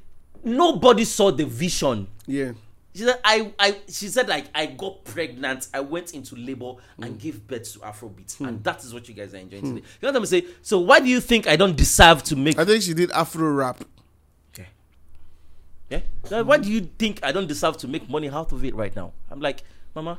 nobody 0.43 1.03
saw 1.05 1.31
the 1.31 1.45
vision. 1.45 2.07
yeah 2.25 2.51
She 2.97 3.03
said, 3.03 3.19
I, 3.23 3.53
I, 3.59 3.77
she 3.87 4.07
said, 4.07 4.27
like, 4.27 4.45
I 4.55 4.65
got 4.65 5.03
pregnant, 5.03 5.67
I 5.71 5.81
went 5.81 6.15
into 6.15 6.35
labor 6.35 6.73
and 6.99 7.13
mm. 7.13 7.19
gave 7.19 7.45
birth 7.45 7.71
to 7.73 7.79
Afrobeat, 7.79 8.35
hmm. 8.37 8.45
and 8.45 8.63
that 8.63 8.83
is 8.83 8.91
what 8.91 9.07
you 9.07 9.13
guys 9.13 9.35
are 9.35 9.37
enjoying 9.37 9.61
hmm. 9.61 9.75
today. 9.75 9.87
You 10.01 10.07
know 10.07 10.13
what 10.13 10.15
I'm 10.21 10.25
saying? 10.25 10.45
So, 10.63 10.79
why 10.79 10.99
do 10.99 11.05
you 11.07 11.21
think 11.21 11.45
I 11.47 11.55
don't 11.57 11.75
deserve 11.77 12.23
to 12.23 12.35
make? 12.35 12.57
i 12.57 12.65
think 12.65 12.81
she 12.81 12.95
did 12.95 13.11
afro 13.11 13.51
rap 13.51 13.83
Okay. 14.51 14.67
Yeah. 15.91 15.99
Now, 16.31 16.41
why 16.41 16.57
do 16.57 16.71
you 16.71 16.89
think 16.97 17.19
I 17.21 17.31
don't 17.31 17.45
deserve 17.47 17.77
to 17.77 17.87
make 17.87 18.09
money 18.09 18.29
out 18.29 18.51
of 18.51 18.65
it 18.65 18.73
right 18.73 18.95
now? 18.95 19.13
I'm 19.29 19.41
like, 19.41 19.61
Mama, 19.93 20.17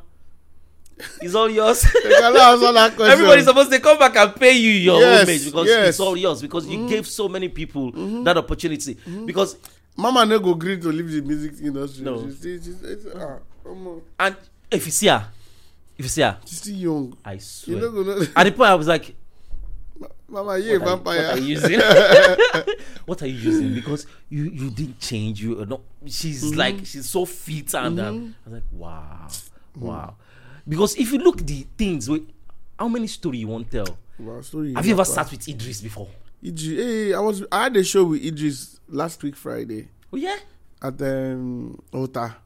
it's 1.20 1.34
all 1.34 1.50
yours. 1.50 1.82
you 1.82 2.00
can 2.00 2.36
answer 2.36 2.72
that 2.72 2.94
question 2.94 3.10
Everybody's 3.12 3.44
supposed 3.44 3.72
to 3.72 3.80
come 3.80 3.98
back 3.98 4.14
and 4.16 4.36
pay 4.36 4.52
you 4.52 4.70
your 4.70 5.00
Yes, 5.00 5.22
homage 5.22 5.44
because 5.46 5.66
yes. 5.66 5.76
Mm-hmm. 5.78 5.88
it's 5.88 6.00
all 6.00 6.16
yours 6.16 6.42
because 6.42 6.66
you 6.68 6.78
mm. 6.78 6.88
gave 6.88 7.08
so 7.08 7.28
many 7.28 7.48
people 7.48 7.90
mm-hmm. 7.92 8.22
that 8.22 8.36
opportunity. 8.38 8.94
Mm-hmm. 8.94 9.26
Because 9.26 9.56
mama 9.98 10.24
no 10.24 10.38
go 10.38 10.54
gree 10.54 10.78
to 10.78 10.88
leave 10.92 11.10
the 11.10 11.20
music 11.20 11.54
industry 11.60 12.04
No. 12.04 12.24
she 12.24 12.30
still 12.32 12.62
she 12.62 12.72
still 12.72 13.12
ah 13.20 13.38
omo 13.66 14.00
and 14.18 14.36
if 14.70 14.86
you 14.86 14.92
see 14.92 15.08
her, 15.08 15.26
if 15.96 16.04
you 16.04 16.08
see 16.08 16.22
her, 16.22 16.38
she 16.46 16.54
still 16.54 16.74
young 16.76 17.16
I 17.24 17.32
you 17.34 17.40
swear. 17.40 17.90
go 17.90 18.02
know 18.02 18.22
At 18.36 18.44
the 18.44 18.52
point 18.52 18.70
I 18.70 18.74
was 18.76 18.86
like, 18.86 19.14
mama 20.28 20.58
you 20.58 20.76
a 20.76 20.78
what 20.78 20.88
are, 20.88 20.96
what 20.96 21.04
vampire 21.04 21.26
are 21.32 21.38
you 21.38 21.56
using? 21.56 21.80
what 23.06 23.22
are 23.22 23.26
you 23.26 23.34
using? 23.50 23.74
Because 23.74 24.06
you 24.28 24.44
you 24.44 24.70
didn't 24.70 25.00
change. 25.00 25.42
You 25.42 25.60
are 25.62 25.66
not. 25.66 25.80
She's 26.06 26.44
Mm-hmm. 26.44 26.58
like 26.58 26.86
she's 26.86 27.08
so 27.08 27.24
fit 27.24 27.74
and 27.74 27.98
um, 28.00 28.34
I 28.46 28.50
was 28.50 28.54
like, 28.62 28.70
wow, 28.72 29.28
wow. 29.76 30.14
Because 30.68 30.96
if 30.96 31.10
you 31.12 31.18
look 31.18 31.38
the 31.38 31.66
things, 31.76 32.08
wait, 32.10 32.28
how 32.78 32.88
many 32.88 33.06
story 33.06 33.38
you 33.38 33.48
want 33.48 33.70
tell? 33.70 33.96
wow 34.18 34.40
story 34.42 34.74
Have 34.74 34.84
you 34.86 34.92
ever 34.92 35.04
sat 35.04 35.30
with 35.30 35.48
Idris 35.48 35.80
before? 35.80 36.08
Idris, 36.44 36.78
hey, 36.78 37.14
I 37.14 37.20
was 37.20 37.44
I 37.50 37.64
had 37.64 37.76
a 37.76 37.84
show 37.84 38.04
with 38.04 38.24
Idris 38.24 38.78
last 38.88 39.22
week 39.22 39.34
Friday 39.36 39.88
Oh 40.12 40.16
yeah, 40.16 40.36
at 40.80 41.00
um 41.02 41.78
Ota. 41.92 42.36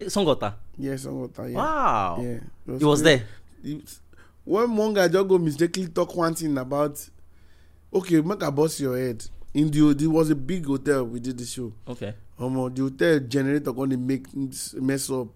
Sango 0.00 0.28
Ota. 0.28 0.54
Yes, 0.78 1.06
on 1.06 1.22
Ota. 1.24 1.48
Yeah. 1.50 1.56
Wow, 1.56 2.18
Yeah. 2.22 2.38
he 2.78 2.84
was 2.84 3.02
great. 3.02 3.22
there. 3.62 3.72
It- 3.72 3.98
When 4.44 4.76
one 4.76 4.94
guy 4.94 5.08
just 5.08 5.26
go 5.26 5.38
mistakenly 5.38 5.88
talk 5.88 6.14
one 6.14 6.34
thing 6.34 6.56
about, 6.56 6.96
okay, 7.92 8.20
make 8.20 8.42
a 8.42 8.50
bust 8.52 8.78
your 8.78 8.96
head. 8.96 9.24
In 9.52 9.70
the 9.70 9.92
there 9.94 10.08
was 10.10 10.30
a 10.30 10.36
big 10.36 10.64
hotel 10.66 11.04
we 11.04 11.18
did 11.18 11.36
the 11.38 11.44
show. 11.44 11.72
Okay, 11.88 12.14
Omo, 12.38 12.72
the 12.74 12.82
hotel 12.82 13.18
generator 13.20 13.72
gonna 13.72 13.96
make 13.96 14.26
mess 14.74 15.10
up. 15.10 15.28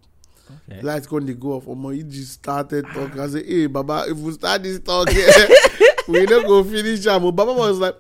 okay. 0.69 0.81
Lights 0.83 1.07
gonna 1.09 1.35
go 1.35 1.55
off. 1.55 1.65
Omo, 1.67 1.93
he 1.95 2.03
just 2.05 2.33
started 2.35 2.85
talking. 2.95 3.19
I 3.19 3.27
say, 3.29 3.45
hey, 3.45 3.67
Baba, 3.67 4.05
if 4.09 4.17
we 4.19 4.31
start 4.33 4.63
this 4.63 4.79
talk, 4.79 5.09
we 6.09 6.27
don't 6.27 6.47
go 6.47 6.63
finish 6.65 7.07
am. 7.07 7.25
o." 7.25 7.33
Baba 7.33 7.53
was 7.53 7.79
like, 7.79 7.95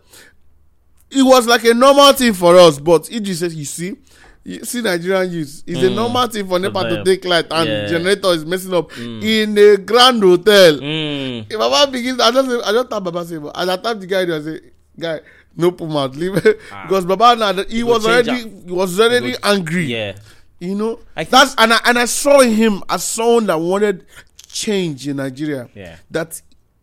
it 1.11 1.23
was 1.23 1.47
like 1.47 1.65
a 1.65 1.75
normal 1.75 2.13
thing 2.13 2.33
for 2.35 2.57
us, 2.57 2.79
but 2.79 3.07
he 3.09 3.21
just 3.21 3.41
said, 3.41 3.53
you 3.53 3.65
see, 3.65 3.97
you 4.45 4.65
see 4.65 4.81
Nigerian 4.81 5.31
youth, 5.31 5.63
it's 5.67 5.81
a 5.83 5.87
Mm. 5.91 5.95
normal 5.95 6.27
thing 6.29 6.47
for 6.49 6.59
NEPA 6.59 6.89
to 6.89 7.05
take 7.05 7.25
light 7.25 7.47
and 7.51 7.69
Yeah. 7.69 7.87
generator 7.89 8.29
is 8.33 8.45
messing 8.45 8.73
up 8.75 8.91
Mm. 8.93 9.23
in 9.23 9.59
a 9.59 9.77
grand 9.77 10.23
hotel. 10.23 10.75
Mm. 10.79 11.47
If 11.51 11.59
Baba 11.59 11.91
begins, 11.91 12.21
I 12.21 12.31
just, 12.31 12.49
say- 12.49 12.61
I 12.65 12.73
just 12.73 12.91
tap 12.91 13.03
Baba 13.05 13.25
say, 13.25 13.39
but 13.39 13.57
at 13.59 13.67
that 13.67 13.83
time 13.85 14.01
the 14.01 14.07
guy 14.07 14.25
was 14.25 14.45
say, 14.45 14.61
guy, 14.99 15.21
no 15.57 15.73
put 15.73 15.89
mouth, 15.89 16.15
leave 16.17 16.37
it. 16.37 16.61
Ah. 16.73 16.85
because 16.87 17.05
Baba 17.05 17.37
now 17.37 17.53
he 17.65 17.83
go 17.83 17.89
was 17.89 18.07
already, 18.07 18.37
he 18.67 18.73
was 18.73 18.99
already 19.01 19.33
go- 19.33 19.39
angry. 19.43 19.87
Yeah, 19.87 20.13
You 20.61 20.75
know, 20.77 21.01
I 21.17 21.25
that's 21.25 21.55
and 21.59 21.73
I 21.73 21.81
and 21.87 21.99
I 21.99 22.05
saw 22.05 22.41
him 22.41 22.83
as 22.89 23.03
someone 23.05 23.47
that 23.47 23.59
wanted 23.61 24.05
change 24.51 25.09
in 25.09 25.17
Nigeria. 25.17 25.69
yeah, 25.75 25.97
That 26.11 26.41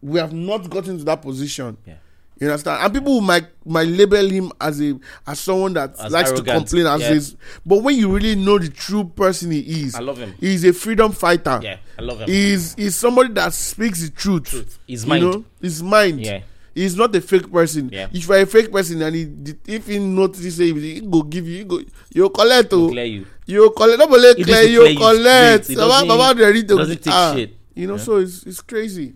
we 0.08 0.20
have 0.20 0.34
not 0.34 0.70
gotten 0.70 0.98
to 0.98 1.04
that 1.06 1.22
position. 1.22 1.78
yeah. 1.86 1.96
You 2.40 2.48
understand? 2.50 2.84
And 2.84 2.94
people 2.94 3.20
might 3.20 3.46
might 3.66 3.88
label 3.88 4.30
him 4.30 4.52
as 4.62 4.80
a 4.80 4.94
as 5.26 5.40
someone 5.40 5.74
that 5.74 5.96
As 6.00 6.12
likes 6.14 6.30
arrogant. 6.30 6.48
to 6.48 6.54
complain 6.54 6.86
as 6.86 7.02
Yeah. 7.02 7.14
this. 7.16 7.36
But 7.66 7.82
when 7.82 7.96
you 7.98 8.14
really 8.14 8.36
know 8.36 8.60
the 8.60 8.70
true 8.70 9.06
person 9.06 9.50
he 9.50 9.62
is, 9.86 9.96
I 9.96 10.02
love 10.02 10.20
him. 10.20 10.36
he's 10.40 10.64
a 10.64 10.72
freedom 10.72 11.12
fighter. 11.14 11.60
Yeah, 11.64 11.78
I 11.98 12.02
love 12.04 12.22
him. 12.22 12.30
He's 12.30 12.76
he's 12.76 12.96
somebody 12.96 13.34
that 13.34 13.54
speaks 13.54 14.04
the 14.04 14.12
truth. 14.12 14.44
Truth. 14.44 14.78
His 14.88 15.04
You 15.04 15.10
mind. 15.10 15.24
know, 15.24 15.46
his 15.60 15.82
mind. 15.82 16.22
Yeah. 16.22 16.42
He's 16.76 16.96
not 16.96 17.16
a 17.16 17.22
fake 17.22 17.52
person. 17.52 17.90
Yeah. 17.92 18.08
If 18.14 18.28
you're 18.28 18.38
a 18.38 18.46
fake 18.46 18.72
person 18.72 19.02
and 19.02 19.16
he, 19.16 19.28
if 19.66 19.88
he 19.88 19.98
notice 19.98 20.56
say 20.58 20.72
he 20.72 21.02
go 21.02 21.24
give 21.24 21.48
you, 21.48 21.58
he 21.58 21.64
go 21.64 21.82
you 22.14 22.30
collect 22.30 22.70
oh. 22.74 22.92
You. 22.92 23.26
you 23.48 23.72
collect 23.76 23.98
nobody 23.98 24.40
It 24.42 24.46
clear 24.46 24.62
you 24.62 24.86
you 24.86 24.96
collect 25.00 25.76
baba 25.76 26.06
baba 26.06 26.40
ready 26.40 26.62
to 26.62 26.78
doesn't 26.78 27.02
take 27.02 27.12
ah, 27.12 27.34
shit. 27.36 27.56
you 27.74 27.88
know 27.88 27.96
Yeah. 27.96 28.04
so 28.04 28.18
it's 28.18 28.44
it's 28.44 28.62
crazy 28.62 29.16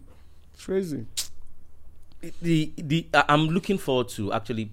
it's 0.62 0.66
crazy. 0.66 1.05
The 2.41 2.72
the 2.78 3.07
uh, 3.14 3.24
I'm 3.28 3.47
looking 3.47 3.80
forward 3.80 4.09
to 4.09 4.32
actually 4.32 4.70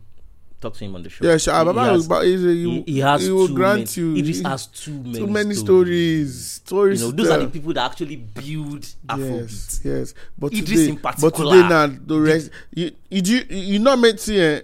talk 0.61 0.75
to 0.75 0.85
him 0.85 0.95
on 0.97 1.03
the 1.03 1.09
show. 1.09 1.25
yeah 1.25 1.39
sure. 1.39 1.57
He- 1.59 1.65
baba 1.65 1.81
he 1.81 1.87
will, 1.87 1.95
has, 1.95 2.09
but 2.09 2.25
a, 2.25 2.27
he, 2.27 2.83
he, 2.83 2.99
has 2.99 3.25
he 3.25 3.31
will 3.33 3.47
too 3.49 3.55
grant 3.55 3.97
many, 3.97 4.09
you 4.09 4.17
Idris 4.17 4.39
he- 4.39 4.45
has 4.45 4.67
too 4.67 4.93
many 4.93 5.19
too 5.19 5.27
many 5.29 5.55
stories. 5.55 6.45
stories. 6.63 7.01
You 7.01 7.07
know, 7.07 7.13
those 7.13 7.31
are 7.31 7.39
the 7.39 7.49
people 7.49 7.73
that 7.73 7.91
actually 7.91 8.17
build 8.17 8.83
Afrobeat. 9.09 9.41
yes 9.41 9.81
yes. 9.83 10.15
But 10.37 10.53
Idris 10.53 10.69
today 10.69 10.89
in 10.91 10.97
but 10.97 11.15
particular. 11.17 11.57
today 11.57 11.69
now 11.69 11.87
the 12.07 12.21
rest 12.21 12.51
you 12.75 12.91
you 13.09 13.23
you, 13.23 13.45
you 13.49 13.79
not 13.79 13.99
meant 13.99 14.19
to 14.19 14.39
eh, 14.39 14.61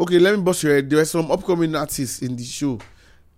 okay 0.00 0.18
let 0.18 0.36
me 0.36 0.42
bust 0.42 0.62
your 0.64 0.74
head. 0.74 0.90
There 0.90 0.98
were 0.98 1.04
some 1.04 1.30
upcoming 1.30 1.76
artists 1.76 2.22
in 2.22 2.34
the 2.34 2.42
show. 2.44 2.80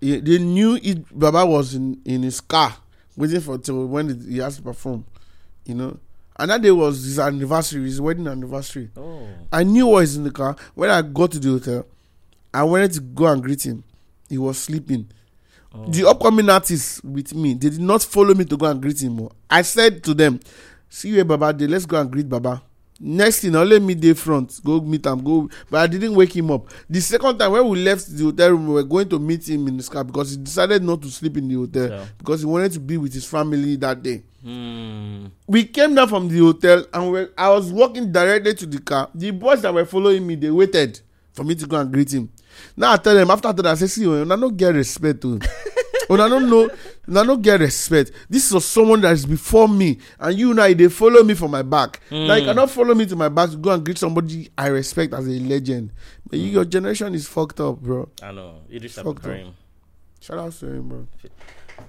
Yeah, 0.01 0.17
they 0.23 0.39
knew 0.39 0.77
it 0.83 1.05
baba 1.19 1.45
was 1.45 1.75
in 1.75 2.01
in 2.07 2.23
his 2.23 2.41
car 2.41 2.75
waiting 3.19 3.41
for 3.41 3.59
till 3.59 3.85
when 3.87 4.19
he 4.31 4.39
has 4.39 4.57
to 4.57 4.63
perform 4.63 5.05
you 5.67 5.75
know 5.75 5.99
and 6.41 6.51
that 6.51 6.63
day 6.63 6.71
was 6.71 7.05
his 7.05 7.19
anniversary 7.19 7.83
his 7.85 8.01
wedding 8.01 8.27
anniversary 8.27 8.91
Oh, 8.97 9.27
I 9.53 9.63
knew 9.63 9.87
what 9.87 10.01
was 10.01 10.17
in 10.17 10.25
the 10.25 10.31
car. 10.31 10.57
When 10.75 10.91
I 10.91 11.03
got 11.03 11.33
to 11.33 11.39
the 11.39 11.51
hotel, 11.51 11.87
I 12.53 12.65
wanted 12.65 12.93
to 12.95 13.01
go 13.01 13.27
and 13.27 13.43
greet 13.43 13.65
him. 13.65 13.85
He 14.29 14.39
was 14.39 14.59
sleeping. 14.59 15.09
oh. 15.75 15.87
The 15.87 16.09
upcoming 16.09 16.49
artists 16.49 17.03
with 17.05 17.35
me, 17.35 17.55
they 17.55 17.71
did 17.71 17.81
not 17.81 18.03
follow 18.03 18.35
me 18.35 18.45
to 18.47 18.57
go 18.57 18.67
and 18.67 18.81
greet 18.81 19.01
him. 19.03 19.29
I 19.49 19.63
said 19.63 20.03
to 20.05 20.15
them, 20.15 20.41
"See 20.89 21.11
you, 21.11 21.25
Baba. 21.25 21.53
Day. 21.53 21.67
Let's 21.67 21.87
go 21.87 22.01
and 22.01 22.11
greet 22.11 22.29
Baba." 22.29 22.63
Next 23.03 23.41
thing, 23.41 23.53
now 23.53 23.63
let 23.63 23.81
me 23.81 23.95
day 23.95 24.13
front, 24.13 24.61
go 24.63 24.79
meet 24.81 25.07
him, 25.07 25.25
go. 25.25 25.49
But 25.71 25.79
I 25.81 25.87
didn't 25.87 26.15
wake 26.15 26.37
him 26.37 26.51
up. 26.51 26.69
The 26.89 27.01
second 27.01 27.39
time 27.39 27.53
when 27.53 27.67
we 27.67 27.83
left 27.83 28.07
the 28.15 28.25
hotel 28.25 28.51
room, 28.51 28.67
we 28.69 28.75
were 28.75 28.83
going 28.83 29.09
to 29.09 29.19
meet 29.19 29.49
him 29.49 29.67
in 29.69 29.77
his 29.77 29.89
car 29.89 30.05
because 30.05 30.33
he 30.33 30.37
decided 30.37 30.83
not 30.83 31.01
to 31.01 31.09
sleep 31.09 31.39
in 31.39 31.49
the 31.49 31.55
hotel 31.55 31.89
Yeah. 31.89 32.05
because 32.19 32.41
he 32.41 32.47
wanted 32.47 32.73
to 32.73 32.81
be 32.81 32.99
with 32.99 33.15
his 33.15 33.25
family 33.25 33.77
that 33.77 34.03
day 34.03 34.23
Hmm. 34.43 35.27
we 35.47 35.65
came 35.65 35.95
down 35.95 36.09
from 36.09 36.27
the 36.29 36.39
hotel 36.39 36.85
and 36.95 37.13
we, 37.13 37.27
I 37.37 37.51
was 37.51 37.71
walking 37.73 38.11
directly 38.11 38.55
to 38.55 38.67
the 38.67 38.79
car. 38.81 39.09
The 39.15 39.31
boys 39.33 39.61
that 39.63 39.73
were 39.75 39.85
following 39.85 40.27
me, 40.27 40.35
they 40.35 40.51
waited 40.51 41.01
for 41.33 41.45
me 41.45 41.55
to 41.57 41.67
go 41.67 41.79
and 41.79 41.93
greet 41.93 42.13
him. 42.13 42.29
Now 42.77 42.93
I 42.93 42.97
tell 42.99 43.15
them 43.15 43.31
after 43.31 43.53
that, 43.53 43.67
I 43.67 43.75
say, 43.75 43.87
see, 43.87 44.05
una 44.07 44.37
no 44.37 44.51
get 44.51 44.75
respect. 44.75 45.25
Oh. 46.11 46.15
una 46.15 46.29
no 46.29 46.39
know, 46.41 46.69
una 47.09 47.23
no 47.25 47.37
get 47.37 47.61
respect. 47.61 48.11
This 48.29 48.51
is 48.53 48.65
someone 48.65 49.01
that 49.03 49.13
is 49.13 49.25
before 49.25 49.69
me, 49.69 49.99
and 50.19 50.37
you 50.37 50.53
now 50.53 50.73
they 50.73 50.89
follow 50.89 51.23
me 51.23 51.35
for 51.35 51.49
my 51.49 51.63
back. 51.63 52.01
Now 52.11 52.35
you 52.35 52.45
cannot 52.45 52.71
follow 52.71 52.95
me 52.95 53.07
to 53.07 53.17
my 53.17 53.29
back 53.29 53.51
to 53.51 53.57
go 53.57 53.71
and 53.71 53.85
greet 53.85 53.99
somebody 53.99 54.51
I 54.59 54.67
respect 54.69 55.15
as 55.15 55.27
a 55.27 55.31
legend. 55.39 55.93
But 56.29 56.41
you, 56.41 56.49
hmm. 56.49 56.55
your 56.55 56.65
generation 56.65 57.15
is 57.15 57.29
fucked 57.29 57.61
up, 57.61 57.79
bro. 57.81 58.09
I 58.23 58.33
know. 58.33 58.63
Idris. 58.73 58.97
Abdulkarim. 58.99 59.53
Shout 60.21 60.39
out 60.39 60.53
to 60.53 60.67
him, 60.67 60.89
bro. 60.89 61.07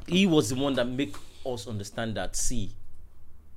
He 0.07 0.25
was 0.27 0.49
the 0.49 0.55
one 0.55 0.73
that 0.75 0.87
make 0.87 1.15
us 1.45 1.67
understand 1.67 2.15
that. 2.15 2.35
See, 2.35 2.71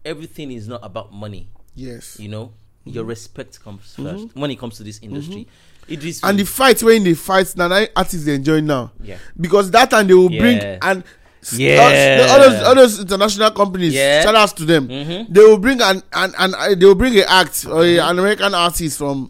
everything 0.04 0.50
is 0.50 0.66
not 0.66 0.80
about 0.82 1.12
money. 1.12 1.48
Yes. 1.74 2.18
You 2.18 2.28
know, 2.28 2.52
your 2.84 3.02
mm-hmm. 3.02 3.10
respect 3.10 3.62
comes 3.62 3.94
mm-hmm. 3.96 4.06
1st 4.06 4.36
when 4.36 4.50
it 4.50 4.58
comes 4.58 4.76
to 4.78 4.82
this 4.82 4.96
mm-hmm. 4.98 5.14
industry. 5.14 5.46
Idris, 5.90 6.20
and 6.22 6.38
the 6.38 6.44
fight 6.44 6.82
when 6.82 7.04
they 7.04 7.14
fight 7.14 7.54
na 7.56 7.68
na 7.68 7.86
artists 7.96 8.24
dey 8.24 8.34
enjoy 8.36 8.60
now 8.60 8.90
yeah, 9.02 9.18
because 9.40 9.70
that 9.70 9.90
time 9.90 10.06
they 10.06 10.14
will 10.14 10.28
bring 10.28 10.58
and 10.58 11.04
s- 11.42 11.52
Yeah. 11.58 12.26
uh, 12.28 12.32
all 12.32 12.38
those 12.50 12.62
all 12.62 12.74
those 12.74 13.00
international 13.00 13.50
companies 13.50 13.92
Yeah. 13.94 14.22
shout 14.22 14.34
outs 14.34 14.52
to 14.54 14.64
them 14.64 14.88
Mhm. 14.88 15.26
they 15.32 15.40
will 15.42 15.58
bring 15.58 15.80
an 15.82 16.02
an, 16.12 16.32
an 16.38 16.54
uh, 16.54 16.74
they 16.74 16.86
will 16.86 16.94
bring 16.94 17.16
a 17.18 17.24
act 17.24 17.66
or 17.70 17.84
a, 17.84 17.98
an 17.98 18.18
american 18.18 18.54
artist 18.54 18.96
from 18.98 19.28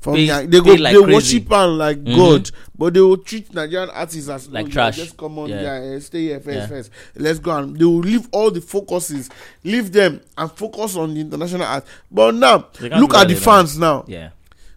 from 0.00 0.16
Pay- 0.16 0.44
they 0.46 0.60
go 0.60 0.74
like 0.74 0.92
they 0.94 1.00
crazy. 1.02 1.14
worship 1.14 1.52
am 1.52 1.78
like 1.78 2.04
Mhm. 2.04 2.16
god 2.16 2.50
but 2.76 2.92
they 2.92 3.00
will 3.00 3.16
treat 3.16 3.54
nigerian 3.54 3.88
artists 3.88 4.28
as 4.28 4.48
Like 4.50 4.66
"Oh, 4.66 4.68
trash. 4.68 4.96
just 4.96 5.16
come 5.16 5.38
on 5.38 5.48
Yeah. 5.48 5.62
yeah, 5.62 5.96
uh, 5.96 6.00
stay 6.00 6.24
here 6.24 6.40
first 6.40 6.56
Yeah. 6.58 6.66
first 6.66 6.90
let's 7.16 7.38
go 7.38 7.52
and 7.56 7.74
they 7.78 7.84
will 7.86 8.00
leave 8.00 8.28
all 8.30 8.50
the 8.50 8.60
focuses 8.60 9.30
leave 9.64 9.90
them 9.92 10.20
and 10.36 10.50
focus 10.52 10.96
on 10.96 11.14
the 11.14 11.20
international 11.20 11.62
art 11.66 11.86
but 12.10 12.34
now 12.34 12.66
look 12.98 13.14
at 13.14 13.28
the 13.28 13.34
fans 13.36 13.78
now 13.78 14.04
yeah. 14.06 14.28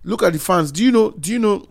Look 0.08 0.24
at 0.24 0.34
the 0.34 0.40
fans. 0.40 0.72
Do 0.72 0.84
you 0.84 0.92
know? 0.92 1.12
Do 1.12 1.32
you 1.32 1.40
know? 1.40 1.68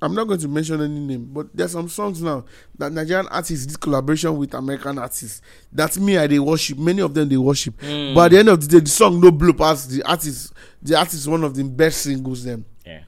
I'm 0.00 0.14
not 0.14 0.26
going 0.26 0.40
to 0.40 0.48
mention 0.48 0.80
any 0.82 0.98
name, 0.98 1.30
but 1.32 1.46
there's 1.54 1.70
some 1.72 1.88
songs 1.88 2.20
now 2.20 2.44
that 2.76 2.90
Nigerian 2.92 3.28
artists 3.28 3.66
did 3.66 3.80
collaboration 3.80 4.36
with 4.36 4.52
American 4.52 4.98
artists. 4.98 5.40
That's 5.72 5.96
me. 5.96 6.18
I 6.18 6.26
they 6.26 6.40
worship. 6.40 6.76
Many 6.76 7.02
of 7.02 7.14
them 7.14 7.28
they 7.28 7.36
worship. 7.36 7.78
Mm. 7.78 8.12
But 8.14 8.24
at 8.24 8.30
the 8.32 8.38
end 8.40 8.48
of 8.48 8.60
the 8.60 8.66
day, 8.66 8.80
the 8.80 8.90
song 8.90 9.20
no 9.20 9.30
blow 9.30 9.52
past 9.52 9.90
the 9.90 10.02
artist. 10.02 10.52
The 10.82 10.96
artist 10.98 11.14
is 11.14 11.28
one 11.28 11.44
of 11.44 11.54
the 11.54 11.62
best 11.64 12.02
singles. 12.02 12.42
Them 12.44 12.64
Yeah. 12.84 13.02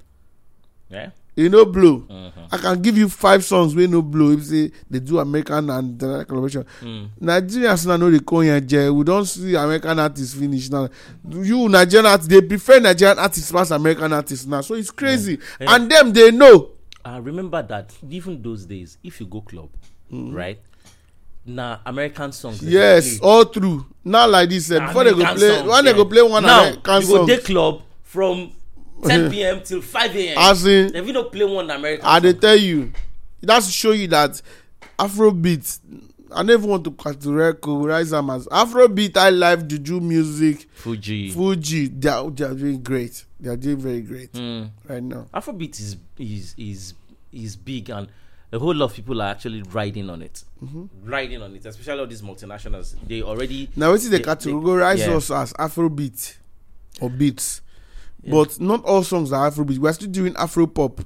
Yeah. 0.89 1.11
You 1.37 1.49
know 1.49 1.65
blow. 1.65 2.05
Mhm. 2.09 2.33
I 2.53 2.59
can 2.59 2.81
give 2.83 2.97
you 2.97 3.09
five 3.09 3.45
songs 3.45 3.75
where 3.75 3.89
no 3.89 4.03
blow. 4.03 4.31
If 4.33 4.45
say 4.45 4.71
they 4.89 5.01
do 5.01 5.19
American 5.19 5.71
and 5.71 5.91
international 6.01 6.25
collaboration. 6.27 6.65
Mm. 6.81 7.09
Nigerians 7.21 7.87
now 7.87 7.97
know 7.97 8.11
the 8.11 8.21
Konya 8.21 8.95
We 8.97 9.05
don't 9.05 9.25
see 9.27 9.55
American 9.55 9.99
artists 9.99 10.35
finish 10.35 10.71
now. 10.71 10.89
You 11.29 11.69
Nigerian 11.69 12.07
artists, 12.07 12.29
they 12.29 12.41
prefer 12.43 12.79
Nigerian 12.81 13.19
artists 13.19 13.51
past 13.51 13.71
American 13.73 14.13
artists 14.13 14.47
now. 14.47 14.61
So 14.61 14.75
it's 14.75 14.91
crazy. 14.91 15.39
Yeah. 15.61 15.75
And 15.75 15.91
them 15.91 16.13
they 16.13 16.31
know. 16.31 16.71
I 17.05 17.19
remember 17.19 17.63
that 17.63 17.93
even 18.09 18.41
those 18.43 18.65
days, 18.65 18.99
if 19.03 19.21
you 19.21 19.27
go 19.27 19.41
club, 19.41 19.69
Mm-hmm. 20.13 20.35
right? 20.35 20.59
Now 21.47 21.81
American 21.85 22.33
songs. 22.33 22.63
Yes, 22.63 23.19
all 23.21 23.45
through. 23.45 23.85
Not 24.05 24.31
like 24.31 24.49
this. 24.49 24.71
eh, 24.71 24.79
Na 24.79 24.87
before 24.87 25.05
they 25.05 25.11
go 25.11 25.25
play, 25.35 25.57
songs, 25.57 25.69
when 25.69 25.85
they 25.85 25.91
yeah. 25.91 25.97
go 25.97 26.05
play 26.05 26.23
one 26.23 26.43
now, 26.43 26.61
American 26.61 27.03
you 27.03 27.09
go 27.09 27.17
song, 27.17 27.27
day 27.27 27.39
club 27.39 27.83
from 28.03 28.53
10 29.03 29.31
p.m. 29.31 29.61
till 29.63 29.83
5 29.83 30.17
a.m. 30.17 30.39
as 30.39 30.65
in, 30.67 30.95
If 30.95 31.07
you 31.07 31.13
don't 31.13 31.31
play 31.33 31.45
one 31.45 31.71
American 31.71 32.05
I 32.07 32.21
they 32.21 32.31
song, 32.33 32.41
tell 32.41 32.57
you, 32.57 32.93
that's 33.43 33.67
to 33.67 33.73
show 33.73 33.93
you 33.93 34.09
that 34.09 34.41
Afrobeat. 34.99 35.79
I 36.37 36.43
never 36.43 36.67
want 36.67 36.83
to 36.85 36.91
categorize 36.91 37.55
categorize 37.61 38.11
them 38.11 38.31
as 38.31 38.47
Afrobeat, 38.49 39.17
I 39.17 39.31
live 39.31 39.69
juju 39.69 40.01
music, 40.01 40.69
Fuji. 40.75 41.31
Fuji. 41.31 41.89
They 41.89 42.09
are, 42.09 42.29
they 42.31 42.45
are 42.45 42.55
doing 42.55 42.83
great. 42.83 43.25
They 43.39 43.51
are 43.51 43.57
doing 43.57 43.77
very 43.79 44.01
great 44.01 44.33
Mm. 44.33 44.71
right 44.89 45.03
now. 45.03 45.27
Afrobeat 45.35 45.79
is 45.79 45.97
is 46.19 46.55
is 46.59 46.95
is 47.33 47.57
big 47.57 47.91
and 47.91 48.09
a 48.53 48.59
whole 48.59 48.75
lot 48.75 48.87
of 48.87 48.95
people 48.95 49.21
are 49.21 49.31
actually 49.31 49.63
riding 49.63 50.09
on 50.11 50.23
it, 50.23 50.43
Mm-hmm. 50.65 51.09
riding 51.11 51.43
on 51.43 51.55
it. 51.55 51.67
Especially 51.67 52.01
all 52.01 52.07
these 52.07 52.23
multinationals, 52.23 52.95
they 53.07 53.21
already 53.23 53.69
Now, 53.77 53.91
what 53.91 53.97
is 54.01 54.11
they 54.11 54.19
They- 54.19 54.25
categorize 54.25 54.99
they- 54.99 55.11
yeah. 55.11 55.17
us 55.17 55.31
as 55.31 55.53
Afrobeat 55.55 56.37
or 57.01 57.11
beats, 57.11 57.61
Yeah. 58.25 58.31
but 58.33 58.61
not 58.61 58.85
all 58.85 59.03
songs 59.03 59.33
are 59.33 59.51
Afrobeat. 59.51 59.79
We're 59.79 59.93
still 59.93 60.11
doing 60.11 60.35
Afro 60.37 60.67
pop. 60.67 61.01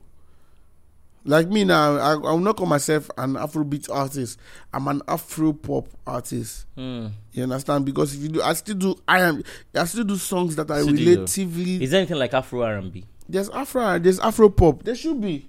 Like 1.24 1.48
me 1.48 1.64
now, 1.64 1.96
I, 1.96 2.12
I 2.12 2.16
will 2.16 2.38
not 2.38 2.56
call 2.56 2.66
myself 2.66 3.10
an 3.18 3.34
Afrobeat 3.34 3.90
artist. 3.90 4.38
I'm 4.72 4.88
an 4.88 5.02
Afro 5.08 5.52
pop 5.52 5.86
artist. 6.06 6.64
Mm. 6.76 7.10
You 7.32 7.42
understand? 7.42 7.84
Because 7.84 8.14
if 8.14 8.22
you 8.22 8.28
do, 8.28 8.42
I 8.42 8.54
still 8.54 8.76
do. 8.76 8.96
I 9.06 9.20
am. 9.20 9.42
I 9.74 9.84
still 9.84 10.04
do 10.04 10.16
songs 10.16 10.56
that 10.56 10.70
are 10.70 10.82
relatively. 10.82 11.82
Is 11.82 11.90
there 11.90 11.98
anything 12.00 12.18
like 12.18 12.32
Afro 12.32 12.62
R&B? 12.62 13.04
There's 13.28 13.50
Afro. 13.50 13.98
There's 13.98 14.18
Afro 14.20 14.48
pop. 14.48 14.84
There 14.84 14.94
should 14.94 15.20
be. 15.20 15.46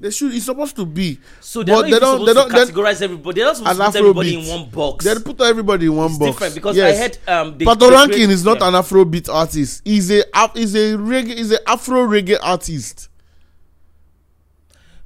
There 0.00 0.10
should. 0.10 0.32
It's 0.34 0.44
supposed 0.44 0.76
to 0.76 0.86
be. 0.86 1.18
So 1.40 1.62
they're 1.62 1.74
But 1.74 1.80
not 1.82 1.90
they 1.90 1.98
don't- 1.98 2.20
supposed 2.20 2.28
they 2.28 2.34
don't- 2.34 2.50
to 2.66 2.72
categorize 2.72 3.02
everybody. 3.02 3.34
They're 3.40 3.46
not 3.46 3.56
supposed 3.56 3.78
to 3.78 3.84
put 3.84 3.96
everybody 3.96 4.34
in 4.40 4.46
one 4.46 4.70
box. 4.70 5.04
They 5.04 5.14
put 5.16 5.40
everybody 5.40 5.86
in 5.86 5.96
one 5.96 6.06
it's 6.10 6.18
box. 6.18 6.30
different 6.32 6.54
because 6.54 6.76
Yes. 6.76 6.94
I 6.94 7.02
heard 7.02 7.18
um 7.46 7.58
they, 7.58 7.64
Patoranking 7.64 8.06
they 8.08 8.14
create- 8.14 8.30
is 8.30 8.44
not 8.44 8.60
yeah. 8.60 8.68
an 8.68 8.74
Afrobeat 8.74 9.28
artist. 9.28 9.82
He's 9.84 10.10
a 10.10 10.22
Af- 10.34 10.54
he's 10.54 10.74
a 10.74 10.96
reggae 10.96 11.36
he's 11.36 11.50
a 11.52 11.68
Afro 11.68 12.06
reggae 12.06 12.38
artist. 12.42 13.08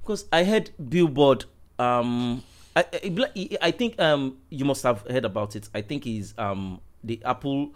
because 0.02 0.24
I 0.32 0.44
heard 0.44 0.70
Billboard. 0.88 1.44
Um, 1.78 2.42
I, 2.76 2.84
I, 2.92 3.48
I 3.62 3.70
think 3.70 4.00
um 4.00 4.36
you 4.50 4.64
must 4.64 4.82
have 4.82 5.04
heard 5.10 5.24
about 5.24 5.56
it. 5.56 5.68
I 5.74 5.80
think 5.82 6.06
is 6.06 6.34
um 6.38 6.80
the 7.04 7.20
Apple 7.24 7.72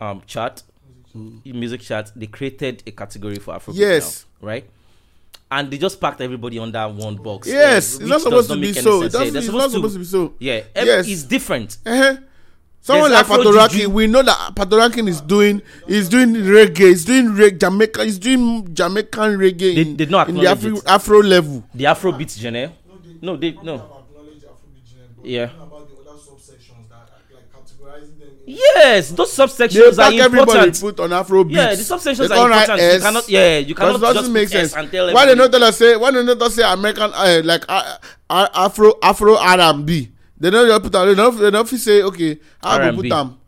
um 0.00 0.22
chart, 0.26 0.62
music 1.44 1.80
chart. 1.80 2.10
They 2.16 2.26
created 2.26 2.82
a 2.86 2.90
category 2.90 3.36
for 3.36 3.54
Afrobeat. 3.54 3.74
Yes. 3.76 4.26
now, 4.40 4.48
right. 4.48 4.70
And 5.52 5.68
they 5.70 5.78
just 5.78 6.00
packed 6.00 6.20
everybody 6.20 6.58
under 6.60 6.86
one 6.88 7.16
box. 7.16 7.48
Yes, 7.48 7.96
uh, 7.96 8.02
it's 8.02 8.08
not 8.10 8.20
supposed 8.20 8.50
to 8.50 8.56
be 8.56 8.72
so. 8.72 9.02
It 9.02 9.04
Yeah, 9.04 9.08
doesn't- 9.08 9.32
they're 9.32 9.42
it's 9.42 9.52
not 9.52 9.70
supposed 9.70 9.72
supposed 9.72 9.94
to. 9.94 9.98
to 9.98 9.98
be 9.98 10.04
so. 10.04 10.34
Yeah, 10.38 10.60
ev- 10.76 10.86
Yes. 10.86 11.08
it's 11.08 11.22
different. 11.24 11.76
Uh-huh. 11.84 12.16
Someone 12.82 13.10
There's 13.10 13.28
like 13.28 13.38
Afro 13.40 13.52
Patoranking, 13.52 13.86
we 13.88 14.06
know 14.06 14.22
that 14.22 14.54
Patoranking 14.54 15.06
is 15.08 15.20
doing 15.20 15.60
is 15.86 16.08
doing 16.08 16.32
reggae, 16.34 16.88
he's 16.88 17.04
doing 17.04 17.34
reg- 17.34 17.58
Jamaica, 17.60 18.04
he's 18.04 18.18
doing 18.18 18.72
Jamaican 18.72 19.36
reggae 19.38 19.58
They- 19.74 19.80
in, 19.82 19.96
they 19.96 20.06
don't 20.06 20.28
in 20.30 20.34
the 20.36 20.46
Afro. 20.46 20.78
Afro 20.86 21.22
level. 21.22 21.62
The 21.74 21.84
Afrobeat 21.84 22.38
genre. 22.38 22.72
No, 23.20 23.36
they 23.36 23.50
no. 23.50 23.74
acknowledge 23.74 24.42
Afrobeat 24.48 24.86
genre, 24.88 24.99
but 24.99 24.99
Yeah. 25.22 25.46
talking 25.46 25.62
about 25.62 25.88
the 25.88 26.10
other 26.10 26.18
subsections 26.18 26.88
that 26.88 26.96
are 26.96 27.34
like 27.34 27.52
categorizing 27.52 28.18
them 28.18 28.28
in 28.46 28.54
Yes, 28.74 29.10
those 29.10 29.36
They 29.36 29.42
subsections 29.44 29.98
are 29.98 30.12
everybody 30.12 30.58
important. 30.58 30.80
put 30.80 31.00
on 31.00 31.12
Afro 31.12 31.44
beats. 31.44 31.56
Yeah, 31.56 31.74
the 31.74 31.82
subsections 31.82 32.28
They 32.28 32.34
are 32.34 32.48
can't 32.48 32.50
write 32.50 32.68
important. 32.68 32.94
You 32.94 33.00
cannot, 33.00 33.28
yeah, 33.28 33.58
you 33.58 33.74
cannot 33.74 33.92
That 34.00 34.14
doesn't 34.14 34.22
just 34.22 34.32
make 34.32 34.48
put 34.48 34.54
S 34.56 34.70
sense. 34.72 34.82
and 34.82 34.90
tell 34.90 35.12
Why 35.14 35.26
they 35.26 35.34
not 35.34 35.52
tell 35.52 35.64
us 35.64 35.76
say? 35.76 35.96
Why 35.96 36.10
they 36.10 36.24
not 36.24 36.38
just 36.38 36.56
say 36.56 36.62
American 36.72 37.10
uh, 37.14 37.42
like 37.44 37.64
uh, 37.68 37.96
uh, 38.28 38.48
Afro 38.54 38.94
Afro 39.02 39.36
R 39.36 39.60
and 39.60 39.86
B? 39.86 40.10
They 40.38 40.50
don't 40.50 40.66
just 40.66 40.82
put 40.82 40.94
am. 40.94 41.06
They 41.08 41.14
don't. 41.14 41.38
They 41.38 41.50
don't 41.50 41.68
fit 41.68 41.78
say 41.80 42.02
okay. 42.02 42.38
How 42.62 42.78
go 42.78 42.84
R&B. 42.84 42.96
put 43.10 43.12
am? 43.12 43.38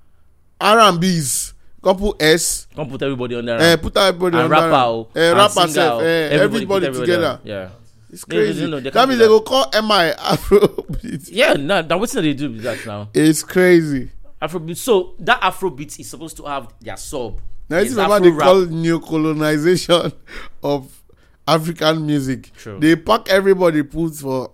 R 0.61 0.79
and 0.79 1.01
B's. 1.01 1.55
Couple 1.83 2.15
S. 2.21 2.69
Can't 2.77 2.89
put 2.89 3.03
everybody 3.03 3.35
on 3.35 3.45
there. 3.45 3.59
Uh, 3.59 3.77
put 3.77 3.97
everybody 3.97 4.37
and 4.37 4.45
on 4.45 4.51
rapper, 4.51 4.69
that. 4.69 4.77
Uh, 4.77 5.31
and 5.31 5.37
rapper 5.39 5.53
singer, 5.55 5.73
self. 5.73 6.03
oh. 6.03 6.05
Uh, 6.05 6.43
everybody, 6.45 6.87
put 6.87 6.95
together. 7.01 7.41
Yeah, 7.43 7.71
It's 8.13 8.25
They- 8.27 8.37
they 8.37 8.43
crazy. 8.45 8.71
don't 8.71 8.83
they 8.85 8.91
that 8.91 9.09
means 9.09 9.19
they 9.21 9.27
go 9.27 9.41
call 9.41 9.71
MI 9.73 10.13
Afro. 10.19 10.69
beat. 11.03 11.29
yeah. 11.31 11.55
No, 11.55 11.81
now 11.81 11.97
what's 11.99 12.13
they 12.13 12.35
do 12.35 12.51
with 12.53 12.63
that 12.63 12.85
now? 12.87 13.09
It's 13.15 13.43
crazy. 13.43 14.11
Afrobeat. 14.41 14.77
So 14.77 15.15
that 15.21 15.41
Afrobeat 15.41 15.99
is 15.99 16.11
supposed 16.11 16.37
to 16.39 16.45
have 16.45 16.69
their 16.81 16.97
sub. 16.97 17.41
Now 17.71 17.79
It's 17.79 17.95
remember 17.95 18.21
they 18.31 18.37
call 18.37 18.67
neo 18.67 18.99
colonization 18.99 20.13
of 20.63 21.03
African 21.49 22.05
music. 22.07 22.51
True. 22.57 22.79
They 22.79 22.97
pack 22.97 23.29
everybody 23.31 23.83
put 23.83 24.15
for 24.17 24.53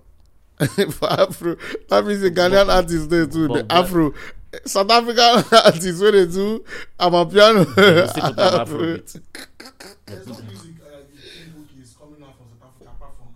for 0.92 1.12
Afro. 1.12 1.56
That 1.88 2.04
means 2.06 2.20
the 2.20 2.30
Ghanaian 2.30 2.68
artists 2.72 3.06
there 3.08 3.26
too. 3.26 3.48
The 3.48 3.66
Afro. 3.70 4.12
South 4.64 4.90
African 4.90 5.44
artists 5.64 6.00
when 6.00 6.12
they 6.12 6.26
do 6.26 6.64
Amapiano. 7.00 7.74
They 7.74 8.06
still 8.06 8.22
put 8.22 8.36
them 8.36 8.66
Afrobeat. 8.66 9.20
There's 10.06 10.26
no 10.26 10.34
music 10.42 10.74
uh, 10.82 10.98
in 11.44 11.52
book 11.52 11.68
is 11.80 11.94
coming 11.98 12.22
out 12.22 12.36
from 12.36 12.46
South 12.58 12.68
Africa 12.76 12.90
apart 12.96 13.12
from 13.16 13.28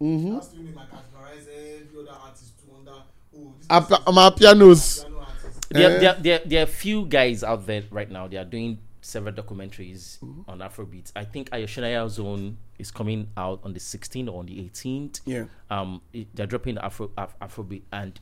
Amapiano. 0.00 0.20
Mhm. 0.22 0.34
That's 0.34 0.48
the 0.48 0.58
only 0.58 0.72
like 0.72 0.90
categorize 0.90 1.48
every 1.48 2.00
other 2.00 2.18
artist 2.24 2.52
to 2.64 2.74
under 2.76 2.90
oh 3.36 3.54
this 3.58 3.66
Apa- 3.70 3.88
person 3.88 4.02
is 4.02 4.04
Amapianos. 4.16 5.00
a 5.00 5.04
piano 5.04 5.20
artist. 5.20 5.68
There, 5.70 5.90
Eh? 5.90 5.98
there, 6.00 6.14
there, 6.20 6.40
there 6.46 6.62
are 6.62 6.66
few 6.66 7.04
guys 7.06 7.44
out 7.44 7.66
there 7.66 7.82
right 7.90 8.10
now. 8.10 8.26
They 8.28 8.36
are 8.38 8.44
doing 8.44 8.78
several 9.02 9.34
documentaries 9.34 10.18
Mm-hmm. 10.20 10.50
on 10.50 10.58
Afrobeat. 10.58 11.12
I 11.16 11.24
think 11.24 11.50
Ayoshinaya 11.50 12.08
Zone 12.08 12.56
is 12.78 12.90
coming 12.90 13.28
out 13.36 13.60
on 13.64 13.72
the 13.72 13.80
16th 13.80 14.28
or 14.28 14.40
on 14.40 14.46
the 14.46 14.58
18th. 14.58 15.20
Yeah. 15.26 15.44
um 15.70 16.00
it- 16.12 16.28
they're 16.34 16.46
dropping 16.46 16.78
Afro 16.78 17.10
Af- 17.16 17.38
Afrobeat 17.40 17.82
and 17.92 18.18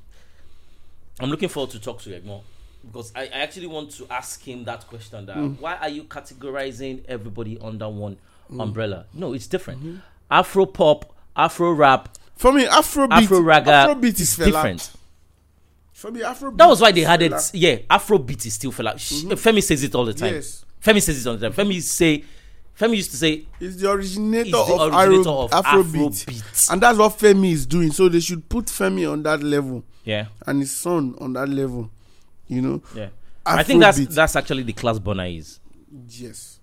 I'm 1.20 1.30
looking 1.30 1.48
forward 1.48 1.70
to 1.72 1.80
talk 1.80 2.00
to 2.02 2.10
Egmo 2.10 2.42
because 2.84 3.10
I, 3.16 3.22
I 3.22 3.38
actually 3.40 3.66
want 3.66 3.90
to 3.92 4.06
ask 4.08 4.40
him 4.46 4.64
that 4.64 4.86
question 4.86 5.26
that 5.26 5.36
Mm. 5.36 5.58
why 5.60 5.74
are 5.76 5.88
you 5.88 6.04
categorizing 6.04 7.04
everybody 7.06 7.58
under 7.60 7.88
one 7.88 8.16
Mm. 8.50 8.62
umbrella? 8.62 9.06
No, 9.12 9.32
it's 9.34 9.46
different. 9.48 9.80
Mm-hmm. 9.80 9.96
Afro 10.30 10.64
pop, 10.66 11.12
Afro 11.38 11.72
rap, 11.72 12.18
For 12.36 12.52
me, 12.52 12.66
Afrobeat. 12.66 13.12
Afro 13.12 13.40
raga 13.40 13.70
Afrobeat 13.70 14.20
is 14.20 14.36
different. 14.36 14.92
For 15.92 16.10
me, 16.10 16.20
Afrobeat. 16.20 16.56
That 16.58 16.68
was 16.68 16.80
why 16.80 16.92
they 16.92 17.00
had 17.02 17.22
it. 17.22 17.32
Yeah, 17.54 17.76
Afrobeat 17.90 18.44
is 18.46 18.54
still 18.54 18.72
Fela. 18.72 18.98
Sh 18.98 19.24
mm-hmm. 19.24 19.32
Femi 19.32 19.62
says 19.62 19.82
it 19.84 19.94
all 19.94 20.04
the 20.04 20.14
time. 20.14 20.34
Yes. 20.34 20.64
Femi 20.82 21.00
says 21.02 21.24
it 21.24 21.28
all 21.28 21.36
the 21.36 21.48
time. 21.48 21.52
Femi 21.66 21.80
say, 21.80 22.24
Femi 22.78 22.96
used 22.96 23.10
to 23.12 23.16
say, 23.16 23.46
It's 23.60 23.76
the 23.76 23.90
originator, 23.90 24.50
the 24.50 24.58
of, 24.58 24.94
originator 24.94 25.20
Afro, 25.30 25.42
of 25.44 25.50
Afrobeat. 25.50 26.24
Afrobeat." 26.26 26.70
And 26.72 26.80
that's 26.82 26.98
what 26.98 27.18
Femi 27.18 27.52
is 27.52 27.66
doing. 27.66 27.92
So 27.92 28.08
they 28.08 28.20
should 28.20 28.48
put 28.48 28.66
Femi 28.66 29.10
on 29.10 29.22
that 29.22 29.42
level 29.42 29.84
Yeah, 30.04 30.26
and 30.46 30.60
his 30.60 30.70
son 30.76 31.14
on 31.20 31.32
that 31.34 31.48
level. 31.48 31.90
You 32.48 32.62
know? 32.62 32.82
yeah. 32.94 33.08
I 33.44 33.62
think 33.62 33.80
that's 33.80 33.98
that's 34.06 34.36
actually 34.36 34.62
the 34.64 34.72
class 34.74 34.98
Burna 34.98 35.36
is. 35.36 35.60
Yes. 36.08 36.57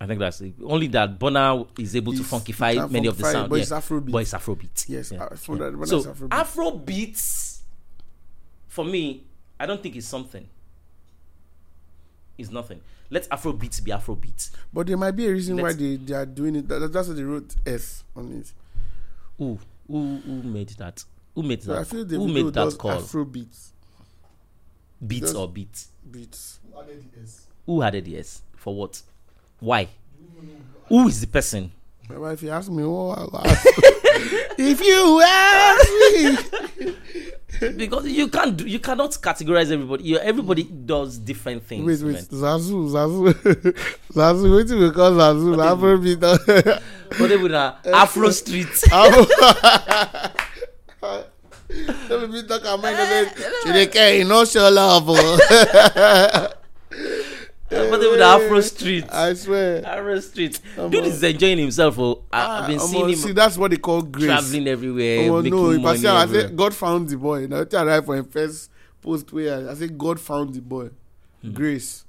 I 0.00 0.06
think 0.06 0.18
that's 0.20 0.40
it. 0.40 0.54
only 0.64 0.88
that 0.88 1.18
Burna 1.18 1.66
is 1.78 1.94
able 1.96 2.12
to 2.12 2.18
He's- 2.18 2.30
funkify 2.30 2.72
he 2.72 2.78
can 2.78 2.92
many 2.92 3.06
of 3.08 3.16
the 3.16 3.24
funkify, 3.24 3.32
sound. 3.32 3.50
but 3.50 3.56
yeah. 3.56 3.62
it's 3.62 3.70
Afrobeat. 3.72 4.10
But 4.12 4.18
it's 4.18 4.34
Afrobeat. 4.34 4.88
Yes, 4.88 5.12
Yeah. 5.12 5.28
from 5.36 5.58
Yeah. 5.58 5.84
so 5.86 6.02
that's 6.02 6.20
Afrobeat. 6.20 6.28
Afrobeats, 6.28 7.58
for 8.68 8.84
me, 8.84 9.24
I 9.58 9.66
don't 9.66 9.82
think 9.82 9.96
it's 9.96 10.06
something. 10.08 10.46
It's 12.36 12.50
nothing. 12.50 12.80
Let 13.10 13.28
Afrobeat 13.30 13.84
be 13.84 13.92
Afrobeat. 13.92 14.50
But 14.72 14.86
there 14.88 14.96
might 14.96 15.12
be 15.12 15.26
a 15.26 15.30
reason 15.32 15.56
why 15.56 15.62
Let's- 15.68 15.76
they, 15.76 15.96
they 15.96 16.14
are 16.14 16.26
doing 16.26 16.56
it. 16.56 16.68
That, 16.68 16.92
that's 16.92 17.08
why 17.08 17.14
they 17.14 17.22
wrote 17.22 17.54
S 17.64 18.02
on 18.16 18.32
it. 18.40 18.52
Who 19.38 19.58
who 19.86 20.16
who 20.18 20.42
made 20.42 20.70
that? 20.70 21.04
Who 21.34 21.42
made 21.42 21.62
So 21.62 21.74
I 21.74 21.78
that? 21.80 21.86
feel 21.86 22.04
the 22.04 22.16
Who 22.16 22.28
made 22.28 22.52
that 22.54 22.76
call? 22.78 23.00
Afrobeats. 23.00 23.70
Beats 25.06 25.20
just- 25.26 25.36
or 25.36 25.48
beats? 25.48 25.88
Beats. 26.10 26.58
Who 26.72 26.80
added 26.80 27.04
the 27.12 27.20
S? 27.22 27.46
Who 27.66 27.82
added 27.82 28.04
the 28.04 28.18
S? 28.18 28.42
For 28.56 28.74
what? 28.74 29.02
Why? 29.60 29.88
Who 30.88 31.08
is 31.08 31.20
the 31.20 31.26
person? 31.26 31.72
But 32.08 32.20
if 32.32 32.42
you 32.42 32.50
ask 32.50 32.70
me, 32.70 32.82
oh, 32.82 33.10
I'll 33.10 33.40
ask. 33.44 33.66
if 34.58 34.80
you 34.80 35.20
ask 35.24 35.88
me, 36.84 36.94
Because 37.76 38.06
you 38.08 38.28
can't 38.28 38.56
do, 38.56 38.66
you 38.66 38.78
cannot 38.78 39.10
categorize 39.12 39.70
everybody. 39.70 40.04
You, 40.04 40.18
everybody 40.18 40.64
does 40.64 41.18
different 41.18 41.64
things. 41.64 41.86
wait, 41.86 42.00
wait, 42.06 42.14
man. 42.14 42.24
Zazu, 42.24 42.88
Zazu, 42.90 43.32
Zazu. 44.12 44.54
What 44.54 44.66
do 44.66 44.78
we 44.80 44.90
call 44.90 45.12
Zazu? 45.12 45.56
Afrobeat. 45.56 46.80
But 47.18 47.28
they 47.28 47.36
would 47.36 47.52
uh, 47.52 47.74
Afro 47.92 48.30
Street. 48.30 48.68
Let 52.08 52.30
me 52.30 52.42
talk 52.46 52.60
about 52.62 52.82
my 52.82 52.92
Chidike, 53.64 54.18
you 54.18 54.24
know, 54.24 54.44
show 54.44 54.68
love. 54.70 55.08
Oh. 57.72 57.90
but 57.90 58.00
would 58.00 58.20
Afro 58.20 58.60
Street. 58.60 59.04
I 59.10 59.34
swear. 59.34 59.84
Afro 59.86 60.20
Street. 60.20 60.60
Dude 60.76 60.94
is 61.06 61.22
enjoying 61.22 61.58
himself. 61.58 61.98
Oh, 61.98 62.22
I, 62.32 62.60
I've 62.62 62.68
been 62.68 62.78
Ah, 62.78 62.82
seeing 62.86 63.08
him 63.10 63.14
See, 63.16 63.32
that's 63.32 63.56
what 63.56 63.70
they 63.70 63.76
call 63.78 64.02
grace. 64.02 64.26
traveling 64.26 64.68
everywhere, 64.68 65.30
Oh 65.30 65.42
making 65.42 65.58
no, 65.58 65.70
if 65.70 65.84
I 65.84 65.96
say, 65.96 66.08
I 66.08 66.26
say 66.26 66.48
God 66.50 66.74
found 66.74 67.08
the 67.08 67.16
boy. 67.16 67.46
Now 67.46 67.64
I 67.72 67.82
arrived 67.82 68.06
for 68.06 68.16
him 68.16 68.24
first 68.24 68.70
post 69.00 69.32
where 69.32 69.68
I 69.70 69.74
say 69.74 69.88
God 69.88 70.20
found 70.20 70.54
the 70.54 70.60
boy. 70.60 70.90
Hmm. 71.42 71.52
Grace, 71.52 72.04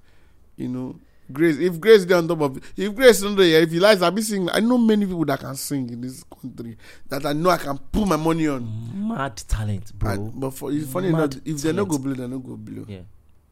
you 0.55 0.67
know, 0.69 0.95
grace. 1.31 1.57
If 1.57 1.79
grace 1.79 2.05
dey 2.05 2.13
on 2.15 2.27
top 2.27 2.41
of 2.41 2.57
it, 2.57 2.63
if 2.77 2.95
grace 2.95 3.21
no 3.21 3.35
dey 3.35 3.49
here, 3.49 3.61
if 3.61 3.71
he 3.71 3.79
likes, 3.79 4.01
I 4.01 4.09
be 4.09 4.21
sing. 4.21 4.49
I 4.49 4.59
know 4.61 4.77
many 4.77 5.05
people 5.05 5.25
that 5.25 5.39
can 5.39 5.55
sing 5.55 5.89
in 5.89 5.99
this 6.01 6.23
country 6.23 6.77
that 7.09 7.25
I 7.25 7.33
know 7.33 7.49
I 7.49 7.57
can 7.57 7.77
put 7.77 8.07
my 8.07 8.15
money 8.15 8.47
on. 8.47 8.67
Mad 9.07 9.35
talent, 9.47 9.91
bro. 9.97 10.31
But 10.35 10.51
for 10.51 10.71
it's 10.71 10.89
funny 10.89 11.11
Mad 11.11 11.33
enough, 11.33 11.41
if 11.45 11.61
they 11.61 11.71
no 11.73 11.85
talent. 11.85 11.89
go 11.89 11.97
blow, 11.97 12.13
they 12.13 12.27
no 12.27 12.39
go 12.39 12.55
blow. 12.55 12.85
yeah. 12.87 12.99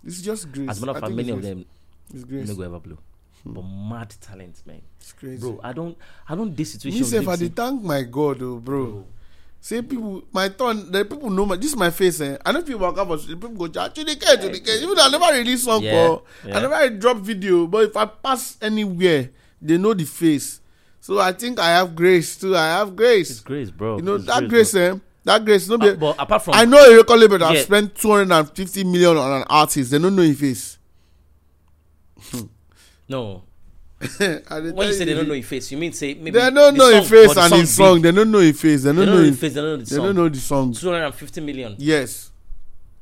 It's 0.05 0.21
just 0.21 0.51
grace. 0.51 0.69
As 0.69 0.81
a 0.81 0.85
matter 0.85 0.97
of 0.97 1.01
fact, 1.03 1.13
many 1.15 1.29
of 1.31 1.41
them 1.41 1.65
It's 2.13 2.21
no 2.23 2.27
grace. 2.27 2.51
go 2.53 2.63
ever 2.63 2.79
blow. 2.79 2.97
But 3.45 3.61
mad 3.63 4.13
talent, 4.21 4.61
man. 4.65 4.81
It's 4.99 5.11
crazy. 5.11 5.41
Bro, 5.41 5.59
I 5.63 5.73
don't 5.73 5.97
I 6.29 6.35
don't 6.35 6.55
this 6.55 6.71
situation. 6.73 7.01
Me 7.01 7.05
sef, 7.05 7.27
I 7.27 7.31
live 7.31 7.39
dey 7.39 7.45
in- 7.47 7.51
thank 7.51 7.83
my 7.83 8.01
God, 8.03 8.41
oh, 8.41 8.55
bro. 8.57 9.05
Say 9.59 9.81
people, 9.81 10.23
my 10.31 10.49
turn. 10.49 10.91
The 10.91 11.05
people 11.05 11.29
know 11.29 11.45
my. 11.45 11.55
This 11.55 11.71
is 11.71 11.77
my 11.77 11.89
face. 11.89 12.19
Eh? 12.21 12.37
I 12.45 12.51
know 12.51 12.61
people 12.61 12.81
walk 12.81 12.97
up 12.97 13.17
street. 13.19 13.39
People 13.39 13.67
go, 13.67 13.79
"Ah, 13.79 13.87
to 13.87 14.03
the 14.03 14.15
care, 14.17 14.35
to 14.35 14.49
the 14.49 14.59
care." 14.59 14.75
Even 14.77 14.93
though 14.95 15.03
I 15.05 15.09
never 15.09 15.37
release 15.37 15.63
song 15.63 15.81
Yeah, 15.83 16.07
for, 16.07 16.23
yeah. 16.45 16.57
I 16.57 16.61
never 16.61 16.89
drop 16.89 17.17
video. 17.17 17.65
But 17.67 17.85
if 17.85 17.95
I 17.97 18.05
pass 18.05 18.57
anywhere, 18.61 19.29
they 19.61 19.77
know 19.77 19.93
the 19.93 20.03
face. 20.03 20.59
So 20.99 21.17
I 21.19 21.31
think 21.31 21.59
I 21.59 21.69
have 21.69 21.95
grace 21.95 22.37
too. 22.37 22.55
I 22.57 22.65
have 22.79 22.93
grace. 22.95 23.29
It's 23.31 23.39
grace. 23.39 23.69
grace, 23.69 23.71
bro. 23.71 23.97
You 23.97 24.03
know 24.03 24.15
It's 24.15 24.25
that 24.25 24.47
grace, 24.49 24.75
eh? 24.75 24.95
That 25.23 25.45
grace. 25.45 25.67
No 25.69 25.77
bro. 25.77 25.89
Uh, 25.89 25.95
but 25.95 26.15
apart 26.19 26.43
from 26.43 26.53
I 26.55 26.65
know 26.65 26.77
a 26.79 26.97
record 26.97 27.19
label 27.21 27.37
that 27.39 27.53
Yeah. 27.55 27.61
spent 27.61 27.95
two 27.95 28.11
hundred 28.11 28.33
and 28.35 28.49
fifty 28.51 28.83
million 28.83 29.15
on 29.15 29.31
an 29.41 29.45
artist. 29.49 29.91
They 29.91 29.99
don't 29.99 30.15
know 30.15 30.23
his 30.23 30.39
face. 30.39 30.77
No, 33.07 33.43
I 34.01 34.59
dey 34.59 34.71
when 34.71 34.87
you 34.87 34.93
say 34.93 35.05
they 35.05 35.13
don't 35.13 35.27
know 35.27 35.33
your 35.33 35.43
face, 35.43 35.71
you 35.71 35.77
mean 35.77 35.93
say 35.93 36.13
maybe 36.13 36.31
They 36.31 36.49
don't 36.49 36.73
the 36.73 36.77
know 36.77 36.99
his 36.99 37.09
face 37.09 37.37
and 37.37 37.49
song 37.49 37.59
his 37.59 37.75
song. 37.75 38.01
They 38.01 38.11
don't 38.11 38.31
know 38.31 38.39
his 38.39 38.59
face. 38.59 38.83
They 38.83 38.91
They 38.91 38.97
don't 38.97 39.05
don't 39.05 39.15
know 39.15 39.21
know 39.21 39.21
his 39.21 39.29
his 39.29 39.39
face. 39.39 39.53
They 39.53 39.61
don't 39.61 39.69
know 39.69 39.77
the 39.77 39.85
They 39.85 39.95
song. 39.95 40.05
don't 40.05 40.15
know 40.15 40.29
the 40.29 40.39
song. 40.39 40.73
Two 40.73 40.91
hundred 40.91 41.05
and 41.05 41.15
fifty 41.15 41.41
million. 41.41 41.75
Yes. 41.77 42.31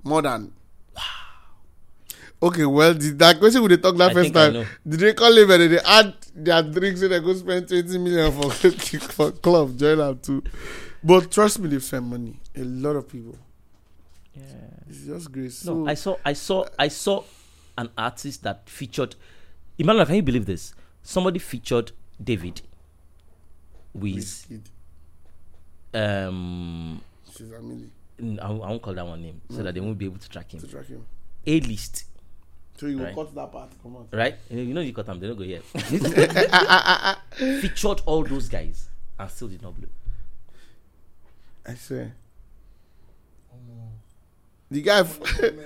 More 0.04 0.22
than. 0.22 0.52
Okay, 2.44 2.66
well, 2.66 2.94
the, 2.96 3.12
that 3.12 3.38
question 3.40 3.62
we 3.62 3.68
they 3.70 3.78
talk 3.78 3.96
that 3.98 4.12
I 4.12 4.14
first 4.14 4.34
time. 4.34 4.66
Did 4.88 5.00
they 5.00 5.14
call 5.14 5.36
him 5.38 5.52
and 5.52 5.72
they 5.74 5.80
add 5.80 6.16
their 6.34 6.64
drinks 6.64 7.02
and 7.04 7.12
they 7.12 7.20
go 7.20 7.36
spend 7.36 7.68
20 7.68 7.98
million 8.00 8.32
for, 8.32 8.50
for 9.00 9.32
club, 9.32 9.78
join 9.78 10.00
am 10.00 10.18
too. 10.18 10.42
But 11.04 11.30
trust 11.30 11.60
me, 11.60 11.70
they 11.70 11.78
spend 11.78 12.08
money. 12.10 12.40
A 12.56 12.64
lot 12.64 12.96
of 12.96 13.08
people. 13.08 13.38
Yeah. 14.34 14.44
It's 14.90 15.06
just 15.06 15.32
grace. 15.32 15.64
No, 15.66 15.86
so, 15.86 15.88
I 15.88 15.94
saw, 15.94 16.16
I 16.26 16.34
saw, 16.34 16.66
I 16.80 16.88
saw 16.88 17.24
an 17.78 17.90
artist 17.96 18.42
that 18.42 18.68
featured. 18.68 19.16
Emmanuel, 19.82 20.06
can 20.06 20.16
you 20.16 20.22
believe 20.24 20.46
this? 20.46 20.74
Somebody 21.02 21.40
featured 21.40 21.92
David 22.24 22.62
with 23.94 24.16
Wizkid, 24.18 24.62
um. 25.94 27.02
She's 27.36 27.52
a 27.52 27.56
milli 27.56 27.90
n- 28.20 28.40
I 28.42 28.50
won't 28.50 28.64
I 28.64 28.68
won't 28.70 28.82
call 28.82 28.94
that 28.94 29.06
one 29.06 29.22
name 29.22 29.42
so 29.50 29.64
that 29.64 29.74
they 29.74 29.80
won't 29.80 29.98
be 29.98 30.06
able 30.06 30.20
to 30.20 30.30
track 30.30 30.54
him. 30.54 30.60
to 30.60 30.66
him. 30.68 30.72
track 30.72 30.86
him. 30.88 31.06
A 31.48 31.60
list, 31.62 32.06
So 32.78 32.86
you 32.86 32.98
will 32.98 33.06
Right. 33.06 33.16
cut 33.16 33.34
that 33.34 33.52
part. 33.52 33.72
Come 33.82 33.96
on. 33.96 34.08
right? 34.12 34.36
You 34.50 34.58
know, 34.58 34.62
you 34.82 34.92
know 34.92 34.94
cut 34.94 35.06
them, 35.08 35.20
they 35.20 35.28
don't 35.28 35.38
go 35.38 35.44
here. 35.44 35.62
featured 37.62 38.02
all 38.06 38.24
those 38.24 38.48
guys 38.50 38.90
and 39.18 39.32
still 39.32 39.48
did 39.48 39.62
not 39.64 39.76
blow. 39.76 39.90
I 41.66 41.74
swear. 41.76 42.14
Omo. 43.56 43.88
The 44.70 44.82
guy, 44.84 45.00
f- 45.00 45.20
Meant 45.20 45.32
to 45.32 45.42
blow. 45.42 45.64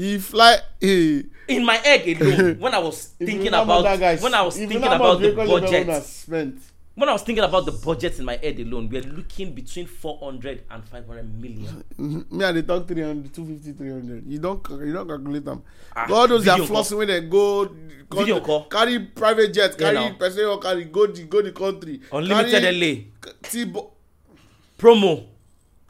He 0.00 0.18
fly. 0.18 0.58
He, 0.80 1.24
In 1.48 1.64
my 1.64 1.78
egg 1.84 2.20
alone, 2.20 2.58
when 2.64 2.74
I 2.74 2.78
was 2.78 3.12
If 3.18 3.20
you 3.20 3.26
thinking 3.26 3.50
know 3.50 3.58
how 3.58 3.64
much 3.64 3.80
about 3.80 3.98
that 3.98 4.00
guy- 4.18 4.22
when 4.22 4.34
I 4.34 4.42
was 4.42 4.56
if 4.56 4.62
you 4.62 4.68
thinking 4.68 4.80
know 4.82 4.88
how 4.90 4.96
about 4.96 5.12
much 5.14 5.22
the 5.22 5.28
record 5.36 5.48
label 5.48 5.66
owner 5.68 5.84
budget, 5.84 6.04
spent. 6.04 6.60
when 6.94 7.08
I 7.08 7.12
was 7.12 7.22
thinking 7.22 7.44
about 7.44 7.66
the 7.66 7.72
budget 7.72 8.18
in 8.18 8.24
my 8.24 8.36
head 8.36 8.58
alone, 8.60 8.88
we 8.88 8.98
are 8.98 9.02
looking 9.02 9.52
between 9.54 9.86
400 9.86 10.62
and 10.70 10.84
500 10.84 11.40
million. 11.40 11.84
Mhm. 11.98 12.30
Me, 12.38 12.44
I 12.44 12.52
dey 12.52 12.62
talk 12.62 12.86
300, 12.86 13.34
250, 13.34 13.72
300. 13.72 14.26
You 14.26 14.38
don't, 14.38 14.62
cal- 14.62 14.84
you 14.84 14.92
don't 14.92 15.08
calculate 15.08 15.44
them. 15.44 15.62
Ah, 15.96 16.06
all 16.12 16.28
those 16.28 16.44
that 16.44 16.58
video 16.58 16.66
call. 16.72 16.76
flossing 16.84 16.98
when 16.98 17.08
they 17.08 17.20
go, 17.22 17.66
con- 18.08 18.24
Video 18.24 18.40
call. 18.40 18.64
carry 18.64 18.98
private 19.00 19.52
jet, 19.52 19.72
Yeah, 19.72 19.76
carry 19.92 20.08
now. 20.10 20.14
person 20.16 20.44
or 20.46 20.58
carry 20.60 20.84
go 20.84 21.06
the 21.06 21.24
go 21.24 21.42
the 21.42 21.52
country. 21.52 22.00
Unlimited 22.12 22.62
carry, 22.62 22.80
LA 23.20 23.30
T-bo- 23.42 23.90
promo, 24.78 25.26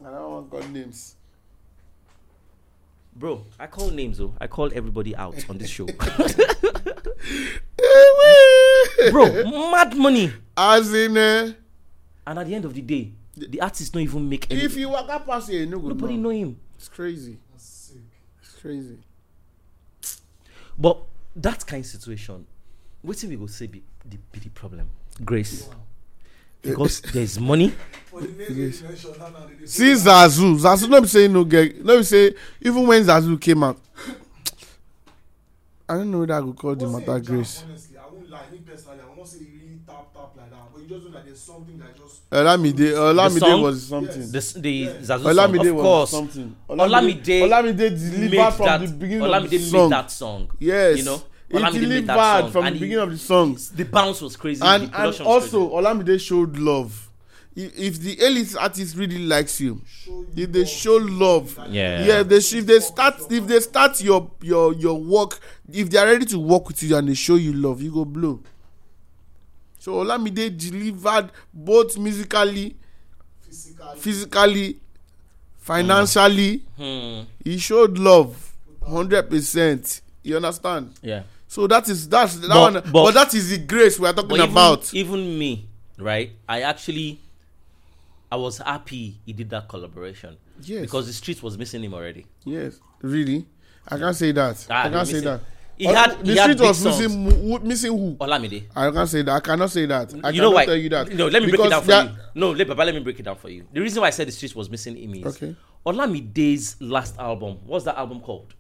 I 0.01 0.11
don't 0.11 0.31
want 0.31 0.51
call 0.51 0.63
names. 0.73 1.17
Bro. 3.21 3.45
I 3.59 3.67
call 3.69 3.91
names, 3.91 4.19
though. 4.19 4.35
I 4.41 4.47
call 4.49 4.71
everybody 4.75 5.15
out 5.15 5.49
on 5.49 5.59
this 5.59 5.69
show, 5.71 5.87
bro. 9.11 9.27
Mad 9.71 9.97
money, 9.97 10.33
As 10.57 10.93
in, 10.93 11.17
uh, 11.17 11.53
and 12.27 12.39
at 12.39 12.47
the 12.47 12.55
end 12.55 12.65
of 12.65 12.75
the 12.75 12.81
day, 12.81 13.13
the 13.37 13.61
artist 13.61 13.93
don't 13.93 14.03
even 14.03 14.29
make 14.29 14.51
any. 14.51 14.63
if 14.63 14.77
you 14.77 14.89
walk 14.89 15.09
up 15.09 15.27
past 15.27 15.51
here, 15.51 15.61
you 15.61 15.67
no 15.67 15.79
go 15.79 15.89
Nobody 15.89 16.17
know. 16.17 16.31
know 16.31 16.35
him. 16.37 16.59
It's 16.77 16.89
crazy. 16.89 17.39
That's 17.53 17.65
sick. 17.65 17.97
It's 18.43 18.55
crazy. 18.55 18.99
But 20.79 20.99
that 21.37 21.67
kind 21.67 21.85
of 21.85 21.91
situation, 21.91 22.47
what 23.03 23.23
if 23.23 23.29
we 23.29 23.37
go 23.37 23.47
say 23.47 23.67
be 23.67 23.83
the, 24.05 24.17
be 24.33 24.41
the 24.41 24.49
problem? 24.51 24.89
Grace, 25.25 25.69
because 26.63 27.01
there's 27.01 27.39
money. 27.39 27.73
See 29.65 29.93
Zazu. 29.93 30.59
Zazu, 30.59 30.89
let 30.91 31.03
me 31.03 31.09
say 31.09 31.29
no 31.29 31.45
get. 31.45 31.85
Let 31.85 31.99
me 31.99 32.03
say 32.03 32.35
even 32.61 32.87
when 32.87 33.03
Zazu 33.05 33.41
came 33.41 33.63
out, 33.63 33.79
I 35.89 35.95
don't 35.95 36.11
know 36.11 36.21
whether 36.21 36.35
I 36.35 36.41
could 36.41 36.57
call 36.57 36.75
the 36.75 36.87
matter 36.89 37.19
grace. 37.21 37.65
Honestly, 37.67 37.97
I 37.99 38.07
won't 38.13 38.31
lie. 38.31 38.43
Me 38.53 38.59
personally, 38.67 38.99
I 39.05 39.09
will 39.09 39.17
not 39.17 39.29
say 39.29 39.39
he 39.39 39.45
really 39.45 39.79
tap 39.87 40.13
tap 40.13 40.31
like 40.37 40.51
that. 40.51 40.59
But 40.73 40.83
you 40.83 40.89
just 40.89 41.05
know 41.07 41.11
that 41.13 41.25
there's 41.25 41.41
something 41.41 41.79
that 41.79 41.97
just. 41.97 42.31
Olamide, 42.31 42.93
Olamide 42.95 43.63
was 43.63 43.87
something. 43.87 44.23
Yes. 44.33 44.53
The 44.53 44.61
the. 44.61 44.87
Zazu 44.87 45.23
song, 45.23 45.35
Olamide 45.35 45.69
of 45.71 45.75
was 45.77 45.83
course. 45.83 46.11
something. 46.11 46.57
Olamide 46.69 47.41
Olamide 47.43 47.77
made 47.77 47.97
delivered 48.31 48.53
from 48.53 48.67
that, 48.67 48.81
the 48.81 48.87
beginning 48.89 49.23
Olamide 49.29 49.45
of 49.45 49.51
the 49.51 49.59
made 49.59 49.71
song. 49.71 49.91
that 49.91 50.11
song. 50.11 50.51
Yes, 50.59 50.99
you 50.99 51.05
know, 51.05 51.23
Olamide 51.51 51.89
made 51.89 52.07
that 52.07 52.41
song, 52.43 52.53
from 52.53 52.61
the 52.63 52.67
and 52.69 52.77
he- 52.77 52.81
beginning 52.81 53.03
of 53.03 53.11
the 53.11 53.19
song. 53.19 53.59
The 53.75 53.85
bounce 53.85 54.21
was 54.21 54.37
crazy. 54.37 54.61
And 54.65 54.85
and 54.95 55.21
also 55.23 55.71
Olamide 55.71 56.21
showed 56.21 56.57
love. 56.59 57.09
If, 57.57 57.77
if 57.79 57.99
the 58.01 58.25
elite 58.25 58.55
artist 58.59 58.97
really 58.97 59.19
likes 59.19 59.61
you, 59.61 59.83
Show 59.85 60.25
you 60.35 60.45
if 60.45 60.53
they 60.53 60.61
love, 60.61 60.69
show 60.69 60.97
love, 60.97 61.59
Yeah. 61.69 62.05
yeah, 62.05 62.21
if 62.21 62.29
they 62.29 62.37
if 62.59 62.67
they 62.67 62.79
start 62.81 63.21
if 63.31 63.47
they 63.47 63.59
start 63.61 64.01
your 64.03 64.31
your 64.41 64.73
your 64.75 65.01
work, 65.01 65.41
if 65.73 65.91
they 65.91 65.99
are 65.99 66.07
ready 66.07 66.25
to 66.27 66.39
work 66.39 66.69
with 66.69 66.81
you 66.83 66.97
and 66.97 67.09
they 67.09 67.15
show 67.15 67.35
you 67.35 67.53
love, 67.53 67.83
you 67.83 67.91
go 67.93 68.05
blow. 68.05 68.41
So 69.81 69.95
Olamide 70.05 70.57
delivered 70.57 71.31
both 71.53 71.99
musically, 71.99 72.77
physically. 73.41 73.99
physically, 73.99 74.81
financially. 75.59 76.63
crazy. 76.77 77.23
Hmm. 77.23 77.23
He 77.43 77.59
showed 77.59 77.99
love, 77.99 78.53
hundred 78.87 79.29
percent. 79.29 80.03
You 80.23 80.37
understand? 80.37 80.93
Yeah. 81.03 81.23
So 81.51 81.67
that 81.67 81.89
is 81.89 82.09
that's 82.09 82.37
that 82.37 82.49
But- 82.49 82.61
one. 82.61 82.73
but- 82.75 82.93
But, 82.93 83.15
that 83.15 83.35
is 83.35 83.51
the 83.51 83.59
grace 83.59 83.99
we 83.99 84.07
are 84.07 84.13
talking 84.13 84.37
even, 84.37 84.51
about. 84.53 84.95
even 84.95 85.37
me, 85.37 85.69
right? 85.99 86.31
I 86.49 86.61
actually, 86.63 87.19
I 88.31 88.37
was 88.37 88.59
happy 88.59 89.19
he 89.27 89.33
did 89.33 89.51
that 89.51 89.69
collaboration 89.69 90.37
Yes. 90.63 90.83
because 90.83 91.09
the 91.09 91.13
street 91.13 91.43
was 91.43 91.59
missing 91.59 91.83
him 91.83 91.93
already. 91.93 92.25
Yes, 92.45 92.79
really. 93.03 93.47
I 93.89 93.99
can't 93.99 94.15
say 94.15 94.31
that. 94.31 94.65
Ah, 94.71 94.85
I 94.85 94.91
can't 94.91 95.09
say 95.09 95.19
that. 95.21 95.41
He 95.77 95.89
Oh, 95.89 95.95
had 95.95 96.25
the 96.25 96.33
he 96.35 96.39
street 96.39 96.61
was 96.61 96.85
missing 96.85 97.31
who, 97.31 97.59
missing 97.61 97.93
who? 97.99 98.15
Olamide. 98.21 98.65
I 98.77 98.91
can't 98.93 99.09
say 99.09 99.23
that. 99.23 99.33
I 99.35 99.41
cannot 99.41 99.71
say 99.71 99.87
that. 99.87 100.13
I 100.13 100.17
you 100.17 100.23
cannot 100.23 100.37
know 100.43 100.51
why? 100.53 100.67
tell 100.67 100.77
you 100.77 100.89
that. 100.91 101.13
No, 101.13 101.27
let 101.27 101.43
me 101.43 101.49
break 101.51 101.63
it 101.67 101.71
down 101.71 101.83
for 101.83 101.93
you. 102.03 102.11
No, 102.37 102.51
let, 102.53 102.69
Baba, 102.69 102.83
let 102.85 102.95
me 102.95 103.01
break 103.01 103.19
it 103.19 103.25
down 103.25 103.37
for 103.37 103.49
you. 103.49 103.67
The 103.73 103.81
reason 103.81 104.03
why 104.03 104.07
I 104.07 104.11
said 104.11 104.29
the 104.29 104.33
street 104.33 104.55
was 104.55 104.71
missing 104.71 104.97
him 104.97 105.15
is 105.15 105.35
Okay. 105.35 105.57
Olamide's 105.85 106.77
last 106.81 107.19
album. 107.19 107.57
What's 107.67 107.87
that 107.87 107.97
album 107.99 108.21
called? 108.21 108.55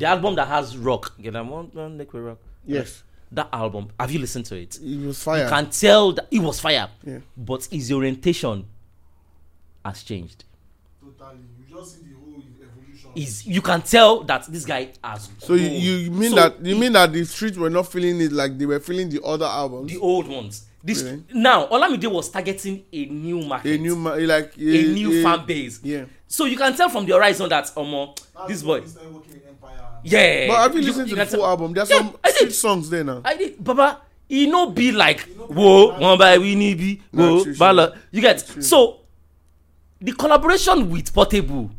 The 0.00 0.06
album 0.06 0.34
that 0.34 0.48
has 0.48 0.76
rock. 0.76 1.12
Get 1.20 1.32
that 1.34 1.46
one, 1.46 1.66
one 1.72 1.96
Lick 1.98 2.12
with 2.12 2.24
rock. 2.24 2.38
Yes. 2.66 3.02
That 3.32 3.48
album. 3.52 3.88
Have 4.00 4.10
you 4.10 4.18
listened 4.18 4.46
to 4.46 4.56
it? 4.56 4.78
It 4.82 5.06
was 5.06 5.22
fire. 5.22 5.44
You 5.44 5.48
can 5.48 5.70
tell 5.70 6.12
that 6.12 6.26
it 6.30 6.40
was 6.40 6.58
fire. 6.58 6.88
Yeah. 7.04 7.18
But 7.36 7.64
his 7.70 7.92
orientation 7.92 8.64
has 9.84 10.02
changed. 10.02 10.44
Totally. 11.00 11.38
You 11.68 11.76
just 11.76 11.92
see 11.96 12.02
the 12.08 12.14
whole 12.18 12.42
evolution. 12.60 13.10
Is 13.14 13.46
you 13.46 13.62
can 13.62 13.82
tell 13.82 14.22
that 14.24 14.46
this 14.46 14.64
guy 14.64 14.90
has. 15.04 15.28
So 15.38 15.54
you, 15.54 15.68
you 15.68 16.10
mean 16.10 16.30
So 16.30 16.36
that 16.36 16.64
you 16.64 16.74
he- 16.74 16.80
mean 16.80 16.92
that 16.94 17.12
the 17.12 17.24
streets 17.24 17.56
were 17.56 17.70
not 17.70 17.86
feeling 17.90 18.20
it 18.20 18.32
like 18.32 18.58
they 18.58 18.66
were 18.66 18.80
feeling 18.80 19.08
the 19.08 19.22
other 19.22 19.46
albums? 19.46 19.92
the 19.92 19.98
old 19.98 20.26
ones. 20.28 20.66
This 20.82 21.02
Really? 21.02 21.22
now 21.34 21.66
Olamide 21.66 22.10
was 22.10 22.30
targeting 22.30 22.84
a 22.92 23.04
new 23.04 23.42
market, 23.42 23.78
a 23.78 23.78
new 23.78 23.94
ma- 23.96 24.14
like 24.14 24.56
a, 24.58 24.78
a 24.80 24.92
new 24.94 25.22
fan 25.22 25.44
base. 25.46 25.78
Yeah. 25.84 26.06
So 26.26 26.46
you 26.46 26.56
can 26.56 26.74
tell 26.74 26.88
from 26.88 27.04
the 27.06 27.12
horizon 27.12 27.48
that 27.50 27.66
Omo, 27.76 28.16
That's 28.34 28.48
this 28.48 28.62
when 28.64 28.80
boy, 28.82 28.86
yeah. 30.04 30.46
But 30.48 30.56
have 30.62 30.74
you 30.74 30.82
listened 30.82 31.08
to 31.10 31.14
can 31.16 31.26
the 31.28 31.36
full 31.36 31.46
album? 31.46 31.72
There's 31.72 31.90
Yeah, 31.90 31.98
some 31.98 32.16
did. 32.38 32.52
songs 32.54 32.90
there 32.90 33.04
now. 33.04 33.20
I 33.24 33.36
did, 33.36 33.62
Baba. 33.62 34.00
He 34.28 34.46
no 34.46 34.70
be 34.70 34.92
like 34.92 35.20
whoa, 35.36 35.98
one 35.98 36.16
by 36.18 36.38
we 36.38 36.54
need 36.54 36.78
be 36.78 37.02
whoa, 37.12 37.42
true, 37.42 37.44
true. 37.44 37.56
bala. 37.58 37.98
You 38.12 38.20
get 38.20 38.46
True. 38.46 38.62
so 38.62 39.00
the 40.00 40.12
collaboration 40.12 40.88
with 40.88 41.12
Portable 41.12 41.70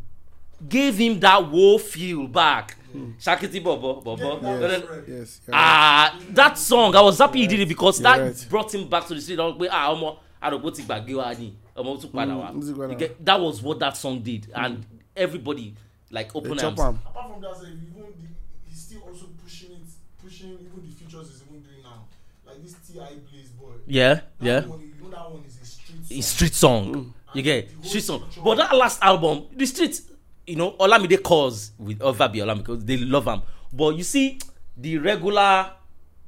gave 0.68 0.98
him 0.98 1.19
that 1.22 1.49
whoa 1.49 1.77
feel 1.77 2.27
back. 2.27 2.76
Shakiti 3.19 3.64
Bobo, 3.64 4.02
Bobo. 4.02 4.41
Yeah, 4.41 4.49
And 4.52 4.64
then-. 4.64 4.84
Yes. 5.07 5.39
Ah, 5.52 6.19
that 6.31 6.57
song, 6.57 6.93
I 6.93 6.99
was 7.02 7.19
happy 7.19 7.39
he 7.39 7.48
did 7.48 7.61
it 7.61 7.69
because 7.69 8.02
You're 8.02 8.11
that 8.11 8.19
right. 8.22 8.48
brought 8.49 8.73
him 8.76 8.89
back 8.89 9.07
to 9.07 9.15
the 9.15 9.22
street. 9.22 9.39
I 9.39 9.45
was 9.45 9.56
like, 9.57 9.69
ah, 9.72 9.93
ọmọ, 9.95 10.18
àdògbò 10.43 10.76
ti 10.76 10.84
gbàgbé 10.84 11.15
wa 11.15 11.34
ni, 11.34 11.53
ọmọ 11.77 12.02
tún 12.02 12.11
padà 12.11 12.35
wá. 12.35 12.52
Mm, 12.52 12.68
You 12.68 12.76
wá. 12.76 12.98
get- 12.99 13.26
That 13.26 13.39
was 13.39 13.61
what 13.61 13.80
that 13.80 13.95
song 13.95 14.19
did, 14.22 14.48
and 14.53 14.85
everybody 15.15 15.73
like 16.11 16.35
open 16.35 16.57
chop 16.57 16.77
arms. 16.79 16.99
am. 17.05 17.07
Apart 17.11 17.31
from 17.33 17.41
that, 17.41 17.55
sef, 17.55 17.67
even 17.67 17.93
the, 17.95 18.27
he's 18.69 18.81
still 18.81 19.01
also 19.07 19.25
pushing 19.43 19.71
it, 19.71 19.88
pushing 20.23 20.49
even 20.51 20.81
the 20.85 20.91
features 20.95 21.27
he's 21.31 21.41
even 21.47 21.61
doing 21.61 21.83
now. 21.83 22.05
Like 22.45 22.61
this 22.61 22.73
Ti 22.88 22.99
Blaze 23.29 23.49
boy. 23.59 23.71
Yeah, 23.88 24.13
That 24.15 24.23
yeah. 24.41 24.59
One, 24.65 24.79
you 24.81 25.03
know 25.03 25.09
that 25.09 25.31
one 25.31 25.43
is 25.47 25.57
a 25.61 25.65
street 25.65 26.03
song. 26.05 26.17
It's 26.17 26.27
street 26.27 26.53
song. 26.53 26.93
Mm. 26.93 27.13
You 27.33 27.41
get 27.43 27.69
street 27.85 28.01
song. 28.03 28.19
picture- 28.21 28.41
But 28.41 28.55
that 28.55 28.75
last 28.75 29.01
album, 29.01 29.45
the 29.55 29.65
street, 29.65 30.01
you 30.45 30.55
know, 30.57 30.71
Olamide 30.73 31.21
calls 31.23 31.71
with 31.77 31.99
Ovabi 31.99 32.38
Olamide 32.43 32.57
because 32.57 32.83
they 32.85 32.97
love 32.97 33.25
him. 33.25 33.41
But 33.71 33.95
you 33.95 34.03
see, 34.03 34.38
the 34.75 34.97
regular 34.97 35.71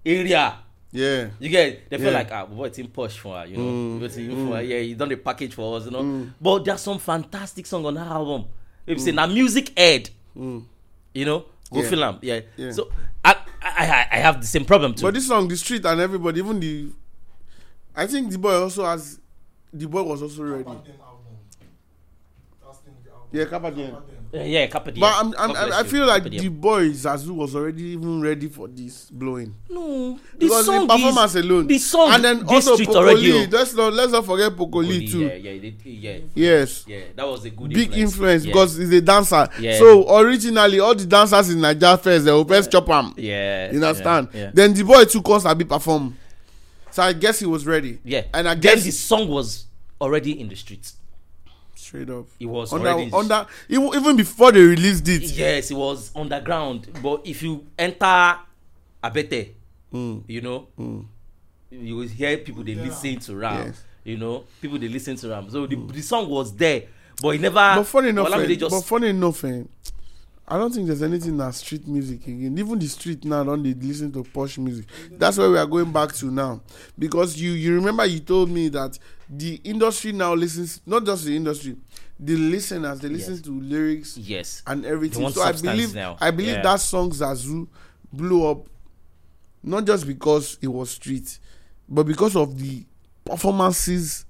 area, 0.05 0.59
Yeah. 0.91 1.29
you 1.39 1.49
get 1.49 1.89
they 1.89 1.97
feel 1.97 2.07
Yeah. 2.07 2.19
like 2.19 2.31
ah, 2.31 2.45
boy, 2.45 2.65
it's 2.65 2.77
in 2.79 2.87
push 2.87 3.17
for 3.17 3.37
her, 3.37 3.45
you 3.45 3.57
know, 3.57 3.63
Mm, 3.63 3.99
But 3.99 4.05
it's 4.05 4.15
for 4.15 4.55
her. 4.55 4.61
yeah, 4.61 4.77
you 4.79 4.95
done 4.95 5.09
the 5.09 5.17
package 5.17 5.53
for 5.53 5.75
us, 5.77 5.85
you 5.85 5.91
know. 5.91 6.27
But 6.39 6.63
there's 6.65 6.81
some 6.81 6.99
fantastic 6.99 7.65
song 7.65 7.85
on 7.85 7.95
that 7.95 8.07
album. 8.07 8.45
If 8.85 8.97
you 8.97 9.03
say 9.03 9.11
now 9.11 9.25
music 9.27 9.77
head, 9.77 10.09
Mm. 10.35 10.63
you 11.13 11.25
know, 11.25 11.45
go 11.71 11.81
Yeah. 11.81 11.89
feel 11.89 12.03
'em, 12.03 12.19
yeah. 12.21 12.39
Yeah. 12.57 12.71
So 12.71 12.89
I, 13.23 13.35
I 13.61 13.71
I 13.85 14.07
I 14.11 14.17
have 14.19 14.41
the 14.41 14.47
same 14.47 14.65
problem 14.65 14.93
too. 14.95 15.03
But 15.03 15.13
this 15.13 15.27
song, 15.27 15.47
the 15.47 15.55
street 15.57 15.85
and 15.85 16.01
everybody, 16.01 16.39
even 16.39 16.59
the, 16.59 16.89
I 17.95 18.07
think 18.07 18.31
the 18.31 18.37
boy 18.39 18.53
also 18.55 18.83
has, 18.85 19.19
the 19.71 19.85
boy 19.87 20.01
was 20.03 20.21
also 20.21 20.43
ready. 20.43 20.63
Kappa 20.63 20.83
Dem 20.85 20.95
album. 21.01 21.37
That's 22.65 22.79
the 22.79 22.89
name 22.89 22.97
of 22.97 23.03
the 23.05 23.11
album. 23.11 23.29
Yeah, 23.31 23.45
Kappa 23.45 23.71
Dem. 23.71 23.91
Kappa 23.91 24.11
Dem. 24.11 24.22
Uh, 24.33 24.39
yeah, 24.41 24.65
Diem. 24.65 24.99
But 24.99 25.13
I'm, 25.15 25.33
I'm, 25.37 25.55
I, 25.55 25.79
I 25.79 25.83
feel 25.83 26.07
like 26.07 26.23
the 26.23 26.47
boy 26.49 26.89
Zazu 26.89 27.29
was 27.29 27.55
already 27.55 27.83
even 27.83 28.19
ready 28.19 28.47
for 28.49 28.67
this 28.67 29.07
blowing 29.11 29.53
no, 29.69 30.15
the 30.33 30.39
because 30.39 30.65
song 30.65 30.87
the 30.87 30.93
performance 30.95 31.35
is, 31.35 31.45
alone. 31.45 31.67
The 31.67 31.77
song 31.77 32.13
and 32.13 32.23
then 32.23 32.47
also 32.47 32.73
street 32.73 32.89
oh. 32.89 32.93
Poco 32.93 33.13
Lee. 33.13 33.45
Let's 33.45 33.75
not 33.75 33.93
let's 33.93 34.11
not 34.11 34.25
forget 34.25 34.57
Poco 34.57 34.79
Lee 34.79 35.07
Pokoli, 35.07 35.11
too. 35.11 35.21
Yeah, 35.21 35.33
yeah, 35.35 35.61
they, 35.61 35.75
yeah, 35.83 36.17
Yes. 36.33 36.83
yeah. 36.87 36.99
That 37.15 37.27
was 37.27 37.45
a 37.45 37.51
good 37.51 37.73
Big 37.73 37.93
influence 37.95 38.43
Yeah. 38.43 38.53
because 38.53 38.75
he's 38.75 38.91
a 38.91 39.01
dancer. 39.01 39.47
Yeah. 39.59 39.77
So 39.77 40.17
originally, 40.17 40.79
all 40.79 40.95
the 40.95 41.05
dancers 41.05 41.51
in 41.51 41.61
Nigeria 41.61 41.97
first 41.97 42.25
they 42.25 42.31
will 42.31 42.45
first 42.45 42.71
chop 42.71 42.87
him. 42.87 43.13
Yeah, 43.17 43.71
You 43.71 43.83
understand? 43.85 44.29
Yeah, 44.33 44.39
yeah. 44.45 44.51
Then 44.51 44.73
the 44.73 44.83
boy 44.83 45.03
took 45.05 45.29
us 45.29 45.45
a 45.45 45.53
bit 45.53 45.69
perform. 45.69 46.17
So 46.89 47.03
I 47.03 47.13
guess 47.13 47.39
he 47.39 47.45
was 47.45 47.67
ready. 47.67 47.99
yeah. 48.03 48.23
And 48.33 48.49
I 48.49 48.55
then 48.55 48.79
the 48.79 48.89
song 48.89 49.27
was 49.27 49.67
already 50.01 50.39
in 50.39 50.49
the 50.49 50.55
streets. 50.55 50.95
Straight 51.93 52.09
up 52.09 52.25
It 52.39 52.45
was 52.47 52.73
under 52.73 52.89
already. 52.89 53.11
under 53.13 53.45
even, 53.69 53.89
even 53.93 54.15
before 54.15 54.51
they 54.51 54.61
released 54.61 55.07
it. 55.07 55.21
yes, 55.23 55.69
it 55.71 55.75
was 55.75 56.11
underground. 56.15 56.87
But 57.03 57.21
if 57.25 57.43
you 57.43 57.65
enter 57.77 58.37
Abete, 59.03 59.49
Mm. 59.93 60.23
you 60.27 60.41
know, 60.41 60.67
you 61.69 61.95
will 61.95 62.07
hear 62.07 62.35
people 62.37 62.63
they 62.63 62.73
listen 62.73 63.19
to 63.19 63.35
Ram. 63.35 63.67
Yes. 63.67 63.83
You 64.03 64.17
know, 64.17 64.43
people 64.59 64.79
they 64.79 64.87
listen 64.87 65.15
to 65.17 65.29
Ram. 65.29 65.49
So 65.51 65.67
the, 65.67 65.75
the 65.75 66.01
song 66.01 66.27
was 66.29 66.51
there, 66.55 66.83
but 67.21 67.29
it 67.35 67.41
never. 67.41 67.53
But 67.53 67.83
funny 67.83 68.09
enough, 68.09 68.27
Olamide 68.29 68.51
eh, 68.53 68.55
just 68.55 68.71
but 68.71 68.81
funny 68.81 69.09
enough, 69.09 69.43
eh, 69.43 69.61
I 70.47 70.57
don't 70.57 70.73
think 70.73 70.87
there's 70.87 71.03
anything 71.03 71.37
that 71.37 71.53
street 71.53 71.87
music 71.87 72.23
again. 72.27 72.57
Even 72.57 72.79
the 72.79 72.87
street 72.87 73.23
now 73.23 73.43
don't 73.43 73.61
they 73.61 73.75
listen 73.75 74.11
to 74.13 74.23
posh 74.23 74.57
music. 74.57 74.87
That's 75.11 75.37
where 75.37 75.49
we 75.51 75.59
are 75.59 75.65
going 75.67 75.91
back 75.91 76.11
to 76.15 76.25
now. 76.31 76.61
Because 76.97 77.39
you 77.39 77.51
you 77.51 77.75
remember 77.75 78.03
you 78.07 78.19
told 78.19 78.49
me 78.49 78.69
that 78.69 78.97
the 79.37 79.55
industry 79.63 80.11
now 80.11 80.33
listens 80.33 80.81
not 80.85 81.05
just 81.05 81.25
the 81.25 81.35
industry, 81.35 81.75
the 82.19 82.35
listeners 82.35 82.99
they 82.99 83.09
listen 83.09 83.33
Yes. 83.35 83.41
to 83.43 83.59
lyrics 83.61 84.17
yes. 84.17 84.63
and 84.67 84.85
everything. 84.85 85.29
So 85.31 85.41
I 85.41 85.51
believe 85.53 85.93
now. 85.95 86.17
I 86.21 86.31
believe 86.31 86.53
Yeah. 86.55 86.61
that 86.61 86.79
song 86.79 87.11
Zazu 87.11 87.67
blew 88.11 88.45
up 88.45 88.67
not 89.63 89.85
just 89.85 90.05
because 90.05 90.57
it 90.61 90.67
was 90.67 90.91
street, 90.91 91.39
but 91.89 92.03
because 92.03 92.35
of 92.35 92.57
the 92.59 92.85
performances 93.25 94.25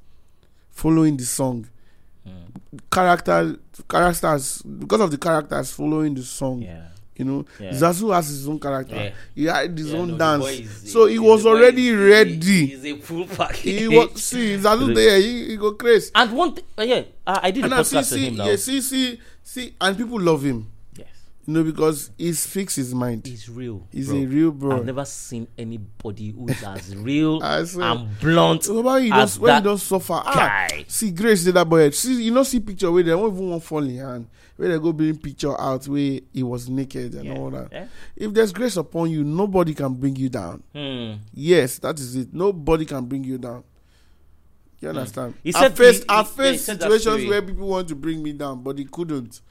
following 0.69 1.17
the 1.17 1.25
song. 1.25 1.67
Hmm. 2.23 2.77
Character 2.91 3.57
characters 3.89 4.61
because 4.61 5.01
of 5.01 5.11
the 5.11 5.17
characters 5.17 5.71
following 5.71 6.13
the 6.13 6.23
song. 6.23 6.61
Yeah. 6.61 6.87
You 7.15 7.25
know, 7.25 7.45
Yeah. 7.59 7.71
Zazu 7.71 8.11
has 8.13 8.27
his 8.27 8.47
own 8.47 8.59
character. 8.59 8.95
Yeah. 8.95 9.11
He 9.35 9.45
had 9.45 9.77
his 9.77 9.91
Yeah, 9.91 9.99
own 9.99 10.07
no, 10.11 10.17
dance. 10.17 10.45
is- 10.59 10.91
so 10.91 11.05
he 11.05 11.15
the 11.15 11.21
was 11.21 11.45
already 11.45 11.89
is- 11.89 11.95
ready. 11.97 12.65
He's 12.65 12.85
a 12.85 12.97
full 12.97 13.25
package. 13.27 13.79
He 13.81 13.87
was 13.87 14.21
see 14.23 14.55
Zazu 14.57 14.95
there. 14.95 15.19
He, 15.19 15.45
he 15.49 15.57
go 15.57 15.73
crazy. 15.73 16.09
And 16.15 16.31
one 16.33 16.53
thing, 16.55 16.63
uh, 16.77 16.81
yeah, 16.81 17.01
uh, 17.27 17.39
I 17.43 17.51
did 17.51 17.65
And 17.65 17.73
I 17.75 17.83
see, 17.83 17.95
podcast 17.97 18.05
see, 18.05 18.25
him 18.27 18.35
now. 18.37 18.45
yeah, 18.47 18.55
see, 18.55 18.81
see, 18.81 19.19
see, 19.43 19.73
and 19.79 19.95
people 19.97 20.19
love 20.19 20.41
him. 20.43 20.67
You 21.45 21.53
know, 21.55 21.63
because 21.65 22.09
he's 22.17 22.45
fixed 22.45 22.77
his 22.77 22.95
mind. 22.95 23.25
he's 23.27 23.49
real. 23.49 23.85
He's 23.91 24.07
bro. 24.07 24.17
a 24.17 24.25
real 24.25 24.51
bro. 24.51 24.77
I've 24.77 24.85
never 24.85 25.03
seen 25.03 25.45
anybody 25.57 26.29
who 26.31 26.47
is 26.47 26.63
as 26.63 26.95
real 26.95 27.41
and 27.43 28.19
blunt 28.19 28.63
So 28.63 28.81
when 28.81 29.03
he 29.03 29.11
as 29.11 29.33
does 29.33 29.39
when 29.39 29.51
he 29.51 29.55
that 29.57 29.63
does 29.63 29.83
suffer, 29.83 30.21
ah, 30.25 30.67
see 30.87 31.11
Grace 31.11 31.43
did 31.43 31.55
that 31.55 31.67
boy. 31.67 31.89
See, 31.89 32.23
you 32.23 32.31
know, 32.31 32.43
see 32.43 32.61
picture 32.61 32.89
where 32.89 33.03
they 33.03 33.09
don't 33.11 33.33
even 33.33 33.49
want 33.49 33.63
fall 33.63 33.83
in 33.83 33.97
hand. 33.97 34.27
Where 34.55 34.69
they 34.69 34.79
go 34.79 34.93
bring 34.93 35.17
picture 35.17 35.59
out 35.59 35.85
where 35.87 36.19
he 36.31 36.43
was 36.43 36.69
naked 36.69 37.15
and 37.15 37.25
Yeah. 37.25 37.35
all 37.37 37.49
that. 37.49 37.69
Yeah. 37.71 37.87
If 38.15 38.33
there's 38.33 38.53
grace 38.53 38.77
upon 38.77 39.09
you, 39.11 39.23
nobody 39.25 39.73
can 39.73 39.95
bring 39.95 40.15
you 40.15 40.29
down. 40.29 40.63
Hmm. 40.73 41.13
Yes, 41.33 41.77
that 41.79 41.99
is 41.99 42.15
it. 42.15 42.33
Nobody 42.33 42.85
can 42.85 43.03
bring 43.05 43.23
you 43.25 43.37
down. 43.37 43.63
You 44.79 44.89
understand? 44.89 45.33
He 45.43 45.53
I 45.53 45.59
said- 45.61 45.77
faced 45.77 46.03
he- 46.03 46.05
I 46.09 46.23
faced 46.23 46.67
yeah, 46.67 46.73
he 46.75 46.79
situations 46.81 47.29
where 47.29 47.41
people 47.41 47.67
want 47.67 47.87
to 47.89 47.95
bring 47.95 48.21
me 48.21 48.31
down, 48.33 48.61
but 48.63 48.77
he 48.77 48.85
couldn't. 48.85 49.41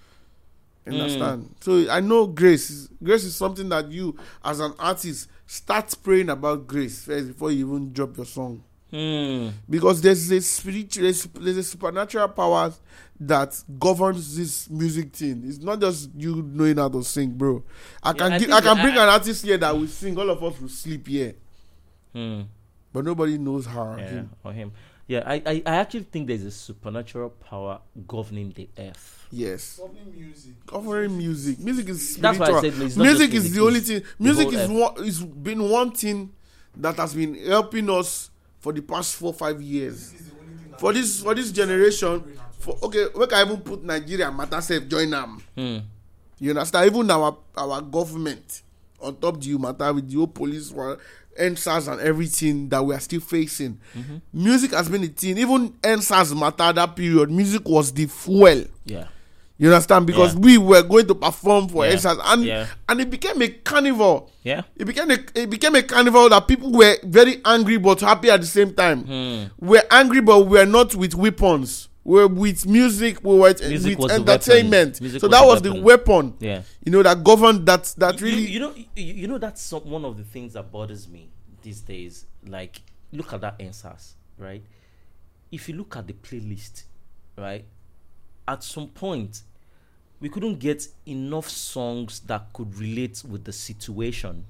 You 0.87 0.93
Mm. 0.93 1.01
understand? 1.01 1.55
So 1.61 1.91
I 1.91 2.01
know 2.01 2.27
grace. 2.27 2.89
Grace 3.03 3.25
is 3.25 3.37
something 3.37 3.69
that 3.69 3.91
you, 3.91 4.17
as 4.45 4.59
an 4.61 4.73
artist, 4.79 5.29
start 5.47 5.95
praying 6.03 6.29
about 6.29 6.67
grace 6.67 7.05
first 7.05 7.29
before 7.29 7.53
you 7.53 7.67
even 7.67 7.93
drop 7.93 8.17
your 8.17 8.27
song. 8.27 8.63
Hmm. 8.91 9.49
Because 9.71 10.03
there's 10.03 10.31
a 10.31 10.41
spiritual, 10.43 11.05
there's, 11.05 11.57
a 11.57 11.63
supernatural 11.63 12.29
power 12.29 12.75
that 13.21 13.63
governs 13.79 14.37
this 14.37 14.69
music 14.69 15.15
thing. 15.15 15.43
It's 15.47 15.59
not 15.61 15.81
just 15.81 16.11
you 16.15 16.43
knowing 16.43 16.77
how 16.77 16.89
to 16.91 17.03
sing, 17.03 17.31
bro. 17.31 17.63
I 18.03 18.13
can 18.13 18.33
I 18.33 18.39
give, 18.39 18.51
I 18.51 18.61
can 18.61 18.77
bring 18.83 18.93
an 18.95 19.09
artist 19.09 19.45
here 19.47 19.57
that 19.57 19.75
will 19.75 19.87
sing. 19.87 20.19
All 20.19 20.29
of 20.29 20.43
us 20.45 20.61
will 20.61 20.69
sleep 20.69 21.07
here, 21.07 21.35
Hmm. 22.13 22.43
but 22.93 23.05
nobody 23.05 23.39
knows 23.39 23.65
her. 23.67 23.97
Yeah, 23.99 24.09
him. 24.11 24.31
or 24.45 24.53
him. 24.53 24.73
Yeah, 25.07 25.23
I, 25.27 25.35
I, 25.47 25.63
I 25.65 25.75
actually 25.77 26.05
think 26.05 26.27
there's 26.27 26.43
a 26.45 26.51
supernatural 26.51 27.31
power 27.31 27.81
governing 28.07 28.53
the 28.55 28.69
earth. 28.79 29.22
Yes. 29.33 29.81
Covering 29.81 30.13
music. 30.15 30.53
Covering 30.67 31.17
music. 31.19 31.59
Music 31.59 31.89
is 31.89 32.17
That's 32.19 32.39
why 32.39 32.47
I 32.49 32.61
said 32.61 32.75
it's 32.83 32.97
not 32.97 33.05
music 33.05 33.33
is 33.33 33.45
music, 33.45 33.53
the 33.55 33.65
only 33.67 33.81
thing. 33.81 34.03
Music 34.19 34.49
is 34.49 34.55
earth. 34.61 34.71
one. 34.71 35.05
Is 35.07 35.21
been 35.25 35.71
one 35.71 35.91
thing 35.93 36.31
that 36.77 36.97
has 36.97 37.15
been 37.15 37.35
helping 37.47 37.89
us 37.89 38.31
for 38.61 38.73
the 38.75 38.83
past 38.83 39.17
four 39.17 39.33
five 39.33 39.61
years. 39.63 40.13
This 40.13 40.21
is 40.21 40.27
the 40.29 40.35
only 40.39 40.55
thing 40.59 40.71
that 40.71 40.81
For 40.81 40.93
this 40.93 41.23
for 41.23 41.35
this 41.35 41.51
generation. 41.51 42.39
For 42.59 42.79
okay, 42.83 43.07
we 43.17 43.27
can 43.27 43.39
I 43.39 43.43
even 43.51 43.61
put 43.63 43.83
Nigeria 43.83 44.31
matter 44.31 44.61
self 44.61 44.87
join 44.87 45.09
them. 45.11 45.43
Hmm. 45.57 45.79
You 46.39 46.51
understand? 46.51 46.87
Even 46.95 47.11
our 47.11 47.39
our 47.57 47.81
government 47.81 48.63
on 49.01 49.17
top 49.17 49.41
the 49.41 49.57
matter 49.59 49.93
with 49.95 50.11
the 50.11 50.27
police 50.27 50.71
war, 50.71 50.99
EndSARS 51.41 51.91
and 51.91 52.01
everything 52.03 52.69
that 52.69 52.85
we 52.85 52.95
are 52.95 53.01
still 53.01 53.21
facing. 53.21 53.81
Mm-hmm. 53.97 54.17
Music 54.33 54.73
has 54.73 54.89
been 54.91 55.05
a 55.05 55.09
thing. 55.09 55.39
Even 55.39 55.71
EndSARS 55.83 56.39
matter 56.39 56.71
that 56.73 56.95
period. 56.95 57.31
Music 57.31 57.67
was 57.67 57.91
the 57.93 58.07
fuel. 58.07 58.65
Yeah. 58.85 59.07
You 59.63 59.73
understand? 59.73 60.09
Because 60.09 60.35
Yeah. 60.35 60.41
we 60.41 60.59
were 60.59 60.83
going 60.83 61.07
to 61.07 61.15
perform 61.15 61.69
for 61.69 61.87
Yeah. 61.87 61.93
EndSARS 61.93 62.19
and 62.25 62.45
Yeah. 62.45 62.67
and 62.89 63.01
it 63.01 63.09
became 63.11 63.41
a 63.43 63.49
carnival. 63.49 64.29
Yeah. 64.43 64.63
It 64.77 64.87
became 64.87 65.09
a 65.13 65.19
it 65.37 65.49
became 65.51 65.77
a 65.77 65.83
carnival 65.85 66.29
that 66.31 66.49
people 66.49 66.73
were 66.73 66.97
very 67.05 67.41
angry 67.45 67.77
but 67.77 68.01
happy 68.01 68.29
at 68.29 68.41
the 68.41 68.47
same 68.47 68.75
time. 68.75 69.05
Hmm. 69.05 69.45
We're 69.65 69.85
angry 69.89 70.21
but 70.21 70.49
we're 70.49 70.67
not 70.67 70.97
with 70.97 71.15
weapons. 71.15 71.89
were 72.05 72.27
with 72.27 72.67
music, 72.67 73.23
we 73.23 73.37
were 73.39 73.55
Music 73.69 73.97
with 73.97 74.11
entertainment. 74.11 74.97
So 75.21 75.29
that 75.29 75.47
was 75.47 75.63
the 75.63 75.81
weapon. 75.81 76.35
Yeah. 76.41 76.63
You 76.85 76.91
know 76.91 77.03
that 77.05 77.23
governed 77.23 77.65
that 77.67 77.95
that 77.99 78.19
You- 78.21 78.27
really. 78.27 78.47
you, 78.51 78.59
know 78.59 78.75
you, 78.75 78.85
you 78.97 79.29
know 79.29 79.39
that's 79.39 79.63
some, 79.63 79.83
one 79.89 80.05
of 80.05 80.17
the 80.17 80.25
things 80.25 80.55
that 80.55 80.73
bothers 80.73 81.07
me 81.07 81.31
these 81.63 81.81
days 81.83 82.27
like 82.49 82.83
look 83.13 83.33
at 83.33 83.43
that 83.43 83.55
answers 83.61 84.17
right 84.37 84.65
if 85.53 85.69
you 85.69 85.77
look 85.77 85.97
at 85.97 86.09
the 86.09 86.15
playlist 86.15 86.83
right 87.39 87.65
at 88.49 88.65
some 88.65 88.89
point 88.89 89.43
we 90.23 90.29
couldn't 90.29 90.59
get 90.61 90.87
enough 91.07 91.49
songs 91.51 92.21
that 92.21 92.47
could 92.55 92.73
relate 92.79 93.23
with 93.29 93.45
the 93.45 93.53
situation 93.53 94.45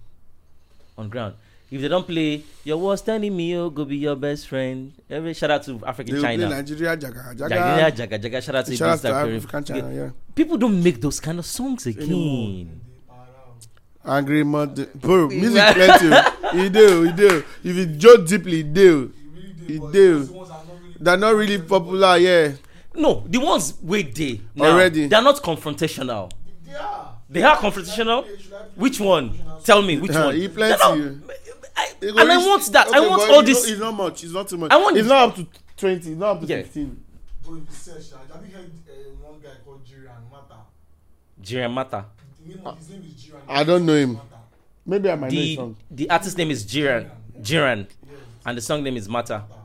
on 0.98 1.08
ground 1.08 1.34
if 1.70 1.80
they 1.80 1.88
don't 1.88 2.06
play 2.06 2.42
your 2.64 2.76
worst 2.76 3.08
enemy 3.08 3.56
oh, 3.56 3.70
go 3.70 3.86
be 3.86 3.96
your 3.96 4.14
best 4.14 4.46
friend 4.46 4.92
every 5.08 5.32
shout 5.32 5.50
out 5.50 5.62
to 5.62 5.72
they 5.72 5.86
african 5.86 6.14
will 6.14 6.20
play 6.20 6.36
china 6.36 6.48
Nigeria 6.50 6.94
Jaga 6.96 7.34
Jaga, 7.34 7.48
Jaga. 7.48 7.90
jaga, 7.96 8.22
jaga, 8.22 8.42
shout 8.42 8.54
out 8.54 8.66
to 8.66 8.76
Shout 8.76 9.04
out 9.06 9.24
to 9.26 9.36
African 9.36 9.64
China. 9.64 9.94
Yeah. 9.94 10.10
people 10.34 10.58
don't 10.58 10.82
make 10.82 11.00
those 11.00 11.18
kind 11.18 11.38
of 11.38 11.46
songs 11.46 11.86
again 11.86 12.80
Angry 14.04 14.42
mud, 14.42 14.88
bro. 15.00 15.28
Music 15.28 15.62
plenty. 15.74 16.08
oh. 16.10 16.38
He 16.58 16.68
do, 16.68 17.04
he 17.04 17.12
do. 17.12 17.44
If 17.62 17.76
you 17.76 17.86
joke 17.86 18.26
deeply, 18.26 18.56
he 18.56 18.62
do. 18.64 19.12
He 19.64 19.78
do. 19.78 20.26
They're 20.98 21.16
not 21.16 21.36
really 21.36 21.58
popular, 21.62 22.16
yeah. 22.18 22.52
No, 22.94 23.24
the 23.26 23.38
ones 23.38 23.74
wait 23.82 24.14
they 24.14 24.40
now, 24.54 24.66
Already. 24.72 25.06
They 25.06 25.16
are 25.16 25.22
not 25.22 25.36
confrontational. 25.36 26.30
They 27.28 27.42
are 27.42 27.56
confrontational. 27.56 28.26
Which 28.76 29.00
one? 29.00 29.38
Tell 29.64 29.80
me 29.82 29.98
which 29.98 30.10
Uh, 30.12 30.24
one. 30.24 30.34
he 30.34 30.46
They're 30.46 30.76
plenty. 30.76 30.78
not- 31.00 31.28
I- 31.74 31.94
and 32.02 32.32
I 32.32 32.36
want 32.36 32.70
that. 32.72 32.88
I 32.92 33.00
want 33.00 33.30
all 33.30 33.42
this. 33.42 33.66
It's 33.70 33.80
not 33.80 33.92
much. 33.94 34.24
It's 34.24 34.32
not 34.32 34.46
too 34.48 34.58
much. 34.58 34.70
I 34.70 34.76
want- 34.76 34.96
It's 34.96 35.08
not 35.08 35.28
up 35.30 35.36
to 35.36 35.46
twenty. 35.76 36.10
It's 36.10 36.18
not 36.20 36.36
up 36.36 36.40
to 36.42 36.46
Yeah. 36.46 36.56
fifteen. 36.62 37.02
Bro, 37.44 37.54
if 37.56 37.60
you 37.60 37.66
search, 37.74 38.12
uh, 38.12 38.34
have 38.34 38.46
you 38.46 38.54
heard 38.54 38.70
uh, 38.88 39.26
one 39.30 39.40
guy 39.40 39.48
called 39.64 39.80
Jiran 39.84 40.30
Mata? 40.30 40.56
Jiran 41.42 41.70
Mata. 41.72 42.04
The 42.44 42.48
name 42.54 42.66
of 42.66 42.78
his 42.78 42.88
name 42.90 43.04
is 43.06 43.22
Jiran. 43.24 43.40
I 43.48 43.64
don't 43.64 43.86
know 43.86 43.94
him. 43.96 44.20
Maybe 44.84 45.10
I 45.10 45.14
might 45.14 45.32
know 45.32 45.38
his 45.38 45.48
The 45.48 45.56
song. 45.56 45.76
the 45.90 46.10
artist 46.10 46.36
name 46.38 46.50
is 46.50 46.64
Jiran. 46.66 47.10
Jiran, 47.40 47.78
Yes, 47.88 48.18
and 48.44 48.58
the 48.58 48.62
song 48.62 48.82
name 48.82 48.96
is 48.96 49.08
Mata. 49.08 49.38
Mata. 49.48 49.61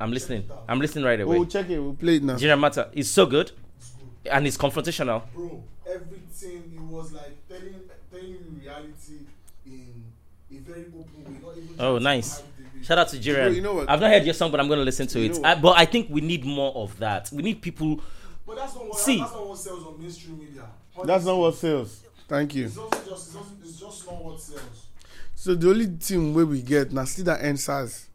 I'm 0.00 0.10
listening. 0.12 0.48
I'm 0.68 0.80
listening 0.80 1.04
right 1.04 1.20
away. 1.20 1.38
We'll 1.38 1.46
check 1.48 1.70
it. 1.70 1.78
We'll 1.78 1.94
play 1.94 2.16
it 2.16 2.22
now. 2.22 2.34
Jiran 2.36 2.58
Mata 2.58 2.88
is 2.92 3.10
so 3.10 3.26
good, 3.26 3.52
It's 3.78 3.90
good. 3.92 4.32
and 4.32 4.46
it's 4.46 4.56
confrontational. 4.56 5.22
Bro, 5.34 5.62
everything 5.88 6.72
it 6.74 6.80
was 6.80 7.12
like 7.12 7.36
telling 7.48 7.74
telling 8.10 8.28
you 8.28 8.38
reality 8.60 9.26
in 9.66 10.04
a 10.50 10.56
very 10.60 10.86
open 10.98 11.24
way. 11.24 11.40
Not 11.42 11.56
even 11.56 11.76
Oh, 11.80 11.98
nice. 11.98 12.36
hide 12.40 12.44
the 12.58 12.78
way. 12.78 12.84
Shout 12.84 12.98
out 12.98 13.08
to 13.08 13.16
Jiran. 13.18 13.54
you 13.54 13.62
know 13.62 13.74
what? 13.74 13.88
I've 13.90 14.00
not 14.00 14.10
heard 14.10 14.24
your 14.24 14.34
song, 14.34 14.50
but 14.50 14.60
I'm 14.60 14.68
gonna 14.68 14.82
listen 14.82 15.06
to 15.06 15.20
You 15.20 15.30
it. 15.30 15.44
I, 15.44 15.54
but 15.54 15.78
I 15.78 15.84
think 15.84 16.08
we 16.10 16.20
need 16.20 16.44
more 16.44 16.74
of 16.74 16.98
that. 16.98 17.30
We 17.32 17.42
need 17.42 17.62
people. 17.62 18.00
But 18.46 18.56
that's 18.56 18.74
not 18.74 18.88
what 18.88 18.98
See. 18.98 19.18
that's 19.18 19.32
not 19.32 19.48
what 19.48 19.58
sells 19.58 19.86
on 19.86 20.00
mainstream 20.00 20.38
media. 20.38 20.66
That's 21.04 21.24
not 21.24 21.38
what 21.38 21.54
sells. 21.54 22.02
Thank 22.28 22.54
you. 22.54 22.66
It's 22.66 22.76
also 22.76 22.96
just 23.08 23.26
it's, 23.28 23.36
also, 23.36 23.48
it's 23.62 23.80
just 23.80 24.06
not 24.06 24.24
what 24.24 24.40
sells. 24.40 24.86
So 25.34 25.54
the 25.54 25.70
only 25.70 25.86
thing 25.86 26.34
where 26.34 26.46
we 26.46 26.62
get 26.62 26.92
now 26.92 27.04
see 27.04 27.22
that 27.22 27.40
answers. 27.42 28.08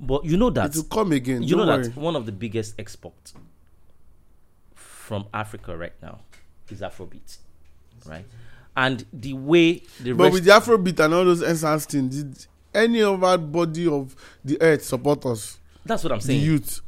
But 0.00 0.24
you 0.24 0.36
know 0.36 0.50
that 0.50 0.70
It 0.70 0.76
will 0.76 0.84
come 0.84 1.12
again. 1.12 1.42
you 1.42 1.56
know 1.56 1.64
Don't 1.66 1.82
that 1.82 1.96
one 1.96 2.16
of 2.16 2.26
the 2.26 2.32
biggest 2.32 2.74
exports 2.78 3.32
from 4.74 5.26
Africa 5.32 5.76
right 5.76 5.92
now 6.02 6.20
is 6.70 6.80
Afrobeat, 6.80 7.38
right? 8.06 8.24
And 8.76 9.04
the 9.12 9.34
way 9.34 9.82
the 10.00 10.12
But 10.12 10.32
with 10.32 10.44
the 10.44 10.50
Afrobeat 10.50 10.98
and 11.00 11.14
all 11.14 11.24
those 11.24 11.42
answers 11.42 11.84
things, 11.86 12.22
did 12.22 12.46
any 12.74 13.02
other 13.02 13.38
body 13.38 13.86
of 13.86 14.16
the 14.44 14.60
earth 14.60 14.84
support 14.84 15.24
us? 15.26 15.58
that's 15.86 16.02
what 16.02 16.12
I'm 16.12 16.20
saying. 16.20 16.40
The 16.40 16.46
youth. 16.46 16.80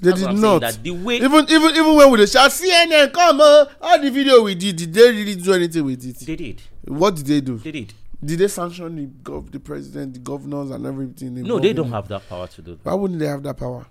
They 0.00 0.10
That's 0.10 0.22
did 0.22 0.36
not. 0.38 0.60
that 0.60 0.80
the 0.82 0.92
way 0.92 1.16
even 1.16 1.44
even 1.50 1.70
even 1.74 1.96
when 1.96 2.10
we 2.12 2.24
shout 2.28 2.52
CNN 2.52 3.12
come 3.12 3.40
on 3.40 3.66
all 3.80 4.00
the 4.00 4.10
video 4.12 4.42
we 4.44 4.54
did 4.54 4.76
did 4.76 4.94
they 4.94 5.10
really 5.10 5.34
do 5.34 5.52
anything 5.52 5.84
with 5.84 6.04
it? 6.06 6.24
they 6.24 6.36
did, 6.36 6.62
What 6.84 7.16
did 7.16 7.26
they 7.26 7.40
do? 7.40 7.58
they 7.58 7.72
did. 7.72 7.92
Did 8.24 8.40
they 8.40 8.48
sanction 8.48 8.96
the 8.96 9.06
gov 9.22 9.50
the 9.52 9.60
president, 9.60 10.14
the 10.14 10.18
governors, 10.20 10.70
and 10.70 10.84
everything? 10.84 11.34
No, 11.42 11.58
they 11.60 11.72
don't 11.72 11.90
have 11.92 12.08
that 12.08 12.28
power 12.28 12.48
to 12.48 12.62
do 12.62 12.72
that. 12.74 12.84
Why 12.84 12.94
wouldn't 12.94 13.20
they 13.20 13.26
have 13.26 13.42
that 13.44 13.56
power? 13.56 13.86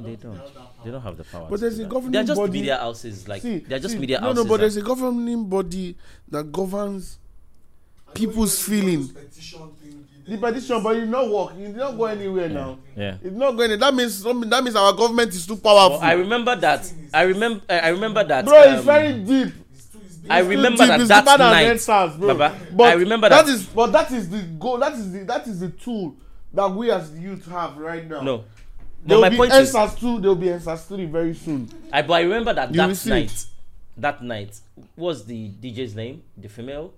They 0.00 0.16
don't. 0.16 0.40
They 0.84 0.90
don't 0.92 1.02
have 1.02 1.16
the 1.16 1.24
power. 1.24 1.46
But 1.50 1.60
there's 1.60 1.78
a 1.78 1.84
governing 1.84 2.12
They're 2.12 2.24
just 2.24 2.38
body- 2.40 2.52
media 2.52 2.76
houses. 2.78 3.26
Like 3.28 3.42
See, 3.42 3.58
they're 3.58 3.78
just 3.80 3.94
see, 3.94 4.00
media 4.00 4.20
no, 4.20 4.28
houses. 4.28 4.44
no, 4.44 4.48
but 4.48 4.56
that- 4.56 4.60
there's 4.62 4.76
a 4.76 4.82
governing 4.82 5.48
body 5.48 5.96
that 6.28 6.50
governs 6.52 7.18
people's 8.14 8.60
feeling. 8.62 9.06
The 9.08 10.36
petition, 10.36 10.82
but 10.82 10.96
it 10.96 11.00
did 11.00 11.08
not 11.08 11.30
work. 11.30 11.52
It 11.56 11.66
did 11.68 11.76
not 11.76 11.96
go 11.96 12.04
anywhere 12.04 12.48
now. 12.48 12.78
yeah. 12.96 13.16
It's 13.22 13.34
not 13.34 13.52
going. 13.52 13.78
That 13.78 13.94
means 13.94 14.22
that 14.22 14.62
means 14.64 14.76
our 14.76 14.92
government 14.92 15.32
is 15.32 15.46
too 15.46 15.56
powerful. 15.56 15.98
But 15.98 16.06
I 16.06 16.12
remember 16.12 16.54
that. 16.56 16.92
I 17.14 17.22
remember. 17.22 17.62
I 17.68 17.88
remember 17.88 18.24
that. 18.24 18.44
Bro, 18.44 18.62
it's 18.62 18.80
um, 18.80 18.84
very 18.84 19.12
deep. 19.14 19.54
I 20.30 20.40
remember 20.40 20.86
that 20.86 21.06
that 21.24 21.38
night. 21.38 22.18
Bro. 22.18 22.34
Baba, 22.34 22.58
but 22.72 22.84
I 22.84 22.92
remember 22.94 23.28
that 23.28 23.46
that- 23.46 23.52
is 23.52 23.64
but 23.66 23.92
that 23.92 24.10
is 24.12 24.28
the 24.28 24.42
goal. 24.42 24.78
That 24.78 24.92
is 24.94 25.12
the 25.12 25.24
that 25.24 25.46
is 25.46 25.60
the 25.60 25.68
tool 25.70 26.16
that 26.52 26.70
we 26.70 26.90
as 26.90 27.10
youth 27.18 27.46
have 27.46 27.76
right 27.76 28.08
now. 28.08 28.20
No. 28.22 28.36
there 28.38 28.44
But 29.06 29.14
will 29.16 29.20
my 29.22 29.28
be 29.30 29.36
point 29.36 29.52
is, 29.52 29.72
EndSARS 29.74 29.98
two. 29.98 30.20
There 30.20 30.30
will 30.30 30.36
be 30.36 30.46
EndSARS 30.48 30.86
three 30.86 31.06
very 31.06 31.34
soon. 31.34 31.68
I 31.92 32.02
but 32.02 32.14
I 32.14 32.20
remember 32.22 32.52
that 32.54 32.70
You 32.70 32.76
that 32.76 33.06
night. 33.06 33.24
it. 33.32 33.46
That 33.96 34.22
night 34.22 34.58
was 34.96 35.24
the 35.24 35.50
DJ's 35.60 35.94
name, 35.96 36.22
the 36.36 36.48
female, 36.48 36.92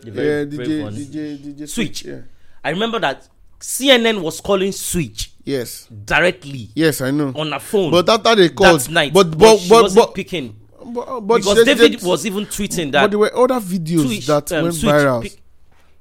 the 0.00 0.08
Yeah, 0.08 0.12
very 0.12 0.44
brave 0.46 0.68
DJ, 0.68 0.82
one. 0.82 0.94
DJ, 0.94 1.38
DJ 1.38 1.68
Switch. 1.68 2.04
Yeah. 2.04 2.18
I 2.64 2.70
remember 2.70 2.98
that 2.98 3.28
CNN 3.60 4.20
was 4.20 4.40
calling 4.40 4.72
Switch 4.72 5.30
Yes, 5.44 5.86
directly 6.04 6.70
yes, 6.74 7.00
I 7.00 7.10
know. 7.12 7.32
on 7.36 7.52
her 7.52 7.60
phone. 7.60 7.90
But 7.92 8.08
after 8.08 8.34
they 8.34 8.48
called, 8.48 8.80
that 8.80 8.90
night, 8.90 9.12
but 9.12 9.30
but, 9.30 9.38
but 9.38 9.56
she 9.58 9.68
but 9.68 9.82
wasn't 9.82 10.06
but, 10.06 10.14
picking 10.14 10.56
but, 10.84 11.20
but 11.20 11.36
because 11.38 11.56
they- 11.64 11.74
David 11.74 12.00
they- 12.00 12.06
was 12.06 12.24
even 12.26 12.44
tweeting 12.46 12.92
that. 12.92 13.02
But 13.02 13.10
there 13.10 13.18
were 13.18 13.36
other 13.36 13.60
videos 13.60 14.06
Switch, 14.06 14.26
that 14.26 14.50
um, 14.52 14.64
went 14.64 14.74
viral. 14.76 15.22
pic- 15.22 15.42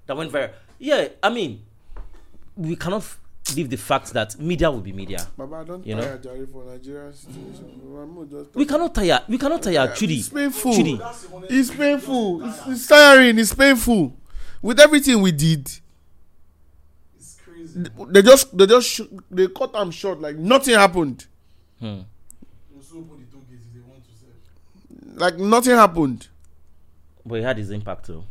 that 0.08 0.18
went 0.18 0.32
viral. 0.32 0.52
Yeah, 0.80 1.08
I 1.22 1.30
mean, 1.30 1.62
we 2.56 2.76
cannot 2.76 3.04
leave 3.56 3.70
the 3.70 3.78
fact 3.78 4.14
that 4.14 4.40
media 4.40 4.70
will 4.72 4.82
be 4.82 4.94
media. 4.94 5.28
Baba, 5.38 5.58
I 5.58 5.64
don't 5.64 5.86
You 5.86 5.96
know? 5.96 6.02
tire 6.02 6.18
Jare 6.18 6.48
for 6.48 6.64
Nigerian 6.66 7.14
situation. 7.14 8.48
We 8.54 8.66
cannot 8.66 8.94
tire. 8.96 9.22
We 9.28 9.38
cannot 9.38 9.62
tire. 9.64 9.88
Chudi. 9.90 10.20
It's 10.20 10.30
painful. 10.30 10.72
Chudi. 10.74 10.98
That's 11.00 11.24
the 11.24 11.36
honest 11.36 11.52
It's 11.52 11.72
painful. 11.72 12.48
It's, 12.48 12.68
it's 12.68 12.88
tiring. 12.88 13.40
It's 13.40 13.54
painful. 13.54 14.16
With 14.62 14.80
everything 14.80 15.22
we 15.22 15.32
did, 15.32 15.70
they 18.10 18.22
just 18.22 18.56
they 18.58 18.66
just 18.68 19.02
they 19.30 19.48
cut 19.48 19.74
them 19.74 19.92
short 19.92 20.20
like 20.22 20.36
nothing 20.38 20.76
happened. 20.76 21.26
Hmm. 21.80 22.02
We'll 22.72 22.84
still 22.84 23.00
open 23.00 23.26
the 23.26 23.32
toll 23.32 23.42
gates 23.50 23.64
if 23.68 23.74
they 23.74 23.80
want 23.90 24.04
to 24.04 24.12
sell. 24.20 24.30
Like 25.22 25.38
nothing 25.38 25.76
happened. 25.76 26.28
But 27.26 27.36
it 27.40 27.44
had 27.44 27.58
his 27.58 27.70
impact 27.70 28.08
too. 28.08 28.24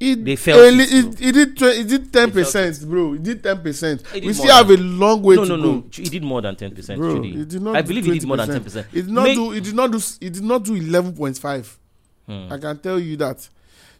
It 0.00 0.24
They 0.24 0.36
felt 0.36 0.58
a 0.60 0.66
it 0.68 0.72
li- 0.74 0.98
it, 0.98 1.20
it 1.20 1.32
did 1.32 1.56
tw- 1.56 1.62
it 1.80 1.88
did 1.88 2.12
ten 2.12 2.30
felt 2.32 2.34
percent, 2.34 2.88
bro. 2.88 3.14
It 3.14 3.22
did 3.22 3.42
ten 3.42 3.62
percent. 3.62 4.00
It 4.14 4.20
did 4.20 4.24
We 4.24 4.32
still 4.32 4.52
have 4.52 4.70
a 4.70 4.76
long 4.76 5.22
way 5.22 5.36
No, 5.36 5.44
to 5.44 5.56
no, 5.56 5.62
go. 5.62 5.72
no. 5.74 5.80
Ch- 5.88 5.96
He 5.98 6.08
did 6.08 6.22
more 6.24 6.40
than 6.42 6.56
ten 6.56 6.74
percent. 6.74 6.98
Bro, 7.00 7.14
Chudi. 7.16 7.42
it 7.42 7.48
did 7.48 7.62
not. 7.62 7.76
I 7.76 7.82
do 7.82 7.88
believe 7.88 8.04
he 8.06 8.18
did 8.18 8.26
more 8.26 8.36
than 8.36 8.48
ten 8.48 8.62
percent. 8.64 8.86
It 8.92 9.02
did 9.02 9.10
not 9.10 9.26
do. 9.26 9.52
It 9.52 9.62
did 9.64 9.74
not 9.74 9.90
do. 9.92 9.98
It 10.20 10.32
did 10.32 10.42
not 10.42 10.64
do 10.64 10.74
eleven 10.74 11.14
point 11.14 11.38
five. 11.38 11.78
Hmm. 12.26 12.52
I 12.52 12.58
can 12.58 12.78
tell 12.80 12.98
you 12.98 13.16
that 13.18 13.48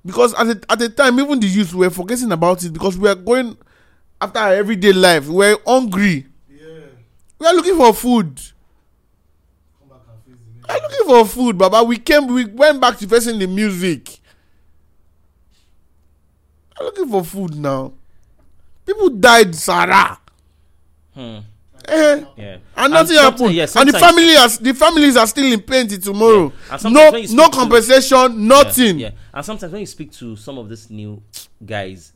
because 0.04 0.34
at 0.34 0.44
the, 0.48 0.64
at 0.68 0.78
the 0.80 0.88
time, 0.88 1.18
even 1.20 1.38
the 1.38 1.46
youth 1.46 1.72
were 1.74 1.90
forgetting 1.90 2.32
about 2.32 2.64
it 2.64 2.72
because 2.72 2.98
we 2.98 3.08
are 3.08 3.14
going 3.16 3.56
after 4.20 4.38
our 4.40 4.54
everyday 4.54 4.92
life. 4.92 5.28
We 5.28 5.46
are 5.46 5.58
hungry. 5.66 6.26
Yeah. 6.50 6.66
We 7.38 7.46
are 7.46 7.54
looking 7.54 7.76
for 7.76 7.92
food. 7.94 8.40
Come 10.72 10.80
back 10.80 10.82
and 10.82 10.92
face 10.92 10.96
the 10.98 11.04
We 11.06 11.08
nation. 11.08 11.08
are 11.08 11.14
looking 11.14 11.26
for 11.26 11.26
food, 11.26 11.58
Baba. 11.58 11.82
We 11.84 11.98
came. 11.98 12.26
We 12.26 12.44
went 12.46 12.80
back 12.80 12.98
to 12.98 13.06
facing 13.08 13.38
the 13.38 13.46
music. 13.46 14.18
We 16.78 16.84
are 16.84 16.84
looking 16.86 17.08
for 17.08 17.24
food 17.24 17.54
now. 17.56 17.92
People 18.86 19.10
died, 19.10 19.54
Sarah. 19.54 20.18
Hmm. 21.14 21.38
Eh. 21.88 22.24
Yeah. 22.36 22.58
and 22.76 22.92
nothing 22.92 23.16
sometimes- 23.16 23.40
happened. 23.40 23.54
yeah, 23.56 23.62
and 23.64 23.68
the 23.88 23.92
sometimes- 23.92 24.00
family 24.04 24.26
has 24.34 24.58
the 24.58 24.72
families 24.72 25.16
are 25.16 25.26
still 25.26 25.52
in 25.52 25.60
pain 25.60 25.88
till 25.88 25.98
tomorrow. 26.00 26.52
Yeah. 26.70 26.78
No, 26.84 27.10
no 27.10 27.24
speak 27.24 27.30
to- 27.36 27.50
compensation, 27.50 28.46
nothing. 28.46 28.98
Yeah, 29.00 29.08
yeah. 29.08 29.14
And 29.34 29.44
sometimes 29.44 29.72
when 29.72 29.80
you 29.80 29.86
speak 29.86 30.12
to 30.12 30.36
some 30.36 30.58
of 30.58 30.68
these 30.68 30.90
new 30.90 31.20
guys 31.66 32.12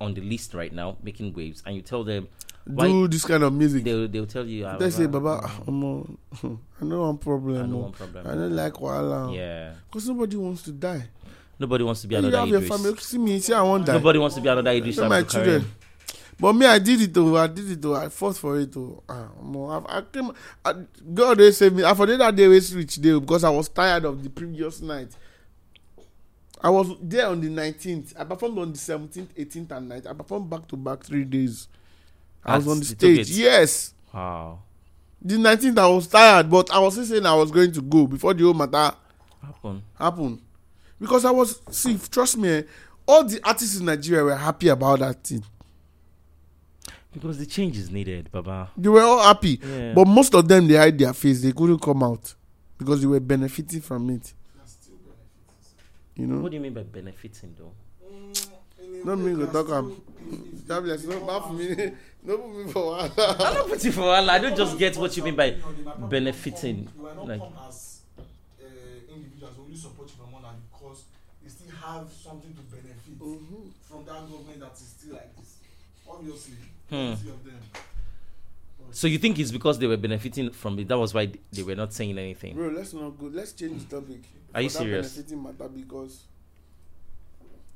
on 0.00 0.14
the 0.14 0.22
list 0.22 0.54
right 0.54 0.72
now 0.72 0.96
making 1.02 1.34
waves, 1.34 1.62
and 1.66 1.76
you 1.76 1.82
tell 1.82 2.04
them 2.04 2.26
why 2.66 2.86
Do 2.88 3.06
this 3.08 3.24
kind 3.24 3.42
of 3.44 3.52
music. 3.52 3.84
They, 3.84 3.92
they'll 3.92 4.08
they'll 4.08 4.26
tell 4.26 4.44
you. 4.44 4.66
ah, 4.66 4.78
say, 4.90 5.06
Baba, 5.06 5.40
ah, 5.44 5.60
omo, 5.66 6.16
I 6.80 6.84
know 6.84 7.02
one 7.02 7.18
problem. 7.18 7.62
I 7.62 7.66
know 7.66 7.76
oh. 7.76 7.82
one 7.82 7.92
problem. 7.92 8.26
I 8.26 8.34
don't 8.34 8.56
like 8.56 8.72
wahala. 8.74 9.34
Yeah. 9.34 9.72
Because 9.88 10.08
nobody 10.08 10.36
wants 10.36 10.62
to 10.62 10.72
die. 10.72 11.04
Nobody 11.58 11.84
wants 11.84 12.02
to 12.02 12.08
be 12.08 12.16
another 12.16 12.44
You 12.46 12.54
have 12.54 12.62
your 12.62 12.78
family. 12.78 12.96
See 12.98 13.18
me, 13.18 13.38
see 13.38 13.54
I 13.54 13.62
won't 13.62 13.86
die. 13.86 13.94
Nobody 13.94 14.18
wants 14.18 14.34
to 14.36 14.42
be 14.42 14.48
another 14.48 14.70
Idris. 14.70 14.98
At 14.98 15.08
my 15.08 15.22
children. 15.22 15.60
Karim. 15.62 15.72
But 16.38 16.52
me, 16.52 16.66
I 16.66 16.78
did 16.78 17.00
it 17.00 17.14
though. 17.14 17.36
I 17.36 17.46
did 17.46 17.70
it 17.70 17.80
though. 17.80 17.94
I 17.94 18.08
fought 18.08 18.36
for 18.36 18.58
it 18.58 18.72
though. 18.72 19.02
Omo, 19.08 19.88
I, 19.88 19.98
I 19.98 20.02
came. 20.02 20.32
I, 20.64 20.74
God, 21.14 21.38
they 21.38 21.50
saved 21.52 21.76
me. 21.76 21.84
I 21.84 21.94
forget 21.94 22.18
that 22.18 22.34
day 22.36 22.46
was 22.48 22.74
rich 22.74 22.96
day 22.96 23.18
because 23.18 23.44
I 23.44 23.50
was 23.50 23.68
tired 23.68 24.04
of 24.04 24.22
the 24.22 24.28
previous 24.28 24.80
night. 24.82 25.08
I 26.60 26.70
was 26.70 26.88
there 27.00 27.28
on 27.28 27.40
the 27.40 27.48
19th. 27.48 28.14
I 28.18 28.24
performed 28.24 28.58
on 28.58 28.72
the 28.72 28.78
17th, 28.78 29.28
18th, 29.38 29.70
and 29.70 29.90
19th. 29.92 30.10
I 30.10 30.12
performed 30.14 30.50
back 30.50 30.66
to 30.68 30.76
back 30.76 31.04
three 31.04 31.24
days. 31.24 31.68
I 32.46 32.56
was 32.56 32.68
on 32.68 32.78
the 32.78 32.84
the 32.84 33.24
stage. 33.24 33.30
Yes. 33.30 33.94
Wow. 34.12 34.60
the 35.20 35.34
19th 35.36 35.78
I 35.78 35.86
was 35.88 36.06
tired, 36.06 36.48
but 36.50 36.70
I 36.70 36.78
was 36.78 36.94
still 36.94 37.04
saying 37.06 37.26
I 37.26 37.34
was 37.34 37.50
going 37.50 37.72
to 37.72 37.82
go 37.82 38.06
before 38.06 38.32
the 38.34 38.44
whole 38.44 38.54
matter 38.54 38.94
Happen. 39.42 39.82
happened. 39.98 40.40
Because 41.00 41.24
I 41.24 41.30
was 41.30 41.60
see, 41.70 41.98
trust 42.10 42.38
me, 42.38 42.48
eh, 42.48 42.62
all 43.06 43.24
the 43.24 43.40
artists 43.44 43.78
in 43.78 43.86
Nigeria 43.86 44.24
were 44.24 44.36
happy 44.36 44.68
about 44.68 45.00
that 45.00 45.22
thing. 45.22 45.44
Because 47.12 47.38
the 47.38 47.46
change 47.46 47.76
is 47.78 47.90
needed, 47.90 48.30
Baba. 48.30 48.70
They 48.76 48.88
were 48.88 49.00
all 49.02 49.22
happy. 49.22 49.58
Yeah. 49.62 49.92
But 49.94 50.06
most 50.06 50.34
of 50.34 50.46
them 50.48 50.66
they 50.68 50.76
hide 50.76 50.98
their 50.98 51.12
face, 51.12 51.42
they 51.42 51.52
couldn't 51.52 51.80
come 51.80 52.02
out 52.02 52.34
because 52.78 53.00
they 53.00 53.06
were 53.06 53.20
benefiting 53.20 53.80
from 53.80 54.10
it. 54.10 54.32
That's 54.56 54.72
still 54.72 54.96
benefits. 54.96 55.74
You 56.14 56.26
know? 56.26 56.40
what 56.40 56.50
do 56.50 56.56
you 56.56 56.62
mean 56.62 56.74
by 56.74 56.82
benefiting, 56.82 57.54
though? 57.58 57.72
In 59.00 59.06
Don't 59.06 59.24
mean 59.24 59.36
go 59.38 59.46
talk 59.52 59.66
still- 59.66 59.78
am. 59.78 59.90
if- 59.90 60.32
if- 60.54 60.66
That 60.66 60.82
no 61.06 61.14
you 61.14 61.26
bad 61.26 61.42
for 61.42 61.52
me. 61.52 61.92
No 62.24 62.38
put 62.38 62.56
me 62.66 62.72
for 62.72 62.98
I'm 62.98 63.10
wahala. 63.10 63.54
not 63.54 63.68
putting 63.68 63.92
for 63.92 64.00
all. 64.02 64.30
I 64.30 64.38
don't 64.38 64.56
just 64.56 64.76
get 64.78 64.96
what 64.96 65.16
you 65.16 65.22
mean 65.22 65.36
by 65.36 65.50
people, 65.52 65.72
they 65.72 65.82
might 65.82 65.94
probably 65.96 66.08
benefiting. 66.20 66.86
Come, 66.86 67.04
they 67.06 67.14
not 67.14 67.26
Like, 67.28 67.40
come 67.40 67.52
as 67.68 68.00
uh, 68.18 69.14
individuals, 69.14 69.54
only 69.60 69.76
support 69.76 70.08
you 70.08 70.14
from 70.16 70.34
because 70.72 71.04
they 71.42 71.48
still 71.50 71.70
have 71.76 72.08
something 72.12 72.52
to 72.54 72.62
benefit 72.62 73.18
Mm-hmm. 73.20 73.68
from 73.88 74.04
that 74.04 74.20
government 74.30 74.60
that 74.60 74.72
is 74.72 74.94
still 74.98 75.14
like 75.14 75.36
this. 75.36 75.54
Obviously, 76.08 76.54
Hmm. 76.90 76.96
of 77.30 77.44
them. 77.44 77.60
so 78.92 79.06
you 79.06 79.18
think 79.18 79.38
it's 79.38 79.50
because 79.52 79.78
they 79.78 79.86
were 79.86 79.96
benefiting 79.96 80.50
from 80.50 80.78
it? 80.78 80.88
That 80.88 80.98
was 80.98 81.12
why 81.14 81.30
they 81.52 81.62
were 81.62 81.74
not 81.76 81.92
saying 81.92 82.16
anything. 82.18 82.54
Bro, 82.54 82.68
let's 82.70 82.92
not 82.92 83.18
go. 83.18 83.26
Let's 83.26 83.52
change 83.52 83.84
the 83.88 84.00
topic. 84.00 84.20
Are 84.54 84.62
you 84.62 84.68
serious? 84.68 85.12
benefiting 85.14 85.42
matter 85.42 85.68
because 85.68 86.22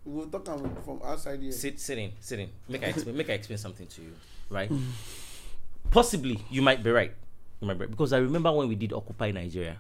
we 0.05 0.13
will 0.13 0.27
talk 0.27 0.47
from 0.85 1.01
outside 1.05 1.41
here. 1.43 1.53
Sit, 1.53 1.79
sit 1.81 1.99
in, 1.99 2.13
sit 2.21 2.39
in. 2.41 2.49
Make 2.69 2.85
I 2.85 2.87
explain. 2.87 3.17
Make 3.17 3.31
I 3.31 3.35
explain 3.35 3.59
something 3.59 3.87
to 3.87 4.03
you, 4.03 4.13
right? 4.49 4.71
Possibly 5.91 6.41
you 6.51 6.63
might 6.63 6.83
be 6.83 6.91
right. 6.91 7.13
You 7.61 7.67
might 7.67 7.75
be 7.75 7.81
right. 7.81 7.91
because 7.91 8.13
I 8.13 8.19
remember 8.19 8.53
when 8.53 8.69
we 8.69 8.75
did 8.75 8.93
Occupy 8.93 9.31
Nigeria. 9.33 9.77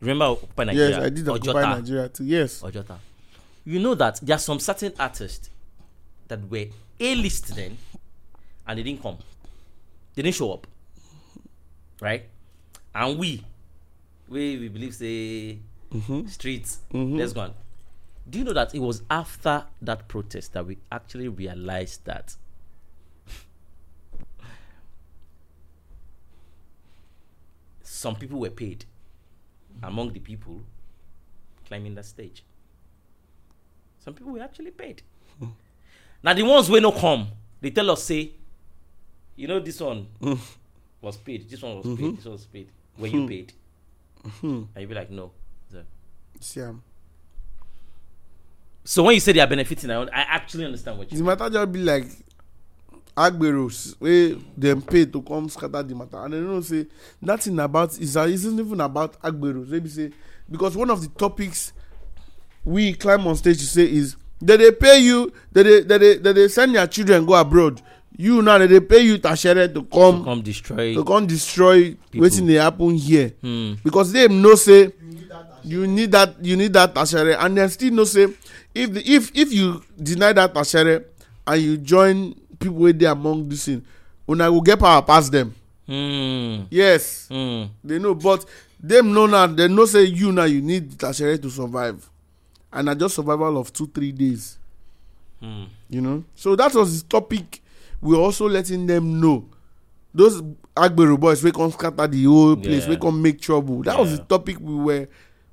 Remember 0.00 0.26
Occupy 0.26 0.64
Nigeria? 0.64 0.90
Yes, 0.90 1.00
I 1.04 1.08
did 1.08 1.28
occupy 1.28 1.62
Ojota. 1.62 1.76
Nigeria 1.80 2.08
too. 2.08 2.24
Yes. 2.24 2.62
Ojota. 2.62 2.98
You 3.64 3.78
know 3.80 3.94
that 3.94 4.20
there 4.22 4.36
are 4.36 4.40
some 4.40 4.60
certain 4.60 4.92
artists 4.98 5.50
that 6.28 6.40
were 6.50 6.66
A 7.00 7.14
list 7.14 7.54
then 7.54 7.76
and 8.66 8.78
they 8.78 8.82
didn't 8.82 9.02
come. 9.02 9.16
They 10.14 10.22
didn't 10.22 10.36
show 10.36 10.52
up. 10.52 10.66
Right? 12.00 12.24
And 12.94 13.18
we, 13.18 13.44
we, 14.28 14.58
we 14.58 14.68
believe 14.68 14.94
say 14.94 15.58
mm-hmm. 15.92 16.26
streets, 16.26 16.78
mm-hmm. 16.92 17.16
let's 17.16 17.32
go 17.32 17.40
on. 17.40 17.54
Do 18.28 18.38
you 18.38 18.44
know 18.44 18.52
that 18.52 18.74
it 18.74 18.80
was 18.80 19.02
after 19.10 19.64
that 19.80 20.06
protest 20.08 20.52
that 20.52 20.66
we 20.66 20.78
actually 20.92 21.28
realized 21.28 22.04
that 22.04 22.36
some 27.82 28.16
people 28.16 28.38
were 28.38 28.50
paid 28.50 28.84
among 29.82 30.12
the 30.12 30.20
people 30.20 30.60
climbing 31.66 31.94
that 31.94 32.04
stage? 32.04 32.44
Some 33.98 34.12
people 34.14 34.32
were 34.32 34.42
actually 34.42 34.72
paid. 34.72 35.02
now 36.22 36.34
the 36.34 36.42
ones 36.42 36.68
wey 36.68 36.80
no 36.80 36.92
come, 36.92 37.28
they 37.60 37.70
tell 37.70 37.90
us 37.90 38.02
say, 38.02 38.32
you 39.36 39.48
know 39.48 39.58
this 39.60 39.80
one 39.80 40.06
was 41.00 41.16
paid, 41.16 41.48
this 41.48 41.62
one 41.62 41.76
was 41.76 41.86
mm-hmm. 41.86 41.96
paid, 41.96 42.16
this 42.18 42.24
one 42.26 42.32
was 42.32 42.46
paid. 42.46 42.68
Were 42.98 43.06
you 43.06 43.20
mm-hmm. 43.20 43.28
paid? 43.28 43.52
Mm-hmm. 44.24 44.46
And 44.46 44.82
you 44.82 44.86
be 44.86 44.94
like, 44.94 45.10
no. 45.10 45.30
So, 45.70 45.82
See 46.40 46.60
am. 46.60 46.82
So 48.88 49.02
when 49.02 49.12
you 49.12 49.20
say 49.20 49.32
they 49.32 49.40
are 49.40 49.46
benefiting, 49.46 49.90
I, 49.90 50.00
I 50.04 50.08
actually 50.14 50.64
understand 50.64 50.96
what 50.96 51.12
you 51.12 51.18
The 51.18 51.22
matter 51.24 51.50
just 51.50 51.70
be 51.72 51.80
like 51.80 52.06
agberos 53.14 53.94
wey 54.00 54.38
dem 54.58 54.80
pay 54.80 55.04
to 55.04 55.20
come 55.20 55.46
scatter 55.50 55.82
the 55.82 55.94
matter. 55.94 56.16
And 56.24 56.32
dem 56.32 56.46
know 56.46 56.62
say 56.62 56.86
that 57.20 57.42
thing 57.42 57.58
about 57.60 57.90
is 58.00 58.16
isn't 58.16 58.58
even 58.58 58.80
about 58.80 59.20
agberos. 59.20 59.70
Wey 59.70 59.80
be 59.80 59.90
say 59.90 60.10
because 60.50 60.74
one 60.74 60.88
of 60.88 61.02
the 61.02 61.08
topics 61.08 61.74
we 62.64 62.94
climb 62.94 63.26
on 63.26 63.36
stage 63.36 63.58
to 63.58 63.66
say 63.66 63.82
is 63.84 64.16
they 64.40 64.56
dey 64.56 64.70
pay 64.72 65.00
you 65.00 65.34
they 65.52 65.62
dey 65.64 65.80
they 65.82 65.98
dey 65.98 66.16
they 66.16 66.32
dey 66.32 66.48
send 66.48 66.74
their 66.74 66.86
children 66.86 67.26
go 67.26 67.34
abroad. 67.34 67.82
You 68.16 68.40
now 68.40 68.56
they 68.56 68.68
dey 68.68 68.80
pay 68.80 69.00
you 69.00 69.18
tashere 69.18 69.68
to 69.68 69.68
to 69.68 69.82
come 69.84 70.24
come 70.24 70.40
destroy. 70.40 70.94
to 70.94 71.04
come 71.04 71.26
destroy 71.26 71.94
wetin 72.14 72.46
dey 72.46 72.54
happen 72.54 72.94
here. 72.94 73.34
Hmm. 73.42 73.74
because 73.84 74.14
dem 74.14 74.40
know 74.40 74.54
say 74.54 74.92
You 75.68 75.86
need 75.86 76.12
that. 76.12 76.36
you 76.42 76.56
need 76.56 76.72
that 76.72 76.94
tashere 76.94 77.36
and 77.38 77.56
dem 77.56 77.68
still 77.68 77.92
know 77.92 78.04
say 78.04 78.26
if 78.74 78.92
the 78.92 79.02
if 79.04 79.30
if 79.34 79.52
you 79.52 79.82
deny 80.02 80.32
that 80.32 80.54
tashere 80.54 81.04
and 81.46 81.62
you 81.62 81.76
join 81.76 82.34
people 82.58 82.76
wey 82.78 82.92
dey 82.92 83.06
among 83.06 83.48
this 83.48 83.66
thing 83.66 83.82
una 84.28 84.50
go 84.50 84.60
get 84.60 84.78
power 84.78 85.02
pass 85.02 85.28
dem 85.30 85.52
Hmm. 85.86 86.64
yes 86.70 87.28
Hmm. 87.28 87.64
they 87.84 87.98
know 87.98 88.14
but 88.14 88.44
dem 88.80 89.12
know 89.12 89.26
now 89.26 89.46
dem 89.46 89.74
know 89.74 89.86
say 89.86 90.04
you 90.04 90.32
now 90.32 90.44
you 90.44 90.60
need 90.60 90.90
tashere 90.98 91.40
to 91.40 91.50
survive 91.50 92.08
and 92.72 92.86
na 92.86 92.94
just 92.94 93.14
survival 93.14 93.56
of 93.58 93.72
two 93.72 93.86
three 93.86 94.12
days 94.12 94.58
Hmm. 95.40 95.64
you 95.88 96.00
know 96.00 96.24
so 96.34 96.56
that 96.56 96.74
was 96.74 97.02
the 97.02 97.08
topic 97.08 97.60
we 98.00 98.16
also 98.16 98.48
letting 98.48 98.86
them 98.86 99.20
know 99.20 99.44
those 100.14 100.42
agbero 100.76 101.18
boys 101.18 101.42
wey 101.44 101.52
come 101.52 101.70
scatter 101.72 102.06
the 102.06 102.24
whole 102.24 102.56
place 102.56 102.84
Yeah. 102.84 102.90
wey 102.90 102.96
come 102.96 103.20
make 103.22 103.40
trouble 103.40 103.82
that 103.82 103.98
was 103.98 104.10
Yeah. 104.10 104.16
the 104.16 104.24
topic 104.24 104.58
we 104.60 104.74
were 104.74 105.08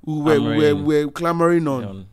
we 0.06 0.20
were 0.22 0.40
we 0.40 0.56
were, 0.56 0.74
we 0.74 1.04
were 1.04 1.10
clamoring 1.10 1.66
on 1.68 2.06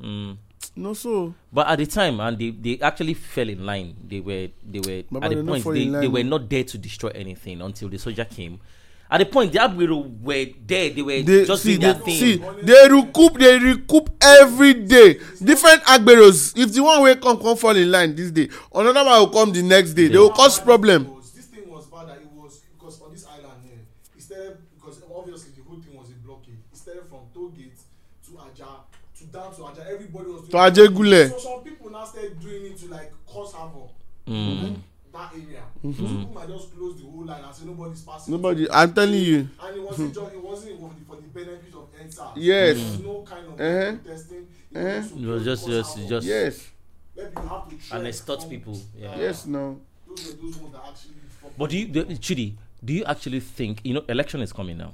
hmm. 0.00 0.32
no 0.76 0.92
so 0.94 1.32
But 1.52 1.68
at 1.68 1.78
the 1.78 1.86
time, 1.86 2.20
and 2.20 2.38
they, 2.38 2.50
they 2.50 2.78
actually 2.82 3.14
fell 3.14 3.48
in 3.48 3.64
line. 3.64 3.96
They 4.06 4.20
were 4.20 4.48
they 4.62 4.80
were 4.80 5.02
Baba, 5.10 5.24
at 5.26 5.30
the 5.34 5.42
point 5.42 5.64
they, 5.64 5.88
they 5.88 6.08
were 6.08 6.22
not 6.24 6.50
there 6.50 6.64
to 6.64 6.76
destroy 6.76 7.08
anything 7.14 7.62
until 7.62 7.88
the 7.88 7.98
soldier 7.98 8.26
came. 8.26 8.60
At 9.08 9.18
the 9.18 9.26
point, 9.26 9.52
the 9.52 9.60
agbero 9.60 10.20
were 10.20 10.46
there. 10.66 10.90
They 10.90 11.00
were 11.00 11.22
they 11.22 11.44
just 11.46 11.62
see 11.62 11.78
doing 11.78 11.80
their 11.80 11.92
they 11.94 12.00
thing. 12.04 12.18
see 12.18 12.36
they 12.62 12.88
recoup 12.90 13.38
they 13.38 13.58
recoup 13.58 14.10
every 14.20 14.74
day 14.74 15.14
different 15.42 15.82
agberos 15.84 16.52
if 16.58 16.72
the 16.72 16.82
one 16.82 17.02
will 17.02 17.16
come 17.16 17.38
come 17.40 17.56
fall 17.56 17.76
in 17.76 17.88
line 17.90 18.14
this 18.16 18.30
day 18.32 18.48
another 18.74 19.04
one 19.04 19.18
will 19.20 19.28
come 19.30 19.52
the 19.52 19.62
next 19.62 19.94
day 19.94 20.08
they 20.08 20.18
will 20.18 20.30
cause 20.30 20.58
problem 20.58 21.14
Was, 21.14 21.30
this 21.32 21.46
thing 21.46 21.70
was 21.70 21.86
bad 21.86 22.08
that 22.08 22.18
it 22.18 22.26
was 22.34 22.58
because 22.74 23.00
on 23.00 23.12
this 23.12 23.24
island 23.26 23.62
here, 23.64 23.78
it 24.16 24.22
started 24.22 24.58
because 24.74 25.00
obviously 25.14 25.52
the 25.56 25.62
whole 25.62 25.78
thing 25.80 25.94
was 25.96 26.10
a 26.10 26.14
blockade. 26.26 26.58
It 26.72 26.76
started 26.76 27.06
from 27.08 27.20
toll 27.32 27.50
gate 27.50 27.78
to 28.26 28.38
Aja 28.38 28.82
to 29.18 29.24
down 29.26 29.54
to 29.54 29.64
Aja. 29.64 29.82
Everybody 30.06 30.30
was 30.30 30.48
doing 30.48 30.50
To 30.50 30.56
Ajegule. 30.56 31.30
So 31.30 31.38
some 31.38 31.64
people 31.64 31.90
now 31.90 32.04
started 32.04 32.40
doing 32.40 32.66
it 32.66 32.78
to 32.78 32.88
like 32.88 33.12
cause 33.26 33.52
havoc. 33.54 33.90
Mm. 34.26 34.76
That 35.12 35.32
area. 35.34 35.62
So 35.82 35.88
people 35.90 36.30
might 36.34 36.48
just 36.48 36.76
close 36.76 36.96
the 37.00 37.04
whole 37.08 37.24
line 37.24 37.44
and 37.44 37.54
say 37.54 37.64
nobody's 37.66 38.02
passing. 38.02 38.32
nobody 38.32 38.68
i'm 38.70 38.92
telling 38.92 39.14
you 39.22 39.48
And 39.62 39.76
it 39.76 39.82
wasn't 39.82 40.14
just 40.14 40.32
it 40.34 40.42
wasn't 40.42 40.80
for 40.80 40.90
the, 40.90 41.04
for 41.06 41.16
the 41.16 41.28
benefit 41.28 41.74
of 41.74 41.88
EndSARS. 41.98 42.32
Yes. 42.36 42.76
There 42.76 42.84
was 42.90 43.00
no 43.00 43.22
kind 43.22 43.46
of 43.46 43.60
Uh-huh. 43.60 43.96
protesting. 44.04 44.46
Uh-huh. 44.74 45.20
It 45.20 45.26
was 45.26 45.44
just 45.44 45.64
cause 45.64 45.74
just 45.74 45.96
havoc. 45.96 46.08
just 46.10 46.26
yes 46.26 46.68
Where 47.14 47.26
people 47.28 47.48
have 47.48 47.68
to 47.68 47.74
and 47.74 47.80
trek 47.88 48.04
extort 48.06 48.50
people. 48.50 48.78
Yeah. 48.98 49.16
yes 49.16 49.46
no 49.46 49.80
Those 50.08 50.26
were 50.26 50.32
those 50.42 50.56
ones 50.58 50.72
that 50.74 50.82
actually. 50.88 51.12
But 51.58 51.70
do 51.70 51.78
you, 51.78 52.00
up. 52.02 52.08
Chidi, 52.08 52.54
do 52.84 52.92
you 52.92 53.04
actually 53.04 53.40
think 53.40 53.80
you 53.84 53.94
know 53.94 54.04
election 54.08 54.40
is 54.42 54.52
coming 54.52 54.76
now? 54.76 54.92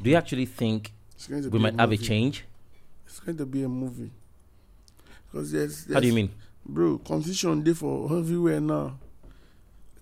Do 0.00 0.08
you 0.08 0.16
actually 0.16 0.46
think 0.46 0.92
it's 1.14 1.26
going 1.26 1.42
to 1.42 1.48
we 1.50 1.58
be 1.58 1.62
might 1.62 1.74
have 1.78 1.92
a 1.92 1.96
change? 1.96 2.44
it's 3.06 3.20
going 3.20 3.36
to 3.36 3.44
be 3.46 3.62
a 3.64 3.68
movie 3.68 4.10
because 5.30 5.52
there's, 5.52 5.84
there's 5.84 5.94
How 5.94 6.00
do 6.00 6.06
you 6.06 6.12
mean? 6.14 6.30
bro 6.66 6.98
confusion 6.98 7.62
dey 7.62 7.72
for 7.72 8.18
everywhere 8.18 8.60
now 8.60 8.98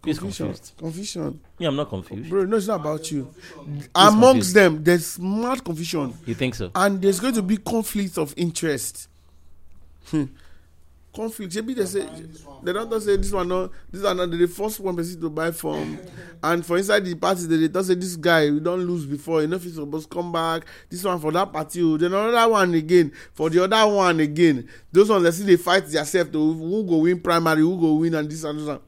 confusion 0.03 0.55
confusion 0.79 1.41
Yeah, 1.59 1.69
I'm 1.69 1.77
not 1.77 1.89
confused. 1.89 2.29
bro 2.31 2.45
no 2.45 2.57
it's 2.57 2.67
not 2.67 2.81
about 2.81 3.11
you 3.11 3.33
Confusion. 3.55 3.91
amongst 3.95 4.55
confused? 4.55 4.55
them 4.55 4.85
there's 4.85 5.19
mad 5.19 5.65
confusion 5.65 6.15
You 6.27 6.35
think 6.35 6.55
so? 6.55 6.71
and 6.75 7.01
there's 7.03 7.21
going 7.21 7.35
to 7.35 7.43
be 7.43 7.57
conflicts 7.57 8.19
of 8.19 8.35
interest 8.37 9.09
hmm. 10.11 10.25
Conflict. 11.17 11.53
Shebi 11.55 11.75
they 11.75 11.87
say 11.87 12.07
they 12.63 12.73
don 12.73 12.89
talk 12.91 13.01
say 13.03 13.17
this 13.17 13.33
one 13.33 13.49
no 13.49 13.71
this 13.91 14.03
one 14.03 14.17
no 14.17 14.27
they 14.27 14.37
dey 14.39 14.47
force 14.47 14.79
one 14.79 14.95
person 14.95 15.21
to 15.21 15.31
buy 15.31 15.51
from. 15.51 15.99
And 16.43 16.65
for 16.65 16.77
inside 16.77 17.05
the 17.05 17.15
party 17.15 17.47
they 17.47 17.57
dey 17.57 17.69
talk 17.69 17.85
say 17.87 17.95
this 17.95 18.15
guy 18.17 18.51
we 18.51 18.61
don 18.61 18.81
lose 18.87 19.07
before 19.07 19.41
he 19.41 19.47
no 19.47 19.59
fit 19.59 19.73
suppose 19.73 20.05
come 20.07 20.31
back. 20.31 20.65
This 20.91 21.03
one 21.03 21.19
for 21.19 21.33
that 21.33 21.53
party 21.53 21.83
o 21.83 21.97
then 21.97 22.13
another 22.13 22.49
one 22.53 22.75
again 22.75 23.11
for 23.33 23.49
the 23.51 23.65
other 23.65 23.87
one 23.93 24.21
again. 24.21 24.69
Those 24.93 25.09
ones 25.09 25.25
dey 25.25 25.31
still 25.31 25.47
dey 25.47 25.57
fight 25.57 25.87
theirself 25.87 26.31
to 26.33 26.53
who 26.53 26.85
go 26.85 26.99
win 26.99 27.21
primary 27.21 27.63
who 27.63 27.81
go 27.81 27.95
win 27.95 28.15
and 28.15 28.31
this 28.31 28.45
and 28.45 28.59
this 28.61 28.67
one 28.67 28.81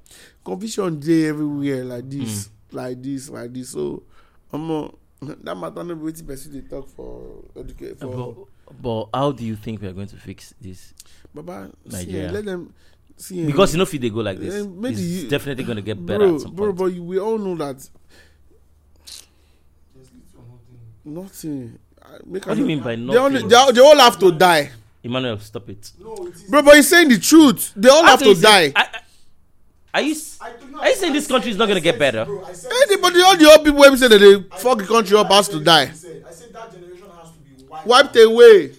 confusion 0.44 1.00
dey 1.00 1.26
everywhere 1.28 1.84
like 1.84 2.09
this 2.09 2.50
like 2.70 3.02
this 3.02 3.28
like 3.30 3.52
this. 3.52 3.70
So 3.70 4.02
omo 4.52 4.94
that 5.20 5.56
matter 5.56 5.82
no 5.82 5.94
be 5.96 6.12
wetin 6.12 6.26
person 6.26 6.52
dey 6.52 6.68
talk 6.68 6.88
for 6.90 7.42
educate 7.56 7.98
for. 7.98 8.46
But, 8.68 8.82
but 8.82 9.09
how 9.18 9.32
do 9.32 9.44
you 9.44 9.56
think 9.56 9.80
we 9.82 9.88
are 9.88 9.92
going 9.92 10.06
to 10.09 10.16
fix 10.16 10.55
this? 10.60 10.92
Baba 11.43 11.70
Nigeria. 11.86 12.28
eh, 12.28 12.32
let 12.32 12.44
them 12.44 12.73
see 13.16 13.43
eh, 13.43 13.47
Because 13.47 13.73
you 13.74 13.78
know, 13.78 13.85
if 13.85 13.93
they 14.01 14.10
go 14.10 14.20
like 14.20 14.39
this, 14.39 14.55
Eh, 14.55 14.66
maybe 14.66 14.94
it's 14.94 15.23
you- 15.24 15.28
definitely 15.28 15.65
going 15.65 15.77
to 15.77 15.82
get 15.82 15.98
better 16.05 16.27
bro 16.27 16.35
at 16.35 16.40
some 16.40 16.55
bro 16.55 16.66
point. 16.73 16.78
but 16.78 17.02
we 17.10 17.19
all 17.19 17.39
know 17.39 17.55
that 17.56 17.78
There's 19.94 20.10
little 20.12 20.44
or 21.05 21.15
nothing. 21.15 21.59
nothing 21.65 21.78
I- 22.02 22.19
make 22.27 22.47
What 22.47 22.55
do 22.55 22.60
you 22.60 22.66
mean 22.66 22.81
by 22.81 22.97
they, 22.97 23.02
only, 23.16 23.35
nothing? 23.35 23.48
they, 23.48 23.55
all- 23.56 23.73
they 23.73 23.81
all 23.81 23.98
have 23.98 24.19
to 24.19 24.32
die 24.32 24.70
Emmanuel, 25.02 25.39
stop 25.39 25.69
it. 25.70 25.93
No, 26.01 26.15
it 26.27 26.35
is. 26.35 26.43
bro 26.51 26.62
but 26.62 26.74
he's 26.77 26.89
saying 26.89 27.09
the 27.09 27.19
truth 27.19 27.73
they 27.77 27.89
all 27.89 28.05
have 28.05 28.19
to 28.23 28.35
die 28.35 28.73
I, 28.74 28.82
I, 28.82 28.89
Are 29.94 30.02
you? 30.02 30.15
I 30.40 30.51
do 30.60 30.66
not- 30.70 30.82
Are 30.82 30.89
you 30.90 30.97
saying 30.97 31.12
this 31.12 31.27
country 31.27 31.51
is 31.51 31.56
not 31.56 31.66
gonna 31.69 31.81
get 31.81 31.98
better? 31.98 32.24
bro, 32.24 32.44
I 32.44 32.52
said- 32.52 32.70
Anybody, 32.89 33.23
all 33.23 33.36
the 33.36 33.51
old 33.51 33.65
people 33.65 33.81
wey 33.81 33.90
be 33.90 33.97
say 33.97 34.09
that 34.09 34.19
they 34.19 34.35
I 34.36 34.59
fuck 34.59 34.78
the 34.78 34.85
said- 34.85 34.93
country 34.93 35.16
up 35.16 35.31
I 35.31 35.35
has 35.36 35.48
to 35.48 35.60
die. 35.60 35.82
I 35.82 35.93
said 35.93 36.52
that 36.52 36.73
generation 36.73 37.06
has 37.19 37.31
to 37.31 37.39
be 37.40 37.65
wiped. 37.65 37.86
Wiped 37.86 38.16
out. 38.16 38.23
away. 38.24 38.73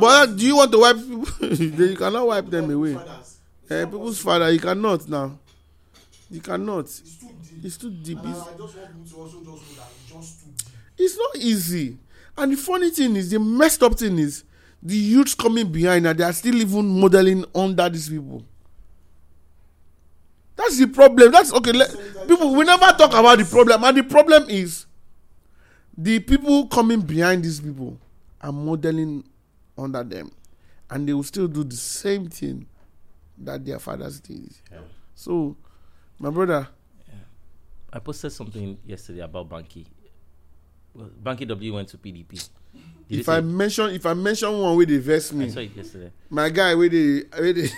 But 0.00 0.36
do 0.36 0.46
you 0.46 0.56
want 0.56 0.72
to 0.72 0.78
wipe 0.78 0.96
people? 0.96 1.26
You 1.86 1.96
cannot 1.96 2.26
wipe 2.26 2.46
them 2.50 2.70
away. 2.70 2.94
Fathers. 2.94 3.38
Eh, 3.70 3.84
people's 3.84 4.20
father, 4.20 4.50
you 4.50 4.60
cannot 4.60 5.08
now. 5.08 5.38
You 6.30 6.40
cannot. 6.40 6.84
It's 6.84 7.16
too 7.18 7.26
deep. 7.28 7.64
It's 7.64 7.76
too 7.76 7.90
deep. 7.90 8.18
And 8.18 8.28
I, 8.28 8.30
I 8.30 8.34
just 8.34 8.58
want 8.58 8.74
people 8.76 9.04
to 9.10 9.16
also 9.16 9.38
just 9.38 9.46
know 9.46 9.56
that 9.76 9.88
it's 9.90 10.12
just 10.12 10.40
too 10.44 10.50
deep. 10.56 10.76
it's 10.98 11.16
not 11.18 11.36
easy. 11.36 11.98
And 12.38 12.52
the 12.52 12.56
funny 12.56 12.90
thing 12.90 13.16
is, 13.16 13.30
the 13.30 13.38
messed 13.40 13.82
up 13.82 13.94
thing 13.98 14.18
is, 14.18 14.44
the 14.82 14.96
youths 14.96 15.34
coming 15.34 15.70
behind 15.72 16.06
and 16.06 16.18
they 16.18 16.24
are 16.24 16.32
still 16.32 16.54
even 16.56 17.00
modeling 17.00 17.44
under 17.54 17.88
these 17.88 18.08
people. 18.08 18.44
That's 20.54 20.78
the 20.78 20.86
problem. 20.86 21.32
That's 21.32 21.52
okay. 21.52 21.72
Let, 21.72 21.90
people, 22.28 22.54
we 22.54 22.64
never 22.64 22.86
talk 22.96 23.12
about 23.14 23.38
the 23.38 23.44
problem, 23.44 23.84
and 23.84 23.96
the 23.96 24.02
problem 24.02 24.48
is 24.48 24.86
the 25.96 26.18
people 26.20 26.66
coming 26.66 27.00
behind 27.00 27.44
these 27.44 27.60
people 27.60 27.98
are 28.40 28.52
modeling 28.52 29.24
under 29.78 30.02
them, 30.04 30.30
and 30.90 31.08
they 31.08 31.12
will 31.12 31.22
still 31.22 31.48
do 31.48 31.64
the 31.64 31.76
same 31.76 32.28
thing 32.28 32.66
that 33.38 33.64
their 33.64 33.78
fathers 33.78 34.20
did. 34.20 34.50
So, 35.14 35.56
my 36.18 36.30
brother, 36.30 36.68
I 37.92 37.98
posted 37.98 38.32
something 38.32 38.78
yesterday 38.86 39.20
about 39.20 39.48
Banky. 39.48 39.86
Well, 40.94 41.10
Banky 41.22 41.46
W 41.48 41.74
went 41.74 41.88
to 41.88 41.98
PDP. 41.98 42.48
Did 43.08 43.20
if 43.20 43.28
I 43.28 43.40
mention 43.40 43.90
if 43.90 44.04
I 44.04 44.14
mention 44.14 44.58
one 44.58 44.76
way 44.76 44.84
they 44.84 44.96
vex 44.98 45.32
I 45.32 45.36
me, 45.36 45.50
saw 45.50 45.60
it 45.60 45.76
yesterday. 45.76 46.10
my 46.28 46.48
guy 46.50 46.74
with 46.74 46.92
the 46.92 47.26
where 47.36 47.52
they 47.52 47.68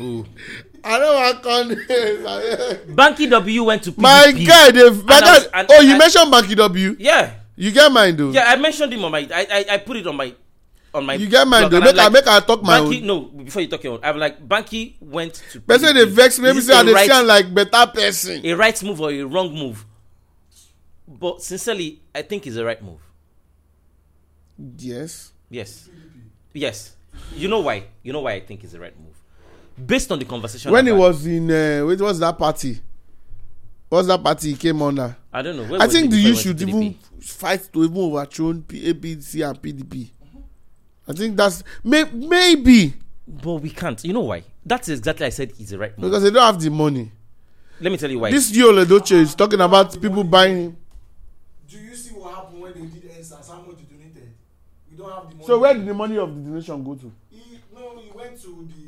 Ooh. 0.00 0.24
I 0.84 0.98
don't 0.98 1.14
want 1.14 1.42
context. 1.42 2.86
Banky 2.88 3.28
W 3.30 3.64
went 3.64 3.82
to 3.84 3.92
PDP. 3.92 3.98
my 4.00 4.32
guy 4.32 4.70
they 4.70 4.90
my 4.90 5.20
guy 5.20 5.34
was- 5.34 5.48
and- 5.52 5.68
oh 5.70 5.80
you 5.80 5.94
I- 5.94 5.98
mentioned 5.98 6.32
Banky 6.32 6.56
W 6.56 6.96
Yeah, 6.98 7.34
you 7.58 7.70
get 7.72 7.90
mine 7.92 8.16
though 8.16 8.30
yeah. 8.30 8.44
I 8.46 8.56
mentioned 8.56 8.92
him 8.92 9.04
on 9.04 9.12
my. 9.12 9.26
I 9.34 9.46
I, 9.50 9.74
I 9.74 9.76
put 9.78 9.96
it 9.98 10.06
on 10.06 10.16
my. 10.16 10.34
On 10.94 11.04
my 11.04 11.14
you 11.14 11.28
get 11.28 11.46
mine 11.46 11.64
and 11.64 11.72
make 11.84 11.98
I'm 11.98 12.06
I 12.06 12.08
make 12.08 12.26
I 12.26 12.40
talk 12.40 12.62
my 12.62 12.78
Banky, 12.80 13.00
own 13.02 13.06
no, 13.06 13.20
before 13.20 13.60
you 13.60 13.68
talk 13.68 13.84
your 13.84 13.92
own, 13.94 14.00
I'm 14.02 14.16
like 14.16 14.40
Banky 14.48 14.94
went 15.00 15.34
to. 15.52 15.60
person 15.60 15.88
say 15.88 15.92
they 15.92 16.10
vex 16.10 16.38
me 16.38 16.44
maybe 16.48 16.60
say 16.62 16.72
I 16.72 16.80
a 16.80 16.84
dey 16.84 16.92
right- 16.94 17.10
see 17.10 17.22
like 17.22 17.52
better 17.52 17.86
person 17.92 18.40
a 18.46 18.52
right 18.54 18.82
move 18.82 18.98
or 19.00 19.10
a 19.10 19.22
wrong 19.24 19.52
move. 19.54 19.84
But 21.06 21.42
sincerely, 21.42 22.00
I 22.14 22.22
think 22.22 22.46
it's 22.46 22.56
a 22.56 22.64
right 22.64 22.82
move. 22.82 23.00
yes 24.78 25.32
Yes, 25.50 25.88
yes. 26.52 26.94
You 27.34 27.48
know 27.48 27.60
why? 27.60 27.84
You 28.02 28.12
know 28.12 28.20
why 28.20 28.32
I 28.32 28.40
think 28.40 28.62
it's 28.64 28.72
the 28.74 28.80
right 28.80 28.94
move. 28.98 29.16
Based 29.86 30.10
on 30.12 30.18
the 30.18 30.24
conversation. 30.24 30.70
when 30.72 30.86
had- 30.86 30.96
was 30.96 31.26
in 31.26 31.50
uh, 31.50 31.84
wait 31.86 32.00
what's 32.00 32.18
that 32.18 32.36
party 32.38 32.80
what's 33.88 34.08
that 34.08 34.22
party 34.22 34.50
he 34.50 34.56
came 34.56 34.80
under 34.82 35.16
I 35.32 35.42
don't 35.42 35.56
know. 35.56 35.64
Where 35.64 35.80
I 35.82 35.86
think 35.88 36.12
he 36.12 36.22
the 36.22 36.30
to 36.30 36.36
should 36.36 36.56
PDP? 36.58 36.68
even 36.68 36.94
fight 37.20 37.68
to 37.72 37.84
even 37.84 37.96
overthrow 37.98 38.52
P- 38.66 38.92
APC 38.92 39.48
and 39.48 39.60
PDP 39.62 40.10
I 41.06 41.12
think 41.12 41.36
that's 41.36 41.62
may, 41.82 42.04
maybe 42.04 42.94
But 43.26 43.54
we 43.54 43.70
can't. 43.70 44.02
You 44.04 44.12
know 44.12 44.20
why? 44.20 44.42
That's 44.64 44.88
exactly 44.88 45.26
I 45.26 45.30
said 45.30 45.52
it's 45.58 45.70
the 45.70 45.78
right 45.78 45.96
move. 45.98 46.10
because 46.10 46.22
they 46.22 46.30
don't 46.30 46.42
have 46.42 46.60
the 46.60 46.70
money 46.70 47.10
Let 47.80 47.90
me 47.92 47.98
tell 47.98 48.10
you 48.10 48.18
why. 48.18 48.30
this 48.30 48.50
Yul 48.52 48.84
Edochie 48.84 49.12
is 49.12 49.34
talking 49.34 49.60
about 49.60 50.00
people 50.00 50.24
buying 50.24 50.56
him 50.64 50.76
Do 51.70 51.78
you 51.78 51.94
see 51.94 52.14
what 52.14 52.34
happened 52.34 52.60
when 52.60 52.72
they 52.74 52.80
did 52.80 53.10
NSAS? 53.10 53.48
How 53.48 53.60
much 53.62 53.76
they 53.76 53.84
donated? 53.96 54.32
We 54.90 54.96
don't 54.96 55.10
have 55.12 55.28
the 55.30 55.34
money. 55.36 55.46
so 55.46 55.58
where 55.58 55.74
did 55.74 55.86
the 55.86 55.94
money 55.94 56.18
of 56.18 56.34
the 56.34 56.40
donation 56.42 56.84
go 56.84 56.94
to 56.94 57.12
He, 57.30 57.58
no, 57.74 57.98
he 57.98 58.10
went 58.14 58.40
to 58.42 58.68
the 58.68 58.87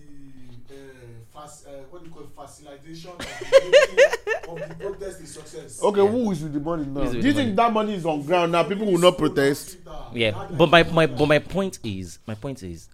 fast, 1.41 1.67
uh, 1.67 1.71
what 1.91 2.03
do 2.03 2.09
you 2.09 2.15
call 2.15 2.25
it, 2.25 2.31
facilitation 2.35 3.11
of 3.11 3.19
the, 3.19 4.49
of 4.49 4.69
the 4.69 4.75
protest 4.75 5.21
a 5.21 5.27
success. 5.27 5.83
Okay, 5.83 6.01
who 6.01 6.31
is 6.31 6.43
with 6.43 6.53
the 6.53 6.61
money 6.61 6.87
now? 6.87 7.11
Do 7.11 7.17
you 7.17 7.23
the 7.23 7.33
think 7.33 7.57
that 7.57 7.73
money 7.73 7.95
is 7.95 8.07
on 8.07 8.23
ground 8.23 8.53
now? 8.53 8.63
People 8.65 8.87
will 8.87 8.99
not 8.99 9.17
protest. 9.19 9.79
yeah, 10.13 10.49
but 10.53 10.71
my, 10.71 10.83
my 10.85 11.07
but 11.07 11.27
my 11.27 11.39
point 11.39 11.79
is 11.85 12.19
my 12.27 12.35
point 12.35 12.63
is 12.63 12.89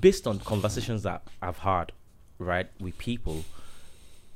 based 0.00 0.26
on 0.26 0.38
conversations 0.40 1.02
that 1.02 1.22
I've 1.42 1.58
had, 1.58 1.92
right, 2.38 2.68
with 2.80 2.96
people, 2.98 3.44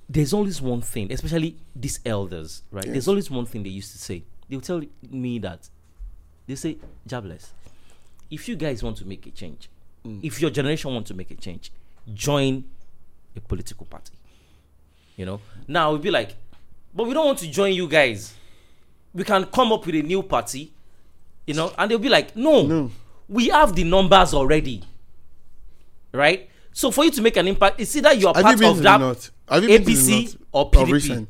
there's 0.08 0.32
always 0.32 0.60
one 0.60 0.80
thing, 0.80 1.12
especially 1.12 1.56
these 1.76 2.00
elders, 2.04 2.62
right? 2.70 2.84
There's 2.84 3.08
always 3.08 3.30
one 3.30 3.46
thing 3.46 3.62
they 3.62 3.70
used 3.70 3.92
to 3.92 3.98
say. 3.98 4.24
They'll 4.48 4.60
tell 4.60 4.82
me 5.10 5.38
that 5.40 5.68
they 6.46 6.54
say, 6.56 6.78
Jobless, 7.06 7.52
if 8.30 8.48
you 8.48 8.56
guys 8.56 8.82
want 8.82 8.96
to 8.98 9.06
make 9.06 9.26
a 9.26 9.30
change, 9.30 9.70
if 10.22 10.40
your 10.40 10.50
generation 10.50 10.92
want 10.92 11.06
to 11.06 11.14
make 11.14 11.30
a 11.30 11.34
change, 11.34 11.72
join 12.12 12.64
a 13.36 13.40
political 13.40 13.86
party. 13.86 14.12
You 15.16 15.26
know? 15.26 15.40
Now 15.68 15.90
we'll 15.90 16.00
be 16.00 16.10
like, 16.10 16.34
but 16.94 17.06
we 17.06 17.14
don't 17.14 17.26
want 17.26 17.38
to 17.40 17.50
join 17.50 17.72
you 17.72 17.88
guys. 17.88 18.34
We 19.12 19.24
can 19.24 19.44
come 19.46 19.72
up 19.72 19.86
with 19.86 19.94
a 19.94 20.02
new 20.02 20.22
party, 20.22 20.72
you 21.46 21.54
know, 21.54 21.72
and 21.78 21.90
they'll 21.90 21.98
be 21.98 22.08
like, 22.08 22.34
no, 22.36 22.66
No. 22.66 22.90
we 23.28 23.48
have 23.48 23.74
the 23.74 23.84
numbers 23.84 24.34
already. 24.34 24.82
Right? 26.12 26.48
So 26.72 26.90
for 26.90 27.04
you 27.04 27.10
to 27.12 27.22
make 27.22 27.36
an 27.36 27.46
impact, 27.48 27.80
it's 27.80 27.94
either 27.96 28.12
you're 28.12 28.32
part 28.34 28.60
you 28.60 28.68
of 28.68 28.82
that 28.82 28.98
the 28.98 28.98
north? 28.98 29.30
Have 29.48 29.62
you 29.62 29.68
been 29.68 29.84
to 29.84 29.90
APC 29.90 30.36
or 30.50 30.70
PDP. 30.70 31.26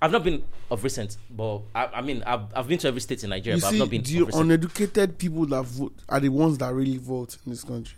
I've 0.00 0.12
not 0.12 0.22
been 0.22 0.44
of 0.70 0.82
recent, 0.84 1.16
but 1.30 1.62
I, 1.74 1.86
I 1.86 2.00
mean, 2.02 2.22
I've, 2.26 2.42
I've 2.54 2.68
been 2.68 2.78
to 2.78 2.88
every 2.88 3.00
state 3.00 3.24
in 3.24 3.30
Nigeria, 3.30 3.56
You 3.56 3.62
but 3.62 3.68
I've 3.68 3.78
not 3.78 3.90
been 3.90 4.02
the 4.02 4.30
uneducated 4.34 5.18
people 5.18 5.46
that 5.46 5.62
vote 5.62 5.94
are 6.08 6.20
the 6.20 6.28
ones 6.28 6.58
that 6.58 6.72
really 6.72 6.98
vote 6.98 7.36
in 7.44 7.52
this 7.52 7.64
country. 7.64 7.96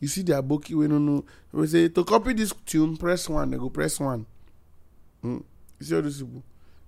You 0.00 0.08
see, 0.08 0.22
they 0.22 0.32
are 0.32 0.42
bookie. 0.42 0.74
We 0.74 0.86
don't 0.88 1.04
know. 1.04 1.24
We 1.52 1.66
say 1.66 1.88
to 1.88 2.04
copy 2.04 2.32
this 2.32 2.52
tune, 2.66 2.96
press 2.96 3.28
one. 3.28 3.50
They 3.50 3.56
go 3.58 3.68
press 3.68 3.98
one. 3.98 4.26
Mm. 5.24 5.42
You 5.80 5.86
see 5.86 5.94
all 5.96 6.02
those 6.02 6.18
people. 6.22 6.42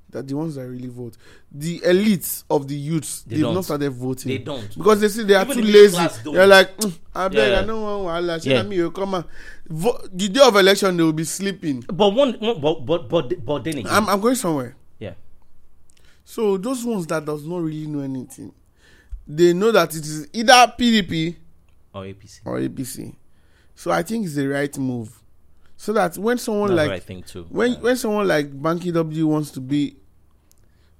They're 0.08 0.22
the 0.22 0.34
ones 0.34 0.56
that 0.56 0.66
really 0.68 0.88
vote. 0.88 1.16
The 1.52 1.78
elites 1.80 2.42
of 2.50 2.66
the 2.66 2.74
youths, 2.74 3.22
They 3.22 3.36
they 3.36 3.42
don't. 3.42 3.54
not 3.54 3.64
started 3.64 3.90
voting. 3.92 4.28
They 4.28 4.38
don't. 4.38 4.76
because 4.76 5.00
they 5.00 5.08
see 5.08 5.22
they 5.22 5.34
are 5.34 5.44
Even 5.44 5.58
too 5.58 5.62
lazy. 5.62 6.08
They're 6.24 6.46
like, 6.48 6.76
mm, 6.78 6.92
I 7.14 7.28
beg, 7.28 7.36
Yeah. 7.52 7.60
I 7.60 7.64
don't 7.64 7.80
want 7.80 8.24
wahala. 8.26 8.44
Yeah. 8.44 8.54
Yeah. 8.54 8.62
me, 8.64 8.76
you 8.76 8.90
come 8.90 9.14
on. 9.14 9.24
Vo- 9.68 10.00
the 10.12 10.28
day 10.28 10.40
of 10.44 10.56
election, 10.56 10.96
they 10.96 11.02
will 11.04 11.12
be 11.12 11.22
sleeping. 11.22 11.84
But 11.86 12.08
one, 12.10 12.32
one 12.40 12.60
but, 12.60 12.84
but 12.84 13.08
but 13.08 13.44
but 13.44 13.62
then 13.64 13.78
again, 13.78 13.86
I'm, 13.92 14.08
I'm 14.08 14.20
going 14.20 14.34
somewhere. 14.34 14.74
yeah, 14.98 15.14
So 16.24 16.56
those 16.58 16.84
ones 16.84 17.06
that 17.06 17.24
does 17.24 17.44
not 17.46 17.62
really 17.62 17.86
know 17.86 18.00
anything, 18.00 18.52
they 19.28 19.52
know 19.52 19.70
that 19.70 19.94
it 19.94 20.04
is 20.04 20.26
either 20.32 20.52
PDP 20.76 21.36
or 21.94 22.04
APC. 22.04 22.40
or 22.44 22.58
APC. 22.60 23.14
So 23.74 23.90
I 23.90 24.02
think 24.02 24.26
it's 24.26 24.34
the 24.34 24.46
right 24.46 24.76
move. 24.78 25.22
So 25.76 25.92
that 25.94 26.16
when 26.18 26.36
someone 26.38 26.74
That's 26.74 26.76
like 26.76 26.88
what 26.88 26.96
I 26.96 27.00
think 27.00 27.26
too. 27.26 27.46
when 27.48 27.72
Uh, 27.74 27.80
when 27.80 27.96
someone 27.96 28.28
like 28.28 28.50
Banky 28.52 28.92
W 28.92 29.26
wants 29.26 29.50
to 29.52 29.60
be 29.60 29.96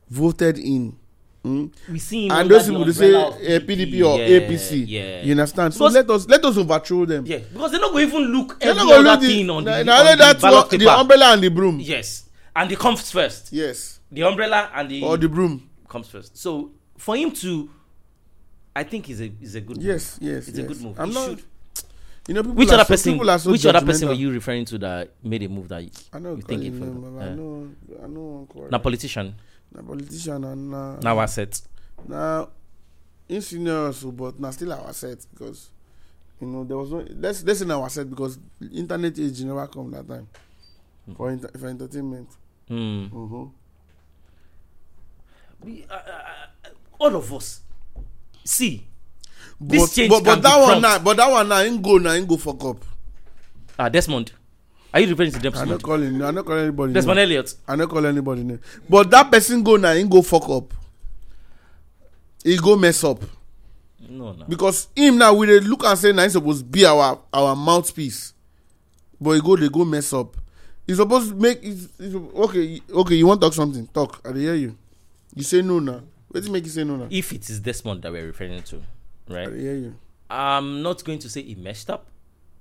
voted 0.09 0.59
in, 0.59 0.97
mm, 1.45 1.71
we 1.91 1.99
see 1.99 2.25
him 2.27 2.31
and 2.33 2.41
under 2.41 2.55
those 2.55 2.69
people 2.69 2.85
they 2.85 2.93
say 2.93 3.15
umbrella 3.15 3.29
uh, 3.37 3.61
PDP 3.61 3.95
or 4.07 4.19
yeah, 4.19 4.41
APC, 4.41 4.85
Yeah, 4.89 5.23
you 5.23 5.33
understand? 5.33 5.75
So 5.75 5.85
let 5.87 6.09
us 6.11 6.27
let 6.27 6.45
us 6.45 6.57
overthrow 6.57 7.05
them. 7.05 7.27
yeah, 7.27 7.39
because 7.53 7.71
they're 7.73 7.81
not 7.81 7.93
going 7.93 8.09
to 8.11 8.17
even 8.17 8.33
look 8.33 8.59
They're 8.59 8.71
every 8.71 8.83
not 8.85 8.89
gonna 8.89 9.09
other 9.11 9.21
look 9.21 9.31
thing 9.31 9.47
the, 9.47 9.53
on 9.53 9.65
the, 9.65 9.71
na- 9.71 9.79
on 9.99 10.05
na 10.05 10.11
the 10.13 10.17
that 10.17 10.41
ballot 10.41 10.71
one- 10.71 10.79
the 10.81 10.89
umbrella 10.89 11.33
and 11.35 11.43
the 11.43 11.49
broom. 11.51 11.81
Yes, 11.81 12.25
and 12.57 12.71
the 12.71 12.77
comes 12.77 13.11
first. 13.11 13.53
Yes, 13.53 14.01
The 14.11 14.23
umbrella 14.23 14.71
and 14.75 14.91
the 14.91 15.03
or 15.05 15.17
the 15.17 15.29
broom. 15.29 15.69
comes 15.89 16.09
first. 16.09 16.37
So 16.37 16.73
for 16.97 17.17
him 17.17 17.31
to, 17.33 17.69
I 18.75 18.83
think 18.85 19.07
he's 19.07 19.21
a 19.21 19.33
is 19.41 19.55
a 19.55 19.61
good. 19.61 19.83
Yes, 19.83 20.19
move. 20.21 20.31
yes, 20.31 20.37
yes. 20.37 20.49
it's 20.49 20.59
yes. 20.59 20.65
a 20.65 20.69
good 20.69 20.81
move. 20.83 21.01
I'm 21.01 21.09
He 21.09 21.15
not. 21.15 21.29
should. 21.29 21.43
You 22.29 22.35
know, 22.35 22.43
Which 22.43 22.69
other 22.69 22.85
so, 22.85 22.89
person? 22.89 23.39
So 23.41 23.51
which 23.51 23.67
other 23.67 23.85
person 23.85 24.07
were 24.09 24.15
you 24.15 24.31
referring 24.31 24.65
to 24.67 24.79
that 24.79 25.11
made 25.25 25.43
a 25.43 25.49
move 25.49 25.69
that 25.69 25.83
you, 25.83 25.91
I 26.13 26.19
know. 26.21 26.37
you 26.37 26.43
think 26.43 26.63
it 26.63 26.71
name, 26.71 26.79
further? 26.79 27.11
but 27.11 27.23
I 27.23 27.35
know. 27.35 27.71
I 28.05 28.07
know. 28.07 28.69
na 28.71 28.79
politician 28.79 29.35
Na 29.75 29.83
politician 29.83 30.45
and 30.45 30.71
na 30.71 30.97
now 31.03 31.19
asset? 31.21 31.61
na 32.07 32.47
in 33.29 33.41
senior 33.41 33.87
also, 33.87 34.13
but 34.13 34.39
na 34.39 34.51
still 34.51 34.73
our 34.73 34.93
set 34.93 35.27
because 35.33 35.71
you 36.41 36.47
know 36.47 36.63
there 36.65 36.77
was 36.77 36.91
no 36.93 37.05
let's 37.19 37.43
let's 37.43 37.61
say 37.61 37.71
our 37.71 37.89
set 37.89 38.09
because 38.11 38.39
internet 38.73 39.19
age 39.19 39.43
never 39.43 39.67
come 39.67 39.91
that 39.91 40.07
time 40.07 40.29
for 41.17 41.31
inter, 41.31 41.49
for 41.59 41.67
entertainment. 41.69 42.29
Hmm. 42.69 43.07
Mm-hmm. 43.11 43.45
We, 45.65 45.85
uh, 45.91 45.95
uh, 45.95 45.99
uh, 46.65 46.69
all 46.99 47.17
of 47.17 47.33
us 47.35 47.63
see 48.45 48.87
This 49.61 49.81
But 49.83 49.95
change 49.95 50.09
but, 50.11 50.25
can 50.25 50.25
but 50.25 50.43
that 50.43 50.57
be 50.57 50.63
one 50.73 50.81
now, 50.83 50.99
but 50.99 51.17
that 51.19 51.31
one 51.31 51.49
now 51.49 51.59
ain't 51.61 51.83
go 51.83 51.99
now 51.99 52.13
ain't 52.13 52.27
go 52.29 52.37
fuck 52.37 52.65
up. 52.65 52.79
ah 53.79 53.89
Desmond. 53.89 54.33
Are 54.93 55.01
you 55.01 55.09
referring 55.09 55.31
to 55.33 55.39
I 55.39 55.43
not 55.43 55.53
Desmond? 55.53 55.83
calling 55.83 56.23
I 56.23 56.31
not 56.31 56.45
calling 56.47 56.63
anybody. 56.65 56.93
Desmond 56.95 57.17
name. 57.19 57.25
Elliott. 57.29 57.55
I 57.69 57.77
not 57.77 57.89
call 57.91 58.07
anybody 58.07 58.43
name. 58.43 58.61
But 58.89 59.11
that 59.11 59.31
person 59.31 59.63
go 59.63 59.77
now 59.77 59.91
ain't 59.93 60.11
go 60.11 60.23
fuck 60.23 60.49
up. 60.49 60.73
He 62.43 62.57
go 62.57 62.75
mess 62.77 63.05
up. 63.05 63.21
No, 64.09 64.33
no. 64.33 64.45
because 64.49 64.89
him 64.97 65.19
now 65.19 65.35
we 65.35 65.47
dey 65.47 65.61
look 65.61 65.85
and 65.85 65.97
say 65.99 66.11
na 66.11 66.23
him 66.25 66.31
suppose 66.31 66.63
be 66.63 66.85
our 66.87 67.21
our 67.33 67.55
mouthpiece 67.55 68.33
but 69.21 69.33
he 69.33 69.41
go 69.41 69.55
dey 69.57 69.69
go 69.69 69.85
mess 69.85 70.13
up 70.15 70.37
he 70.87 70.95
suppose 70.95 71.33
make 71.33 71.63
he, 71.63 71.87
okay 72.35 72.81
okay 72.93 73.15
you 73.15 73.27
wan 73.27 73.39
talk 73.39 73.53
something 73.53 73.87
talk 73.89 74.21
i 74.27 74.33
dey 74.33 74.41
hear 74.41 74.55
you 74.55 74.77
you 75.37 75.43
say 75.45 75.61
no 75.63 75.79
na 75.79 76.01
wetin 76.33 76.51
make 76.51 76.65
you 76.65 76.71
say 76.71 76.85
no 76.85 77.07
If 77.11 77.33
it 77.33 77.49
is 77.51 77.61
Desmond 77.61 78.03
that 78.03 78.13
we're 78.13 78.27
referring 78.27 78.63
to, 78.63 78.83
right? 79.29 79.49
dey 79.51 79.61
hear 79.61 79.75
you 79.77 79.95
I'm 80.31 80.83
not 80.83 81.03
going 81.05 81.19
to 81.21 81.29
say 81.29 81.43
he 81.43 81.55
messed 81.57 81.91
up 81.91 82.07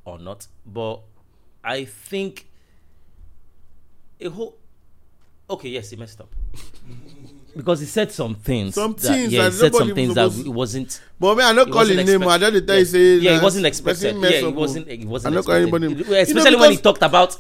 or 0.06 0.18
not, 0.18 0.48
but 0.66 1.02
I 1.64 1.86
think 1.86 2.48
a 4.20 4.30
whole. 4.30 4.58
Okay, 5.50 5.70
yes, 5.70 5.90
he 5.92 5.96
messed 5.96 6.20
up. 6.22 6.30
because 7.56 7.80
he 7.80 7.86
said 7.86 8.12
some 8.12 8.36
things. 8.36 8.76
Some 8.76 8.94
that- 8.94 9.02
things 9.02 9.34
yeah, 9.34 9.46
he 9.46 9.52
said 9.52 9.74
some 9.76 9.94
things 9.94 10.16
that 10.16 10.36
it 10.38 10.48
wasn't. 10.50 11.02
But 11.20 11.36
man, 11.38 11.46
I 11.48 11.52
not 11.52 11.72
calling 11.72 11.96
name. 11.96 12.24
I 12.24 12.38
just 12.38 12.68
tell 12.68 12.76
you 12.76 12.82
yeah, 12.82 12.84
say. 12.86 13.16
yeah, 13.18 13.38
it 13.38 13.44
wasn't 13.44 13.66
expected. 13.66 14.16
Yeah, 14.18 14.30
it 14.48 14.56
wasn't. 14.56 14.88
It 14.88 15.06
wasn't 15.06 15.34
I 15.34 15.36
not 15.36 15.46
calling 15.46 15.64
expected. 15.64 15.84
anybody. 15.86 16.02
It- 16.02 16.08
You 16.08 16.14
know, 16.14 16.22
Especially 16.22 16.60
when 16.60 16.72
he 16.72 16.78
talked 16.78 17.02
about 17.02 17.38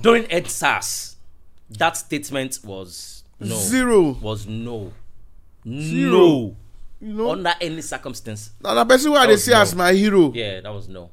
during 0.00 0.24
EndSARS, 0.24 1.14
that 1.70 1.96
statement 1.96 2.58
was 2.64 3.24
no 3.38 3.56
Zero. 3.56 4.10
Was 4.20 4.46
no, 4.46 4.92
Zero. 5.66 6.10
no, 6.10 6.56
You 7.00 7.12
know, 7.14 7.30
under 7.32 7.54
any 7.60 7.82
circumstance. 7.82 8.50
now 8.62 8.74
the 8.74 8.84
person 8.84 9.12
where 9.12 9.26
they 9.26 9.36
see 9.36 9.52
as 9.52 9.74
my 9.74 9.92
hero. 9.92 10.32
Yeah, 10.34 10.60
that 10.60 10.72
was 10.72 10.88
no. 10.88 11.10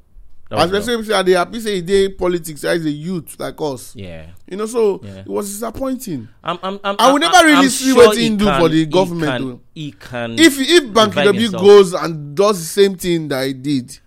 That 0.50 0.60
As 0.60 0.72
no. 0.72 0.78
person 0.80 1.04
say 1.04 1.24
they 1.24 1.32
happy 1.34 1.60
say 1.60 1.82
they 1.82 2.08
politics 2.10 2.64
as 2.64 2.86
a 2.86 2.90
youth 2.90 3.36
like 3.38 3.56
us. 3.60 3.94
Yeah. 3.98 4.28
You 4.50 4.56
know, 4.56 4.66
so 4.66 5.02
Yeah. 5.04 5.20
it 5.20 5.28
was 5.28 5.50
disappointing. 5.52 6.30
I'm, 6.42 6.58
I'm, 6.64 6.80
I'm, 6.86 6.96
I 7.00 7.12
will 7.12 7.22
I'm- 7.24 7.32
never 7.32 7.46
really 7.46 7.66
I'm 7.66 7.70
see 7.70 7.92
sure 7.94 8.08
what 8.08 8.18
he 8.18 8.30
do 8.30 8.46
can- 8.46 8.62
for 8.62 8.70
the 8.70 8.78
he 8.78 8.86
government, 8.86 9.44
can- 9.44 9.60
He 9.76 9.92
can. 9.92 10.40
If 10.40 10.58
if 10.60 10.84
revive 10.84 11.14
W 11.16 11.52
goes 11.52 11.94
and 11.94 12.34
does 12.36 12.60
the 12.60 12.66
same 12.66 12.96
thing 12.96 13.28
that 13.28 13.46
he 13.48 13.54
did, 13.54 14.00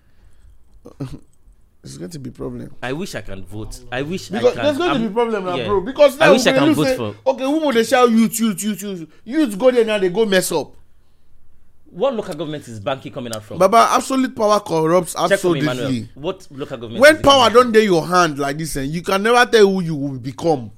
it's 1.82 1.96
going 1.96 2.10
to 2.10 2.18
be 2.18 2.30
problem. 2.30 2.74
I 2.82 2.92
wish 2.92 3.14
I 3.14 3.22
can 3.22 3.44
vote. 3.44 3.80
I 3.90 4.02
wish 4.02 4.28
Because 4.28 4.52
I 4.52 4.54
can. 4.54 4.64
there's 4.64 4.78
going 4.78 4.90
I'm- 4.90 5.02
to 5.02 5.08
be 5.08 5.14
problem 5.14 5.44
now, 5.44 5.54
yeah. 5.56 5.66
bro. 5.66 5.80
Because 5.80 6.20
I 6.20 6.26
now 6.26 6.32
wish 6.32 6.46
I 6.46 6.52
can 6.52 6.74
vote 6.74 6.84
say, 6.86 6.96
for. 6.96 7.14
Okay, 7.26 7.44
who 7.44 7.58
would 7.66 7.74
they 7.76 7.84
shout 7.84 8.10
youth, 8.10 8.38
youth, 8.38 8.62
youth, 8.62 8.82
youth? 8.82 9.08
Youth 9.24 9.58
go 9.58 9.70
there 9.70 9.84
now, 9.84 9.98
they 9.98 10.08
go 10.10 10.26
mess 10.26 10.52
up. 10.52 10.74
What 11.92 12.14
local 12.14 12.34
government 12.34 12.68
is 12.68 12.80
Banky 12.80 13.12
coming 13.12 13.34
out 13.34 13.42
from? 13.42 13.58
Baba, 13.58 13.88
absolute 13.90 14.36
power 14.36 14.60
corrupts 14.60 15.14
Check 15.28 15.40
for 15.40 15.54
me, 15.54 15.66
absolutely. 15.66 16.08
What 16.14 16.46
local 16.50 16.76
government? 16.76 17.00
When 17.00 17.20
power 17.22 17.50
don't 17.50 17.72
dey 17.72 17.82
your 17.84 18.06
hand 18.06 18.38
like 18.38 18.58
this, 18.58 18.76
and 18.76 18.88
you 18.92 19.02
can 19.02 19.22
never 19.24 19.44
tell 19.50 19.66
who 19.68 19.82
you 19.82 19.96
will 19.96 20.18
become. 20.18 20.70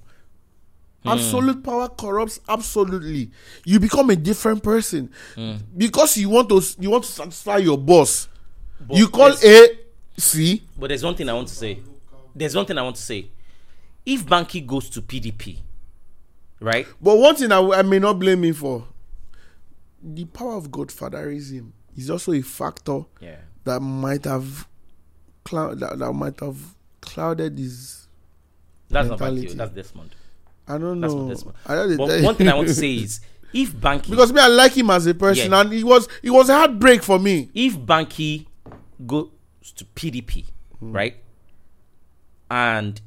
Hmm. 1.03 1.09
Absolute 1.09 1.63
power 1.63 1.89
corrupts 1.91 2.41
absolutely. 2.49 3.31
You 3.67 3.79
become 3.81 4.09
a 4.11 4.17
different 4.17 4.63
person 4.63 5.11
Hmm. 5.35 5.57
because 5.77 6.17
you 6.17 6.31
want 6.31 6.49
to 6.49 6.63
you 6.81 6.89
want 6.91 7.05
to 7.05 7.11
satisfy 7.11 7.59
your 7.59 7.77
boss. 7.77 8.29
But 8.81 8.97
you 8.97 9.09
call 9.09 9.33
A 9.45 9.69
C. 10.17 10.63
But 10.79 10.89
there's 10.89 11.03
one 11.05 11.15
thing 11.15 11.29
I 11.29 11.33
want 11.33 11.49
to 11.49 11.55
say. 11.55 11.79
There's 12.35 12.55
one 12.55 12.67
thing 12.67 12.79
I 12.79 12.83
want 12.83 12.97
to 12.97 13.03
say. 13.03 13.29
If 14.05 14.25
Banky 14.27 14.67
goes 14.67 14.89
to 14.91 15.03
PDP, 15.03 15.59
right? 16.61 16.87
But 17.01 17.17
one 17.19 17.37
thing 17.37 17.53
I, 17.53 17.59
I 17.61 17.83
may 17.83 17.99
not 17.99 18.19
blame 18.19 18.43
him 18.45 18.55
for 18.55 18.87
the 20.03 20.25
power 20.25 20.55
of 20.57 20.71
godfatherism 20.71 21.71
is 21.97 22.11
also 22.11 22.33
a 22.33 22.43
factor 22.43 23.05
Yeah. 23.21 23.37
that 23.65 23.81
might 23.81 24.25
have 24.25 24.67
cloud 25.45 25.79
that, 25.81 25.99
that 25.99 26.13
might 26.13 26.41
have 26.41 26.57
clouded 27.01 27.59
his. 27.59 28.09
That's 28.89 29.09
not 29.09 29.19
Banky. 29.21 29.53
That's 29.55 29.73
Desmond. 29.73 30.15
I 30.67 30.79
don't 30.79 31.01
That's 31.01 31.15
know. 31.15 31.29
Desmond. 31.29 31.57
I 31.67 31.75
don't 31.77 31.97
But 31.97 32.23
one 32.23 32.35
thing 32.35 32.49
I 32.49 32.55
want 32.55 32.69
to 32.69 32.75
say 32.75 32.95
is, 32.97 33.21
if 33.53 33.73
Banky, 33.73 34.11
because 34.11 34.33
me 34.33 34.41
I 34.41 34.49
like 34.49 34.73
him 34.77 34.91
as 34.91 35.07
a 35.07 35.15
person 35.15 35.51
Yeah. 35.53 35.61
and 35.61 35.73
it 35.73 35.85
was 35.85 36.09
it 36.23 36.31
was 36.31 36.49
a 36.49 36.55
heartbreak 36.55 37.03
for 37.05 37.19
me. 37.21 37.51
if 37.55 37.79
Banky 37.79 38.47
goes 39.07 39.29
to 39.77 39.85
PDP, 39.85 40.47
Hmm. 40.81 40.93
right, 40.93 41.17
and 42.51 43.01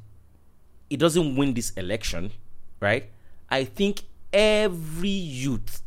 it 0.90 0.98
doesn't 0.98 1.36
win 1.36 1.54
this 1.54 1.70
election, 1.72 2.32
right, 2.80 3.10
I 3.50 3.64
think 3.64 4.02
every 4.32 5.08
youth 5.08 5.82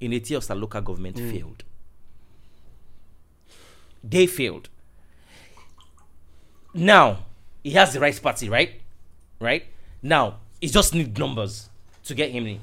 in 0.00 0.10
Etiosa 0.12 0.58
local 0.58 0.80
government 0.80 1.18
Hmm. 1.18 1.30
failed. 1.30 1.64
They 4.02 4.26
failed. 4.26 4.68
Now 6.74 7.24
he 7.62 7.70
has 7.70 7.92
the 7.92 8.00
right 8.00 8.20
party, 8.22 8.48
right? 8.48 8.80
Right 9.40 9.64
now 10.02 10.40
he 10.60 10.68
just 10.68 10.94
need 10.94 11.16
numbers 11.18 11.68
to 12.04 12.14
get 12.14 12.30
him 12.30 12.46
in. 12.46 12.60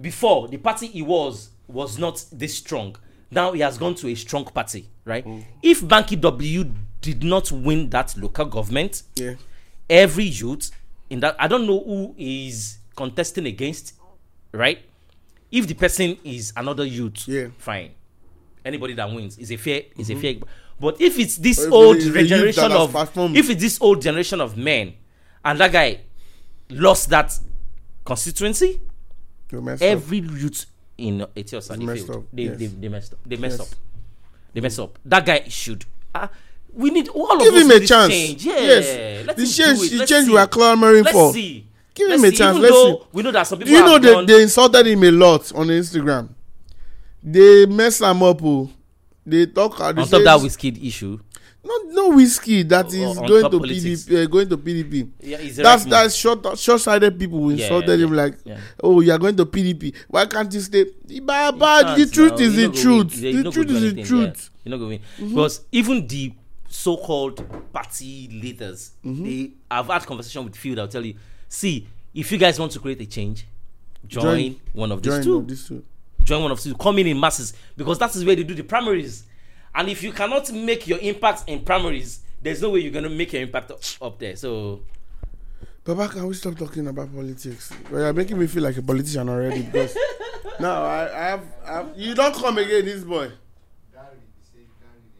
Before 0.00 0.46
the 0.48 0.58
party 0.58 0.86
he 0.88 1.02
was 1.02 1.50
was 1.66 1.98
not 1.98 2.24
this 2.30 2.56
strong. 2.56 2.96
Now 3.30 3.52
he 3.52 3.60
has 3.60 3.76
gone 3.78 3.94
to 3.96 4.08
a 4.08 4.14
strong 4.14 4.44
party, 4.44 4.88
right? 5.04 5.26
If 5.62 5.80
Banky 5.82 6.20
W 6.20 6.72
did 7.00 7.22
not 7.22 7.50
win 7.52 7.90
that 7.90 8.16
local 8.16 8.44
government, 8.46 9.02
Yeah. 9.16 9.34
every 9.90 10.24
youth 10.24 10.70
in 11.10 11.20
that 11.20 11.36
I 11.38 11.48
don't 11.48 11.66
know 11.66 11.82
who 11.82 12.14
is 12.18 12.78
contesting 12.96 13.46
against, 13.46 13.94
right? 14.52 14.78
If 15.50 15.66
the 15.66 15.74
person 15.74 16.18
is 16.24 16.52
another 16.56 16.84
youth, 16.84 17.26
Yeah. 17.28 17.48
fine. 17.58 17.90
Anybody 18.64 18.94
that 18.94 19.10
wins 19.12 19.38
is 19.38 19.52
a 19.52 19.56
fair 19.56 19.82
is 19.96 20.10
a 20.10 20.16
fair. 20.16 20.36
But 20.78 21.00
if 21.00 21.18
it's 21.18 21.36
this 21.36 21.58
if 21.64 21.72
old 21.72 21.96
it 21.96 22.26
generation 22.26 22.72
of 22.72 22.94
if 23.36 23.48
it's 23.50 23.62
this 23.62 23.80
old 23.80 24.02
generation 24.02 24.40
of 24.40 24.56
men, 24.56 24.94
and 25.44 25.58
that 25.60 25.72
guy 25.72 26.00
lost 26.70 27.08
that 27.10 27.38
constituency, 28.04 28.80
messed 29.52 29.82
up. 29.82 29.88
every 29.88 30.18
youth 30.18 30.66
in 30.98 31.26
Ethiopia 31.36 31.76
they 31.76 31.84
messed 31.84 32.06
failed. 32.06 32.18
up, 32.18 32.24
They, 32.32 32.42
yes. 32.44 32.58
they 32.58 32.66
they 32.66 32.88
messed 32.88 33.12
up. 33.12 33.18
They 33.26 33.36
messed 33.36 33.58
Yes. 33.60 33.72
up. 33.72 33.78
They 34.54 34.60
messed 34.60 34.80
up. 34.80 34.98
That 35.04 35.26
guy 35.26 35.44
should. 35.48 35.84
Uh, 36.14 36.28
we 36.72 36.90
need 36.90 37.08
all 37.08 37.38
Give 37.38 37.48
of 37.48 37.54
us 37.54 37.62
him 37.64 37.70
a 37.70 37.86
chance. 37.86 38.12
Change. 38.12 38.44
Yeah, 38.46 38.60
Yes. 38.60 39.26
Let 39.26 39.36
The 39.36 39.42
him 39.42 39.48
change- 39.50 39.90
the 39.98 40.06
change 40.06 40.28
we 40.28 40.36
are 40.38 40.46
clamoring 40.46 41.04
Let's 41.04 41.16
for. 41.16 41.32
See. 41.32 41.66
Give 41.94 42.08
Let's 42.10 42.22
him 42.22 42.28
a 42.28 42.30
see. 42.30 42.36
chance. 42.36 42.56
Even 42.58 42.62
Let's 42.70 42.82
see. 43.02 43.06
we 43.12 43.22
know 43.22 43.30
that 43.32 43.46
some 43.46 43.58
people 43.58 43.72
you 43.74 43.80
know 43.80 43.98
they, 43.98 44.24
they 44.26 44.42
insulted 44.42 44.86
him 44.86 45.02
a 45.04 45.10
lot 45.10 45.52
on 45.54 45.66
Instagram. 45.68 46.28
They 47.22 47.66
messed 47.66 48.02
am 48.02 48.22
up. 48.22 48.42
Oh. 48.42 48.70
They 49.24 49.46
talk. 49.46 49.78
They 49.78 49.84
on 49.84 49.94
top 49.96 50.12
of 50.12 50.24
that 50.24 50.40
whiskey 50.40 50.78
issue. 50.86 51.18
No 51.66 51.90
no 52.10 52.16
whiskey 52.16 52.62
that 52.64 52.86
is 52.92 53.16
on 53.18 53.26
going 53.26 53.50
to. 53.50 53.58
PDP. 53.58 54.22
Uh, 54.22 54.26
going 54.26 54.48
to 54.48 54.56
PDP. 54.56 55.10
Yeah, 55.20 55.38
That's 55.38 55.84
right 55.84 55.90
that's 55.90 56.14
short 56.14 56.58
short 56.58 56.80
sighted 56.80 57.18
people 57.18 57.38
who 57.40 57.50
Yeah, 57.50 57.64
insulted 57.64 58.00
him 58.00 58.10
yeah, 58.14 58.22
like, 58.22 58.34
yeah. 58.44 58.58
oh, 58.82 59.00
you 59.00 59.12
are 59.12 59.18
going 59.18 59.36
to 59.36 59.44
PDP. 59.46 59.94
Why 60.08 60.26
can't 60.26 60.52
you 60.52 60.60
stay? 60.60 60.86
But, 61.22 61.52
but 61.58 61.96
the 61.96 62.06
truth 62.06 62.32
now. 62.32 62.38
is 62.38 62.56
the 62.56 62.68
truth. 62.70 63.14
win. 63.14 63.22
Yeah, 63.24 63.30
you 63.30 63.36
The 63.38 63.42
no 63.44 63.50
truth 63.50 63.70
is 63.70 63.94
the 63.94 64.02
truth. 64.04 64.50
You're 64.64 64.70
not 64.70 64.76
going 64.78 65.00
win. 65.18 65.28
Because 65.30 65.60
even 65.72 66.06
the 66.06 66.32
so-called 66.68 67.44
party 67.72 68.28
leaders, 68.42 68.92
Mm-hmm. 69.04 69.24
they 69.24 69.50
I've 69.70 69.86
had 69.86 70.02
conversation 70.06 70.44
with 70.44 70.56
few 70.56 70.74
that 70.74 70.82
will 70.82 70.88
tell 70.88 71.04
you, 71.04 71.14
see, 71.48 71.86
if 72.14 72.30
you 72.32 72.38
guys 72.38 72.58
want 72.58 72.72
to 72.72 72.78
create 72.80 73.00
a 73.00 73.06
change, 73.06 73.46
join, 74.06 74.22
Join- 74.22 74.60
one 74.72 74.92
of 74.92 75.02
these 75.02 75.14
Join 75.14 75.22
two. 75.24 75.36
of 75.38 75.48
these 75.48 75.66
two. 75.68 75.84
join 76.24 76.42
one 76.42 76.50
of 76.52 76.62
these 76.62 76.72
two, 76.72 76.78
come 76.78 76.98
in 76.98 77.06
in 77.06 77.18
masses 77.20 77.52
because 77.76 77.98
that 77.98 78.14
is 78.14 78.24
where 78.24 78.36
they 78.36 78.42
do 78.44 78.54
the 78.54 78.62
primaries. 78.64 79.24
And 79.76 79.88
if 79.90 80.02
you 80.02 80.10
cannot 80.12 80.50
make 80.52 80.86
your 80.88 80.98
impact 81.00 81.44
in 81.46 81.60
primaries, 81.60 82.20
there's 82.42 82.62
no 82.62 82.70
way 82.70 82.80
you're 82.80 82.92
gonna 82.92 83.10
make 83.10 83.32
your 83.34 83.42
impact 83.42 83.70
up, 83.70 83.80
up 84.00 84.18
there. 84.18 84.34
So 84.36 84.80
Baba, 85.84 86.08
can 86.08 86.26
we 86.26 86.34
stop 86.34 86.56
talking 86.56 86.86
about 86.88 87.14
politics? 87.14 87.70
Well, 87.90 88.00
you're 88.02 88.12
making 88.12 88.38
me 88.38 88.46
feel 88.46 88.62
like 88.62 88.76
a 88.76 88.82
politician 88.82 89.28
already 89.28 89.62
because 89.62 89.96
now 90.60 90.82
I, 90.82 91.02
I, 91.04 91.28
have, 91.28 91.44
I 91.64 91.72
have. 91.74 91.92
You 91.94 92.14
don't 92.14 92.34
come 92.34 92.58
again, 92.58 92.84
this 92.86 93.04
boy. 93.04 93.30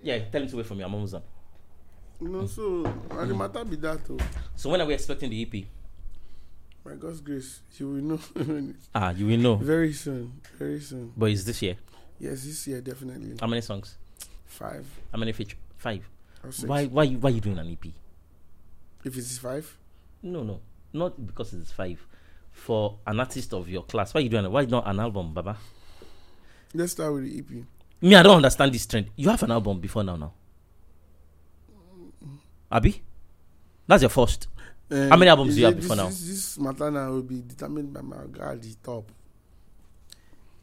yeah, 0.03 0.19
tell 0.31 0.43
him 0.43 0.49
to 0.49 0.57
wait 0.57 0.67
for 0.67 0.75
me. 0.75 0.83
I'm 0.85 0.95
almost 0.95 1.13
done. 1.13 1.23
Know, 2.19 2.47
so 2.47 2.85
and 3.11 3.31
the 3.31 3.35
matter 3.35 3.63
be 3.65 3.77
that 3.77 4.05
too. 4.07 4.19
So 4.55 4.71
when 4.71 4.81
are 4.81 4.87
we 4.87 4.95
expecting 4.95 5.29
the 5.31 5.43
EP? 5.43 5.65
By 6.83 6.95
God's 6.95 7.21
grace, 7.21 7.61
you 7.79 7.89
will 7.89 8.03
know 8.03 8.21
Ah, 8.95 9.11
you 9.11 9.27
will 9.27 9.37
know. 9.39 9.57
very 9.57 9.93
soon. 9.93 10.41
Very 10.59 10.81
soon. 10.81 11.13
But 11.17 11.31
it's 11.31 11.45
this 11.45 11.61
year. 11.61 11.77
Yes, 12.19 12.45
this 12.45 12.67
year 12.67 12.81
definitely 12.81 13.37
How 13.39 13.47
many 13.47 13.61
songs? 13.61 13.99
Five 14.57 14.87
How 15.13 15.19
many 15.19 15.33
feature? 15.33 15.59
Five. 15.77 16.09
Why? 16.65 16.87
Why? 16.87 17.03
you- 17.05 17.19
Why 17.19 17.29
you 17.31 17.41
doing 17.41 17.59
an 17.59 17.69
EP? 17.71 17.93
If 19.05 19.17
it's 19.17 19.37
five, 19.39 19.77
No, 20.23 20.43
no, 20.43 20.61
not 20.93 21.27
because 21.27 21.53
it's 21.53 21.73
five. 21.73 22.05
For 22.53 22.99
an 23.07 23.21
artist 23.21 23.53
of 23.53 23.69
your 23.69 23.83
class, 23.85 24.15
why 24.15 24.21
are 24.21 24.23
you 24.23 24.31
doing? 24.31 24.47
it? 24.47 24.51
Why 24.51 24.65
not 24.65 24.87
an 24.89 24.99
album, 24.99 25.35
Baba? 25.35 25.59
let's 26.73 26.93
start 26.93 27.13
with 27.13 27.25
the 27.25 27.39
EP. 27.39 27.65
Me, 28.01 28.15
I 28.15 28.23
don't 28.23 28.37
understand 28.37 28.73
this 28.73 28.87
trend. 28.87 29.11
You 29.15 29.29
have 29.29 29.43
an 29.43 29.51
album 29.51 29.79
before 29.79 30.03
now, 30.03 30.17
now. 30.17 30.33
Abi, 32.73 33.03
that's 33.87 34.03
your 34.03 34.09
first. 34.11 34.49
Um, 34.91 35.11
How 35.11 35.17
many 35.17 35.29
albums 35.29 35.55
do 35.55 35.61
you 35.61 35.67
have 35.67 35.77
before 35.77 35.97
this, 35.97 36.05
now? 36.05 36.09
This, 36.09 36.59
matter 36.59 36.91
now 36.91 37.11
will 37.11 37.23
be 37.23 37.43
determined 37.43 37.93
by 37.93 38.01
my 38.01 38.25
guy, 38.33 38.53
at 38.53 38.63
the 38.63 38.75
top. 38.83 39.13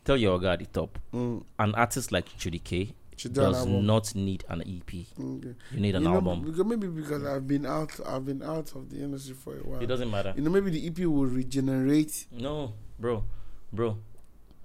Tell 0.04 0.18
your 0.18 0.40
guy 0.40 0.54
at 0.54 0.60
the 0.60 0.66
top. 0.66 0.98
Mm. 1.14 1.44
An 1.60 1.76
artist 1.76 2.12
like 2.12 2.28
Chudi 2.38 2.62
K 2.64 2.76
an 2.80 2.94
does 3.32 3.58
album. 3.60 3.86
not 3.86 4.16
need 4.16 4.44
an 4.50 4.62
EP. 4.62 4.94
Okay. 4.94 5.56
You 5.72 5.80
need 5.80 5.96
an 5.96 6.04
You 6.04 6.10
know, 6.10 6.16
album. 6.16 6.42
because 6.44 6.66
maybe 6.66 6.88
because 6.88 7.24
I've 7.26 7.48
been 7.48 7.66
out, 7.66 7.92
I've 8.06 8.26
been 8.26 8.42
out 8.44 8.74
of 8.76 8.90
the 8.90 8.98
industry 9.04 9.36
for 9.36 9.56
a 9.58 9.60
while. 9.62 9.82
It 9.82 9.88
doesn't 9.88 10.10
matter. 10.12 10.34
You 10.36 10.44
know, 10.44 10.50
maybe 10.50 10.72
the 10.72 10.88
EP 10.88 11.00
will 11.06 11.26
regenerate. 11.26 12.28
No, 12.32 12.74
bro, 13.00 13.24
bro, 13.72 13.98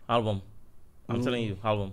album. 0.08 0.42
I'm 1.08 1.20
Mm. 1.20 1.24
telling 1.24 1.44
you, 1.44 1.56
album, 1.64 1.92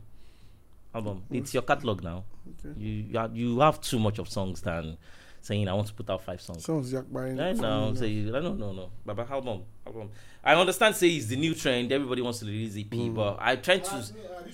album. 0.93 1.23
It's 1.31 1.53
your 1.53 1.63
catalog 1.63 2.03
now. 2.03 2.25
Okay. 2.59 2.79
You 2.79 2.89
you 3.09 3.17
have, 3.17 3.35
you 3.35 3.59
have 3.59 3.81
too 3.81 3.99
much 3.99 4.19
of 4.19 4.29
songs 4.29 4.61
than 4.61 4.97
saying 5.41 5.67
I 5.67 5.73
want 5.73 5.87
to 5.87 5.93
put 5.93 6.09
out 6.09 6.21
five 6.23 6.41
songs. 6.41 6.63
Sounds 6.65 6.91
Jack 6.91 7.05
Byron. 7.11 7.37
Right 7.37 7.55
now, 7.55 7.93
say 7.93 8.13
no, 8.15 8.53
no, 8.53 8.71
no, 8.73 8.91
but 9.05 9.19
album, 9.29 9.63
album. 9.85 10.09
I 10.43 10.53
understand. 10.55 10.95
Say 10.95 11.09
it's 11.09 11.27
the 11.27 11.35
new 11.37 11.55
trend. 11.55 11.91
Everybody 11.91 12.21
wants 12.21 12.39
to 12.39 12.45
release 12.45 12.75
EP, 12.77 12.89
Mm. 13.09 13.15
but 13.15 13.37
I 13.39 13.55
try 13.55 13.79
to. 13.79 13.91
I, 13.91 13.97
I 13.97 13.99
used 13.99 14.11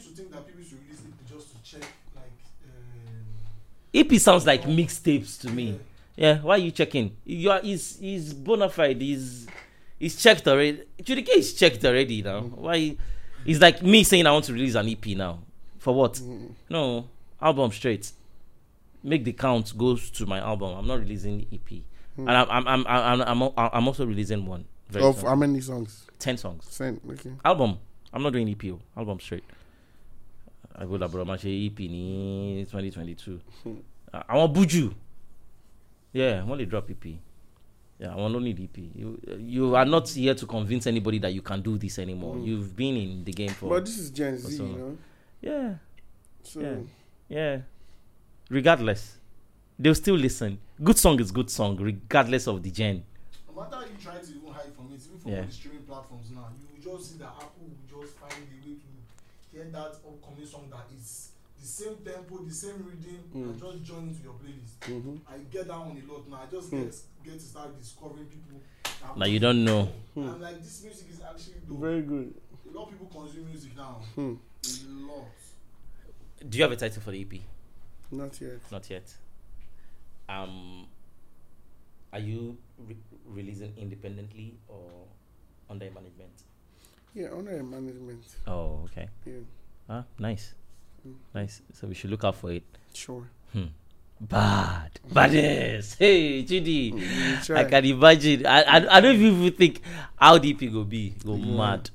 to 0.09 0.15
think 0.15 0.31
that 0.31 0.45
people 0.47 0.63
should 0.63 0.87
check, 1.71 1.81
like, 2.15 2.31
um, 2.65 3.93
EP 3.93 4.19
sounds 4.19 4.45
like 4.45 4.63
mixtapes 4.63 5.39
to 5.41 5.49
me. 5.49 5.79
Yeah, 6.15 6.39
why 6.39 6.55
are 6.55 6.57
you 6.57 6.71
checking? 6.71 7.15
You 7.25 7.51
are 7.51 7.61
he's 7.61 7.97
he's 7.99 8.33
bona 8.33 8.69
fide. 8.69 9.01
He's 9.01 9.47
he's 9.97 10.21
checked 10.21 10.47
already. 10.47 10.83
Chudike 11.01 11.29
is 11.37 11.53
checked 11.53 11.83
already 11.85 12.21
now. 12.21 12.41
Mm-hmm. 12.41 12.61
Why? 12.61 12.97
It's 13.45 13.59
like 13.59 13.81
me 13.81 14.03
saying 14.03 14.27
I 14.27 14.31
want 14.31 14.45
to 14.45 14.53
release 14.53 14.75
an 14.75 14.87
EP 14.87 15.05
now. 15.17 15.39
For 15.79 15.95
what? 15.95 16.13
Mm-hmm. 16.13 16.47
No, 16.69 17.07
album 17.41 17.71
straight. 17.71 18.11
Make 19.03 19.23
the 19.23 19.33
count 19.33 19.75
goes 19.77 20.11
to 20.11 20.25
my 20.25 20.39
album. 20.39 20.77
I'm 20.77 20.85
not 20.85 20.99
releasing 20.99 21.39
the 21.39 21.47
EP, 21.55 21.81
and 22.17 22.27
hmm. 22.27 22.29
I'm 22.29 22.49
I'm 22.49 22.67
I'm 22.67 22.87
I'm 22.87 23.21
I'm, 23.21 23.41
I'm, 23.41 23.51
I'm 23.57 23.87
also 23.87 24.05
releasing 24.05 24.45
one. 24.45 24.65
Very 24.89 25.05
Of 25.05 25.19
soon. 25.19 25.25
how 25.25 25.35
many 25.35 25.61
songs? 25.61 26.05
ten 26.19 26.37
songs. 26.37 26.65
Send. 26.69 27.01
Okay. 27.09 27.31
album 27.43 27.79
i'm 28.13 28.21
not 28.23 28.33
doing 28.33 28.47
ep 28.49 28.63
oh. 28.65 28.79
album 28.95 29.19
straight 29.19 29.43
i 30.75 30.85
go 30.85 30.97
laburo 30.97 31.25
ma 31.25 31.35
ṣe 31.35 31.65
ep 31.65 31.79
ní 31.79 32.65
twenty 32.69 32.91
twenty 32.91 33.15
two 33.15 33.39
hmm. 33.63 33.77
ah, 34.13 34.23
àwọn 34.29 34.53
buju 34.53 34.91
yeah 36.13 36.45
wọ́n 36.47 36.57
lè 36.57 36.65
drop 36.65 36.89
ep 36.89 37.05
yeah 37.99 38.13
àwọn 38.15 38.31
no 38.31 38.39
need 38.39 38.59
ep 38.59 38.77
you, 38.95 39.19
you 39.39 39.75
are 39.75 39.89
not 39.89 40.09
here 40.09 40.35
to 40.35 40.45
convince 40.47 40.87
anybody 40.87 41.19
that 41.19 41.33
you 41.33 41.41
can 41.41 41.61
do 41.61 41.77
this 41.77 41.99
anymore. 41.99 42.35
Hmm. 42.35 42.45
You've 42.47 42.75
been 42.75 42.97
in 42.97 43.23
the 43.23 43.31
game 43.33 43.49
for 43.53 43.69
But 43.69 43.85
this 43.85 43.97
is 43.99 44.09
Gen 44.11 44.37
Z, 44.37 44.57
so 44.57 44.63
you 44.65 44.77
know. 44.77 44.97
yeah. 45.41 45.75
So 46.43 46.59
Yeah. 46.61 46.77
yeah. 47.29 47.61
Regardless 48.49 49.17
they'll 49.79 49.95
still 49.95 50.15
listen. 50.17 50.57
Good 50.83 50.97
song 50.97 51.19
is 51.19 51.31
good 51.31 51.49
song 51.49 51.77
regardless 51.77 52.47
of 52.47 52.61
the 52.63 52.71
gen. 52.71 53.03
No 53.47 53.61
matter 53.61 53.75
how 53.75 53.81
you 53.81 53.97
try 54.01 54.17
to 54.17 54.27
even 54.29 54.51
hide 54.53 54.73
from 54.75 54.91
it, 54.93 55.01
even 55.05 55.19
from 55.19 55.31
Yeah. 55.31 55.45
the 55.45 55.51
streaming 55.51 55.83
platforms 55.83 56.31
now, 56.31 56.47
you 56.75 56.81
just 56.83 57.11
see 57.11 57.17
that 57.19 57.33
Apple 57.37 57.69
will 57.69 58.01
just 58.03 58.17
find 58.17 58.33
a 58.33 58.67
way 58.67 58.73
to 58.75 58.87
hear 59.51 59.65
that 59.71 59.95
upcoming 60.07 60.45
song 60.45 60.69
that 60.71 60.87
is 60.95 61.31
the 61.59 61.67
same 61.67 61.95
tempo, 61.97 62.37
the 62.43 62.53
same 62.53 62.83
rhythm, 62.85 63.19
and 63.33 63.59
just 63.59 63.83
join 63.83 64.07
into 64.07 64.23
your 64.23 64.33
playlist. 64.33 64.79
Mhm. 64.81 65.19
I 65.29 65.37
get 65.51 65.67
that 65.67 65.77
one 65.79 65.97
a 65.97 66.11
lot 66.11 66.27
now. 66.29 66.41
I 66.41 66.45
just 66.47 66.71
Mm. 66.71 66.85
get 66.85 66.95
get 67.23 67.33
to 67.33 67.45
start 67.45 67.77
discovering 67.77 68.25
people. 68.27 68.59
that 69.01 69.17
now 69.17 69.25
you 69.25 69.39
don't 69.39 69.63
know 69.63 69.91
I'm 70.15 70.39
like, 70.41 70.59
this 70.61 70.83
music 70.83 71.07
is 71.11 71.21
actually 71.21 71.59
dope. 71.67 71.79
very 71.79 72.01
good. 72.01 72.33
a 72.67 72.71
lot 72.77 72.83
of 72.85 72.91
people 72.91 73.07
consume 73.21 73.45
music 73.47 73.75
now. 73.75 74.01
Hmm. 74.15 74.35
A 74.63 75.11
lot. 75.11 75.27
do 76.49 76.57
you 76.57 76.63
have 76.63 76.71
a 76.71 76.75
title 76.77 77.01
for 77.01 77.11
the 77.11 77.21
ep 77.21 77.41
Not 78.11 78.39
yet. 78.41 78.59
Not 78.71 78.89
yet. 78.89 79.15
Um, 80.29 80.87
are 82.13 82.19
you 82.19 82.57
re- 82.77 82.97
releasing 83.25 83.75
independently 83.77 84.57
or 84.67 85.07
under 85.69 85.85
a 85.87 85.91
management? 85.91 86.31
Yeah, 87.13 87.27
under 87.35 87.61
management. 87.63 88.23
Oh, 88.47 88.81
okay. 88.85 89.09
Yeah, 89.25 89.43
Ah, 89.89 90.03
nice, 90.19 90.53
Mm. 91.05 91.15
nice. 91.33 91.61
So 91.73 91.87
we 91.87 91.93
should 91.95 92.09
look 92.09 92.23
out 92.23 92.35
for 92.35 92.51
it. 92.51 92.63
sure. 92.93 93.27
Hmm. 93.53 93.65
Bad, 94.21 94.99
badness. 95.13 95.95
Hey, 95.95 96.43
Chudi, 96.43 96.93
We 96.93 97.55
I 97.55 97.63
can 97.65 97.83
imagine. 97.85 98.45
I, 98.45 98.61
I, 98.61 98.97
I 98.97 99.01
don't 99.01 99.15
even 99.15 99.51
think 99.53 99.81
how 100.15 100.37
deep 100.37 100.61
it 100.61 100.67
go 100.71 100.83
be. 100.83 101.15
Go 101.25 101.35
Yeah. 101.35 101.57
mad, 101.57 101.89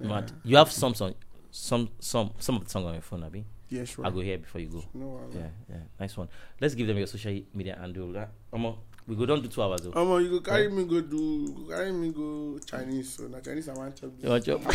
mad. 0.00 0.32
You 0.44 0.56
have 0.56 0.70
some 0.72 0.94
song, 0.94 1.14
some 1.50 1.88
some 2.00 2.32
some 2.38 2.56
of 2.56 2.64
the 2.64 2.70
song 2.70 2.86
on 2.86 2.94
your 2.94 3.02
phone, 3.02 3.22
Abi. 3.22 3.44
Yeah, 3.70 3.84
sure. 3.84 4.04
I'll 4.04 4.10
go 4.10 4.20
here 4.20 4.36
before 4.36 4.60
you 4.60 4.66
go. 4.68 4.84
No. 4.92 5.20
Yeah, 5.32 5.48
yeah, 5.70 5.76
nice 5.98 6.16
one. 6.16 6.28
Let's 6.60 6.74
give 6.74 6.86
them 6.88 6.98
your 6.98 7.06
social 7.06 7.38
media 7.54 7.78
handle. 7.80 8.14
Uh, 8.18 8.26
Omo, 8.52 8.76
we 9.06 9.16
go 9.16 9.26
don't 9.26 9.42
do 9.42 9.48
two 9.48 9.62
hours 9.62 9.80
though. 9.82 9.90
Omo, 9.92 10.22
you 10.22 10.30
go 10.30 10.40
carry 10.40 10.68
me 10.68 10.84
go 10.84 11.00
do, 11.00 11.16
you 11.16 11.64
go 11.66 11.74
carry 11.74 11.92
me 11.92 12.10
go 12.10 12.58
Chinese. 12.66 13.14
So 13.14 13.24
na 13.28 13.40
Chinese 13.40 13.68
I 13.68 13.74
want 13.74 13.96
chop 14.00 14.10
You 14.22 14.28
want 14.30 14.44
this. 14.44 14.54
chop? 14.54 14.74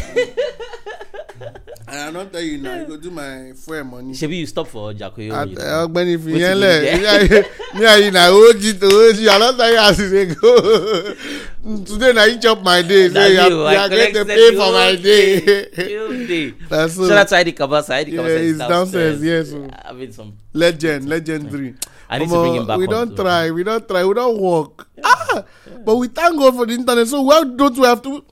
And 1.89 1.99
I 1.99 2.11
don't 2.11 2.31
tell 2.31 2.41
you 2.41 2.57
now. 2.57 2.79
You 2.79 2.85
go 2.85 2.97
do 2.97 3.11
my 3.11 3.53
fuel 3.55 3.83
money. 3.85 4.13
Ṣebí 4.13 4.39
you 4.39 4.45
stop 4.47 4.67
for 4.67 4.91
Jakoyo. 4.93 5.47
You 5.49 5.55
ọgbẹni 5.57 6.17
fi 6.19 6.31
Wetin 6.33 6.41
yẹn 6.41 6.53
go 6.53 6.59
lẹ 6.59 7.29
dey 7.29 7.43
me 7.79 7.85
and 7.85 8.03
you 8.05 8.11
na 8.11 8.29
oji 8.31 8.73
to 8.79 8.87
oji 8.87 9.27
i 9.29 9.39
don 9.39 9.55
tell 9.57 9.71
you 9.71 9.79
as 9.79 9.99
e 9.99 10.09
dey 10.09 10.25
go 10.35 10.51
today 11.85 12.13
na 12.13 12.23
you 12.23 12.39
chop 12.39 12.61
my 12.63 12.81
day 12.81 13.09
so 13.09 13.25
you 13.25 13.39
are 13.39 13.49
you, 13.49 13.57
you 13.57 13.65
are 13.65 13.89
going 13.89 14.13
to 14.13 14.25
pay 14.25 14.55
for 14.55 14.71
my 14.71 14.95
day. 14.95 15.39
day 15.39 15.91
You 15.93 16.57
na 16.69 16.87
so 16.95 17.07
Shout 17.07 17.17
out 17.17 17.27
to 17.29 17.35
Heidi 17.35 17.53
Kabasa. 17.53 18.05
Yeah, 18.07 18.17
Kabasa 18.19 18.35
is 18.35 18.41
he's 18.49 18.57
downstairs, 18.57 19.21
downstairs. 19.21 19.23
yes, 19.23 19.49
so. 19.51 19.69
I 19.85 19.93
mean 19.93 20.11
some. 20.11 20.33
legend 20.53 21.07
legendary 21.07 21.75
I 22.09 22.19
need 22.19 22.29
to 22.29 22.35
bring 22.41 22.55
him 22.55 22.67
back. 22.67 22.77
we 22.79 22.87
don't 22.87 23.15
try 23.15 23.51
we 23.51 23.63
don 23.63 23.85
try 23.85 24.03
we 24.05 24.13
don 24.13 24.39
work 24.39 24.87
ah 25.03 25.43
but 25.85 25.95
we 25.97 26.07
thank 26.07 26.37
god 26.39 26.55
for 26.55 26.65
the 26.65 26.73
internet 26.73 27.07
so 27.07 27.21
why 27.21 27.43
don't 27.43 27.77
we 27.77 27.85
have 27.85 28.01
to 28.01 28.23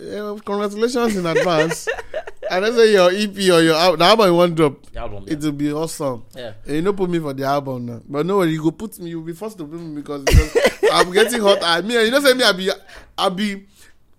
uh, 0.00 0.34
congratulations 0.44 1.16
in 1.16 1.26
advance 1.26 1.86
i 2.50 2.58
know 2.58 2.72
say 2.72 2.92
your 2.92 3.10
ep 3.12 3.36
or 3.36 3.60
your 3.62 3.74
al- 3.76 3.96
the 3.96 4.04
album 4.04 4.32
you 4.34 4.54
drop 4.54 4.86
The 4.92 4.98
album. 5.00 5.24
Yeah. 5.26 5.32
it 5.34 5.40
will 5.40 5.52
be 5.52 5.72
awesome 5.72 6.24
yeah. 6.34 6.52
Eh, 6.66 6.74
you 6.76 6.82
no 6.82 6.92
put 6.94 7.10
me 7.10 7.18
for 7.18 7.34
the 7.34 7.44
album 7.44 7.86
now 7.86 8.00
but 8.08 8.24
no 8.24 8.38
worry 8.38 8.52
you 8.52 8.62
go 8.62 8.70
put 8.70 8.98
me 8.98 9.10
you'll 9.10 9.22
be 9.22 9.34
first 9.34 9.58
to 9.58 9.64
put 9.66 9.78
me 9.80 9.96
because, 10.00 10.24
because 10.24 10.56
i'm 10.92 11.12
getting 11.12 11.40
hot 11.42 11.58
i 11.62 11.80
mean 11.82 12.04
you 12.06 12.10
know 12.10 12.20
say 12.20 12.32
me 12.34 12.42
I'll 12.44 12.54
be 12.54 12.70
I'll 13.18 13.30
be 13.30 13.66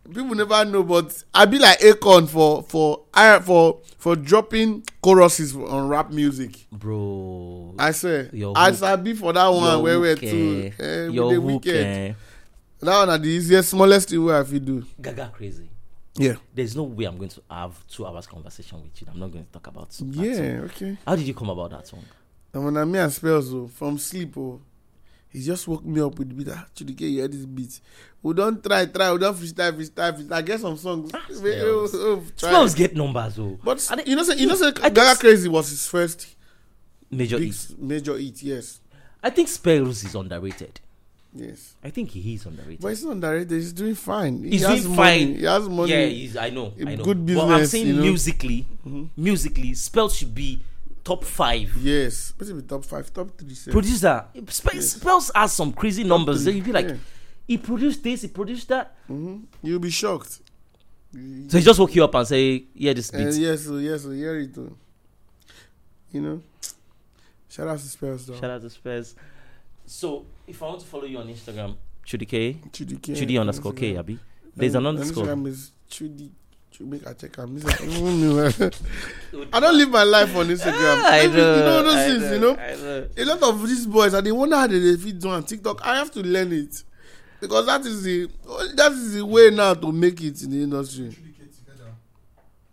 people 0.09 0.35
never 0.35 0.65
know 0.65 0.83
but 0.83 1.23
i 1.33 1.45
be 1.45 1.59
like 1.59 1.79
akon 1.79 2.27
for 2.27 2.63
for 2.63 3.03
for 3.43 3.79
for 3.97 4.15
dropping 4.15 4.83
choruses 5.01 5.55
on 5.55 5.87
rap 5.87 6.09
music. 6.11 6.65
Bro. 6.71 7.75
i 7.79 7.91
swear 7.91 8.29
Your 8.33 8.53
i 8.57 8.71
sabi 8.71 9.13
for 9.13 9.31
that 9.33 9.47
one 9.47 9.81
where 9.81 9.99
we 9.99 10.09
hook, 10.09 10.19
too 10.19 10.71
eh, 10.79 10.83
eh, 10.83 11.07
your 11.07 11.31
the 11.33 11.39
wicked. 11.39 11.75
eh, 11.75 12.13
that 12.79 12.97
one 12.97 13.07
na 13.07 13.17
the 13.17 13.29
easiest 13.29 13.69
smallest 13.69 14.09
thing 14.09 14.23
wey 14.23 14.37
i 14.37 14.43
fit 14.43 14.65
do. 14.65 14.83
Gaga 14.99 15.31
crazy. 15.33 15.69
yeah. 16.15 16.35
There's 16.53 16.75
no 16.75 16.83
way 16.83 17.05
I'm 17.05 17.17
going 17.17 17.29
to 17.29 17.41
have 17.49 17.73
two 17.87 18.05
hours 18.05 18.27
conversation 18.27 18.81
with 18.81 18.99
you. 19.01 19.07
I'm 19.09 19.19
not 19.19 19.31
going 19.31 19.45
to 19.45 19.51
talk 19.51 19.67
about 19.67 19.95
yeah 20.01 20.61
okay. 20.65 20.97
How 21.05 21.15
did 21.15 21.25
you 21.27 21.33
come 21.33 21.49
about 21.49 21.69
that 21.71 21.87
song? 21.87 22.03
and 22.53 22.65
when 22.65 22.75
i 22.75 22.83
me 22.83 22.99
and 22.99 23.13
spells 23.13 23.53
from 23.73 23.97
sleep 23.97 24.35
o 24.37 24.59
he 25.31 25.41
just 25.41 25.67
woke 25.67 25.83
me 25.85 26.01
up 26.01 26.17
with 26.19 26.29
the 26.29 26.35
beat 26.35 26.49
ah 26.49 26.65
chidike 26.75 27.01
you 27.01 27.09
hear 27.19 27.27
this 27.27 27.45
beat 27.45 27.79
we 28.21 28.33
don 28.33 28.61
try 28.61 28.85
try 28.85 29.11
we 29.13 29.19
don 29.19 29.33
freestyle 29.33 29.71
freestyle 29.73 30.13
freestyle 30.17 30.31
i 30.33 30.41
get 30.41 30.59
some 30.59 30.77
songs 30.77 31.09
Ah, 31.13 31.25
oh, 31.29 31.33
Spells. 31.33 31.95
oh, 31.95 32.23
try 32.37 32.49
Spells 32.49 32.75
get 32.75 32.95
numbers, 32.95 33.39
oh. 33.39 33.57
but 33.63 33.79
think- 33.79 34.07
you 34.07 34.15
know 34.15 34.23
say 34.23 34.35
you 34.35 34.47
know 34.47 34.55
say 34.55 34.71
gaga 34.71 35.15
crazy 35.19 35.47
was 35.49 35.69
his 35.69 35.87
first 35.87 36.35
Major 37.09 37.37
big 37.39 37.47
hit. 37.53 37.79
major 37.79 38.17
hit 38.17 38.41
yes 38.43 38.79
I 39.23 39.29
think 39.29 39.47
Spells 39.49 40.03
is 40.03 40.15
underrated. 40.15 40.79
yes 41.33 41.75
I 41.83 41.89
think 41.91 42.09
he 42.11 42.33
is 42.33 42.45
underrated. 42.45 42.81
but 42.81 42.89
he's 42.89 43.03
not 43.03 43.11
underrated 43.11 43.51
he's 43.51 43.73
doing 43.73 43.95
fine 43.95 44.43
he 44.43 44.51
He's 44.51 44.61
doing 44.65 44.95
money 44.95 45.25
fine. 45.25 45.35
he 45.35 45.43
has 45.45 45.67
money 45.69 45.91
Yeah, 45.91 46.05
he's, 46.05 46.37
I 46.37 46.49
know. 46.49 46.73
I 46.85 46.95
know. 46.95 47.03
good 47.03 47.25
business. 47.25 47.45
but 47.45 47.53
I'm 47.59 47.65
saying 47.65 47.87
you 47.87 47.93
know. 47.95 48.01
musically, 48.03 48.65
Mhm. 48.87 49.09
musically, 49.17 49.73
Spells 49.75 50.15
should 50.15 50.33
be 50.35 50.59
top 51.03 51.23
five. 51.23 51.71
yes 51.79 52.31
be 52.33 52.61
top 52.61 52.83
five 52.85 53.11
top 53.13 53.29
three 53.37 53.53
sef. 53.55 53.71
Producer, 53.71 54.25
Spe- 54.47 54.73
Yes. 54.75 54.89
Spells 54.91 55.31
has 55.35 55.53
some 55.53 55.71
crazy 55.73 56.03
numbers. 56.03 56.43
three, 56.43 56.45
Then 56.53 56.55
you'd 56.57 56.65
be 56.65 56.71
like, 56.71 56.89
yeah. 56.89 56.95
he 57.47 57.57
produced 57.57 58.03
this, 58.03 58.21
he 58.21 58.27
produced 58.27 58.67
that. 58.69 58.95
Mhm. 59.09 59.43
you'll 59.63 59.79
be 59.79 59.89
shocked 59.89 60.41
So 61.13 61.57
he 61.57 61.63
just 61.63 61.79
woke 61.79 61.93
you 61.95 62.03
up 62.03 62.15
and 62.15 62.25
say, 62.27 62.63
yeah, 62.73 62.93
this 62.93 63.11
beat. 63.11 63.27
Uh, 63.27 63.31
yes, 63.31 63.67
yes, 63.69 64.03
hear 64.03 64.39
it. 64.39 64.57
oh. 64.57 64.75
You 66.13 66.21
know, 66.21 66.41
shout 67.49 67.67
out 67.67 67.79
to 67.79 67.85
Spells 67.85 68.25
though. 68.25 68.35
Shout 68.39 68.49
out 68.51 68.61
to 68.61 68.69
Spells. 68.69 69.15
So 69.85 70.25
if 70.47 70.61
I 70.61 70.65
want 70.67 70.79
to 70.81 70.85
follow 70.85 71.05
you 71.05 71.17
on 71.17 71.27
Instagram, 71.27 71.75
Chudi 72.05 72.27
K, 72.27 72.53
Chudi 72.71 73.01
K. 73.01 73.13
Chudi 73.13 73.39
underscore 73.39 73.73
K, 73.73 73.97
Abi. 73.97 74.19
There's 74.55 74.75
an 74.75 74.85
underscore. 74.85 75.25
Instagram 75.25 75.47
is 75.47 75.71
Chudi. 75.89 76.31
Chudi 76.73 76.87
make 76.87 77.05
I 77.07 77.13
check 77.13 77.37
am. 77.39 77.53
This 77.59 77.65
is- 77.65 77.81
I 77.81 77.99
don't 77.99 78.21
know. 78.21 79.47
I 79.53 79.59
don't 79.59 79.77
live 79.77 79.89
my 79.89 80.03
life 80.03 80.35
on 80.35 80.47
Instagram. 80.47 81.01
Ah, 81.03 81.11
I 81.11 81.19
Every- 81.19 81.37
know. 81.41 81.55
You 81.55 81.61
know 81.63 81.83
those 81.83 81.95
I 81.95 82.07
things. 82.09 82.31
You 82.31 82.39
know, 82.39 82.53
know. 82.53 83.07
a 83.17 83.25
lot 83.25 83.43
of 83.43 83.67
these 83.67 83.85
boys, 83.85 84.13
and 84.13 84.25
they 84.25 84.31
wonder 84.31 84.55
how 84.55 84.67
they 84.67 84.79
dey 84.79 84.95
fit 84.97 85.19
do 85.19 85.29
on 85.29 85.43
TikTok. 85.43 85.81
I 85.85 85.95
have 85.97 86.11
to 86.11 86.21
learn 86.21 86.51
it 86.53 86.83
because 87.41 87.65
that 87.65 87.85
is 87.85 88.03
the 88.03 88.29
that 88.75 88.91
is 88.93 89.15
the 89.15 89.25
way 89.25 89.49
now 89.49 89.73
to 89.73 89.91
make 89.91 90.21
it 90.21 90.41
in 90.43 90.51
the 90.51 90.63
industry. 90.63 91.09
Chudi 91.09 91.35
K 91.37 91.43
together. 91.57 91.91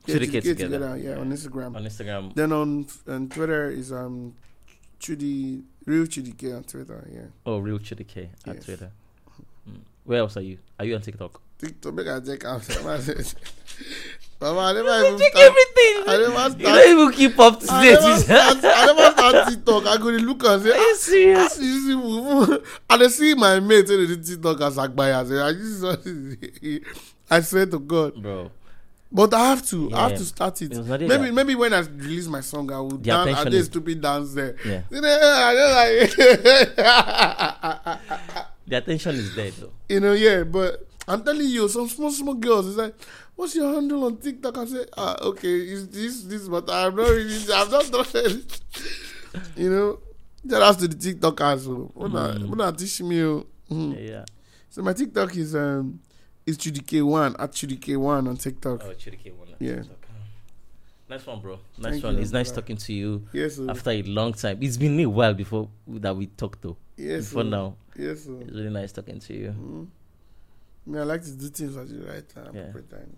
Yeah, 0.06 0.14
Chudi 0.14 0.30
K 0.32 0.40
K 0.42 0.54
together. 0.54 0.96
Yeah, 0.96 1.18
on 1.18 1.32
Instagram. 1.32 1.76
On 1.76 1.84
Instagram. 1.84 2.34
Then 2.34 2.52
on 2.52 2.86
on 3.08 3.28
Twitter 3.28 3.70
is 3.70 3.90
um 3.92 4.34
Chudi 5.00 5.62
real 5.86 6.04
Chudi 6.06 6.36
K 6.36 6.52
on 6.52 6.62
Twitter. 6.64 7.04
Yeah. 7.12 7.20
Oh, 7.46 7.58
real 7.58 7.78
Chudi 7.78 8.06
K 8.06 8.30
at 8.46 8.54
Yes. 8.56 8.64
Twitter. 8.64 8.90
Mm. 9.68 9.80
Where 10.04 10.20
else 10.20 10.36
are 10.36 10.40
you? 10.42 10.58
Are 10.78 10.84
you 10.84 10.94
on 10.94 11.02
TikTok? 11.02 11.40
TikTok 11.58 11.94
make 11.94 12.06
I 12.08 12.20
check 12.20 12.44
out. 12.44 12.62
Mama, 14.40 14.60
I 14.60 14.72
never 14.72 15.06
even 15.06 15.18
Check 15.18 15.32
start. 15.32 15.50
everything. 15.50 16.04
I 16.06 16.16
never 16.16 16.58
You 16.58 16.64
don't 16.64 17.00
even 17.00 17.12
keep 17.12 17.38
up 17.40 17.58
to 17.60 17.66
I 17.72 17.82
date. 17.84 17.92
never 18.00 18.16
start. 18.20 18.64
I 18.64 18.86
never 18.86 19.10
start 19.12 19.48
TikTok. 19.48 19.86
I 19.86 19.96
go 19.96 20.10
dey 20.12 20.18
look 20.18 20.44
and 20.44 20.62
say, 20.62 20.70
Are 20.70 20.76
you 20.76 20.92
ah, 20.94 20.96
serious? 20.96 21.58
ah, 21.58 21.62
you 21.62 21.80
see, 21.80 21.94
mumu. 21.96 22.64
and 22.90 23.02
I 23.02 23.08
see 23.08 23.34
my 23.34 23.58
mate 23.58 23.88
wey 23.88 23.96
dey 23.96 24.06
do 24.06 24.16
TikTok 24.16 24.60
as 24.60 24.76
Agbaya. 24.76 25.26
Say, 25.26 25.38
ah, 25.40 25.50
this 25.52 26.62
is 26.62 26.80
I 27.30 27.40
swear 27.40 27.66
to 27.66 27.78
God. 27.80 28.14
Bro, 28.22 28.50
But 29.10 29.34
I 29.34 29.48
have 29.50 29.66
to. 29.70 29.90
I 29.92 30.08
have 30.08 30.18
to 30.18 30.24
start 30.24 30.62
it. 30.62 30.72
It 30.72 30.84
Maybe 30.86 31.06
that- 31.08 31.34
maybe 31.34 31.54
when 31.56 31.72
I 31.74 31.80
release 31.80 32.28
my 32.28 32.40
song, 32.40 32.70
I 32.70 32.78
will 32.78 32.90
The 32.90 32.98
dance. 32.98 33.26
I 33.26 33.30
attention 33.32 33.52
did 33.52 33.64
stupid 33.64 34.00
dance 34.00 34.34
there. 34.34 34.54
yeah. 34.64 34.82
You 34.90 35.00
know, 35.00 35.18
I 35.34 35.54
just 36.06 36.18
like. 36.18 38.00
The 38.68 38.76
attention 38.76 39.16
is 39.16 39.34
there 39.34 39.50
though. 39.50 39.72
You 39.88 40.00
know, 40.00 40.12
yeah, 40.12 40.44
but 40.44 40.86
I'm 41.08 41.22
telling 41.24 41.48
you, 41.48 41.68
some 41.68 41.88
small, 41.88 42.10
small 42.10 42.34
girls, 42.34 42.68
it's 42.68 42.76
like, 42.76 42.94
what's 43.34 43.54
your 43.56 43.72
handle 43.74 44.04
on 44.04 44.16
TikTok? 44.18 44.58
I 44.58 44.64
say, 44.66 44.84
ah, 44.96 45.16
okay, 45.22 45.56
it's 45.60 45.86
this, 45.86 46.22
this, 46.22 46.48
but 46.48 46.68
I'm 46.70 46.94
not 46.94 47.08
really, 47.08 47.52
I'm 47.52 47.70
not 47.70 47.90
done 47.90 48.06
it. 48.14 48.60
You 49.56 49.70
know, 49.70 49.98
Shout 50.48 50.62
out 50.62 50.78
to 50.78 50.88
the 50.88 50.96
TikTokers. 50.96 51.68
Oh. 51.68 51.92
Una, 52.04 52.38
una 52.50 52.72
teach 52.72 53.02
me. 53.02 53.16
Mhm. 53.70 54.08
Yeah. 54.08 54.24
So 54.70 54.82
my 54.82 54.92
TikTok 54.94 55.36
is 55.36 55.54
um 55.54 56.00
is 56.46 56.56
Chudike1 56.56 57.36
at 57.38 57.52
Chudike1 57.52 58.28
on 58.28 58.36
TikTok. 58.36 58.82
Oh, 58.84 58.94
Chidike 58.94 59.34
one. 59.34 59.48
Yeah. 59.58 59.76
TikTok. 59.82 59.96
Nice 61.10 61.26
one, 61.26 61.40
bro. 61.40 61.58
Nice 61.78 61.92
Thank 61.92 62.04
one. 62.04 62.14
you, 62.16 62.20
It's 62.22 62.32
nice 62.32 62.50
talking 62.50 62.76
to 62.76 62.92
you 62.92 63.26
Yes, 63.32 63.58
oh. 63.58 63.68
after 63.68 63.90
a 63.90 64.02
long 64.02 64.32
time. 64.32 64.58
It's 64.62 64.76
been 64.76 64.98
a 65.00 65.06
while 65.06 65.34
before 65.34 65.68
that 65.86 66.16
we 66.16 66.26
talked, 66.26 66.62
though. 66.62 66.76
yes. 66.96 67.28
Before 67.28 67.42
oh. 67.42 67.48
now, 67.48 67.76
Yes, 67.96 68.26
oh. 68.30 68.38
it's 68.40 68.50
really 68.52 68.70
nice 68.70 68.92
talking 68.92 69.18
to 69.20 69.34
you. 69.34 69.48
Mhm. 69.50 69.86
I 70.88 70.90
mean, 70.90 71.02
I 71.02 71.04
like 71.04 71.22
to 71.22 71.30
do 71.32 71.48
things 71.48 71.76
at 71.76 71.86
the 71.86 71.98
right 71.98 72.26
time. 72.26 72.54
Yeah. 72.54 72.60
appropriate 72.62 72.90
time. 72.90 73.16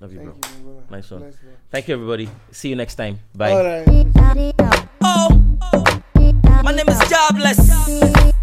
Love 0.00 0.12
you, 0.12 0.18
Thank 0.20 0.40
bro. 0.40 0.50
you, 0.50 0.64
my 0.64 0.72
brother. 0.72 0.86
Nice 0.90 1.10
one. 1.10 1.20
Nice 1.20 1.34
one. 1.34 1.52
Thank 1.70 1.88
you, 1.88 1.94
everybody. 1.94 2.28
See 2.50 2.70
you 2.70 2.76
next 2.76 2.94
time. 2.94 3.20
Bye. 3.34 3.50
All 3.50 3.62
right. 3.62 4.86
Oh, 5.02 5.92
my 6.64 6.72
name 6.72 6.88
is 6.88 6.98
Jobless. 7.10 8.40